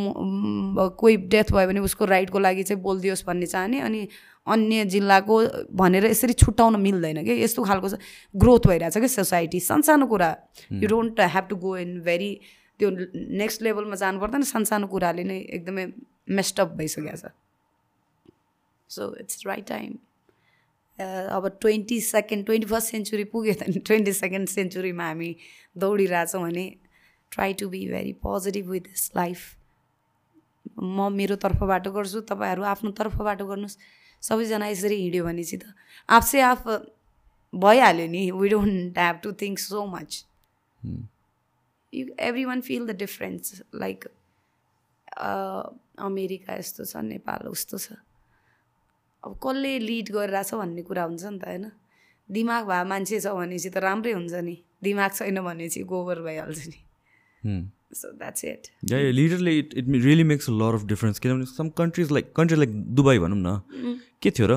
कोही 1.00 1.16
डेथ 1.32 1.52
भयो 1.56 1.68
भने 1.68 1.80
उसको 1.80 2.06
राइटको 2.06 2.40
लागि 2.40 2.64
चाहिँ 2.64 2.82
बोलिदियोस् 2.84 3.26
भन्ने 3.26 3.46
चाहने 3.46 3.80
अनि 3.82 4.08
अन्य 4.48 4.86
जिल्लाको 4.86 5.36
भनेर 5.74 6.06
यसरी 6.06 6.34
छुट्याउन 6.34 6.76
मिल्दैन 6.82 7.24
कि? 7.24 7.34
यस्तो 7.44 7.64
खालको 7.64 7.88
ग्रोथ 8.36 8.68
भइरहेछ 8.68 8.98
कि 8.98 9.08
सोसाइटी? 9.08 9.60
सानसानो 9.60 10.06
कुरा। 10.08 10.30
You 10.74 10.88
don't 10.88 11.20
have 11.22 11.48
to 11.50 11.56
go 11.56 11.78
in 11.78 12.00
very 12.02 12.32
त्यो 12.80 12.90
नेक्स्ट 13.40 13.62
लेभलमा 13.62 13.96
जानु 13.96 14.20
पर्दैन 14.20 14.44
सानसानो 14.44 14.88
कुराले 14.88 15.24
नै 15.24 15.40
एकदमै 15.58 15.86
मेस्टअप 16.30 16.76
भइसकेको 16.78 17.18
छ। 17.18 17.32
सो 18.90 19.16
इट्स 19.20 19.48
राइट 19.48 19.66
टाइम 19.68 19.94
अब 21.00 21.48
twenty 21.62 22.00
second 22.02 22.46
twenty 22.46 22.68
first 22.68 22.92
century 22.92 23.24
पुग्यो 23.32 23.54
त 23.54 23.84
ट्वेन्टी 23.88 24.14
सेकेन्ड 24.14 24.48
सेन्चुरीमा 24.50 25.08
हामी 25.08 25.36
दौडिरहेछौँ 25.76 26.42
भने 26.44 26.66
try 27.32 27.54
to 27.54 27.70
be 27.70 27.88
very 27.90 28.14
positive 28.24 28.70
with 28.70 28.82
this 28.82 29.12
life 29.16 29.40
म 30.80 31.12
मेरो 31.14 31.36
तर्फबाट 31.36 31.88
गर्छु 31.88 32.22
तपाईँहरू 32.32 32.64
आफ्नो 32.64 32.92
तर्फबाट 32.92 33.42
गर्नुहोस्। 33.42 33.78
सबैजना 34.24 34.68
यसरी 34.68 34.96
हिँड्यो 34.96 35.24
भने 35.26 35.44
चाहिँ 35.44 35.62
त। 35.62 35.74
आफसे 36.10 36.42
आफ 36.42 36.68
भइहाल्यो 37.54 38.08
नि। 38.08 38.24
We 38.32 38.50
don't 38.50 38.98
have 38.98 39.20
to 39.24 39.32
think 39.42 39.60
so 39.60 39.86
much 39.86 40.26
you 41.94 42.06
every 42.20 42.46
one 42.46 42.62
feel 42.62 42.88
the 42.88 42.96
difference 42.98 43.62
like 43.76 44.06
America 46.02 46.56
यस्तो 46.56 46.86
छ 46.86 47.04
नेपाल 47.06 47.48
उस्तो 47.48 47.78
छ। 47.78 48.00
अब 49.24 49.40
कसले 49.44 49.80
लिड 49.80 50.10
गरिरहेछ 50.12 50.54
भन्ने 50.54 50.82
कुरा 50.82 51.04
हुन्छ 51.04 51.24
नि 51.24 51.40
त 51.40 51.46
होइन? 51.46 51.72
दिमाग 52.30 52.66
भए 52.66 52.84
मान्छे 52.84 53.20
छ 53.20 53.28
भनेपछि 53.32 53.70
त 53.70 53.78
राम्रै 53.78 54.12
हुन्छ 54.14 54.34
नि। 54.44 54.56
दिमाग 54.84 55.12
छैन 55.14 55.40
भनेपछि 55.42 55.84
गोबर 55.86 56.22
भइहाल्छ 56.22 56.68
नि। 56.68 56.80
So 57.46 58.12
that's 58.18 58.46
it 58.46 58.68
लिडरले 58.92 59.58
it 59.60 59.74
it 59.78 59.86
really 60.06 60.24
makes 60.32 60.50
a 60.50 60.54
lot 60.62 60.76
of 60.76 60.86
difference 60.94 61.20
किनभने 61.20 61.46
some 61.52 61.70
countries 61.78 62.12
like 62.12 62.34
country 62.36 62.58
like 62.58 62.72
Dubai 62.96 63.20
भनौँ 63.20 63.38
न. 63.38 63.60
के 64.22 64.32
थियो 64.32 64.48
र 64.48 64.56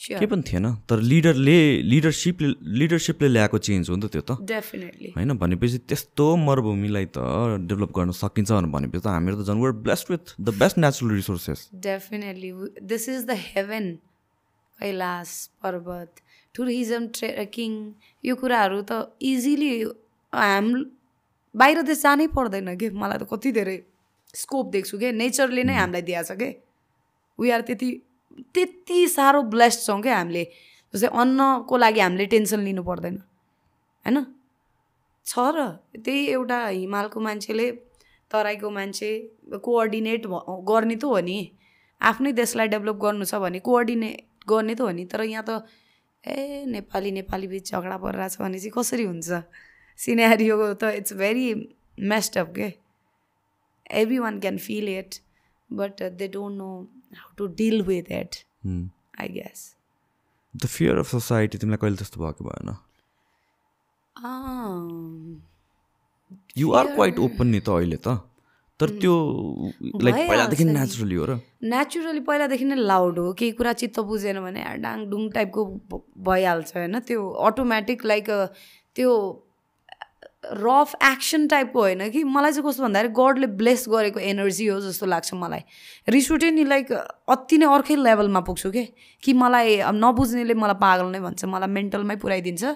के 0.00 0.26
पनि 0.30 0.42
थिएन 0.48 0.66
तर 0.88 1.00
लिडरले 1.10 1.58
लिडरसिपले 1.82 2.48
लिडरसिपले 2.78 3.28
ल्याएको 3.28 3.58
चेन्ज 3.68 3.90
हो 3.90 3.96
नि 3.96 4.02
त 4.06 4.10
त्यो 4.12 4.22
त 4.30 4.36
डेफिनेटली 4.50 5.12
होइन 5.16 5.32
भनेपछि 5.42 5.78
त्यस्तो 5.88 6.26
मरुभूमिलाई 6.46 7.06
त 7.16 7.18
डेभलप 7.70 7.92
गर्न 7.98 8.10
सकिन्छ 8.18 8.50
भनेपछि 8.76 9.00
त 9.00 9.06
हामीहरू 9.08 9.42
त 9.42 9.46
झन् 9.48 9.62
were 9.62 9.72
blessed 9.86 10.10
with 10.12 10.34
the 10.40 10.54
best 10.62 10.78
natural 10.84 11.14
resources 11.14 11.68
definitely 11.88 12.50
this 12.92 13.08
is 13.08 13.24
the 13.26 13.38
heaven 13.46 13.88
Kailash 14.78 15.32
Parbat 15.62 16.20
tourism 16.54 17.06
trekking 17.18 17.72
यो 18.24 18.34
कुराहरू 18.42 18.82
त 18.90 19.00
इजिली 19.32 19.72
हाम 20.32 20.68
बाहिर 21.56 21.82
देश 21.82 22.02
जानै 22.02 22.26
पर्दैन 22.36 22.76
कि 22.76 22.90
मलाई 22.92 23.18
त 23.18 23.24
कति 23.32 23.52
धेरै 23.58 23.76
स्कोप 24.34 24.66
देख्छु 24.72 24.98
कि 24.98 25.12
नेचरले 25.12 25.62
नै 25.64 25.74
हामीलाई 25.80 26.02
दिएको 26.08 26.24
छ 26.28 26.38
कि। 26.40 26.50
वी 27.38 27.50
आर 27.50 27.60
त्यति 27.68 27.88
त्यति 28.54 28.98
साह्रो 29.08 29.42
ब्लेस्ड 29.52 29.80
छौँ 29.86 30.00
क्या 30.02 30.16
हामीले। 30.18 30.44
जस्तै 30.94 31.08
अन्नको 31.20 31.76
लागि 31.76 32.00
हामीले 32.00 32.26
टेन्सन 32.34 32.60
लिनु 32.66 32.82
पर्दैन 32.84 33.16
होइन? 34.04 34.16
छ 35.26 35.32
र 35.56 35.58
त्यही 36.04 36.20
एउटा 36.36 36.58
हिमालको 36.66 37.18
मान्छेले 37.20 37.66
तराईको 38.30 38.68
मान्छे 38.70 39.10
कोअर्डिनेट 39.64 40.26
गर्ने 40.68 40.96
त 40.96 41.04
हो 41.04 41.18
नि। 41.24 41.38
आफ्नै 42.00 42.32
देशलाई 42.32 42.68
डेभलप 42.74 42.96
गर्नु 43.04 43.24
छ 43.24 43.40
भने 43.40 43.58
कोअर्डिनेट 43.64 44.44
गर्ने 44.48 44.74
त 44.74 44.80
हो 44.84 44.90
नि। 44.92 45.04
तर 45.08 45.24
यहाँ 45.24 45.44
त 45.48 45.64
ए 46.24 46.64
नेपाली 46.68 47.10
नेपाली 47.18 47.46
बिच 47.48 47.72
झगडा 47.72 47.96
परिरहेछ 48.04 48.36
भने 48.40 48.58
चाहिँ 48.58 48.72
कसरी 48.76 49.04
हुन्छ? 49.08 49.30
सिनेरियो 49.98 50.72
त 50.74 50.90
इट्स 50.96 51.12
भेरी 51.22 51.46
मेस्ड 52.12 52.38
अप 52.38 52.52
के 52.54 52.72
every 54.00 54.18
one 54.18 54.40
can 54.40 54.58
feel 54.58 54.88
it 54.88 55.14
but 55.70 56.02
they 56.18 56.28
don't 56.28 56.58
know 56.58 56.70
how 57.14 57.34
to 57.36 57.46
deal 57.56 57.82
with 57.82 58.12
it 58.12 58.36
I 58.66 59.28
guess 59.30 59.64
the 60.54 60.66
fear 60.68 60.98
of 60.98 61.10
society 61.10 61.58
तिमीलाई 61.58 61.82
कहिले 61.82 61.96
त्यस्तो 61.96 62.24
भएको 62.24 62.44
भएन 62.44 62.76
यु 66.56 66.72
आर 66.74 66.94
क्वाइट 66.94 67.18
ओपन 67.18 67.46
नि 67.48 67.60
त 67.60 67.68
अहिले 67.70 67.96
त 67.98 68.18
तर 68.80 68.90
त्यो 69.00 69.12
लाइक 70.02 70.14
पहिलादेखि 70.14 70.64
नेचुरली 70.66 71.14
हो 71.14 71.26
र 71.26 71.38
नेचुरली 71.64 72.20
पहिलादेखि 72.20 72.64
नै 72.64 72.76
लाउड 72.82 73.18
हो 73.18 73.32
केही 73.32 73.52
कुरा 73.60 73.72
चित्त 73.82 74.00
बुझेन 74.08 74.40
भने 74.40 74.64
डाङ 74.78 75.04
डुङ 75.10 75.28
टाइपको 75.30 75.64
भइहाल्छ 76.28 76.76
होइन 76.76 76.98
त्यो 77.08 77.28
अटोमेटिक 77.46 78.04
लाइक 78.06 78.30
त्यो 78.96 79.12
रफ 80.54 80.94
एक्सन 81.04 81.46
टाइपको 81.48 81.80
होइन 81.80 82.08
कि 82.10 82.22
मलाई 82.26 82.52
चाहिँ 82.52 82.64
कस्तो 82.64 82.82
भन्दाखेरि 82.82 83.12
गडले 83.14 83.46
ब्लेस 83.56 83.84
गरेको 83.88 84.20
एनर्जी 84.22 84.66
हो 84.66 84.78
जस्तो 84.80 85.06
लाग्छ 85.06 85.34
मलाई 85.34 85.62
रिस 86.08 86.30
उठ्यो 86.32 86.50
नि 86.50 86.64
लाइक 86.66 86.92
अति 87.28 87.58
नै 87.58 87.66
अर्कै 87.68 87.96
लेभलमा 87.98 88.40
पुग्छु 88.42 88.70
के 88.70 88.84
कि 89.22 89.32
मलाई 89.34 89.76
अब 89.82 89.94
नबुझ्नेले 89.96 90.54
मलाई 90.56 90.80
पागल 90.80 91.10
नै 91.10 91.20
भन्छ 91.20 91.44
मलाई 91.46 91.70
मेन्टलमै 91.72 92.16
पुऱ्याइदिन्छ 92.16 92.74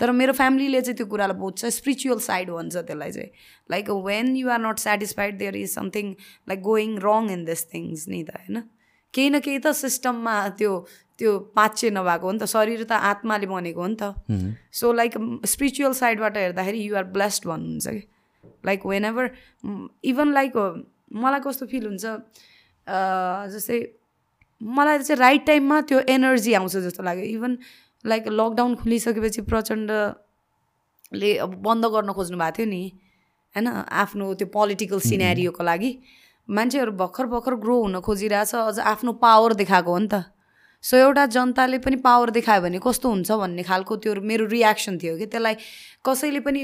तर 0.00 0.12
मेरो 0.14 0.32
फ्यामिलीले 0.34 0.80
चाहिँ 0.80 0.96
त्यो 0.96 1.06
कुरालाई 1.08 1.38
बुझ्छ 1.38 1.72
स्पिरिचुअल 1.74 2.18
साइड 2.22 2.50
भन्छ 2.50 2.76
त्यसलाई 2.82 3.12
चाहिँ 3.12 3.30
like 3.70 3.90
when 4.02 4.34
you 4.36 4.50
are 4.50 4.60
not 4.60 4.78
satisfied 4.80 5.38
there 5.38 5.56
is 5.58 5.70
something 5.72 6.14
like 6.48 6.62
going 6.62 6.98
wrong 7.02 7.30
in 7.30 7.44
this 7.46 7.66
things 7.68 8.08
नि 8.08 8.22
त 8.24 8.36
होइन 8.38 8.62
केही 9.14 9.30
न 9.30 9.40
केही 9.40 9.58
त 9.58 9.72
सिस्टममा 9.76 10.36
त्यो 10.56 10.74
त्यो 11.20 11.38
पाचे 11.56 11.90
नभएको 11.92 12.26
हो 12.26 12.32
नि 12.32 12.38
त 12.40 12.44
शरीर 12.48 12.82
त 12.88 12.96
आत्माले 12.96 13.46
बनेको 13.46 13.80
हो 13.80 13.86
नि 13.86 13.96
त। 14.00 14.56
सो 14.72 14.92
लाइक 14.92 15.12
स्पिरिचुअल 15.44 15.92
साइडबाट 16.00 16.36
हेर्दाखेरि 16.36 16.80
युआर 16.80 17.04
ब्लेस्ड 17.12 17.42
भन्नुहुन्छ 17.48 17.88
कि? 17.88 18.02
Like 18.66 18.80
when 18.86 19.04
ever 19.04 19.30
even 20.12 20.28
like 20.32 20.52
मलाई 21.12 21.40
कस्तो 21.44 21.66
फिल 21.66 21.84
हुन्छ 21.86 22.04
जस्तै 23.52 23.78
मलाई 24.60 24.98
चाहिँ 24.98 25.18
राइट 25.20 25.46
टाइममा 25.46 25.80
त्यो 25.88 25.98
एनर्जी 26.08 26.54
आउँछ 26.54 26.76
जस्तो 26.88 27.02
लाग्यो। 27.02 27.24
इभन 27.36 27.52
लाइक 28.04 28.28
लकडाउन 28.28 28.74
खुलिसकेपछि 28.80 29.42
प्रचण्डले 29.44 31.30
अब 31.44 31.54
बन्द 31.60 31.84
गर्न 31.94 32.12
खोज्नु 32.16 32.38
भएको 32.38 32.56
थियो 32.56 32.66
नि 32.72 32.82
होइन? 33.54 33.66
आफ्नो 33.68 34.34
त्यो 34.40 34.48
पोलिटिकल 34.48 35.00
सिनेरियोको 35.00 35.62
लागि। 35.64 35.90
मान्छेहरू 36.48 36.92
भर्खर 36.96 37.26
भर्खर 37.32 37.54
ग्रो 37.62 37.76
हुन 37.82 38.00
खोजिरहेछ 38.00 38.54
अझ 38.54 38.78
आफ्नो 38.92 39.12
पावर 39.20 39.54
देखाएको 39.60 39.90
हो 39.92 39.98
नि 39.98 40.08
त। 40.08 40.14
सो 40.82 40.96
एउटा 40.96 41.24
जनताले 41.26 41.78
पनि 41.84 41.96
पावर 42.04 42.30
देखायो 42.30 42.60
भने 42.62 42.78
कस्तो 42.82 43.08
हुन्छ 43.10 43.30
भन्ने 43.32 43.62
खालको 43.62 43.96
त्यो 43.96 44.14
मेरो 44.24 44.44
रियाक्सन 44.48 44.98
थियो 44.98 45.16
कि 45.18 45.26
त्यसलाई 45.26 45.54
कसैले 46.06 46.40
पनि 46.40 46.60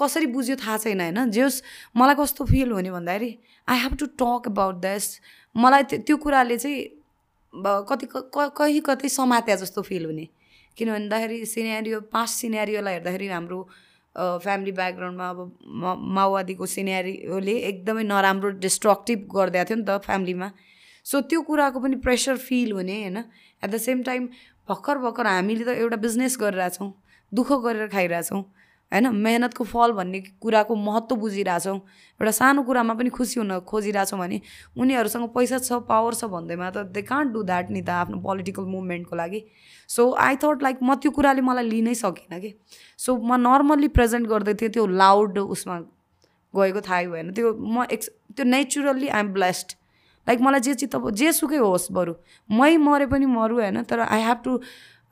कसरी 0.00 0.26
बुझ्यो 0.32 0.56
थाहा 0.56 0.76
छैन 0.78 1.00
होइन? 1.00 1.30
जे 1.30 1.42
होस् 1.42 1.62
मलाई 1.96 2.14
कस्तो 2.20 2.44
फिल 2.44 2.70
हुने 2.72 2.90
भन्दाखेरि 2.90 3.30
I 3.68 3.78
have 3.78 3.96
to 4.00 4.06
talk 4.16 4.48
about 4.48 4.76
that 4.80 5.20
मलाई 5.56 5.82
त्यो 6.00 6.16
कुराले 6.16 6.56
चाहिँ 6.56 6.80
कति 7.90 8.06
कहीँ 8.12 8.80
कतै 8.86 9.08
समात्या 9.08 9.56
जस्तो 9.56 9.82
फिल 9.82 10.04
हुने। 10.06 10.26
किन 10.76 10.88
भन्दाखेरि 10.92 11.44
सिनेरियो 11.46 12.00
पास्ट 12.08 12.34
सिनेरियोलाई 12.40 12.94
हेर्दाखेरि 12.94 13.28
हाम्रो 13.28 13.60
फ्यामिली 14.16 14.72
ब्याकग्राउन्डमा 14.72 15.28
अब 15.28 15.38
माओवादीको 16.16 16.66
सिनेरियोले 16.66 17.56
एकदमै 17.70 18.02
नराम्रो 18.04 18.50
डिस्ट्रक्टिभ 18.64 19.28
गरिदिएको 19.36 19.68
थियो 19.68 19.78
नि 19.78 19.84
त 19.88 20.00
फ्यामिलीमा 20.08 20.50
सो 21.06 21.20
त्यो 21.28 21.40
कुराको 21.48 21.80
पनि 21.80 21.96
प्रेसर 22.04 22.36
फिल 22.36 22.72
हुने 22.72 22.96
होइन? 23.02 23.18
एट 23.62 23.70
द 23.70 23.76
सेम 23.78 24.02
टाइम 24.02 24.28
भर्खर 24.68 24.98
भर्खर 24.98 25.26
हामीले 25.26 25.64
त 25.64 25.78
एउटा 25.78 25.96
बिजनेस 25.96 26.36
गरिरहेछौँ 26.40 26.92
दुःख 27.32 27.52
गरेर 27.64 27.88
खाइरहेछौँ 27.88 28.42
होइन? 28.92 29.06
मेहनतको 29.14 29.64
फल 29.64 29.92
भन्ने 29.92 30.20
कुराको 30.40 30.74
महत्त्व 30.74 31.16
बुझिरहेछौँ। 31.16 31.76
एउटा 32.20 32.30
सानो 32.32 32.62
कुरामा 32.64 32.94
पनि 32.94 33.10
खुसी 33.12 33.40
हुन 33.40 33.58
खोजिरहेछौँ 33.68 34.18
भने 34.18 34.40
उनीहरूसँग 34.80 35.28
पैसा 35.34 35.58
छ 35.58 35.84
पावर 35.84 36.14
छ 36.14 36.24
भन्दैमा 36.32 36.70
त 36.70 36.88
दे 36.88 37.02
कान्ट 37.04 37.32
डु 37.32 37.42
द्याट 37.44 37.70
नि 37.70 37.82
त 37.82 37.90
आफ्नो 38.08 38.18
पोलिटिकल 38.24 38.64
मुभमेन्टको 38.64 39.16
लागि। 39.16 39.40
सो 39.88 40.12
आई 40.16 40.36
थट 40.40 40.62
लाइक 40.62 40.78
म 40.82 40.94
त्यो 41.04 41.10
कुराले 41.12 41.42
मलाई 41.44 41.68
लिनै 41.68 41.94
सकिनँ 42.00 42.40
कि। 42.40 42.54
सो 42.96 43.16
म 43.16 43.36
नर्मल्ली 43.44 43.88
प्रेजेन्ट 43.92 44.28
गर्दै 44.28 44.54
थिएँ 44.56 44.72
त्यो 44.72 44.86
लाउड 44.86 45.38
उसमा 45.38 45.76
गएको 46.54 46.80
थाहै 46.80 47.06
भएन। 47.12 47.32
त्यो 47.36 47.52
म 47.60 47.84
एक्स 47.92 48.08
त्यो 48.36 48.44
नेचुरल्ली 48.44 49.08
आइएम 49.08 49.32
ब्लेस्ड 49.32 49.68
लाइक 50.26 50.40
मलाई 50.40 50.60
जे 50.60 50.74
चित्त 50.74 50.96
जेसुकै 51.14 51.56
होस् 51.58 51.92
बरु। 51.92 52.14
मै 52.50 52.76
मरे 52.76 53.06
पनि 53.06 53.26
मरु 53.26 53.54
होइन? 53.60 53.82
तर 53.82 54.00
आई 54.00 54.22
हेभ 54.22 54.38
टु 54.44 54.52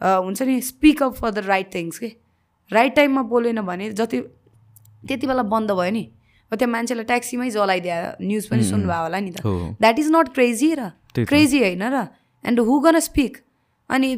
हुन्छ 0.00 0.42
नि 0.42 0.60
speak 0.62 1.02
up 1.02 1.14
for 1.14 1.30
the 1.30 1.38
right 1.46 1.74
things 1.74 1.98
के? 1.98 2.08
राइट 2.70 2.94
टाइममा 2.96 3.22
बोलेन 3.30 3.60
भने 3.62 3.90
जति 3.92 4.20
त्यति 5.06 5.26
बेला 5.26 5.42
बन्द 5.46 5.70
भयो 5.72 5.90
नि। 5.92 6.04
त्यहाँ 6.52 6.72
मान्छेलाई 6.72 7.04
ट्याक्सीमै 7.04 7.48
जलाइदियो 7.50 8.26
न्युज 8.26 8.44
पनि 8.50 8.62
सुन्नुभयो 8.64 9.02
होला 9.02 9.18
नि 9.20 9.30
त। 9.30 9.40
द्याट 9.80 9.98
इज 9.98 10.08
नट 10.10 10.28
क्रेजी 10.34 10.70
र। 10.74 10.90
क्रेजी 11.14 11.58
होइन 11.62 11.82
र। 11.82 12.06
एन्ड 12.44 12.60
हु 12.60 12.78
गन 12.80 12.98
स्पिक 13.02 13.32
अनि 13.90 14.08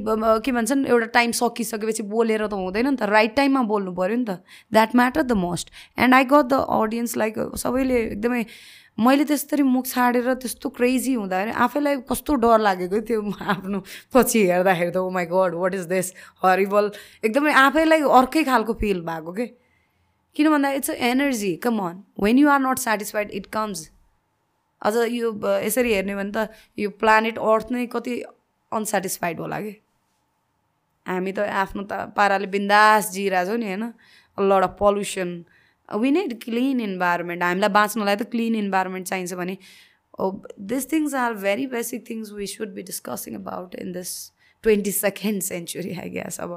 के 0.44 0.52
भन्छन् 0.52 0.86
एउटा 0.86 1.06
टाइम 1.12 1.30
सकिसकेपछि 1.36 2.02
बोलेर 2.08 2.46
त 2.46 2.52
हुँदैन 2.52 2.86
नि 2.88 2.96
त। 2.96 3.08
राइट 3.08 3.36
टाइममा 3.36 3.62
बोल्नु 3.68 3.92
पऱ्यो 3.92 4.16
नि 4.16 4.24
त। 4.24 4.44
That 4.72 4.96
matter 4.96 5.22
the 5.22 5.32
most 5.36 5.72
and 5.98 6.14
I 6.14 6.24
got 6.24 6.44
the 6.48 6.54
audience 6.68 7.16
like 7.16 7.34
सबैले 7.56 7.96
एकदमै 8.02 8.42
मैले 8.98 9.24
त्यसरी 9.24 9.62
मुख 9.62 9.86
छाडेर 9.86 10.32
त्यस्तो 10.42 10.68
क्रेजी 10.76 11.12
हुँदाखेरि 11.14 11.50
आफैलाई 11.64 11.96
कस्तो 12.10 12.34
डर 12.44 12.58
लागेको 12.58 13.00
त्यो 13.08 13.20
आफ्नो 13.54 13.78
पछि 14.14 14.40
हेर्दाखेरि 14.50 14.90
त 14.90 14.96
ओ 14.98 15.10
my 15.16 15.26
God 15.32 15.54
what 15.54 15.74
is 15.74 15.84
this 15.92 16.12
horrible 16.44 16.90
एकदमै 17.24 17.52
आफैलाई 17.62 18.02
अर्कै 18.20 18.42
खालको 18.50 18.72
फिल 18.80 19.00
भएको 19.10 19.32
के? 19.32 19.46
किन 20.36 20.50
भन्दा 20.50 20.70
it's 20.78 20.90
a 20.90 20.94
energy 21.10 21.54
come 21.62 21.78
on 21.88 22.02
when 22.22 22.38
you 22.38 22.48
are 22.54 22.60
not 22.60 22.78
satisfied 22.78 23.30
it 23.40 23.46
comes 23.54 23.90
अझ 24.82 24.94
यो 25.10 25.30
यसरी 25.66 25.92
हेर्ने 25.94 26.14
भने 26.14 26.32
त 26.34 26.48
यो 26.78 26.90
प्लानेट 27.02 27.38
अर्थ 27.52 27.72
नै 27.72 27.86
कति 27.94 28.20
अनसेटिस्फाइड 28.72 29.40
होला 29.40 29.60
कि? 29.60 29.74
हामी 31.06 31.32
त 31.32 31.46
आफ्नो 31.62 31.82
त 31.82 32.10
पाराले 32.18 32.50
बिन्दास 32.56 33.10
जिरहेछौँ 33.12 33.58
नि 33.58 33.66
होइन? 33.66 33.84
Lot 34.38 34.62
of 34.64 34.76
pollution 34.80 35.30
we 35.88 36.10
need 36.10 36.40
clean 36.42 36.80
environment 36.80 37.42
हामीलाई 37.42 37.70
बाँच्नलाई 37.76 38.16
त 38.16 38.30
क्लिन 38.30 38.54
इन्भाइरोमेन्ट 38.54 39.06
चाहिन्छ 39.08 39.34
भने 39.42 39.56
this 40.72 40.92
things 40.92 41.14
are 41.14 41.34
very 41.44 41.66
basic 41.74 42.08
things 42.10 42.32
we 42.32 42.46
should 42.46 42.74
be 42.74 42.82
discussing 42.90 43.34
about 43.34 43.74
in 43.84 43.92
this 43.92 44.10
twenty 44.64 44.92
second 44.92 45.42
century 45.42 45.94
I 45.98 46.10
guess 46.10 46.40
अब 46.40 46.52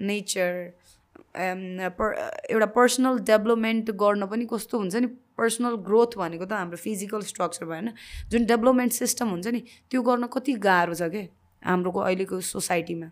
नेचर 0.00 0.72
एउटा 1.36 2.66
पर्सनल 2.74 3.18
डेभलपमेन्ट 3.30 3.90
गर्न 4.02 4.26
पनि 4.26 4.46
कस्तो 4.52 4.78
हुन्छ 4.78 4.96
नि? 4.96 5.06
पर्सनल 5.38 5.74
ग्रोथ 5.88 6.16
भनेको 6.20 6.44
त 6.44 6.52
हाम्रो 6.52 6.76
फिजिकल 6.76 7.20
स्ट्रक्चर 7.26 7.64
भएन। 7.66 7.92
जुन 8.30 8.44
डेभलपमेन्ट 8.46 8.92
सिस्टम 8.92 9.28
हुन्छ 9.30 9.46
नि 9.56 9.60
त्यो 9.90 10.02
गर्न 10.08 10.26
कति 10.34 10.52
गाह्रो 10.66 10.94
छ 10.94 11.08
क्या 11.14 11.24
हाम्रोको 11.62 12.00
अहिलेको 12.00 12.40
सोसाइटीमा 12.50 13.08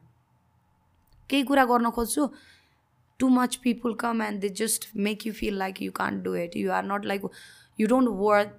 केही 1.31 1.43
कुरा 1.49 1.65
गर्न 1.73 1.91
खोज्छु। 1.97 2.23
Too 3.19 3.29
much 3.31 3.61
people 3.61 3.95
come 4.05 4.21
and 4.21 4.41
they 4.41 4.51
just 4.63 4.89
make 4.95 5.25
you 5.25 5.33
feel 5.33 5.55
like 5.55 5.81
you 5.81 5.93
can't 5.93 6.23
do 6.23 6.35
it. 6.35 6.57
You 6.57 6.73
are 6.73 6.83
not 6.83 7.05
like 7.05 7.29
you 7.79 7.87
don't 7.93 8.17
worth 8.25 8.57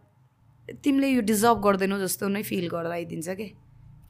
तिमीले 0.83 1.07
यो 1.09 1.21
डिजर्भ 1.27 1.61
गर्दैनौ 1.61 1.97
जस्तो 1.99 2.27
नै 2.29 2.41
फिल 2.43 2.67
गराइदिन्छ 2.69 3.29
कि? 3.37 3.45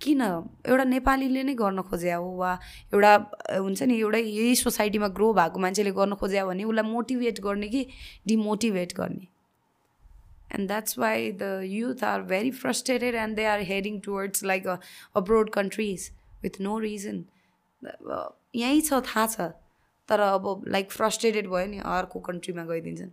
किन? 0.02 0.22
एउटा 0.68 0.84
नेपालीले 0.84 1.44
नै 1.44 1.54
गर्न 1.62 1.82
खोज्या 1.88 2.16
हो 2.18 2.32
वा 2.38 2.52
एउटा 2.94 3.14
हुन्छ 3.56 3.84
नि 3.84 4.00
एउटा 4.00 4.18
यही 4.18 4.56
सोसाइटीमा 4.56 5.08
ग्रो 5.20 5.32
भएको 5.34 5.60
मान्छेले 5.66 5.92
गर्न 6.00 6.16
खोज्या 6.24 6.46
भने 6.46 6.64
उसलाई 6.64 6.90
मोटिभेट 6.90 7.40
गर्ने 7.46 7.68
कि 7.70 7.86
डिमोटिभेट 8.28 8.94
गर्ने? 8.98 9.28
And 10.56 10.68
that's 10.68 10.98
why 11.00 11.32
the 11.42 11.62
youth 11.64 12.04
are 12.04 12.22
very 12.34 12.52
frustrated 12.60 13.16
and 13.24 13.36
they 13.36 13.46
are 13.54 13.60
heading 13.72 14.00
towards 14.06 14.44
like 14.52 14.68
a 14.68 14.78
abroad 15.24 15.54
countries 15.54 16.12
with 16.44 16.62
no 16.62 16.78
reason 16.80 17.24
यहीँ 18.56 18.82
छ 18.82 19.02
थाहा 19.08 19.28
छ। 19.28 19.52
तर 20.10 20.19
अब 20.19 20.64
लाइक 20.68 20.91
फ्रस्ट्रेटेड 20.91 21.48
भयो 21.49 21.65
नि 21.68 21.77
अर्को 21.86 22.19
कन्ट्रीमा 22.27 22.64
गइदिन्छन्। 22.65 23.10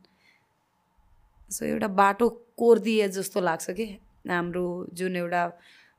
सो 1.51 1.64
एउटा 1.66 1.89
बाटो 2.01 2.28
कोरिदिए 2.59 3.09
जस्तो 3.16 3.40
लाग्छ 3.40 3.70
कि 3.70 3.86
हाम्रो 4.28 4.66
जुन 4.93 5.16
एउटा 5.16 5.43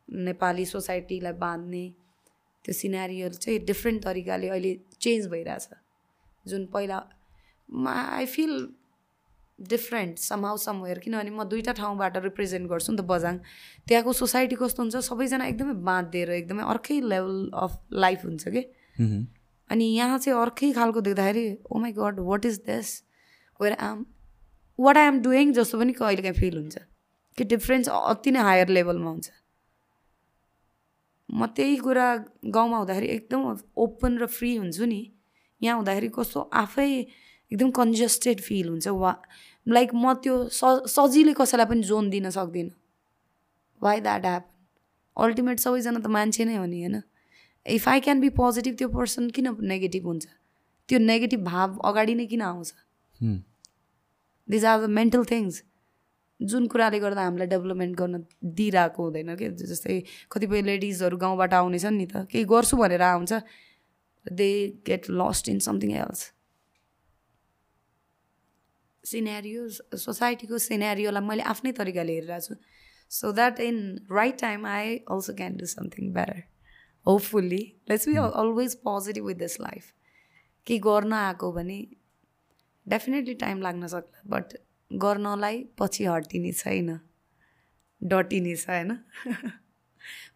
नेपाली 0.09 0.65
सोसाइटीलाई 0.65 1.33
बाँध्ने 1.43 1.85
त्यो 2.65 2.73
सिनारीहरू 2.73 3.35
चाहिँ 3.35 3.59
डिफ्रेन्ट 3.65 4.03
तरिकाले 4.03 4.47
अहिले 4.49 4.73
चेन्ज 5.01 5.27
भइरहेछ। 5.27 5.69
जुन 6.45 6.65
पहिला 6.73 6.97
I 7.87 8.25
feel 8.25 8.67
different 9.59 10.17
somehow 10.19 10.57
somewhere 10.57 10.99
किनभने 10.99 11.31
म 11.31 11.43
दुइटा 11.43 11.73
ठाउँबाट 11.73 12.17
रिप्रेजेन्ट 12.23 12.69
गर्छु 12.69 12.91
नि 12.91 12.97
त 12.97 13.05
बजाङ। 13.05 13.37
त्यहाँको 13.87 14.13
सोसाइटी 14.13 14.55
कस्तो 14.55 14.83
हुन्छ 14.83 14.95
सबैजना 15.07 15.45
एकदमै 15.47 15.73
बाँधिदिएर 15.85 16.29
एकदमै 16.31 16.63
अर्कै 16.73 16.99
लेभल 17.01 17.49
अफ 17.55 17.79
लाइफ 17.93 18.25
हुन्छ 18.25 18.47
कि। 18.47 18.61
अनि 19.69 19.85
यहाँ 19.85 20.18
चाहिँ 20.19 20.39
अर्कै 20.41 20.72
खालको 20.73 21.02
देख्दाखेरि 21.02 21.48
ओ 21.72 21.80
my 21.80 21.91
God 21.91 22.19
what 22.19 22.45
is 22.45 22.60
this 22.68 23.03
where 23.60 23.73
am 23.80 24.06
what 24.80 24.98
I 24.98 25.07
am 25.07 25.19
doing 25.22 25.53
जस्तो 25.53 25.80
पनि 25.80 25.94
कहिले 25.94 26.22
काहीँ 26.22 26.39
फिल 26.39 26.57
हुन्छ। 26.57 26.77
कि 27.38 27.44
डिफ्रेन्स 27.44 27.89
अति 27.89 28.31
नै 28.31 28.39
हायर 28.39 28.68
लेभलमा 28.69 29.10
हुन्छ। 29.10 29.30
म 31.30 31.45
त्यही 31.45 31.76
कुरा 31.77 32.07
गाउँमा 32.45 32.77
हुँदाखेरि 32.77 33.07
एकदम 33.07 33.41
ओपन 33.77 34.18
र 34.18 34.26
फ्री 34.26 34.56
हुन्छु 34.56 34.85
नि। 34.85 35.02
यहाँ 35.61 35.76
हुँदाखेरि 35.77 36.10
कस्तो 36.10 36.39
आफै 36.53 36.89
एकदम 37.52 37.69
कन्जस्टेड 37.72 38.41
फिल 38.41 38.69
हुन्छ। 38.69 38.88
वा 38.88 39.11
लाइक 39.68 39.89
म 39.94 40.14
त्यो 40.14 40.35
स 40.49 40.88
सजिलै 40.88 41.34
कसैलाई 41.34 41.65
पनि 41.65 41.81
जोन 41.84 42.10
दिन 42.10 42.30
सक्दिनँ। 42.30 42.72
वाइ 43.81 43.99
द्याट 44.02 44.26
ह्याप 44.26 44.49
अल्टिमेट 45.18 45.60
सबैजना 45.60 45.99
त 45.99 46.07
मान्छे 46.07 46.45
नै 46.45 46.56
हो 46.56 46.65
नि 46.65 46.81
होइन? 46.81 47.02
If 47.76 47.88
I 47.89 47.99
can 47.99 48.19
be 48.22 48.30
positive 48.39 48.76
त्यो 48.77 48.88
पर्सन 48.89 49.30
किन 49.30 49.56
नेगेटिभ 49.61 50.06
हुन्छ? 50.06 50.26
त्यो 50.89 50.99
नेगेटिभ 50.99 51.44
भाव 51.45 51.77
अगाडि 51.89 52.15
नै 52.15 52.26
किन 52.26 52.41
आउँछ? 52.41 52.73
These 54.49 54.65
are 54.65 54.80
the 54.81 54.89
mental 54.99 55.23
things 55.31 55.64
जुन 56.39 56.68
कुराले 56.72 56.99
गर्दा 56.99 57.23
हामीलाई 57.23 57.48
डेभलपमेन्ट 57.48 57.98
गर्न 57.98 58.23
दिइरहेको 58.57 59.03
हुँदैन 59.03 59.35
कि? 59.35 59.49
जस्तै 59.57 59.99
कतिपय 60.31 60.61
लेडिजहरू 60.61 61.18
गाउँबाट 61.18 61.53
आउनेछन् 61.53 61.98
नि 61.98 62.06
त 62.06 62.26
केही 62.31 62.45
गर्छु 62.53 62.77
भनेर 62.77 63.02
आउँछ 63.02 63.34
they 64.26 64.49
get 64.88 65.10
lost 65.10 65.49
in 65.49 65.60
something 65.68 65.91
else 66.03 66.31
scenario 69.03 69.68
सोसाइटीको 69.98 70.57
सिनेरियोलाई 70.68 71.23
मैले 71.23 71.44
आफ्नै 71.52 71.72
तरिकाले 71.80 72.14
हेरिरहेको 72.14 72.45
छु 72.48 72.56
so 73.11 73.31
that 73.31 73.60
in 73.68 73.77
right 74.11 74.39
time 74.41 74.65
I 74.68 74.98
also 75.15 75.34
can 75.34 75.57
do 75.57 75.65
something 75.73 76.11
better 76.14 76.41
hopefully 77.07 77.61
let's 77.89 78.07
be 78.07 78.15
always 78.15 78.75
positive 78.81 79.25
with 79.25 79.35
this 79.38 79.59
life 79.61 79.91
केही 80.67 80.79
गर्न 80.79 81.13
आएको 81.15 81.51
भने 81.51 81.79
डेफिनेटली 82.88 83.34
टाइम 83.43 83.61
लाग्न 83.61 83.88
सक्ला 83.88 84.21
बट 84.29 84.57
गर्नलाई 84.91 85.63
पछि 85.77 86.05
हटिने 86.05 86.51
छैन 86.53 86.99
डटिने 88.01 88.55
छ 88.55 88.69
होइन 88.69 88.97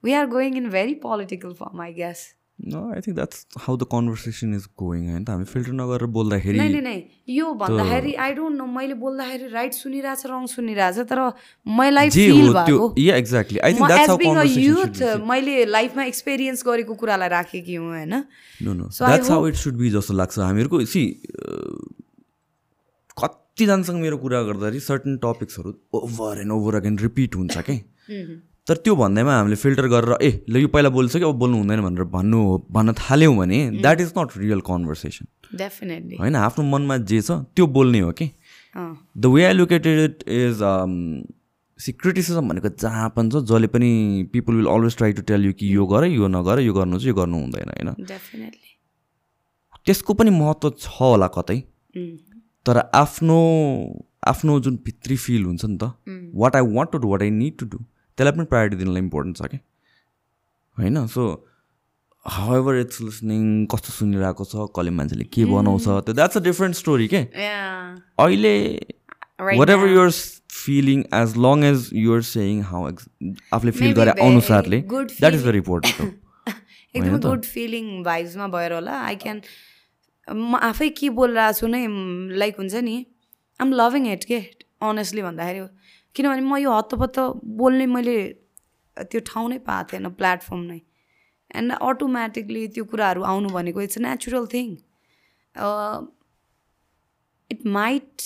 we 0.03 0.13
are 0.13 0.25
going 0.27 0.57
in 0.57 0.69
very 0.69 0.93
political 1.03 1.53
firm 1.55 1.81
I 1.81 1.93
guess 1.93 2.23
I 2.61 3.01
think 3.01 3.15
that's 3.15 3.45
how 3.59 3.77
the 3.77 3.85
conversation 3.91 4.53
is 4.55 4.65
going 4.77 5.09
होइन 5.09 5.23
हामी 5.27 5.45
फिल्टर 5.45 5.73
नगरेर 5.73 6.05
बोल्दाखेरि 6.17 6.59
नै 6.59 6.81
नै 6.81 6.95
यो 7.27 7.53
भन्दाखेरि 7.61 8.13
आई 8.25 8.33
डोन्ट 8.33 8.57
नो 8.57 8.65
मैले 8.73 8.93
बोल्दाखेरि 9.01 9.47
राइट 9.53 9.73
सुनिरहेछ 9.73 10.25
रङ 10.25 10.45
सुनिरहेछ 10.47 11.07
तर 11.09 11.21
मलाई 11.65 12.07
exactly 12.07 13.59
I 13.59 13.73
think 13.73 13.87
that's 13.87 14.09
how 14.09 14.17
conversation 14.17 14.61
youth 14.61 15.01
मैले 15.27 15.65
लाइफमा 15.65 16.03
एक्सपिरियन्स 16.03 16.63
गरेको 16.65 16.95
कुरालाई 16.95 17.29
राखेकी 17.29 17.75
हुँ 17.75 17.89
होइन? 17.89 18.13
No 18.61 18.73
no 18.73 18.91
that's 18.99 19.29
how 19.31 19.47
it 19.47 19.55
should 19.55 19.75
be 19.77 19.89
जस्तो 19.91 20.13
लाग्छ 20.13 20.39
हामीहरूको। 20.39 20.85
सी 20.85 21.03
कतिजनासँग 23.17 24.01
मेरो 24.01 24.17
कुरा 24.17 24.41
गर्दाखेरि 24.43 24.79
certain 24.81 25.17
टपिक्सहरू 25.17 25.73
over 25.93 26.41
and 26.41 26.51
over 26.51 26.75
again 26.75 26.97
repeat 26.99 27.35
हुन्छ 27.35 27.57
कि 27.69 27.79
तर 28.67 28.77
त्यो 28.85 28.95
भन्दैमा 28.95 29.33
हामीले 29.35 29.55
फिल्टर 29.55 29.87
गरेर 29.93 30.17
ए 30.21 30.29
ल 30.49 30.57
यो 30.61 30.67
पहिला 30.73 30.89
बोलिसक्यो 30.97 31.29
अब 31.29 31.37
बोल्नु 31.43 31.57
हुँदैन 31.57 31.81
भनेर 31.81 32.03
भन्नु 32.15 32.39
भन्न 32.71 32.93
थाल्यौँ 32.99 33.35
भने 33.37 33.59
that 33.81 34.01
is 34.01 34.11
not 34.17 34.37
real 34.37 34.59
conversation 34.67 35.25
definitely 35.57 36.15
होइन 36.21 36.35
आफ्नो 36.35 36.65
मनमा 36.69 36.97
जे 37.11 37.21
छ 37.21 37.37
त्यो 37.55 37.67
बोल्ने 37.77 37.99
हो 37.99 38.11
कि? 38.21 38.29
The 39.17 39.25
way 39.33 39.43
I 39.45 39.53
looked at 39.53 39.99
it 39.99 40.23
is 40.29 40.59
see 41.79 41.91
criticism 42.01 42.49
भनेको 42.49 42.69
जहाँ 42.81 43.09
पनि 43.15 43.29
छ 43.31 43.43
जसले 43.51 43.67
पनि 43.75 43.89
people 44.33 44.53
will 44.55 44.67
always 44.73 44.97
try 44.97 45.13
to 45.13 45.21
tell 45.31 45.45
you 45.45 45.53
कि 45.59 45.75
यो 45.75 45.85
गर 45.93 46.05
यो 46.05 46.27
नगर 46.37 46.59
यो 46.59 46.73
गर्नु 46.73 46.99
चाहिँ 46.99 47.09
यो 47.09 47.15
गर्नु 47.21 47.37
हुँदैन 47.41 47.69
होइन? 47.69 47.89
त्यसको 49.85 50.13
पनि 50.13 50.29
महत्त्व 50.39 50.69
छ 50.79 50.87
होला 50.99 51.27
कतै। 51.37 51.57
तर 52.65 52.77
आफ्नो 52.93 53.37
आफ्नो 54.27 54.59
जुन 54.59 54.75
भित्री 54.85 55.15
फिल 55.17 55.45
हुन्छ 55.45 55.65
नि 55.65 55.77
त 55.83 55.93
what 56.43 56.55
I 56.55 56.61
want 56.75 56.91
to 56.91 56.97
do 56.97 57.07
what 57.11 57.21
I 57.21 57.29
need 57.39 57.57
to 57.59 57.65
do 57.65 57.79
त्यसलाई 58.17 58.37
पनि 58.37 58.45
प्रायोरिटी 58.53 58.77
दिनलाई 58.83 59.01
इम्पोर्टेन्ट 59.01 59.37
छ 59.37 59.51
क्या 59.53 59.59
होइन 60.77 61.05
सो 61.15 61.23
हाउएभर 62.25 62.79
इट्स 62.79 63.01
लिसनिङ 63.01 63.45
कस्तो 63.73 63.93
सुनिरहेको 63.93 64.45
छ 64.51 64.67
कसले 64.77 64.91
मान्छेले 64.97 65.23
के 65.37 65.45
बनाउँछ 65.53 65.87
त्यो 66.07 66.13
द्याट्स 66.19 66.37
अ 66.37 66.41
डिफ्रेन्ट 66.49 66.75
स्टोरी 66.75 67.07
के? 67.13 67.21
अहिले 68.25 68.53
whatever 69.69 69.87
you're 69.93 70.11
feeling 70.61 71.03
as 71.21 71.35
long 71.45 71.63
as 71.71 71.89
you're 72.03 72.21
saying 72.29 72.61
how 72.71 72.91
आफूले 73.57 73.71
फिल 73.79 73.93
गरे 73.99 74.11
अनुसारले 74.27 74.81
द्याट 74.91 75.33
इज 75.33 75.45
भेरी 75.45 75.57
इम्पोर्टेन्ट 75.57 76.53
एकदमै 76.95 77.19
गुड 77.27 77.45
फिलिङ 77.55 77.91
भाइब्समा 78.03 78.47
भएर 78.55 78.73
होला 78.73 78.99
आई 79.09 79.15
क्यान 79.25 79.41
म 80.27 80.55
आफै 80.69 80.89
के 81.01 81.09
बोलिरहेको 81.19 81.59
छु 81.59 81.67
नै 81.75 81.85
लाइक 82.41 82.59
हुन्छ 82.63 82.83
नि 82.89 82.97
आम 83.59 83.73
लभिङ 83.81 84.11
इट 84.11 84.23
के? 84.31 84.39
अनेस्टली 84.89 85.21
भन्दाखेरि 85.21 85.59
किनभने 86.15 86.41
म 86.41 86.57
यो 86.57 86.71
हत्तपत्त 86.77 87.19
बोल्ने 87.59 87.85
मैले 87.95 88.17
त्यो 88.97 89.19
ठाउँ 89.27 89.49
नै 89.49 89.57
पाएको 89.67 89.89
थिएन 89.91 90.09
प्लेटफर्म 90.19 90.61
नै। 90.71 90.79
एन्ड 91.59 91.71
अटोमेटिकली 91.89 92.67
त्यो 92.75 92.83
कुराहरू 92.91 93.21
आउनु 93.31 93.49
भनेको 93.55 93.81
it's 93.81 93.97
a 93.97 94.01
natural 94.01 94.45
thing 94.53 94.67
it 97.51 97.65
might 97.77 98.21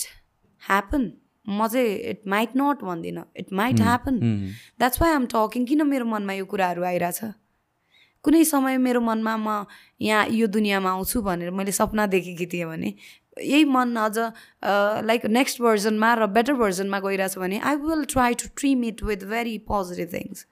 happen 0.62 1.02
म 1.46 1.66
चाहिँ 1.72 1.94
इट 2.10 2.20
माइट 2.26 2.50
नट 2.56 2.82
भन्दिनँ। 2.84 3.24
It 3.36 3.52
might 3.52 3.80
happen 3.80 4.14
that's 4.78 5.02
why 5.02 5.10
I'm 5.14 5.26
talking 5.34 5.64
किन 5.66 5.82
मेरो 5.86 6.04
मनमा 6.04 6.32
यो 6.32 6.44
कुराहरू 6.52 6.82
आइरहेछ? 6.84 7.20
कुनै 8.24 8.42
समय 8.44 8.76
मेरो 8.82 9.00
मनमा 9.00 9.36
म 9.36 9.64
यहाँ 10.02 10.26
यो 10.34 10.46
दुनियाँमा 10.50 10.90
आउँछु 10.90 11.22
भनेर 11.22 11.50
मैले 11.54 11.72
सपना 11.72 12.06
देखेकी 12.14 12.46
थिएँ 12.52 12.66
भने 12.66 12.90
यही 13.36 13.64
मन 13.66 13.96
अझ 13.96 14.18
लाइक 15.04 15.26
नेक्स्ट 15.30 15.60
भर्जनमा 15.62 16.12
र 16.14 16.26
बेटर 16.32 16.54
भर्जनमा 16.56 17.00
गइरहेछ 17.00 17.38
भने 17.38 17.58
I 17.64 17.76
will 17.78 18.04
try 18.12 18.34
to 18.34 18.48
trim 18.56 18.84
it 18.84 19.02
with 19.04 19.24
very 19.28 19.58
positive 19.68 20.14
things 20.14 20.46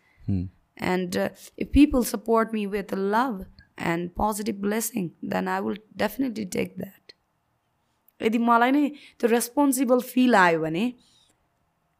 and 0.85 1.17
if 1.17 1.69
people 1.73 2.05
support 2.07 2.55
me 2.55 2.67
with 2.69 2.95
love 3.09 3.45
and 3.85 4.11
positive 4.17 4.61
blessing 4.63 5.09
then 5.31 5.49
I 5.49 5.61
will 5.61 5.79
definitely 5.99 6.45
take 6.57 6.75
that 6.79 7.13
यदि 8.21 8.39
मलाई 8.41 8.71
नै 8.73 8.89
त्यो 9.19 9.29
रेस्पोन्सिबल 9.31 10.01
फिल 10.07 10.35
आयो 10.37 10.61
भने 10.61 10.87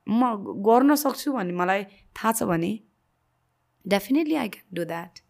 म 0.07 0.35
गर्न 0.65 0.95
सक्छु 1.03 1.33
भन्ने 1.33 1.55
मलाई 1.55 1.85
थाहा 2.17 2.33
छ 2.33 2.51
भने 2.51 2.73
definitely 3.85 4.35
I 4.37 4.49
can 4.49 4.77
do 4.77 4.85
that 4.87 5.21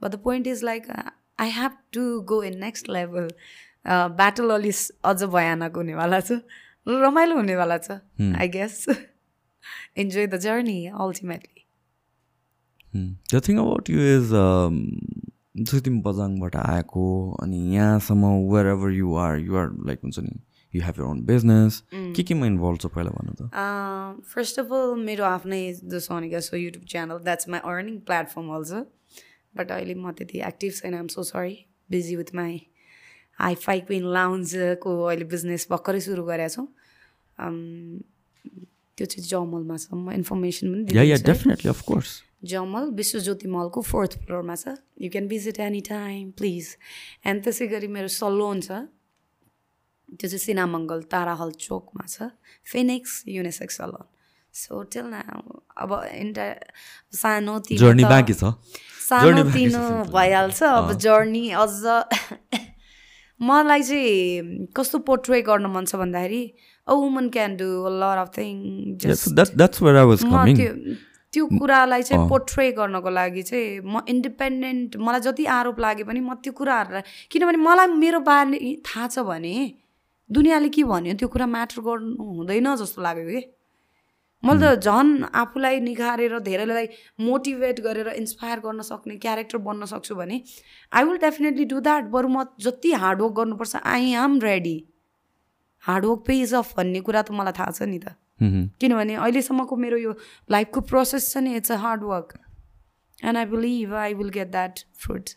but 0.00 0.10
the 0.10 0.20
point 0.22 0.46
is 0.46 0.62
like 0.64 0.90
I 1.38 1.50
have 1.52 1.78
to 1.92 2.04
go 2.28 2.42
in 2.42 2.58
next 2.60 2.88
level 2.90 3.28
battle 3.86 4.50
अलि 4.54 4.72
अझ 5.04 5.22
भयानक 5.34 5.76
हुनेवाला 5.76 6.20
छ। 6.20 6.40
रमाइलो 6.86 7.36
हुनेवाला 7.36 7.78
छ 7.78 7.90
I 8.22 8.48
guess 8.56 8.74
enjoy 9.98 10.26
the 10.26 10.38
journey 10.42 10.78
ultimately 11.04 11.64
the 13.32 13.40
thing 13.48 13.56
about 13.58 13.90
you 13.90 14.00
is 14.16 14.28
जस्तै 15.56 15.80
तिमी 15.84 16.00
बजाङबाट 16.04 16.56
आएको 16.56 17.06
अनि 17.42 17.58
यहाँसम्म 17.74 18.34
wherever 18.72 18.90
you 18.92 19.14
are 19.24 19.38
you 19.40 19.56
are 19.56 19.72
like 19.88 19.98
हुन्छ 20.04 20.18
नि 20.26 20.34
you 20.74 20.82
have 20.84 20.98
your 20.98 21.06
own 21.06 21.22
business 21.30 21.82
के 22.16 22.22
केमा 22.30 22.46
इन्भल्भ 22.46 22.78
छ 22.80 22.86
पहिला 22.96 23.10
भन्नु 23.16 23.34
त? 23.40 23.42
फर्स्ट 24.34 24.60
अफ 24.60 24.72
अल 24.78 24.94
मेरो 25.04 25.24
आफ्नै 25.24 25.62
जो 25.94 26.00
Sonika 26.06 26.40
show 26.48 26.56
YouTube 26.56 26.84
channel 26.94 27.18
that's 27.28 27.48
my 27.54 27.60
earning 27.72 27.98
platform 28.10 28.54
also 28.56 28.80
but 29.56 29.70
अहिले 29.80 29.94
म 29.94 30.12
त्यति 30.18 30.40
एक्टिभ 30.48 30.72
छैन 30.80 30.94
I'm 30.94 31.06
so 31.16 31.22
sorry 31.32 31.54
busy 31.90 32.16
with 32.16 32.34
my 32.40 32.58
hi 33.38 33.54
fi 33.64 33.80
queen 33.86 34.04
लाउन्जको 34.16 34.90
अहिले 35.06 35.26
बिजनेस 35.32 35.66
भर्खरै 35.70 36.00
सुरु 36.00 36.22
गरेको 36.24 36.52
छौँ। 36.54 36.68
त्यो 38.96 39.06
चाहिँ 39.06 39.24
जमलमा 39.28 39.76
छ। 39.76 39.92
म 39.92 40.12
इन्फर्मेसन 40.16 40.66
पनि 40.72 41.68
अफकोर्स 41.68 42.10
जमल 42.48 42.84
विश्वज्योति 42.96 43.48
मलको 43.48 43.80
फोर्थ 43.82 44.12
फ्लोरमा 44.24 44.56
छ। 44.56 44.80
You 45.04 45.08
can 45.12 45.26
visit 45.28 45.60
any 45.60 45.80
time 45.88 46.30
please 46.40 46.64
and 47.28 47.38
त्यसै 47.44 47.66
गरी 47.72 47.88
मेरो 47.92 48.08
सलोन 48.08 48.60
छ। 48.64 48.88
त्यो 50.08 50.28
चाहिँ 50.32 50.40
सिनामङ्गल 50.40 51.00
ताराहल 51.12 51.50
चोकमा 51.60 52.04
छ। 52.08 52.32
Phoenix 52.72 53.10
unisex 53.28 53.76
salon 53.76 54.06
so 54.54 54.82
tell 54.88 55.06
न 55.12 55.20
अब 55.76 55.90
इन्टा 56.16 56.44
सानो 57.12 57.54
सानो 59.06 59.42
तिनो 59.52 59.82
भइहाल्छ। 60.08 60.62
अब 60.62 60.88
जर्नी 61.04 61.44
अझ 61.52 61.84
मलाई 63.40 63.82
चाहिँ 63.82 64.66
कस्तो 64.76 64.98
पोर्ट्रे 65.08 65.40
गर्न 65.42 65.66
मन 65.74 65.84
छ 65.84 65.96
भन्दाखेरि 65.96 66.42
a 66.88 66.92
woman 66.92 67.28
can 67.36 67.56
do 67.56 67.66
lot 68.00 68.18
of 68.18 68.30
thing 68.36 68.54
त्यो 69.00 69.14
त्यो 71.32 71.46
कुरालाई 71.58 72.02
चाहिँ 72.02 72.28
पोर्ट्रे 72.28 72.70
गर्नको 72.72 73.10
लागि 73.10 73.42
चाहिँ 73.42 73.80
म 73.84 74.00
इन्डिपेन्डेन्ट 74.08 74.96
मलाई 74.96 75.20
जति 75.20 75.44
आरोप 75.58 75.80
लागे 75.80 76.04
पनि 76.04 76.20
म 76.20 76.34
त्यो 76.44 76.52
कुराहरूलाई 76.52 77.02
किनभने 77.30 77.58
मलाई 77.58 77.86
मेरो 78.04 78.20
बारे 78.30 78.74
थाहा 78.86 79.06
छ 79.08 79.26
भने 79.28 79.54
दुनियाँले 80.30 80.68
के 80.72 80.84
भन्यो 80.84 81.14
त्यो 81.20 81.28
कुरा 81.28 81.46
म्याटर 81.46 81.80
गर्नु 81.88 82.24
हुँदैन 82.38 82.74
जस्तो 82.76 83.02
लाग्यो 83.02 83.26
कि। 83.30 83.40
मैले 84.46 84.74
त 84.76 84.90
झन् 84.90 85.12
आफूलाई 85.42 85.80
निखारेर 85.80 86.38
धेरैलाई 86.48 86.86
मोटिभेट 87.28 87.80
गरेर 87.86 88.08
इन्सपायर 88.16 88.58
गर्न 88.66 88.80
सक्ने 88.88 89.16
क्यारेक्टर 89.24 89.58
बन्न 89.68 89.84
सक्छु 89.92 90.14
भने 90.20 90.42
I 90.92 91.04
will 91.04 91.18
definitely 91.24 91.64
do 91.72 91.80
that 91.88 92.04
बरु 92.12 92.28
म 92.28 92.44
जति 92.66 92.92
हार्डवर्क 93.04 93.32
गर्नुपर्छ 93.38 93.82
I 93.94 94.12
am 94.26 94.38
ready 94.42 94.76
hard work 95.82 96.20
pays 96.26 96.54
off 96.60 96.76
भन्ने 96.76 97.00
कुरा 97.08 97.22
त 97.22 97.40
मलाई 97.40 97.58
थाहा 97.58 97.70
छ 97.70 97.90
नि 97.90 97.98
त। 97.98 98.16
किनभने 98.80 99.14
अहिलेसम्मको 99.14 99.76
मेरो 99.82 99.96
यो 99.98 100.12
लाइफको 100.50 100.80
प्रोसेस 100.92 101.32
छ 101.32 101.42
नि 101.44 101.54
it's 101.56 101.72
a 101.72 101.76
hard work 101.84 102.38
and 103.24 103.36
I 103.38 103.46
believe 103.52 103.94
I 104.04 104.14
will 104.14 104.28
get 104.34 104.50
that 104.50 104.80
fruit 105.04 105.30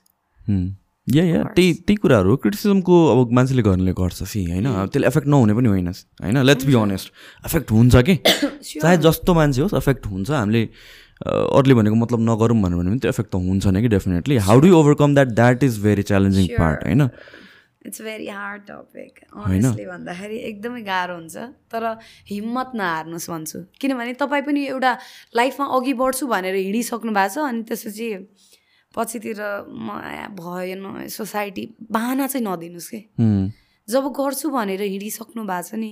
yeah 1.16 1.24
yeah 1.26 1.44
त्यही 1.44 1.74
त्यही 1.74 1.96
कुराहरू 1.96 2.36
क्रिटिसिजमको 2.38 2.96
अब 3.12 3.32
मान्छेले 3.34 3.62
गर्नेले 3.62 3.92
गर्छ 3.92 4.24
फि 4.24 4.44
होइन? 4.46 4.68
त्यसले 4.86 5.08
एफेक्ट 5.08 5.28
नहुने 5.28 5.54
पनि 5.54 5.70
होइन। 5.70 5.88
होइन? 6.22 6.38
लेट्स 6.46 6.66
बी 6.66 6.74
अनेस्ट 6.74 7.14
एफेक्ट 7.46 7.72
हुन्छ 7.72 7.96
कि? 7.96 8.16
चाहे 8.82 8.98
जस्तो 8.98 9.34
मान्छे 9.34 9.62
होस् 9.62 9.74
एफेक्ट 9.74 10.06
हुन्छ। 10.06 10.30
हामीले 10.32 10.64
अरूले 11.26 11.74
भनेको 11.74 11.96
मतलब 11.96 12.20
नगरौँ 12.30 12.62
भन्यो 12.62 12.78
भने 12.78 12.90
पनि 12.90 13.00
त्यो 13.00 13.10
एफेक्ट 13.10 13.32
त 13.32 13.36
हुन्छ 13.36 13.68
नै 13.68 13.82
कि 13.82 13.88
definitely 13.88 14.38
how 14.38 14.60
do 14.60 14.74
overcome 14.76 15.14
that 15.16 15.28
that 15.28 15.64
is 15.64 15.80
very 15.84 16.04
challenging 16.04 16.48
part 16.60 16.84
होइन? 16.84 17.10
It's 17.86 18.02
very 18.02 18.28
hard 18.28 18.62
topic 18.70 19.20
honestly 19.34 19.86
भन्दाखेरि। 19.86 20.38
एकदमै 20.50 20.82
गाह्रो 20.82 21.16
हुन्छ। 21.16 21.36
तर 21.72 21.84
हिम्मत 22.30 22.72
नहार्नुहोस् 22.76 23.30
भन्छु। 23.30 23.60
किनभने 23.82 24.14
तपाईँ 24.14 24.44
पनि 24.44 24.66
एउटा 24.68 24.92
लाइफमा 25.36 25.66
अघि 25.66 25.94
बढ्छु 25.94 26.28
भनेर 26.28 26.56
हिँडिसक्नु 26.56 27.12
भएको 27.12 27.34
छ 27.34 27.48
अनि 27.50 27.64
त्यसपछि 27.64 28.10
पछितिर 28.96 29.42
म 29.70 30.02
भएन 30.36 31.08
सोसाइटी 31.08 31.64
बाहना 31.92 32.28
चाहिँ 32.28 32.46
नदिनुहोस् 32.46 32.90
कि? 32.90 33.00
जब 33.88 34.04
गर्छु 34.14 34.50
भनेर 34.50 34.82
हिँडिसक्नु 34.82 35.44
भएको 35.46 35.68
छ 35.68 35.74
नि 35.76 35.92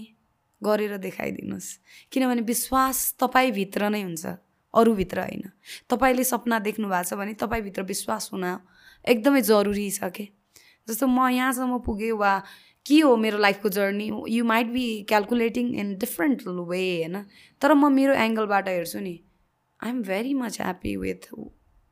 गरेर 0.61 0.97
देखाइदिनुहोस्। 0.97 1.69
किनभने 2.11 2.41
विश्वास 2.41 3.15
तपाईँभित्र 3.19 3.89
नै 3.89 4.01
हुन्छ 4.01 4.25
अरूभित्र 4.73 5.19
होइन। 5.19 5.43
तपाईँले 5.89 6.23
सपना 6.23 6.59
देख्नु 6.59 6.89
भएको 6.89 7.03
छ 7.03 7.13
भने 7.13 7.33
तपाईँभित्र 7.33 7.83
विश्वास 7.83 8.29
हुन 8.33 8.45
एकदमै 9.05 9.41
जरुरी 9.41 9.89
छ 9.91 10.09
कि? 10.09 10.25
जस्तो 10.87 11.07
म 11.07 11.29
यहाँसम्म 11.29 11.77
पुगेँ 11.85 12.11
वा 12.17 12.33
के 12.85 12.99
हो 13.01 13.15
मेरो 13.15 13.37
लाइफको 13.37 13.69
journey 13.69 14.09
you 14.29 14.43
might 14.45 14.67
be 14.67 14.85
calculating 15.09 15.75
in 15.75 15.95
different 15.97 16.47
way 16.47 16.81
होइन? 16.97 17.15
तर 17.61 17.73
म 17.73 17.91
मेरो 17.93 18.13
एङ्गलबाट 18.13 18.67
हेर्छु 18.67 18.99
नि 18.99 19.19
I 19.83 19.89
am 19.89 20.01
very 20.03 20.33
much 20.33 20.61
happy 20.61 20.95
with 20.97 21.29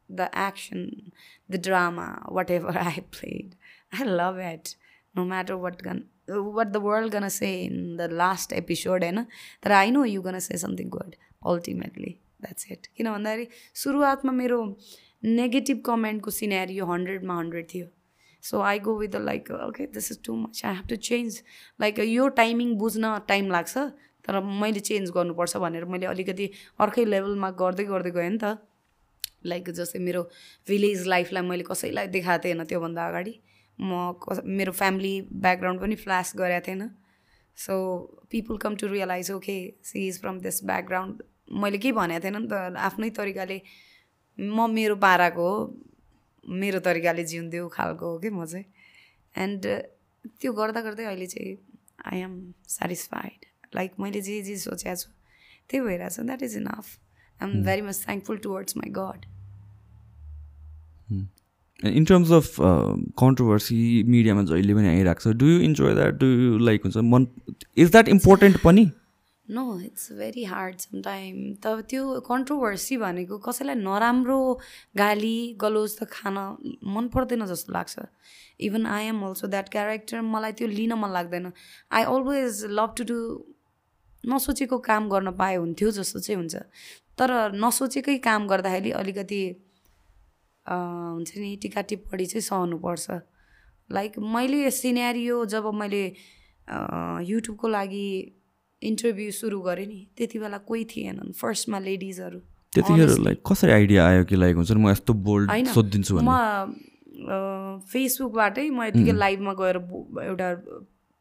the 0.09 0.33
action, 0.37 1.11
the 1.49 1.57
drama, 1.57 2.23
whatever 2.27 2.77
I 2.91 3.03
played. 3.11 3.55
I 3.91 4.03
love 4.03 4.37
it. 4.37 4.75
No 5.15 5.25
matter 5.25 5.57
what 5.57 5.81
gun 5.81 6.05
what 6.27 6.73
the 6.73 6.79
world 6.79 7.11
gonna 7.11 7.29
say 7.29 7.65
in 7.65 7.97
the 7.97 8.07
last 8.07 8.53
episode, 8.53 9.03
होइन 9.03 9.25
तर 9.63 9.71
I 9.71 9.91
know 9.91 10.03
you 10.05 10.21
gonna 10.21 10.39
say 10.39 10.57
something 10.57 10.89
good 10.89 11.15
ultimately 11.51 12.15
that's 12.41 12.71
it 12.71 12.87
किन 12.97 13.11
भन्दाखेरि 13.11 13.47
सुरुवातमा 13.83 14.31
मेरो 14.31 14.57
negative 15.23 15.81
कमेन्टको 15.85 16.31
scenario 16.31 16.85
हन्ड्रेडमा 16.85 17.37
hundred 17.37 17.67
थियो 17.73 17.87
so 18.43 18.61
I 18.61 18.79
go 18.87 18.97
with 18.97 19.09
the 19.09 19.21
like 19.29 19.51
okay 19.67 19.85
this 19.93 20.11
is 20.11 20.21
too 20.25 20.35
much 20.35 20.61
I 20.65 20.75
have 20.75 20.87
to 20.89 20.95
change 21.09 21.41
like 21.81 21.99
यो 21.99 22.27
टाइमिङ 22.41 22.75
बुझ्न 22.77 23.17
टाइम 23.27 23.51
लाग्छ 23.51 23.77
तर 24.27 24.39
मैले 24.61 24.79
चेन्ज 24.89 25.09
गर्नुपर्छ 25.17 25.57
भनेर 25.65 25.85
मैले 25.95 26.05
अलिकति 26.05 26.49
अर्कै 26.85 27.05
लेभलमा 27.05 27.49
गर्दै 27.61 27.83
गर्दै 27.91 28.11
गएँ 28.17 28.29
नि 28.29 28.39
त 28.43 28.57
लाइक 29.45 29.69
जस्तै 29.77 29.99
मेरो 29.99 30.21
भिलेज 30.67 31.05
लाइफलाई 31.07 31.43
मैले 31.49 31.63
कसैलाई 31.69 32.07
देखाएको 32.15 32.43
थिएन 32.43 32.63
त्योभन्दा 32.65 33.07
अगाडि। 33.07 33.33
म 33.79 34.13
कस 34.23 34.41
मेरो 34.45 34.71
फ्यामिली 34.71 35.13
ब्याकग्राउन्ड 35.45 35.81
पनि 35.81 35.95
फ्ल्यास 36.03 36.33
गरेको 36.37 36.67
थिएन। 36.67 36.89
So 37.57 37.73
people 38.31 38.57
come 38.57 38.75
to 38.75 38.87
realise 38.87 39.31
okay 39.31 39.57
she 39.83 40.07
is 40.07 40.21
from 40.21 40.39
this 40.45 40.63
background 40.65 41.23
मैले 41.63 41.77
केही 41.77 41.91
भनेको 41.93 42.23
थिएन 42.23 42.37
नि 42.41 42.47
त। 42.47 42.75
आफ्नै 42.87 43.09
तरिकाले 43.17 43.61
म 44.37 44.69
मेरो 44.71 44.95
पाराको 45.03 45.49
हो। 45.49 45.59
मेरो 46.43 46.79
तरिकाले 46.85 47.23
जिउँदियो 47.25 47.67
खालको 47.73 48.05
हो 48.11 48.17
कि 48.19 48.29
म 48.29 48.45
चाहिँ। 48.45 48.65
एन्ड 49.35 49.65
त्यो 50.41 50.51
गर्दा 50.53 50.81
गर्दै 50.81 51.05
अहिले 51.05 51.25
चाहिँ 51.27 51.57
आई 52.11 52.19
एम 52.21 52.33
सेटिस्फाइड 52.69 53.45
लाइक 53.75 53.91
मैले 53.99 54.21
जे 54.21 54.41
जे 54.41 54.55
सोचेको 54.57 54.95
छु 54.95 55.09
त्यही 55.69 55.81
भइरहेछ 55.85 56.19
that 56.19 56.43
is 56.43 56.55
enough 56.57 56.85
I 57.39 57.49
am 57.49 57.63
very 57.65 57.81
much 57.81 57.97
thankful 58.05 58.37
towards 58.45 58.77
my 58.77 58.89
god 58.97 59.25
in 61.09 62.05
terms 62.05 62.31
of 62.31 62.55
controversy 63.21 63.77
मिडियामा 64.03 64.43
जहिले 64.43 64.73
पनि 64.73 64.87
आइरहेको 64.87 65.21
छ 65.21 65.35
do 65.37 65.47
you 65.47 65.59
enjoy 65.61 65.93
that 65.95 66.13
do 66.19 66.25
you 66.25 66.57
like 66.57 66.83
हुन्छ? 66.83 66.97
मन 66.97 67.27
इज 67.77 67.91
द्याट 67.91 68.07
इम्पोर्टेन्ट 68.09 68.57
पनि? 68.63 68.85
No 69.47 69.63
it's 69.79 70.11
very 70.17 70.43
hard 70.43 70.75
sometime 70.79 71.35
त 71.63 71.73
त्यो 71.89 72.19
कन्ट्रोभर्सी 72.29 72.97
भनेको 72.97 73.37
कसैलाई 73.47 73.75
नराम्रो 73.75 74.39
गाली 74.97 75.37
गलोज 75.61 75.97
त 75.97 76.07
खान 76.11 76.37
मन 76.95 77.07
पर्दैन 77.13 77.45
जस्तो 77.45 77.73
लाग्छ. 77.73 77.95
Even 78.59 78.85
I 78.85 79.05
am 79.05 79.21
also 79.25 79.47
that 79.47 79.69
character 79.69 80.21
मलाई 80.21 80.51
त्यो 80.57 80.67
लिन 80.67 80.93
मन 80.97 81.11
लाग्दैन. 81.13 81.51
I 81.91 82.03
always 82.15 82.63
love 82.71 82.95
to 82.97 83.03
do 83.11 83.19
नसोचेको 84.23 84.77
काम 84.89 85.09
गर्न 85.09 85.31
पाए 85.37 85.55
हुन्थ्यो 85.55 85.91
जस्तो 85.91 86.19
चाहिँ 86.19 86.37
हुन्छ. 86.41 86.55
तर 87.17 87.29
नसोचेकै 87.53 88.17
काम 88.25 88.47
गर्दाखेरि 88.47 88.91
अलिकति 89.01 89.41
हुन्छ 90.69 91.31
नि 91.37 91.55
टिका 91.61 91.81
टिप्पणी 91.89 92.25
चाहिँ 92.25 92.41
सहनुपर्छ। 92.41 93.05
लाइक 93.89 94.19
मैले 94.19 94.71
सिनेरियो 94.71 95.45
जब 95.45 95.65
मैले 95.81 96.03
युट्युबको 97.29 97.67
लागि 97.67 98.07
इन्टरभ्यू 98.81 99.31
सुरु 99.31 99.59
गरेँ 99.61 99.85
नि 99.87 99.99
त्यति 100.17 100.39
बेला 100.39 100.57
कोही 100.65 100.85
थिएनन् 100.85 101.31
फर्स्टमा 101.41 101.79
लेडिजहरू 101.79 102.39
त्यतिखेर 102.73 103.09
लाइक 103.25 103.41
कसरी 103.47 103.71
आइडिया 103.71 104.07
आयो 104.07 104.23
कि 104.25 104.35
लाइक 104.35 104.55
हुन्छ 104.55 104.71
म 104.71 104.89
यस्तो 104.89 105.13
बोल्ड 105.13 105.67
सोधिदिन्छु 105.73 106.19
म 106.25 106.33
फेसबुकबाटै 107.93 108.69
म 108.69 108.83
यतिकै 108.89 109.13
लाइभमा 109.13 109.53
गएर 109.61 109.77
एउटा 110.25 110.49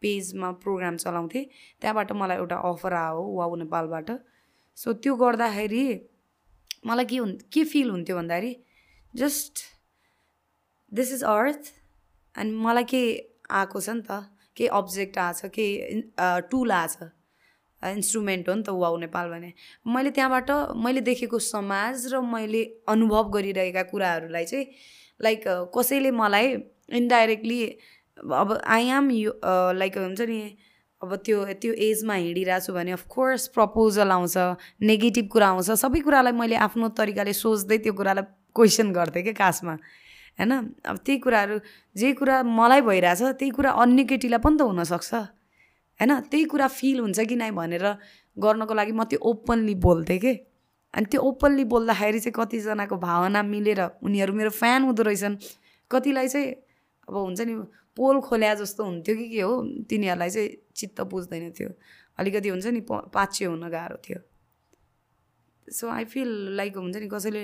पेजमा 0.03 0.51
प्रोग्राम 0.65 0.97
चलाउँथेँ 1.05 1.45
त्यहाँबाट 1.81 2.13
मलाई 2.13 2.37
एउटा 2.37 2.57
अफर 2.73 2.93
आयो 2.93 3.23
वाउ 3.39 3.55
नेपालबाट 3.63 4.11
सो 4.79 4.93
त्यो 5.05 5.15
गर्दाखेरि 5.17 5.85
मलाई 6.87 7.05
के 7.13 7.17
हुन् 7.17 7.37
के 7.53 7.65
फिल 7.65 7.91
हुन्थ्यो 7.91 8.17
भन्दाखेरि 8.17 8.53
जस्ट 9.17 9.65
दिस 10.93 11.13
इज 11.13 11.23
अर्थ 11.25 11.73
अनि 12.35 12.51
मलाई 12.51 12.85
के 12.85 13.03
आएको 13.51 13.81
छ 13.81 13.89
नि 13.91 14.03
त 14.11 14.23
केही 14.57 14.69
अब्जेक्ट 14.81 15.19
आएको 15.19 15.39
छ 15.39 15.51
केही 15.55 16.03
टुल 16.51 16.73
आएको 16.73 17.07
छ 17.07 17.11
इन्स्ट्रुमेन्ट 17.83 18.49
हो 18.49 18.55
नि 18.55 18.63
त 18.63 18.75
वाउ 18.83 18.97
नेपाल 18.97 19.31
भने। 19.31 19.53
मैले 19.87 20.11
त्यहाँबाट 20.11 20.51
मैले 20.85 21.01
देखेको 21.09 21.39
समाज 21.47 22.07
र 22.13 22.21
मैले 22.35 22.63
अनुभव 22.89 23.31
गरिरहेका 23.31 23.83
कुराहरूलाई 23.91 24.45
चाहिँ 24.45 24.67
लाइक 25.21 25.43
कसैले 25.77 26.11
मलाई 26.11 26.55
इन्डाइरेक्टली 27.01 27.61
अब 28.19 28.61
आई 28.67 28.89
एम 28.99 29.11
यु 29.11 29.33
लाइक 29.81 29.99
हुन्छ 29.99 30.21
नि 30.31 30.41
अब 31.03 31.15
त्यो 31.25 31.45
त्यो 31.63 31.73
एजमा 31.89 32.15
हिँडिरहेको 32.15 32.67
छु 32.67 32.73
भने 32.73 32.93
अफकोर्स 32.93 33.47
प्रपोजल 33.57 34.11
आउँछ 34.17 34.37
नेगेटिभ 34.91 35.29
कुरा 35.33 35.49
आउँछ 35.49 35.71
सबै 35.83 36.01
कुरालाई 36.09 36.33
मैले 36.41 36.57
आफ्नो 36.67 36.89
तरिकाले 37.01 37.33
सोच्दै 37.43 37.79
त्यो 37.85 37.93
कुरालाई 38.01 38.25
क्वेसन 38.57 38.93
गर्थेँ 38.93 39.23
क्या 39.23 39.33
कासमा? 39.33 39.75
होइन? 40.39 40.53
अब 40.87 40.97
त्यही 41.07 41.19
कुराहरू 41.19 41.59
जे 41.97 42.13
कुरा 42.19 42.43
मलाई 42.43 42.81
भइरहेछ 42.81 43.23
त्यही 43.39 43.51
कुरा 43.51 43.71
अन्य 43.83 44.05
केटीलाई 44.05 44.41
पनि 44.43 44.57
त 44.57 44.63
हुनसक्छ। 44.63 45.15
होइन? 46.01 46.11
त्यही 46.31 46.45
कुरा 46.45 46.67
फिल 46.69 46.99
हुन्छ 47.01 47.21
कि 47.29 47.37
नै 47.37 47.51
भनेर 47.51 47.87
गर्नको 48.37 48.75
लागि 48.75 48.93
म 48.93 49.05
त्यो 49.05 49.19
ओपनली 49.21 49.75
बोल्थेँ 49.79 50.19
कि? 50.19 50.33
अनि 50.95 51.07
त्यो 51.11 51.21
ओपनली 51.21 51.65
बोल्दाखेरि 51.65 52.21
चाहिँ 52.21 52.35
कतिजनाको 52.35 52.97
भावना 52.99 53.43
मिलेर 53.43 53.81
उनीहरू 54.03 54.33
मेरो 54.33 54.51
फ्यान 54.51 54.83
हुँदो 54.85 55.03
रहेछन्। 55.03 55.35
कतिलाई 55.91 56.29
चाहिँ 56.29 56.51
अब 57.09 57.15
हुन्छ 57.15 57.41
नि 57.41 57.55
पोल 57.97 58.21
खोल्या 58.21 58.55
जस्तो 58.55 58.83
हुन्थ्यो 58.85 59.15
कि 59.17 59.27
के 59.31 59.41
हो 59.43 59.53
तिनीहरूलाई 59.91 60.31
चाहिँ 60.31 60.49
चित्त 60.75 61.01
बुझ्दैन 61.11 61.51
थियो। 61.51 61.71
अलिकति 62.19 62.49
हुन्छ 62.49 62.67
नि 62.67 62.81
पाचे 62.91 63.45
हुन 63.45 63.69
गाह्रो 63.71 63.97
थियो। 64.03 64.21
सो 65.69 65.89
आई 65.89 66.05
फिल 66.05 66.31
लाइक 66.57 66.77
हुन्छ 66.77 66.97
नि 66.97 67.09
कसैले 67.09 67.43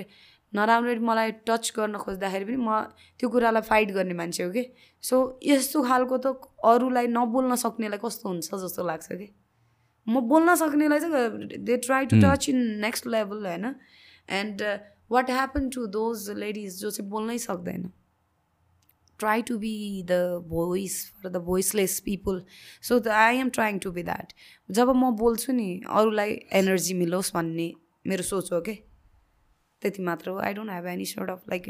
नराम्ररी 0.53 0.99
मलाई 0.99 1.31
टच 1.47 1.71
गर्न 1.75 1.97
खोज्दाखेरि 1.97 2.45
पनि 2.45 2.57
म 2.57 2.79
त्यो 3.19 3.29
कुरालाई 3.29 3.61
फाइट 3.61 3.91
गर्ने 3.91 4.13
मान्छे 4.13 4.43
हो 4.43 4.51
कि? 4.51 4.63
सो 5.03 5.15
यस्तो 5.43 5.81
खालको 5.83 6.17
त 6.17 6.35
अरूलाई 6.71 7.07
नबोल्न 7.07 7.55
सक्नेलाई 7.63 7.99
कस्तो 8.03 8.29
हुन्छ 8.29 8.59
जस्तो 8.63 8.83
लाग्छ 8.87 9.07
कि? 9.11 9.27
म 10.07 10.19
बोल्न 10.27 10.55
सक्नेलाई 10.55 10.99
चाहिँ 10.99 11.63
they 11.63 11.77
try 11.87 12.05
to 12.05 12.21
touch 12.21 12.49
in 12.49 12.59
next 12.81 13.07
level 13.07 13.45
होइन? 13.45 13.65
And 14.29 14.61
what 15.11 15.29
happen 15.29 15.69
to 15.69 15.85
those 15.95 16.29
ladies 16.37 16.79
जो 16.81 16.91
चाहिँ 16.91 17.09
बोल्नै 17.09 17.37
सक्दैन? 17.37 17.89
Try 19.19 19.41
to 19.47 19.57
be 19.57 19.73
the 20.09 20.43
voice 20.49 20.93
for 21.13 21.29
the 21.29 21.37
voiceless 21.47 21.99
people 22.05 22.43
so 22.81 22.99
the 22.99 23.07
I 23.07 23.37
am 23.37 23.49
trying 23.49 23.79
to 23.79 23.91
be 23.91 24.03
that 24.03 24.33
जब 24.69 24.95
म 24.95 25.11
बोल्छु 25.15 25.53
नि 25.53 25.69
अरूलाई 25.89 26.39
एनर्जी 26.61 26.93
मिलोस् 26.93 27.33
भन्ने 27.35 27.73
मेरो 28.07 28.23
सोच 28.23 28.51
हो 28.53 28.61
कि? 28.61 28.73
त्यति 29.81 30.03
मात्र 30.03 30.29
हो 30.29 30.37
I 30.39 30.53
don't 30.53 30.71
have 30.71 30.85
any 30.87 31.05
sort 31.05 31.29
of 31.29 31.41
like 31.49 31.63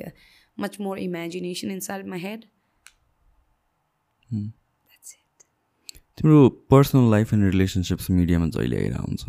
much 0.58 0.80
more 0.80 1.00
imagination 1.00 1.72
inside 1.80 2.08
my 2.08 2.20
head 2.20 2.46
तिम्रो 6.18 6.50
पर्सनल 6.70 7.10
लाइफ 7.12 7.34
एन्ड 7.34 7.44
रिलेसनसिप्स 7.52 8.10
मिडियामा 8.10 8.48
जहिले 8.48 8.78
आइरहेको 8.78 9.04
हुन्छ। 9.04 9.24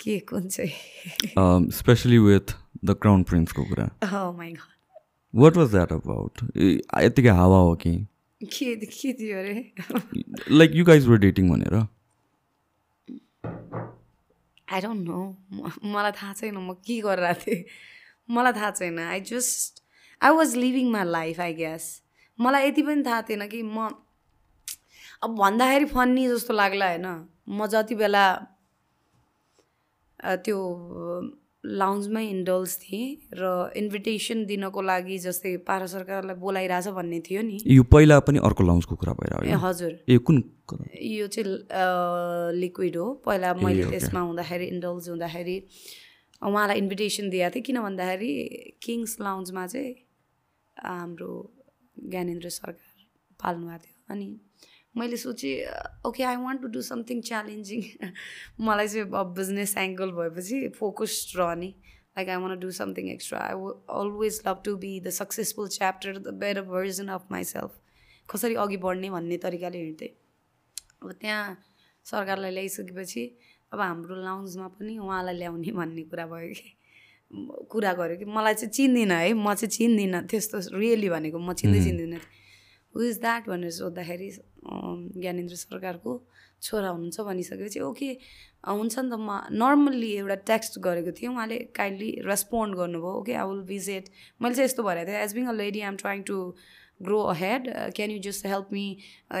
के 0.00 0.18
कुन 0.28 0.48
चाहिँ? 0.48 1.70
स्पेसली 1.72 2.18
विथ 2.18 2.54
द 2.84 2.96
क्राउन 3.02 3.22
प्रिन्सको 3.22 3.64
कुरा। 3.64 3.86
वाट 5.34 5.56
वाज 5.56 5.70
द्याट 5.70 5.92
अबाउट 5.92 6.42
यत्तिकै 6.56 7.28
हावा 7.38 7.58
हो 7.58 7.74
कि? 7.74 7.92
के 8.40 8.74
के 8.76 9.12
थियो 9.12 9.38
अरे 9.38 9.54
like 10.50 10.70
you 10.74 10.84
guys 10.84 11.06
were 11.06 11.18
dating 11.18 11.50
भनेर। 11.50 11.74
आई 14.68 14.80
डोन्ट 14.80 15.08
नो 15.08 15.20
मलाई 15.92 16.12
थाहा 16.12 16.32
छैन 16.32 16.56
म 16.58 16.72
के 16.86 17.00
गरिरहेको 17.00 17.40
थिएँ। 17.42 17.64
मलाई 18.28 18.52
थाहा 18.52 18.70
छैन। 18.70 18.98
I 18.98 19.20
just 19.30 19.82
I 20.20 20.30
was 20.36 20.56
living 20.56 20.90
my 20.92 21.04
life 21.06 21.40
I 21.40 21.54
guess 21.54 21.84
मलाई 22.38 22.68
यति 22.68 22.82
पनि 22.82 23.02
थाहा 23.06 23.22
थिएन 23.28 23.46
कि 23.48 23.62
म 23.62 23.88
अब 25.24 25.30
भन्दाखेरि 25.38 25.84
फन्नी 25.94 26.26
जस्तो 26.28 26.54
लाग्ला 26.54 26.88
होइन? 26.88 27.06
म 27.48 27.66
जति 27.66 27.94
बेला 27.94 28.26
त्यो 30.44 30.58
लाउन्जमै 31.66 32.24
इन्डल्स 32.26 32.78
थिएँ 32.78 33.34
र 33.34 33.72
इन्भिटेसन 33.76 34.44
दिनको 34.46 34.80
लागि 34.82 35.18
जस्तै 35.18 35.56
पारा 35.66 35.86
सरकारलाई 35.86 36.36
बोलाइरहेछ 36.38 36.88
भन्ने 36.94 37.20
थियो 37.26 37.42
नि। 37.42 37.58
यो 37.66 37.82
पहिला 37.82 38.18
पनि 38.22 38.38
अर्को 38.38 38.62
लाउन्जको 38.64 38.94
कुरा 38.96 39.12
ए 39.42 39.58
हजुर। 39.66 39.92
ए 40.08 40.18
कुन 40.26 40.42
यो 41.02 41.26
चाहिँ 41.26 41.46
लिक्विड 42.60 42.96
हो। 42.96 43.06
पहिला 43.26 43.54
मैले 43.54 43.84
त्यसमा 43.90 44.20
हुँदाखेरि 44.20 44.66
इन्डल्स 44.66 45.08
हुँदाखेरि 45.08 45.56
उहाँलाई 46.42 46.76
इन्भिटेसन 46.78 47.30
दिएको 47.30 47.50
थिएँ। 47.54 47.62
किन 47.66 47.76
भन्दाखेरि 47.82 48.32
किङ्स 48.82 49.16
लाउन्जमा 49.20 49.66
चाहिँ 49.66 49.94
हाम्रो 50.76 51.30
ज्ञानेन्द्र 51.96 52.48
सरकार 52.48 52.94
पाल्नुभएको 53.40 53.84
थियो 53.84 54.14
अनि 54.14 54.28
मैले 54.96 55.16
सोचेँ 55.16 55.54
okay 56.08 56.22
I 56.24 56.36
want 56.36 56.62
to 56.62 56.68
do 56.74 56.82
something 56.82 57.20
challenging 57.28 57.82
मलाई 58.66 58.88
चाहिँ 58.88 59.10
अब 59.20 59.34
बिजनेस 59.38 59.76
एङ्गल 59.78 60.10
भएपछि 60.18 60.68
फोकस्ड 60.78 61.38
रहने। 61.38 61.68
Like 62.16 62.28
I 62.28 62.36
want 62.42 62.60
do 62.60 62.70
something 62.80 63.08
extra 63.10 63.40
I 63.40 63.54
always 64.00 64.40
love 64.46 64.62
to 64.64 64.76
be 64.84 64.92
the 65.00 65.10
successful 65.20 65.68
chapter 65.78 66.18
the 66.18 66.34
better 66.44 66.62
version 66.70 67.08
of 67.16 67.26
myself 67.30 67.80
कसरी 68.28 68.54
अघि 68.64 68.76
बढ्ने 68.86 69.10
भन्ने 69.10 69.36
तरिकाले 69.44 69.78
हिँड्थेँ 69.78 70.08
अब 71.02 71.12
त्यहाँ 71.20 71.44
सरकारलाई 72.06 72.50
ल्याइसकेपछि 72.50 73.24
अब 73.72 73.80
हाम्रो 73.80 74.16
लाउन्जमा 74.22 74.68
पनि 74.78 74.98
उहाँलाई 74.98 75.36
ल्याउने 75.36 75.72
भन्ने 75.72 76.02
कुरा 76.10 76.26
भयो 76.26 76.52
कि। 76.54 76.72
कुरा 77.70 77.92
गऱ्यो 77.98 78.16
कि। 78.16 78.24
मलाई 78.24 78.54
चाहिँ 78.54 78.70
चिन्दिनँ 78.72 79.14
है। 79.14 79.32
म 79.34 79.54
चाहिँ 79.54 79.70
चिन्दिनँ। 79.70 80.20
त्यस्तो 80.30 80.58
रियली 80.78 81.08
भनेको। 81.10 81.38
म 81.38 81.52
चिन्दै 81.52 81.82
चिन्दिनँ। 81.84 82.20
हु 82.94 83.02
इज 83.02 83.18
द्याट 83.20 83.48
भनेर 83.48 83.70
सोद्धाखेरि 83.70 84.28
ज्ञानेन्द्र 85.20 85.56
सरकारको 85.56 86.12
छोरा 86.62 86.88
हुनुहुन्छ 86.88 87.20
भनिसकेपछि 87.28 87.80
ओके 87.90 88.10
हुन्छ 88.68 88.98
नि 88.98 89.10
त 89.10 89.18
म 89.18 89.40
नर्मल्ली 89.62 90.10
एउटा 90.16 90.36
टेक्स्ट 90.50 90.78
गरेको 90.86 91.12
थिएँ 91.18 91.30
उहाँले 91.32 91.58
काइन्डली 91.78 92.10
रेस्पोन्ड 92.26 92.76
गर्नुभयो 92.76 93.12
ओके 93.20 93.34
आई 93.42 93.46
विल 93.50 93.62
भिजिट 93.72 94.08
मैले 94.42 94.54
चाहिँ 94.54 94.68
यस्तो 94.70 94.82
भनेको 94.88 95.10
थिएँ 95.12 95.22
as 95.24 95.34
being 95.34 95.46
a 95.46 95.56
lady 95.62 95.80
I 95.80 95.88
am 95.88 95.96
trying 96.02 96.22
to 96.30 96.38
grow 97.02 97.20
ahead 97.30 97.68
can 97.96 98.10
you 98.10 98.18
just 98.26 98.46
help 98.46 98.68
me 98.72 98.84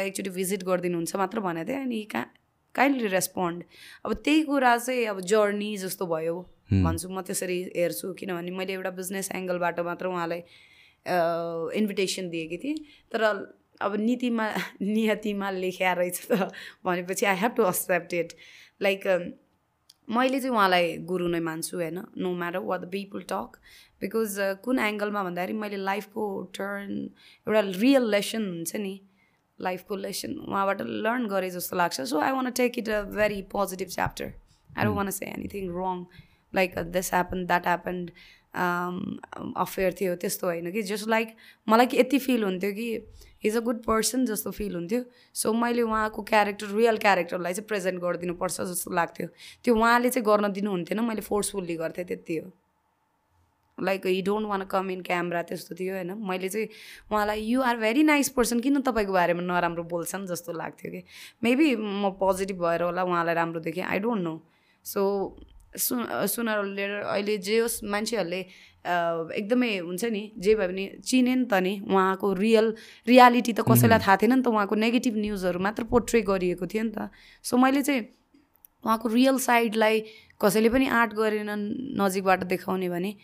एकचोटि 0.06 0.30
भिजिट 0.30 0.64
गरिदिनुहुन्छ? 0.64 1.16
मात्र 1.16 1.40
भनेको 1.40 1.68
थिएँ 1.68 1.82
अनि 1.82 2.02
कहाँ 2.12 2.32
काइन्डली 2.74 3.08
रेस्पोन्ड। 3.08 3.64
अब 4.04 4.12
त्यही 4.24 4.42
कुरा 4.44 4.76
चाहिँ 4.78 5.06
अब 5.12 5.20
जर्नी 5.32 5.76
जस्तो 5.84 6.06
भयो 6.06 6.36
भन्छु 6.72 7.08
म 7.08 7.20
त्यसरी 7.26 7.58
हेर्छु 7.76 8.12
किनभने 8.20 8.50
मैले 8.58 8.72
एउटा 8.72 8.90
बिजनेस 9.00 9.30
एङ्गलबाट 9.34 9.80
मात्र 9.88 10.06
उहाँलाई 10.06 10.42
इन्भिटेसन 11.80 12.28
दिएकी 12.30 12.58
थिएँ 12.64 12.76
तर 13.12 13.22
अब 13.80 13.96
नीतिमा 14.00 14.46
नियतिमा 14.82 15.50
लेख्या 15.50 15.92
रहेछ 15.92 16.20
त 16.30 16.52
भनेपछि 16.84 17.26
I 17.26 17.36
have 17.36 17.52
to 17.56 17.66
accept 17.68 18.14
it 18.14 18.32
like 18.82 19.06
मैले 20.16 20.40
चाहिँ 20.40 20.54
उहाँलाई 20.54 20.96
गुरु 21.10 21.28
नै 21.28 21.40
मान्छु 21.40 21.76
होइन? 21.76 21.98
No 22.16 22.32
matter 22.42 22.58
what 22.70 22.80
the 22.80 22.88
people 22.90 23.22
talk 23.32 23.56
because 24.00 24.36
कुन 24.64 24.78
एङ्गलमा 24.78 25.22
भन्दाखेरि 25.24 25.52
मैले 25.62 25.76
लाइफको 25.84 26.24
टर्न 26.58 26.92
एउटा 27.46 27.60
रियल 27.80 28.10
लेसन 28.10 28.48
हुन्छ 28.48 28.76
नि 28.76 28.94
लाइफको 29.58 29.96
लेसन 29.96 30.38
उहाँबाट 30.48 30.80
लर्न 31.06 31.26
गरेँ 31.28 31.50
जस्तो 31.50 31.76
लाग्छ. 31.76 32.00
So 32.00 32.20
I 32.20 32.32
want 32.32 32.50
take 32.60 32.78
it 32.78 32.88
a 32.88 33.02
very 33.16 33.42
positive 33.52 33.88
chapter 33.88 34.32
I 34.78 34.84
don't 34.84 34.96
want 34.96 35.10
say 35.18 35.26
anything 35.26 35.70
wrong 35.76 36.04
like 36.52 36.78
this 36.96 37.12
happen 37.14 37.46
that 37.46 37.66
happened 37.66 38.10
affair 38.54 39.94
थियो 40.00 40.14
त्यस्तो 40.16 40.46
होइन 40.46 40.70
कि 40.72 40.82
जस्ट 40.82 41.08
लाइक 41.08 41.34
मलाई 41.68 41.86
कि 41.86 41.98
यति 41.98 42.18
फिल 42.18 42.44
हुन्थ्यो 42.44 42.72
कि 42.72 42.88
इज 43.44 43.56
अ 43.56 43.60
गुड 43.60 43.82
पर्सन 43.84 44.24
जस्तो 44.26 44.50
फिल 44.50 44.74
हुन्थ्यो। 44.74 45.02
सो 45.34 45.52
मैले 45.52 45.82
उहाँको 45.82 46.22
क्यारेक्टर 46.22 46.66
रियल 46.76 46.96
क्यारेक्टरलाई 46.98 47.52
चाहिँ 47.52 47.66
प्रेजेन्ट 47.68 48.00
गरिदिनुपर्छ 48.02 48.60
जस्तो 48.60 48.90
लाग्थ्यो। 48.90 49.28
त्यो 49.64 49.74
उहाँले 49.76 50.10
चाहिँ 50.10 50.24
गर्न 50.26 50.52
दिनुहुन्थेन 50.52 51.00
मैले 51.04 51.20
फोर्सफुल्ली 51.22 51.76
गर्थेँ 51.76 52.04
त्यति 52.04 52.36
हो। 52.36 52.50
Like 53.78 54.06
you 54.06 54.22
don't 54.24 54.48
want 54.48 54.62
come 54.64 54.90
in 54.90 55.00
camera 55.04 55.42
त्यस्तो 55.42 55.74
थियो 55.76 55.94
होइन। 55.94 56.12
मैले 56.16 56.48
चाहिँ 56.48 56.68
उहाँलाई 57.12 57.40
you 57.44 57.60
are 57.60 57.76
very 57.76 58.02
nice 58.02 58.28
person 58.32 58.60
किन 58.60 58.80
तपाईँको 58.80 59.12
बारेमा 59.12 59.42
नराम्रो 59.44 59.84
बोल्छन्? 59.84 60.26
जस्तो 60.26 60.52
लाग्थ्यो 60.52 60.90
कि। 60.92 61.02
मेबी 61.44 61.76
म 61.76 62.10
पोजिटिभ 62.16 62.56
भएर 62.56 62.82
होला 62.82 63.02
उहाँलाई 63.04 63.34
राम्रो 63.34 63.60
देखेँ 63.60 63.84
आई 63.84 63.98
डोन्ट 64.00 64.22
नो 64.22 64.34
सो 64.86 65.02
सु 65.74 65.94
सुनर 66.34 66.64
लेटर 66.64 67.02
अहिले 67.02 67.36
जे 67.38 67.58
होस् 67.58 67.82
मान्छेहरूले 67.84 68.40
एकदमै 69.38 69.70
हुन्छ 69.78 70.04
नि 70.04 70.22
जे 70.38 70.54
भयो 70.54 70.68
भने 70.68 70.86
चिने 71.04 71.34
नि 71.34 71.44
त 71.44 71.54
नि 71.62 71.72
उहाँको 71.90 72.32
रियल 72.32 72.74
रियालिटी 73.08 73.52
त 73.52 73.60
कसैलाई 73.70 73.98
थाहा 73.98 74.16
थिएन 74.22 74.34
नि 74.34 74.42
त 74.42 74.48
उहाँको 74.48 74.74
नेगेटिभ 74.74 75.16
न्युजहरू 75.16 75.58
मात्र 75.60 75.84
पोर्ट्रे 75.90 76.22
गरिएको 76.22 76.66
थियो 76.66 76.84
नि 76.84 76.92
त। 76.96 77.10
सो 77.44 77.56
मैले 77.56 77.82
चाहिँ 77.82 78.02
उहाँको 78.84 79.08
रियल 79.08 79.38
साइडलाई 79.42 80.00
कसैले 80.40 80.68
पनि 80.68 80.86
आर्ट 81.00 81.12
गरेनन् 81.18 81.64
नजिकबाट 82.00 82.44
देखाउने 82.52 82.88
भने 82.88 83.14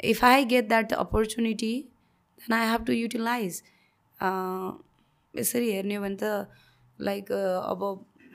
if 0.00 0.24
I 0.24 0.44
get 0.52 0.68
that 0.68 0.92
opportunity 1.04 1.72
then 2.38 2.52
I 2.56 2.66
have 2.70 2.84
to 2.84 2.92
utilise 2.92 3.62
यसरी 5.34 5.70
हेर्ने 5.72 5.94
हो 5.94 6.02
भने 6.02 6.16
त 6.22 6.48
लाइक 6.98 7.32
अब 7.32 7.82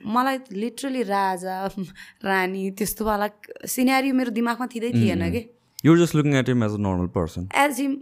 मलाई 0.06 0.38
लिटरली 0.53 1.03
राजा 1.03 1.56
रानी 2.30 2.64
त्यस्तोवाला 2.77 3.27
सिनेरी 3.76 4.11
मेरो 4.11 4.32
दिमागमा 4.32 4.68
थिँदै 4.73 4.91
थिएन 4.98 5.30
कि। 5.32 5.41
You're 5.86 5.98
just 5.99 6.15
looking 6.15 6.36
at 6.41 6.49
him 6.49 6.64
as 6.64 6.73
a 6.73 6.82
normal 6.88 7.07
person 7.15 7.48
as 7.56 7.80
him 7.80 7.95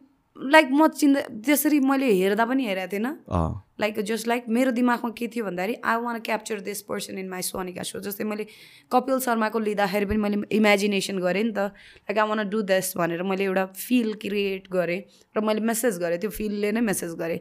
like 0.53 0.67
म 0.71 0.87
चिन्दा 0.99 1.21
त्यसरी 1.45 1.79
मैले 1.79 2.07
हेर्दा 2.11 2.45
पनि 2.49 2.65
हेरेको 2.65 2.91
थिएन। 2.91 3.07
लाइक 3.81 3.99
जस्ट 4.09 4.27
लाइक 4.27 4.43
मेरो 4.49 4.71
दिमागमा 4.77 5.09
के 5.17 5.27
थियो 5.33 5.45
भन्दाखेरि 5.45 5.75
I 5.85 5.97
want 6.01 6.19
capture 6.25 6.59
this 6.67 6.81
person 6.89 7.17
in 7.21 7.29
my 7.29 7.41
Sonika 7.45 7.83
show 7.89 7.99
जस्तै 8.01 8.23
मैले 8.25 8.45
कपिल 8.91 9.19
शर्माको 9.25 9.59
लिँदाखेरि 9.59 10.05
पनि 10.05 10.17
मैले 10.25 10.37
इमेजिनेसन 10.57 11.19
गरेँ 11.21 11.43
नि 11.43 11.51
त। 11.53 11.69
Like 12.09 12.17
I 12.17 12.27
want 12.29 12.49
do 12.49 12.61
this 12.71 12.97
भनेर 12.97 13.23
मैले 13.29 13.43
एउटा 13.43 13.65
फिल 13.77 14.13
क्रिएट 14.25 14.67
गरेँ। 14.73 15.01
र 15.37 15.41
मैले 15.45 15.61
मेसेज 15.69 16.01
गरेँ। 16.01 16.17
त्यो 16.17 16.29
फिलले 16.33 16.71
नै 16.71 16.81
मेसेज 16.81 17.13
गरेँ। 17.21 17.39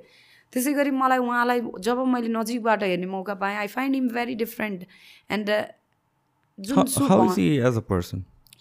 त्यसै 0.52 0.72
गरी 0.72 0.90
मलाई 0.94 1.18
उहाँलाई 1.18 1.60
जब 1.80 2.04
मैले 2.14 2.28
नजिकबाट 2.28 2.82
हेर्ने 2.82 3.06
मौका 3.12 3.34
पाएँ 3.42 3.56
I 3.56 3.66
find 3.74 3.96
him 3.96 4.08
very 4.14 4.34
different 4.36 4.86
and 5.30 5.54
जुन 6.58 6.78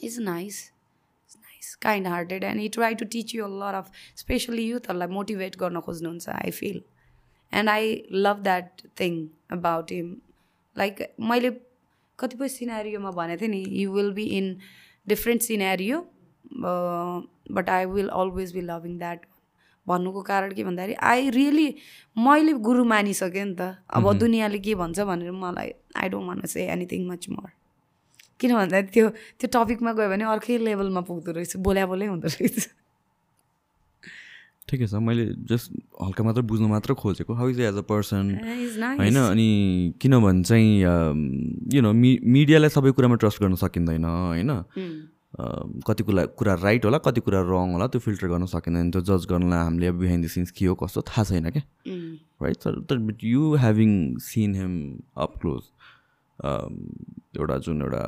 is 0.04 0.20
nice 0.22 0.70
kind 1.82 2.08
hearted 2.08 2.44
and 2.44 2.62
he 2.62 2.68
try 2.70 2.96
to 2.96 3.06
teach 3.12 3.36
you 3.36 3.48
lot 3.60 3.74
of 3.74 3.92
specially 4.18 4.68
युथहरूलाई 4.68 5.08
मोटिभेट 5.08 5.58
गर्न 5.58 5.80
खोज्नुहुन्छ 5.82 6.30
I 6.30 6.52
feel 6.52 6.82
and 7.54 7.70
I 7.70 7.96
love 8.12 8.42
that 8.44 8.82
thing 9.00 9.18
about 9.52 9.92
him 9.92 10.16
like 10.76 11.02
मैले 11.32 11.52
कतिपय 12.20 12.48
सिनेरियोमा 12.50 13.12
भनेको 13.12 13.42
थिएँ 13.42 13.52
नि 13.52 13.64
you 13.82 13.92
will 13.94 14.12
be 14.14 14.26
in 14.38 14.56
different 15.08 15.42
scenario 15.42 16.00
but 16.56 17.70
I 17.70 17.86
will 17.96 18.08
always 18.16 18.54
be 18.54 18.62
loving 18.62 18.98
that 18.98 19.26
भन्नुको 19.88 20.22
कारण 20.22 20.54
के 20.54 20.64
भन्दाखेरि 20.64 20.94
आई 21.04 21.30
रियली 21.30 21.68
मैले 22.18 22.54
गुरु 22.60 22.84
मानिसकेँ 22.86 23.46
नि 23.46 23.56
त। 23.56 23.62
अब 23.90 24.06
दुनियाँले 24.18 24.60
के 24.60 24.76
भन्छ 24.76 25.00
भनेर 25.00 25.32
मलाई 25.32 25.70
I 25.98 26.10
don't 26.10 26.28
want 26.28 26.42
say 26.46 26.68
anything 26.68 27.08
much 27.08 27.30
more 27.30 27.50
किन 28.40 28.54
भन्दा 28.56 28.82
त्यो 28.94 29.10
त्यो 29.40 29.48
टपिकमा 29.54 29.92
गयो 29.94 30.10
भने 30.10 30.24
अर्कै 30.26 30.58
लेभलमा 30.58 31.02
पुग्दो 31.10 31.32
रहेछ 31.32 31.58
बोल्या 31.58 31.86
बोलै 31.86 32.06
हुँदो 32.10 32.28
रहेछ। 32.28 32.70
ठिकै 34.70 34.88
छ 34.88 34.94
मैले 35.04 35.26
जस्ट 35.50 35.68
हल्का 36.02 36.24
मात्र 36.24 36.42
बुझ्नु 36.48 36.68
मात्र 36.68 36.94
खोजेको 36.96 37.34
how 37.34 37.50
is 37.50 37.60
as 37.60 37.78
a 37.78 37.86
person 37.90 38.26
होइन 39.00 39.18
अनि 39.20 39.50
किनभने 40.02 40.44
चाहिँ 40.44 40.70
यु 41.76 41.82
नो 41.82 41.92
मि 41.94 42.12
मिडियालाई 42.24 42.70
सबै 42.70 42.92
कुरामा 42.96 43.16
ट्रस्ट 43.20 43.42
गर्न 43.42 43.56
सकिँदैन 43.60 44.06
होइन? 44.06 44.52
कति 45.34 46.04
कुरा 46.04 46.26
कुरा 46.38 46.54
राइट 46.62 46.86
होला 46.86 46.98
कति 46.98 47.22
कुरा 47.22 47.40
रङ 47.42 47.72
होला 47.74 47.88
त्यो 47.88 48.00
फिल्टर 48.02 48.28
गर्न 48.28 48.46
सकिँदैन 48.46 48.92
त्यो 48.92 49.02
जज 49.02 49.26
गर्नलाई 49.30 49.60
हामीले 49.60 49.88
अब 49.88 49.96
बिहाइन्ड 50.00 50.26
द 50.26 50.30
सिन्स 50.30 50.52
के 50.52 50.66
हो 50.66 50.76
कस्तो 50.76 51.02
थाहा 51.08 51.24
छैन 51.24 51.50
क्या। 51.50 51.64
राइट 52.44 52.58
तर 52.90 52.98
but 53.00 53.24
you 53.24 53.56
having 53.58 53.92
seen 54.22 54.56
him 54.56 54.74
up 55.18 55.38
close 55.42 55.64
एउटा 57.40 57.58
जुन 57.58 57.82
एउटा 57.82 58.04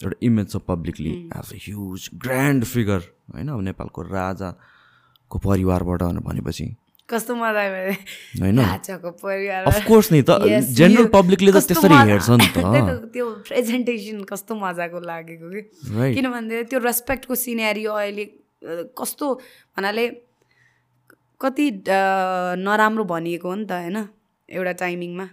एउटा 0.00 0.16
इमेज 0.22 0.50
छ 0.50 0.56
publicly 0.68 1.12
as 1.36 1.52
a 1.52 1.56
huge 1.62 2.08
grand 2.24 2.64
figure 2.64 3.00
होइन? 3.34 3.48
अब 3.48 3.60
नेपालको 3.62 4.02
राजाको 4.02 5.38
परिवारबाट 5.38 6.02
भनेपछि। 6.02 6.66
कस्तो 7.08 7.34
मजा 7.38 7.62
होइन। 8.42 8.58
अफकोर्स 9.70 10.12
नि 10.12 10.22
त। 10.22 10.30
जेनरल 10.74 11.06
पब्लिकले 11.14 11.52
त 11.52 11.62
त्यसरी 11.70 11.96
हेर्छ 12.10 12.28
नि 12.30 12.48
त। 12.50 12.58
त्यो 13.14 13.26
प्रेजेन्टेसन 13.46 14.18
कस्तो 14.26 14.54
मजाको 14.54 14.98
लागेको 15.00 15.46
कि। 15.50 15.62
किनभने 16.14 16.62
त्यो 16.66 16.78
रेस्पेक्टको 16.82 17.34
सिनेरियो 17.34 17.92
अहिले 17.92 18.24
कस्तो 18.98 19.26
भन्नाले 19.76 20.06
कति 21.40 21.66
नराम्रो 22.58 23.04
भनिएको 23.04 23.48
हो 23.48 23.54
नि 23.54 23.64
त 23.64 23.72
होइन 23.72 23.98
एउटा 24.48 24.72
टाइमिङमा 24.82 25.26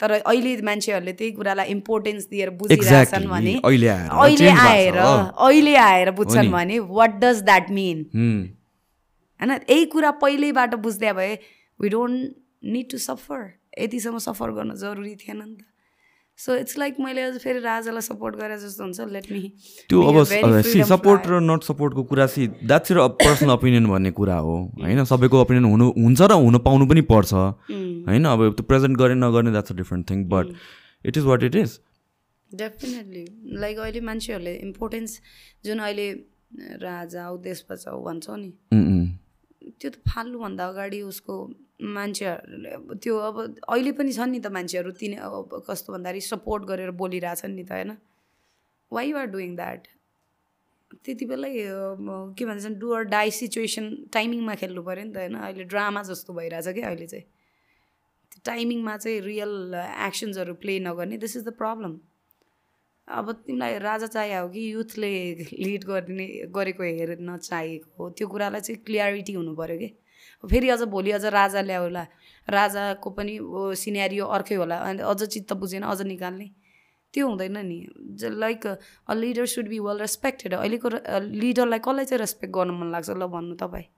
तर 0.00 0.10
अहिले 0.20 0.52
मान्छेहरूले 0.62 1.12
त्यही 1.12 1.30
कुरालाई 1.32 1.66
इम्पोर्टेन्स 1.74 2.26
दिएर 2.30 2.50
बुझिरहेछन् 2.60 3.26
भने 3.26 3.54
अहिले 3.64 3.88
आएर 3.88 4.96
अहिले 4.96 5.74
आएर 5.74 6.10
बुझ्छन् 6.20 6.50
भने 6.52 6.78
वाट 6.78 7.18
डज 7.18 7.42
द्याट 7.42 7.70
मिन 7.70 8.06
होइन? 9.40 9.50
यही 9.70 9.84
कुरा 9.94 10.10
पहिल्यैबाट 10.22 10.74
बुझ्दै 10.84 11.12
भए 11.14 11.32
we 11.80 11.88
don't 11.88 12.36
need 12.74 12.90
to 12.90 12.98
suffer 12.98 13.42
यतिसम्म 13.78 14.18
सफर 14.20 14.50
गर्न 14.52 14.74
जरुरी 14.76 15.14
थिएन 15.16 15.36
नि 15.38 15.56
त। 15.56 15.64
सो 16.38 16.54
इट्स 16.56 16.78
लाइक 16.78 16.94
मैले 17.00 17.22
अझ 17.22 17.38
फेरि 17.42 17.58
राजालाई 17.60 18.00
सपोर्ट 18.06 18.36
गरेर 18.36 18.58
जस्तो 18.58 18.84
हुन्छ। 18.84 19.00
लेट 19.12 19.26
मी 19.32 19.40
त्यो 19.90 20.02
अब 20.02 20.16
सपोर्ट 20.86 21.26
र 21.26 21.40
नट 21.42 21.62
सपोर्टको 21.64 22.02
कुरा 22.10 22.26
see 22.34 22.46
that's 22.62 22.92
a 22.92 23.06
personal 23.22 23.50
opinion 23.50 23.86
भन्ने 23.86 24.10
कुरा 24.14 24.36
हो 24.38 24.54
होइन? 24.78 25.04
सबैको 25.04 25.40
ओपिनियन 25.42 25.64
हुनु 25.64 25.86
हुन्छ 25.98 26.20
र 26.22 26.32
हुनु 26.44 26.58
पाउनु 26.66 26.86
पनि 26.86 27.02
पर्छ 27.10 27.32
होइन? 27.34 28.24
अब 28.24 28.40
त्यो 28.54 28.64
प्रेजेन्ट 28.64 28.98
गर्ने 28.98 29.18
नगर्ने 29.26 29.50
that's 29.50 29.72
a 29.72 29.76
different 29.76 30.10
thing 30.10 30.24
but 30.30 30.54
it 31.04 31.16
is 31.16 31.24
what 31.24 31.42
it 31.50 31.56
is 31.56 31.78
definitely 32.50 33.24
like 33.60 33.78
अहिले 33.78 34.00
मान्छेहरूले 34.06 34.54
इम्पोर्टेन्स 34.68 35.20
जुन 35.64 35.78
अहिले 35.78 36.08
राजा 36.82 37.24
देश 37.44 37.64
बचाउ 37.70 38.04
भन्छौ 38.04 38.36
नि 38.36 38.50
त्यो 39.80 39.90
त 39.90 39.96
फाल्नुभन्दा 40.08 40.64
अगाडि 40.68 41.00
उसको 41.10 41.34
मान्छेहरूले 41.96 42.72
त्यो 43.04 43.14
अब 43.28 43.36
अहिले 43.42 43.92
पनि 43.98 44.12
छन् 44.12 44.32
नि 44.32 44.40
त 44.40 44.50
मान्छेहरू 44.56 44.90
तिनी 45.00 45.16
कस्तो 45.68 45.92
भन्दाखेरि 45.92 46.20
सपोर्ट 46.26 46.62
गरेर 46.70 46.90
बोलिरहेछन् 47.02 47.54
नि 47.54 47.64
त 47.64 47.72
होइन? 47.72 47.90
वाइ 48.92 49.12
आर 49.12 49.26
डुइङ 49.34 49.54
द्याट 49.56 49.82
त्यति 51.04 51.24
बेलै 51.30 51.50
के 52.36 52.44
भन्छ 52.44 52.66
डुअर 52.82 53.02
डाई 53.14 53.30
सिचुएसन 53.38 53.86
टाइमिङमा 54.12 54.54
खेल्नु 54.60 54.82
पऱ्यो 54.82 55.04
नि 55.04 55.12
त 55.12 55.16
होइन? 55.22 55.34
अहिले 55.38 55.64
ड्रामा 55.72 56.02
जस्तो 56.10 56.32
भइरहेछ 56.34 56.68
क्या 56.74 56.86
अहिले 56.88 57.06
चाहिँ। 57.06 57.24
त्यो 58.32 58.40
टाइमिङमा 58.44 58.96
चाहिँ 58.96 59.20
रियल 59.22 59.54
एक्सन्सहरू 60.08 60.54
प्ले 60.62 60.78
नगर्ने 60.80 61.16
दिस 61.18 61.36
इज 61.36 61.44
द 61.44 61.52
प्रब्लम 61.62 61.92
अब 63.08 63.32
तिमीलाई 63.46 63.78
राजा 63.78 64.06
चाहियो 64.06 64.42
हो 64.42 64.48
कि 64.48 64.62
युथले 64.72 65.10
लिड 65.52 65.84
गर्ने 65.84 66.26
गरेको 66.52 66.82
हेर्न 66.82 67.36
चाहिएको 67.36 68.10
त्यो 68.16 68.26
कुरालाई 68.28 68.60
चाहिँ 68.60 68.82
क्लियरिटी 68.84 69.32
हुनु 69.32 69.54
पऱ्यो 69.56 69.78
कि? 69.78 69.88
फेरि 70.44 70.68
अझ 70.68 70.82
भोलि 70.92 71.10
अझ 71.16 71.24
राजा 71.24 71.60
ल्याउला 71.62 72.04
राजाको 72.48 73.10
पनि 73.10 73.38
सिनेरियो 73.80 74.24
अर्कै 74.36 74.54
होला। 74.54 74.76
अन्त 74.76 75.00
अझ 75.00 75.22
चित्त 75.24 75.52
बुझेन 75.56 75.82
अझ 75.82 76.00
निकाल्ने। 76.02 76.50
त्यो 77.14 77.26
हुँदैन 77.28 77.56
नि। 77.66 77.78
Like 78.22 78.66
a 78.66 79.14
leader 79.14 79.46
should 79.48 79.68
be 79.68 79.78
well 79.80 79.98
respected 79.98 80.54
अहिलेको 80.54 80.88
लिडरलाई 81.40 81.78
कसलाई 81.80 82.04
चाहिँ 82.04 82.20
रेस्पेक्ट 82.20 82.52
गर्नु 82.54 82.72
मन 82.76 82.88
लाग्छ? 82.92 83.10
ल 83.10 83.26
भन्नु 83.26 83.54
तपाईँ। 83.56 83.88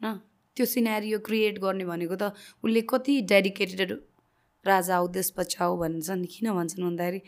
न? 0.00 0.20
त्यो 0.56 0.66
सिनेरियो 0.66 1.18
क्रिएट 1.26 1.58
गर्ने 1.58 1.84
भनेको 1.84 2.16
त 2.16 2.32
उसले 2.62 2.80
कति 2.86 3.20
डेडिकेटेड 3.30 3.90
राजा 4.66 4.96
आऊ 4.96 5.06
देश 5.16 5.32
बचाऊ 5.38 5.76
भन्छन् 5.80 6.24
किन 6.32 6.52
भन्छन् 6.54 6.84
भन्दाखेरि 6.84 7.20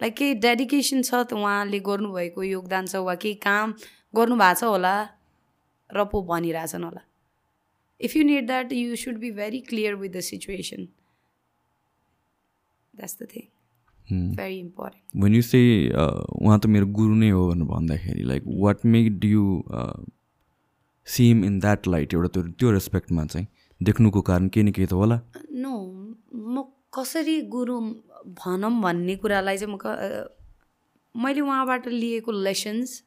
लाइक 0.00 0.14
केही 0.16 0.34
डेडिकेसन 0.46 1.02
छ 1.02 1.14
त 1.30 1.32
उहाँले 1.36 1.80
गर्नुभएको 1.88 2.42
योगदान 2.42 2.86
छ 2.86 3.02
वा 3.08 3.14
केही 3.22 3.34
काम 3.46 3.74
गर्नुभएको 4.16 4.60
छ 4.60 4.62
होला 4.72 4.94
र 5.90 6.04
पो 6.12 6.22
भनिरहेछन् 6.30 6.84
होला। 6.84 7.02
If 8.00 8.16
you 8.16 8.22
need 8.24 8.46
that 8.46 8.72
you 8.72 8.96
should 8.96 9.16
be 9.20 9.30
very 9.38 9.60
clear 9.70 9.94
with 10.02 10.10
the 10.10 10.20
situation 10.26 10.82
that's 12.94 13.16
the 13.22 13.26
thing 13.34 13.46
very 14.36 14.58
important 14.58 15.22
when 15.22 15.34
you 15.34 15.42
say 15.42 15.60
उहाँ 15.92 16.58
त 16.58 16.66
मेरो 16.66 16.86
गुरु 16.98 17.14
नै 17.14 17.30
हो 17.30 17.46
भनेर 17.48 17.66
भन्दाखेरि 17.72 18.22
like 18.32 18.42
what 18.64 18.84
make 18.94 19.24
you 19.24 19.44
seem 21.06 21.44
in 21.44 21.58
that 21.60 21.88
light 21.88 22.14
एउटा 22.14 22.28
त्यो 22.34 22.42
त्यो 22.58 22.70
रेस्पेक्टमा 22.72 23.24
चाहिँ 23.26 23.46
देख्नुको 23.80 24.20
कारण 24.22 24.48
केही 24.48 24.64
न 24.66 24.72
केही 24.72 24.86
त 24.86 24.92
होला। 24.92 25.16
कसरी 26.92 27.40
गुरु 27.50 27.80
भनौँ 28.38 28.70
भन्ने 28.82 29.16
कुरालाई 29.16 29.58
चाहिँ 29.58 29.74
म 29.74 29.78
मैले 31.14 31.40
उहाँबाट 31.40 31.86
लिएको 31.88 32.32
लेसन्स 32.32 33.02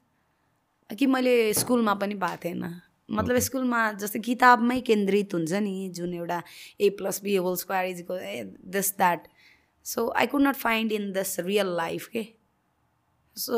कि 0.90 1.06
मैले 1.08 1.54
स्कुलमा 1.54 1.94
पनि 1.96 2.16
भएको 2.16 2.38
थिएन। 2.44 2.64
मतलब 3.12 3.38
स्कुलमा 3.40 3.82
जस्तै 4.02 4.20
किताबमै 4.20 4.80
केन्द्रित 4.88 5.34
हुन्छ 5.34 5.54
नि 5.64 5.90
जुन 5.96 6.14
एउटा 6.14 6.42
A 6.82 6.90
plus 7.00 7.22
B 7.24 7.36
whole 7.36 7.56
square 7.64 7.86
इजको 7.90 8.18
this 8.72 8.92
that 8.98 9.28
so 9.86 10.08
I 10.18 10.28
could 10.28 10.42
not 10.42 10.56
find 10.56 10.92
in 10.92 11.12
this 11.14 11.40
real 11.40 11.76
life 11.78 12.08
के 12.08 12.24
सो 13.38 13.56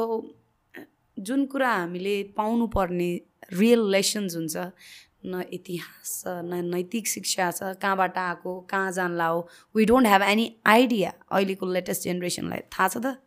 जुन 1.17 1.45
कुरा 1.45 1.71
हामीले 1.73 2.15
पाउनुपर्ने 2.37 3.09
रियल 3.53 3.89
लेसन्स 3.91 4.35
हुन्छ 4.35 4.57
न 5.25 5.43
इतिहास 5.53 6.11
छ 6.21 6.33
न 6.45 6.63
नैतिक 6.73 7.07
शिक्षा 7.07 7.51
छ 7.51 7.73
कहाँबाट 7.81 8.17
आएको 8.17 8.51
कहाँ 8.69 8.91
जानला 8.97 9.27
हो 9.27 9.47
we 9.75 9.85
don't 9.85 10.07
have 10.07 10.23
any 10.23 10.45
idea 10.73 11.13
अहिलेको 11.31 11.65
लेटेस्ट 11.73 12.03
जेनेरेसनलाई 12.03 12.61
थाहा 12.73 12.87
छ 12.87 12.97
त? 12.97 13.17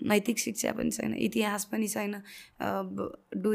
नैतिक 0.00 0.38
शिक्षा 0.38 0.72
पनि 0.72 0.90
छैन 0.90 1.14
इतिहास 1.26 1.64
पनि 1.72 1.88
छैन। 1.88 2.14
डु 3.36 3.50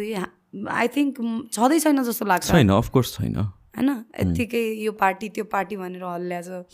आई 0.71 0.87
थिङ्क 0.95 1.15
छँदै 1.53 1.79
छैन 1.79 2.03
जस्तो 2.03 2.25
लाग्छ। 2.25 2.45
छैन 2.47 2.69
अफकोर्स 2.75 3.13
छैन। 3.15 3.35
होइन? 3.77 3.89
यत्तिकै 4.19 4.63
यो 4.83 4.91
पार्टी 4.99 5.29
त्यो 5.37 5.45
पार्टी 5.55 5.75
भनेर 5.77 6.03
हल्ल्या 6.03 6.41
छ। 6.41 6.65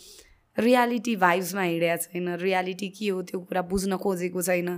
रियालिटी 0.56 1.14
भाइब्समा 1.16 1.62
हिँडेको 1.62 2.02
छैन। 2.04 2.28
रियालिटी 2.42 2.88
के 2.98 3.08
हो 3.08 3.22
त्यो 3.30 3.40
कुरा 3.40 3.62
बुझ्न 3.72 3.96
खोजेको 4.04 4.42
छैन। 4.42 4.68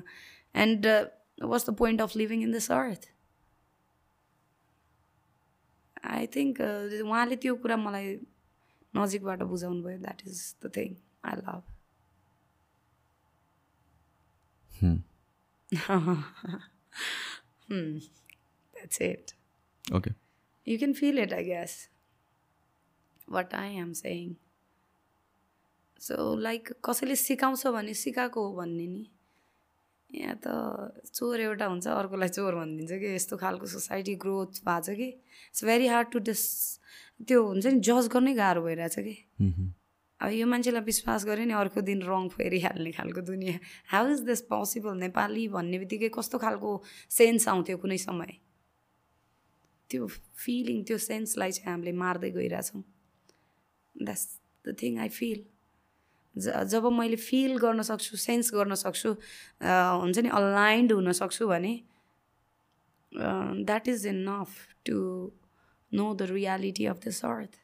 And 0.55 0.87
what's 1.43 1.69
the 1.69 1.75
point 1.75 2.01
of 2.01 2.17
living 2.17 2.43
in 2.43 2.53
this 2.53 2.71
earth 2.73 3.11
I 6.05 6.27
think 6.35 6.61
उहाँले 7.05 7.37
त्यो 7.43 7.55
कुरा 7.63 7.77
मलाई 7.77 8.09
नजिकबाट 8.95 9.43
बुझाउनु 9.53 9.83
भयो 9.83 9.99
that 9.99 10.27
is 10.27 10.41
the 10.63 10.73
thing 10.77 10.91
I 11.25 11.35
love 11.41 11.63
That's 18.75 19.01
it. 19.01 19.33
Okay. 19.91 20.13
You 20.67 20.79
can 20.79 20.95
feel 20.95 21.19
it, 21.19 21.33
I 21.33 21.43
guess. 21.43 21.89
What 23.29 23.55
I 23.55 23.67
am 23.83 23.95
saying. 23.95 24.37
So 26.01 26.15
like 26.37 26.69
कसैले 26.85 27.15
सिकाउँछ 27.17 27.67
भने 27.67 27.95
सिकाएको 27.95 28.41
हो 28.47 28.55
भन्ने 28.55 28.87
नि 28.87 29.11
यहाँ 30.15 30.39
त 30.47 30.47
चोर 31.11 31.41
एउटा 31.41 31.67
हुन्छ 31.67 31.87
अर्कोलाई 31.91 32.29
चोर 32.29 32.55
भनिदिन्छ 32.55 32.93
कि 33.03 33.15
यस्तो 33.15 33.37
खालको 33.37 33.67
सोसाइटी 33.67 34.15
ग्रोथ 34.23 34.63
भएको 34.63 34.81
छ 34.87 34.95
कि। 34.95 35.09
इट्स 35.51 35.65
भेरी 35.65 35.87
हार्ड 35.91 36.09
टु 36.13 36.19
डिस 36.29 36.43
त्यो 37.27 37.39
हुन्छ 37.43 37.67
नि 37.67 37.81
जज 37.83 38.09
गर्नै 38.15 38.35
गाह्रो 38.35 38.63
भइरहेछ 38.63 38.97
कि। 38.99 39.17
अब 40.21 40.31
यो 40.31 40.47
मान्छेलाई 40.47 40.83
विश्वास 40.87 41.25
गऱ्यो 41.27 41.45
नि 41.45 41.55
अर्को 41.59 41.81
दिन 41.83 42.03
रङ 42.03 42.29
फेरिहाल्ने 42.31 42.91
खालको 42.95 43.21
दुनियाँ। 43.27 43.59
How 43.91 44.05
is 44.15 44.21
this 44.31 44.41
possible 44.47 44.95
Nepali 45.03 45.49
भन्ने 45.51 45.79
बित्तिकै 45.83 46.09
कस्तो 46.15 46.39
खालको 46.39 46.71
सेन्स 47.11 47.49
आउँथ्यो 47.49 47.77
कुनै 47.83 47.99
समय। 47.99 48.33
त्यो 49.91 50.07
फिलिङ 50.45 50.83
त्यो 50.85 50.99
सेन्सलाई 50.99 51.51
चाहिँ 51.53 51.71
हामीले 51.71 51.93
मार्दै 51.93 52.31
गइरहेछौँ। 52.31 52.83
That's 53.95 54.25
the 54.65 54.77
thing 54.81 54.99
I 54.99 55.09
feel 55.19 55.41
जब 56.37 56.85
मैले 56.93 57.17
फिल 57.17 57.59
गर्न 57.59 57.83
सक्छु 57.83 58.17
सेन्स 58.19 58.53
गर्न 58.55 58.75
सक्छु 58.75 59.11
हुन्छ 59.63 60.19
नि 60.19 60.29
अलाइन्ड 60.35 60.93
हुन 60.93 61.13
सक्छु 61.15 61.47
भने 61.49 61.75
that 63.13 63.89
is 63.89 64.07
enough 64.07 64.51
to 64.87 64.97
know 65.93 66.07
the 66.15 66.23
reality 66.31 66.85
of 66.91 66.99
this 67.05 67.25
earth 67.25 67.55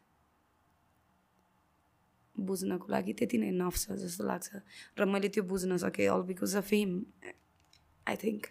बुझ्नको 2.37 2.87
लागि 2.89 3.13
त्यति 3.19 3.37
नै 3.39 3.51
नफ 3.53 3.75
छ 3.77 3.99
जस्तो 4.01 4.25
लाग्छ। 4.25 4.49
र 4.97 5.05
मैले 5.05 5.29
त्यो 5.29 5.43
बुझ्न 5.45 5.77
सकेँ 5.77 6.09
all 6.09 6.23
because 6.25 6.57
of 6.57 6.69
him 6.73 6.91
I 8.07 8.17
think 8.17 8.43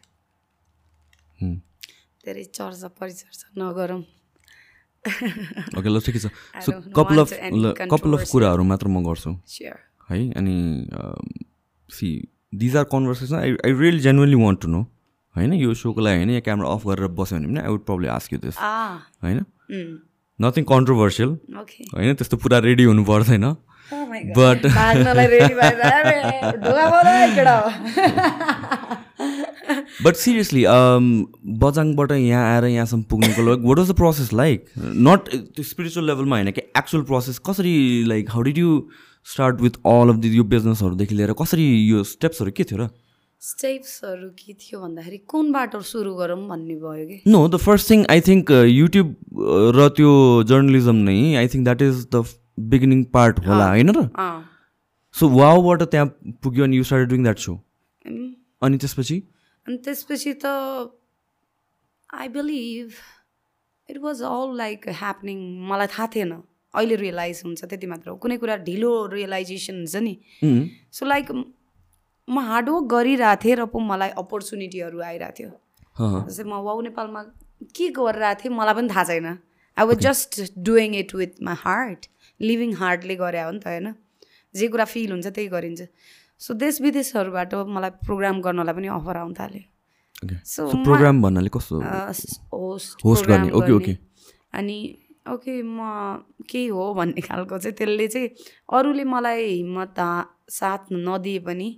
धेरै 2.21 2.43
चर्चा 2.53 2.87
परिचर्चा 2.99 3.47
नगरौँ। 3.57 4.03
ओके 5.73 5.89
ल 5.89 5.97
ठिकै 6.05 6.19
छ। 6.19 6.27
कपाल 6.93 7.17
अफ 7.23 7.29
कपाल 7.87 8.13
अफ 8.13 8.23
कुराहरू 8.29 8.63
मात्र 8.67 8.87
म 8.93 9.01
गर्छु। 9.07 9.31
है 10.09 10.19
अनि 10.37 10.55
see 11.89 12.09
these 12.55 12.75
are 12.77 12.83
conversation 12.91 13.35
I 13.35 13.51
I 13.65 13.71
really 13.79 13.99
genuinely 13.99 14.35
want 14.43 14.61
to 14.61 14.67
know? 14.67 14.81
होइन 15.35 15.53
यो 15.53 15.73
सोको 15.73 16.01
लागि 16.01 16.17
होइन? 16.17 16.29
यहाँ 16.29 16.41
क्यामेरा 16.41 16.69
अफ 16.69 16.87
गरेर 16.87 17.07
बस्यो 17.17 17.37
भने 17.37 17.47
पनि 17.47 17.59
I 17.59 17.69
would 17.69 17.85
problem 17.85 18.09
ask 18.11 18.33
you 18.33 18.39
this 18.39 18.55
होइन 19.23 19.39
नथिङ 20.39 20.63
कन्ट्रोभर्सियल 20.69 21.29
होइन? 21.57 22.13
त्यस्तो 22.13 22.37
पुरा 22.37 22.57
रेडी 22.67 22.83
हुनु 22.83 23.03
पर्दैन। 23.05 23.55
बट 24.37 24.65
बट 30.03 30.15
सिरियसली 30.15 30.63
बजाङबाट 31.61 32.11
यहाँ 32.11 32.43
आएर 32.53 32.65
यहाँसम्म 32.65 33.03
पुग्नुको 33.09 33.41
लागि 33.47 33.67
what 33.67 33.77
was 33.77 33.89
the 33.91 33.95
process 33.95 34.33
like 34.33 34.65
not 35.07 35.29
त्यो 35.29 35.63
स्पिरिचुअल 35.63 36.05
लेभलमा 36.07 36.35
होइन 36.35 36.51
कि 36.51 36.61
एक्चुअल 36.77 37.03
प्रोसेस 37.03 37.39
कसरी 37.49 37.73
like 38.07 38.29
how 38.31 38.41
did 38.49 38.57
you 38.57 38.69
start 39.31 39.61
with 39.61 39.77
all 39.85 40.09
of 40.09 40.15
the 40.15 40.33
यो 40.39 40.43
बिजनेसहरूदेखि 40.55 41.15
लिएर 41.15 41.33
कसरी 41.41 41.65
यो 41.91 42.03
स्टेप्सहरू 42.11 42.51
के 42.57 42.63
थियो 42.71 42.79
र? 42.81 42.89
स्टेप्सहरू 43.41 44.29
के 44.39 44.53
थियो 44.61 44.79
भन्दाखेरि 44.81 45.17
कुन 45.31 45.51
बाटो 45.51 45.79
सुरु 45.89 46.13
गरौँ 46.15 46.37
भन्ने 46.47 46.75
भयो 46.75 47.05
कि? 47.07 47.17
No 47.27 47.47
the 47.47 47.57
first 47.65 47.89
thing 47.89 48.05
I 48.11 48.21
think 48.27 48.51
YouTube 48.51 49.15
र 49.77 49.87
त्यो 49.97 50.11
जर्नलिजम 50.51 50.97
नै 51.09 51.19
I 51.41 51.47
think 51.53 51.63
that 51.65 51.81
is 51.81 52.05
the 52.15 52.23
beginning 52.73 53.03
part 53.15 53.39
होला 53.47 53.67
होइन 53.69 53.89
र? 53.97 54.03
सो 55.15 55.29
वाउबाट 55.35 55.83
त्यहाँ 55.83 56.07
पुग्यो 56.43 56.63
अनि 56.63 56.77
you 56.77 56.83
start 56.89 57.09
doing 57.09 57.23
that 57.23 57.39
so 57.45 57.53
अनि 58.05 58.77
त्यसपछि? 58.77 59.17
अनि 59.67 59.77
त्यसपछि 59.85 60.33
त 60.43 60.45
I 62.19 62.27
believe 62.35 62.91
it 63.89 63.97
was 64.03 64.21
all 64.35 64.55
like 64.57 64.87
happening 64.99 65.39
मलाई 65.69 65.87
थाहा 65.95 66.07
थिएन। 66.15 66.31
अहिले 66.73 66.95
रियलाइज 66.95 67.41
हुन्छ 67.45 67.65
त्यति 67.65 67.87
मात्र 67.87 68.09
हो। 68.09 68.15
कुनै 68.17 68.37
कुरा 68.37 68.55
ढिलो 68.65 68.91
रियलाइजेसन 69.13 69.75
हुन्छ 69.75 69.95
नि। 69.95 70.13
सो 70.91 71.05
लाइक 71.05 71.31
म 71.31 72.39
हार्डवर्क 72.49 72.85
गरिरहेको 72.91 73.41
थिएँ 73.43 73.55
र 73.55 73.65
पो 73.73 73.79
मलाई 73.81 74.09
अपर्च्युनिटीहरू 74.21 74.99
आइरहेको 75.01 75.33
थियो 75.37 75.51
जस्तै 76.27 76.43
म 76.43 76.61
वाउ 76.67 76.81
नेपालमा 76.87 77.21
के 77.75 77.87
गरिरहेको 77.97 78.39
थिएँ 78.43 78.53
मलाई 78.53 78.73
पनि 78.75 78.89
थाहा 78.89 79.03
छैन। 79.09 79.27
I 79.77 79.85
was 79.85 79.97
just 80.05 80.41
doing 80.61 80.95
it 80.95 81.15
with 81.15 81.41
my 81.41 81.55
heart 81.65 82.07
living 82.39 82.73
Hartley 82.77 83.15
गरे 83.17 83.41
हो 83.41 83.51
नि 83.51 83.59
त 83.59 83.67
होइन? 83.67 83.87
जे 84.55 84.67
कुरा 84.67 84.85
फिल 84.85 85.11
हुन्छ 85.11 85.27
त्यही 85.27 85.47
गरिन्छ। 85.49 85.81
सो 86.41 86.53
देश 86.53 86.81
विदेशहरूबाट 86.81 87.53
मलाई 87.75 87.91
प्रोग्राम 88.05 88.41
गर्नलाई 88.41 88.73
पनि 88.75 88.87
अफर 88.93 89.17
आउनु 89.17 89.33
थाल्यो। 89.39 90.37
सो 90.45 90.69
प्रोग्राम 90.85 91.21
भन्नाले 91.21 91.49
कस्तो? 91.49 91.81
होस्ट 92.53 93.05
होस्ट 93.05 93.25
गर्ने। 93.25 93.51
ओके 93.51 93.71
ओके 93.73 93.93
अनि 94.53 94.77
ओके 95.29 95.61
म 95.61 95.79
केही 96.49 96.67
हो 96.69 96.93
भन्ने 96.93 97.21
खालको 97.21 97.57
चाहिँ 97.59 97.75
त्यसले 97.77 98.07
चाहिँ 98.07 98.29
अरूले 98.71 99.03
मलाई 99.05 99.45
हिम्मत 99.47 99.99
साथ 100.51 100.91
नदिए 100.91 101.39
पनि 101.47 101.69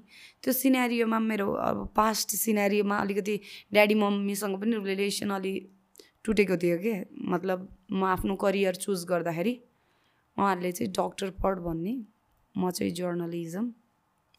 त्यो 0.43 0.53
सिनेरियोमा 0.53 1.19
मेरो 1.21 1.47
अब 1.67 1.77
पास्ट 1.95 2.35
सिनेरियोमा 2.37 2.97
अलिकति 2.97 3.35
ड्याडी 3.73 3.95
मम्मीसँग 3.95 4.55
पनि 4.61 4.83
रिलेसन 4.85 5.29
अलि 5.31 5.53
टुटेको 6.25 6.57
थियो 6.57 6.77
कि 6.77 6.93
मतलब 7.27 7.67
म 7.91 8.03
आफ्नो 8.07 8.35
करियर 8.43 8.75
चुज 8.77 9.05
गर्दाखेरि 9.09 9.53
उहाँहरूले 10.37 10.71
चाहिँ 10.71 10.91
डक्टर 10.93 11.29
पढ 11.43 11.59
भन्ने 11.67 11.93
म 12.55 12.71
चाहिँ 12.71 12.93
जर्नलिजम 12.93 13.71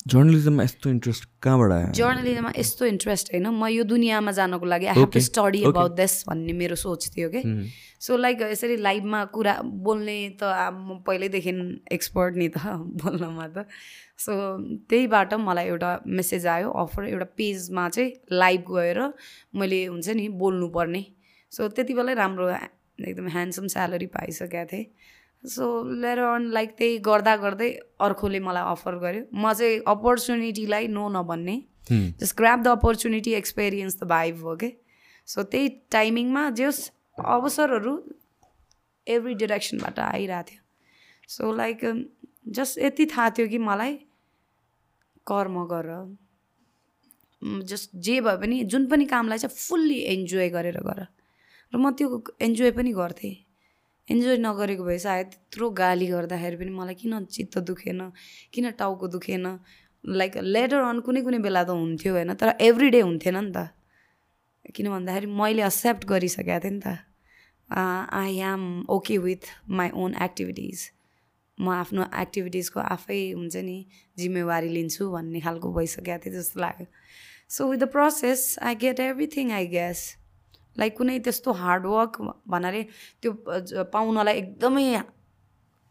जर्नलिजममा 0.07 0.63
यस्तो 0.63 0.91
इन्ट्रेस्ट 0.91 1.25
कहाँबाट 1.43 1.73
आयो 1.73 1.91
जर्नलिजममा 1.95 2.51
यस्तो 2.57 2.87
इन्ट्रेस्ट 2.87 3.29
होइन 3.33 3.47
म 3.49 3.67
यो 3.69 3.83
दुनियाँमा 3.87 4.33
जानको 4.33 4.67
लागि 4.67 4.87
I 4.87 4.99
have 4.99 5.11
to 5.13 5.21
study 5.23 5.63
about 5.65 5.93
this 5.97 6.15
भन्ने 6.29 6.53
मेरो 6.53 6.77
सोच 6.77 7.09
थियो 7.17 7.29
कि 7.31 7.43
सो 8.01 8.17
लाइक 8.17 8.43
यसरी 8.45 8.77
लाइभमा 8.79 9.25
कुरा 9.31 9.55
बोल्ने 9.87 10.17
त 10.43 10.51
म 10.73 10.99
पहिल्यैदेखि 11.07 11.55
एक्सपर्ट 11.93 12.37
नि 12.37 12.49
त 12.49 12.75
बोल्नमा 12.99 13.47
त 13.49 13.67
सो 14.19 14.35
त्यहीबाट 14.91 15.35
मलाई 15.41 15.67
एउटा 15.69 15.95
मेसेज 16.19 16.47
आयो 16.49 16.71
अफर 16.83 17.09
एउटा 17.09 17.31
पेजमा 17.37 17.89
चाहिँ 17.91 18.37
लाइभ 18.37 18.65
गएर 18.71 19.03
मैले 19.55 19.85
हुन्छ 19.87 20.09
नि 20.17 20.29
बोल्नुपर्ने 20.37 21.05
सो 21.53 21.69
त्यति 21.71 21.95
बेलै 21.95 22.15
राम्रो 22.17 22.51
एकदम 22.51 23.29
ह्यान्डसम 23.31 23.67
स्यालेरी 23.71 24.07
पाइसकेको 24.13 24.71
थिएँ 24.73 24.87
सो 25.45 25.67
लेर 26.01 26.19
अन 26.19 26.51
लाइक 26.53 26.71
त्यही 26.79 26.99
गर्दा 26.99 27.37
गर्दै 27.37 27.71
अर्कोले 28.01 28.41
मलाई 28.41 28.63
अफर 28.73 28.95
गर्यो। 28.99 29.25
म 29.35 29.53
चाहिँ 29.53 29.83
अपर्च्युनिटीलाई 29.87 30.89
नो 30.89 31.09
नभन्ने। 31.09 31.57
Just 31.91 32.37
grab 32.37 32.59
the 32.61 32.69
opportunity 32.69 33.33
experience 33.35 33.99
the 34.01 34.07
vibe 34.09 34.43
हो 34.45 34.57
कि 34.57 34.73
सो 35.29 35.43
त्यही 35.43 35.69
टाइमिङमा 35.91 36.49
जस 36.51 36.91
अवसरहरू 37.19 37.95
एभ्री 39.07 39.35
डिरेक्सनबाट 39.35 39.99
आइरहेको 39.99 40.51
थियो। 40.51 40.63
सो 41.29 41.53
लाइक 41.53 41.79
जस्ट 42.49 42.79
यति 42.79 43.07
थाहा 43.07 43.31
थियो 43.31 43.49
कि 43.49 43.59
मलाई 43.59 43.95
कर्म 45.27 45.65
गर। 45.67 45.91
जस्ट 47.43 47.91
जे 47.99 48.21
भए 48.21 48.37
पनि 48.37 48.63
जुन 48.65 48.87
पनि 48.87 49.05
कामलाई 49.07 49.39
चाहिँ 49.39 49.57
फुल्ली 49.59 49.99
इन्जोय 50.15 50.49
गरेर 50.49 50.79
गर। 50.81 51.07
र 51.73 51.77
म 51.77 51.91
त्यो 51.91 52.23
इन्जोय 52.41 52.71
पनि 52.71 52.93
गर्थेँ। 52.93 53.35
इन्जोय 54.09 54.37
नगरेको 54.39 54.85
भए 54.85 54.99
सायद 54.99 55.27
त्यत्रो 55.27 55.71
गाली 55.79 56.07
गर्दाखेरि 56.07 56.57
पनि 56.57 56.71
मलाई 56.71 56.95
किन 56.95 57.25
चित्त 57.27 57.59
दुखेन 57.69 58.01
किन 58.53 58.71
टाउको 58.81 59.07
दुखेन? 59.09 59.47
लाइक 60.05 60.37
लेटर 60.45 60.81
अन 60.83 61.01
कुनै 61.07 61.21
कुनै 61.23 61.39
बेला 61.39 61.63
त 61.65 61.71
हुन्थ्यो 61.71 62.13
होइन 62.13 62.35
तर 62.35 62.49
एभ्री 62.61 62.89
डे 62.91 63.01
हुन्थेन 63.01 63.37
नि 63.39 63.53
त। 63.55 63.59
किन 64.75 64.87
भन्दाखेरि 64.91 65.27
मैले 65.27 65.63
एक्सेप्ट 65.65 66.03
गरिसकेको 66.11 66.59
थिएँ 66.65 66.73
नि 66.73 66.81
त। 66.83 66.99
I 67.71 68.39
am 68.53 68.65
okay 68.91 69.19
with 69.19 69.43
my 69.71 69.91
own 69.95 70.15
activities 70.23 70.79
म 71.59 71.69
आफ्नो 71.73 72.05
एक्टिभिटिजको 72.21 72.81
आफै 72.81 73.21
हुन्छ 73.33 73.57
नि 73.63 73.79
जिम्मेवारी 74.19 74.69
लिन्छु 74.69 75.11
भन्ने 75.11 75.41
खालको 75.41 75.73
भइसकेको 75.73 76.19
थिएँ 76.25 76.35
जस्तो 76.35 76.61
लाग्यो। 76.61 76.87
So 77.49 77.71
with 77.71 77.79
the 77.79 77.89
process 77.95 78.59
I 78.63 78.75
get 78.83 79.01
everything 79.01 79.53
I 79.53 79.67
guess 79.69 79.99
like 80.79 80.97
कुनै 80.99 81.19
त्यस्तो 81.27 81.53
हार्डवर्क 81.63 82.13
भन्नाले 82.49 82.83
त्यो 83.23 83.85
पाउनलाई 83.97 84.35
एकदमै 84.39 84.87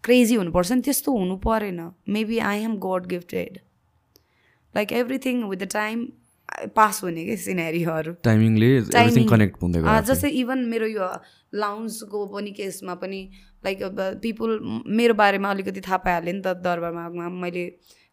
क्रेजी 0.03 0.35
हुनुपर्छ 0.35 0.71
नि 0.71 0.81
त्यस्तो 0.81 1.11
हुनु 1.17 1.35
परेन. 1.43 1.79
Maybe 2.09 2.37
I 2.51 2.63
am 2.63 2.75
god 2.87 3.05
gifted 3.13 3.59
like 4.75 4.91
everything 5.01 5.43
with 5.49 5.57
the 5.57 5.67
time 5.73 6.07
pass 6.75 7.03
हुने 7.03 7.23
कि 7.25 7.35
सिनेरीहरू 7.37 8.11
टाइमिङले 8.23 8.69
कनेक्ट 9.31 9.61
हुँदै 9.63 9.81
जस्तै 10.09 10.29
इभन 10.41 10.65
मेरो 10.73 10.87
यो 10.87 11.07
लाउन्सको 11.63 12.25
पनि 12.33 12.51
केसमा 12.59 12.95
पनि 13.03 13.21
लाइक 13.65 13.79
पिपुल 14.23 14.59
मेरो 14.99 15.13
बारेमा 15.21 15.51
अलिकति 15.51 15.81
थाहा 15.87 15.97
पाइहालेँ 16.07 16.33
नि 16.33 16.41
त 16.41 16.53
दरबारमा 16.67 17.29
मैले 17.43 17.65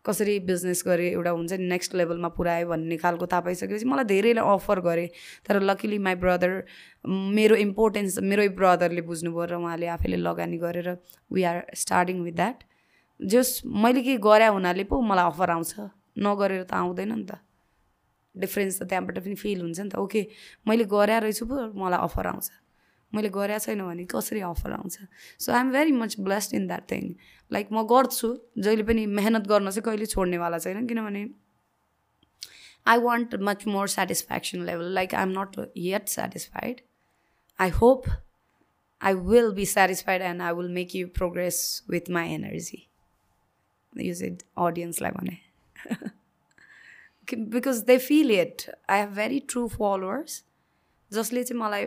कसरी 0.04 0.38
बिजनेस 0.40 0.82
गरेँ 0.86 1.10
एउटा 1.10 1.30
हुन्छ 1.30 1.52
नि 1.52 1.66
नेक्स्ट 1.68 1.94
लेभलमा 1.94 2.28
पुऱ्याएँ 2.36 2.64
भन्ने 2.64 2.96
खालको 2.96 3.26
थाहा 3.26 3.40
पाइसकेपछि 3.40 3.84
मलाई 3.84 4.04
धेरैले 4.04 4.40
अफर 4.40 4.80
गरेँ। 4.80 5.08
तर 5.44 5.60
लकिली 5.60 5.98
माई 5.98 6.14
ब्रदर 6.22 6.52
मेरो 7.06 7.56
इम्पोर्टेन्स 7.56 8.18
मेरै 8.22 8.48
ब्रदरले 8.56 9.02
बुझ्नुभयो 9.04 9.44
र 9.44 9.54
उहाँले 9.58 9.86
आफैले 9.96 10.16
लगानी 10.16 10.58
गरेर 10.58 10.88
we 11.30 11.42
are 11.42 11.56
starting 11.74 12.22
with 12.24 12.34
that 12.34 12.64
जस 13.20 13.62
मैले 13.66 14.02
के 14.02 14.16
गरे 14.22 14.46
हुनाले 14.46 14.84
पो 14.86 15.00
मलाई 15.02 15.26
अफर 15.26 15.50
आउँछ। 15.50 15.74
नगरेर 16.18 16.62
त 16.62 16.72
आउँदैन 16.74 17.12
नि 17.12 17.24
त। 17.26 17.42
डिफ्रेन्स 18.34 18.78
त 18.78 18.82
त्यहाँबाट 18.88 19.18
पनि 19.18 19.34
फिल 19.34 19.60
हुन्छ 19.60 19.80
नि 19.80 19.90
त। 19.90 19.96
ओके 19.98 20.20
मैले 20.66 20.84
गरे 20.86 21.18
रहेछु 21.20 21.44
पो 21.46 21.56
मलाई 21.74 22.00
अफर 22.06 22.26
आउँछ। 22.26 22.48
मैले 23.12 23.28
गरेको 23.28 23.64
छैन 23.64 23.82
भने 23.82 24.04
कसरी 24.04 24.40
अफर 24.48 24.72
आउँछ 24.72 24.98
so 25.40 25.52
I 25.52 25.60
am 25.60 25.72
very 25.72 25.92
much 25.92 26.16
blessed 26.20 26.54
in 26.54 26.66
that 26.66 26.90
thing 26.90 27.14
like 27.50 27.68
म 27.72 27.82
गर्छु 27.86 28.36
जहिले 28.58 28.82
पनि 28.82 29.06
मेहनत 29.18 29.46
गर्न 29.48 29.70
चाहिँ 29.70 29.82
कहिले 29.82 30.06
छोड्नेवाला 30.06 30.58
छैन 30.58 30.86
किनभने 30.86 31.26
I 32.86 32.98
want 33.00 33.34
much 33.42 33.66
more 33.66 33.88
satisfaction 33.88 34.64
level 34.66 34.92
like 34.94 35.14
I 35.14 35.22
am 35.22 35.38
not 35.38 35.56
yet 35.76 36.08
satisfied 36.08 36.80
I 37.58 37.70
hope 37.80 38.08
I 39.00 39.14
will 39.26 39.50
be 39.52 39.66
satisfied 39.66 40.22
and 40.22 40.42
I 40.42 40.52
will 40.52 40.68
make 40.74 40.94
you 40.96 41.08
progress 41.14 41.60
with 41.90 42.10
my 42.10 42.34
energy 42.34 42.86
use 43.92 44.22
it 44.24 44.42
अडियन्सलाई 44.58 45.10
भने 45.10 45.36
because 47.28 47.82
they 47.86 47.98
feel 47.98 48.30
it 48.30 48.62
I 48.90 49.00
have 49.00 49.14
very 49.14 49.40
true 49.48 49.66
followers 49.68 50.42
जसले 51.12 51.42
चाहिँ 51.44 51.60
मलाई 51.60 51.86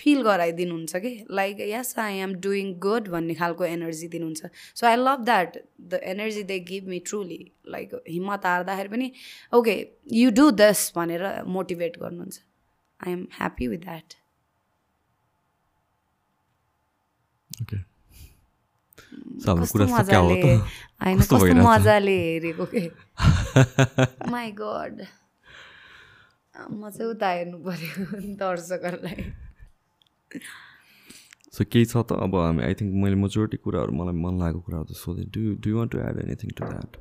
feel 0.00 0.22
गराइदिनुहुन्छ 0.22 0.96
कि? 0.96 1.12
Like 1.30 1.60
yes 1.68 1.98
I 1.98 2.18
am 2.18 2.34
doing 2.46 2.72
good 2.78 3.08
भन्ने 3.08 3.34
खालको 3.34 3.64
energy 3.64 4.08
दिनुहुन्छ। 4.08 4.50
So 4.74 4.86
I 4.86 4.96
love 4.96 5.24
that 5.24 5.58
the 5.80 6.00
energy 6.14 6.42
they 6.52 6.58
give 6.70 6.88
me 6.88 6.98
truly 7.06 7.40
like 7.68 7.94
हिम्मत 8.08 8.46
हार्दाखेरि 8.46 8.88
पनि 8.88 9.12
ओके 9.54 9.76
यु 10.12 10.30
डु 10.30 10.50
दस 10.62 10.92
भनेर 10.96 11.26
मोटिभेट 11.58 11.98
गर्नुहुन्छ। 12.00 12.40
I 13.00 13.12
am 13.12 13.26
happy 13.38 13.66
with 13.68 13.78
that 13.78 14.14
मजाले। 21.62 22.16
हेरेको 22.18 22.66
के? 22.74 22.82
माई 24.30 24.50
गड 24.60 25.02
म 26.70 26.90
चाहिँ 26.90 27.10
उता 27.10 27.28
हेर्नु 27.28 27.58
पऱ्यो 27.64 28.20
दर्शकहरूलाई। 28.40 29.49
सो 31.52 31.64
केही 31.72 31.84
छ 31.84 31.94
त 32.08 32.18
अब 32.26 32.34
हामी 32.36 32.62
आई 32.64 32.74
थिङ्क 32.80 32.90
मैले 33.04 33.16
मेजोरिटी 33.22 33.56
कुराहरू 33.66 33.92
मलाई 34.00 34.16
मन 34.24 34.34
लागेको 34.40 34.60
कुराहरू 34.66 34.86
त 34.90 34.96
सोधेँ। 34.96 35.26
Do 35.36 35.40
do 35.64 35.76
want 35.76 35.92
to 35.92 35.98
add 36.08 36.16
anything 36.24 36.50
to 36.58 36.62
that 36.72 36.96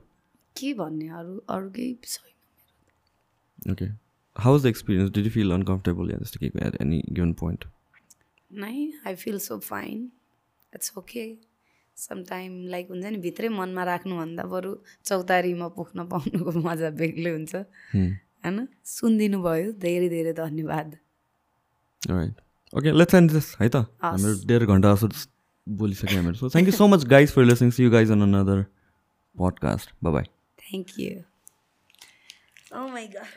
के 0.55 0.73
भन्ने? 0.79 1.07
अरू 1.19 1.33
अरू 1.55 1.67
केही 1.75 1.91
छैन 2.03 3.71
okay 3.71 3.85
how 4.35 4.55
is 4.55 4.63
the 4.63 4.65
experience 4.67 5.11
did 5.17 5.25
you 5.25 5.31
feel 5.31 5.51
uncomfortable 5.53 6.11
या 6.11 6.17
जस्तो 6.23 6.37
केही 6.39 6.67
एट 6.67 6.81
एनी 6.81 6.99
गिभन 7.11 7.33
पोइन्ट 7.43 7.61
नै 8.51 8.75
I 9.05 9.15
feel 9.25 9.37
so 9.45 9.59
fine 9.67 10.09
it's 10.73 10.97
okay 10.97 11.25
sometime 11.97 12.51
like 12.71 12.89
हुन्छ 12.89 13.05
नि 13.05 13.17
भित्रै 13.23 13.49
मनमा 13.53 13.83
राख्नुभन्दा 13.83 14.43
बरु 14.51 14.75
चौतारीमा 15.05 15.67
पुग्न 15.77 16.05
पाउनुको 16.11 16.51
मजा 16.67 16.89
बेग्लै 16.99 17.31
हुन्छ। 17.31 17.55
होइन? 17.95 18.67
सुनिदिनु 18.91 19.41
भयो 19.43 19.71
धेरै 19.85 20.07
धेरै 20.09 20.33
धन्यवाद। 20.33 20.95
Right 22.01 22.35
okay 22.73 22.91
let's 22.91 23.15
end 23.15 23.31
this 23.31 23.55
है 23.61 23.69
त 23.69 23.85
हाम्रो 24.03 24.33
डेढ 24.47 24.63
घन्टा 24.65 24.93
जस्तो 24.95 25.07
बोलिसक्यो 25.67 26.17
हामीहरू 26.17 26.37
so 26.37 26.49
thank 26.49 26.67
you 26.67 26.75
so 26.75 26.87
much 26.87 27.05
guys 27.15 27.31
for 27.31 27.45
listening 27.45 27.71
see 27.71 27.83
you 27.83 27.91
guys 27.91 28.11
on 28.11 28.21
another 28.23 28.63
podcast 29.35 29.93
bye 30.03 30.23
thank 30.59 30.99
you 30.99 31.17
Oh 32.71 32.87
my 32.87 33.01
god. 33.07 33.29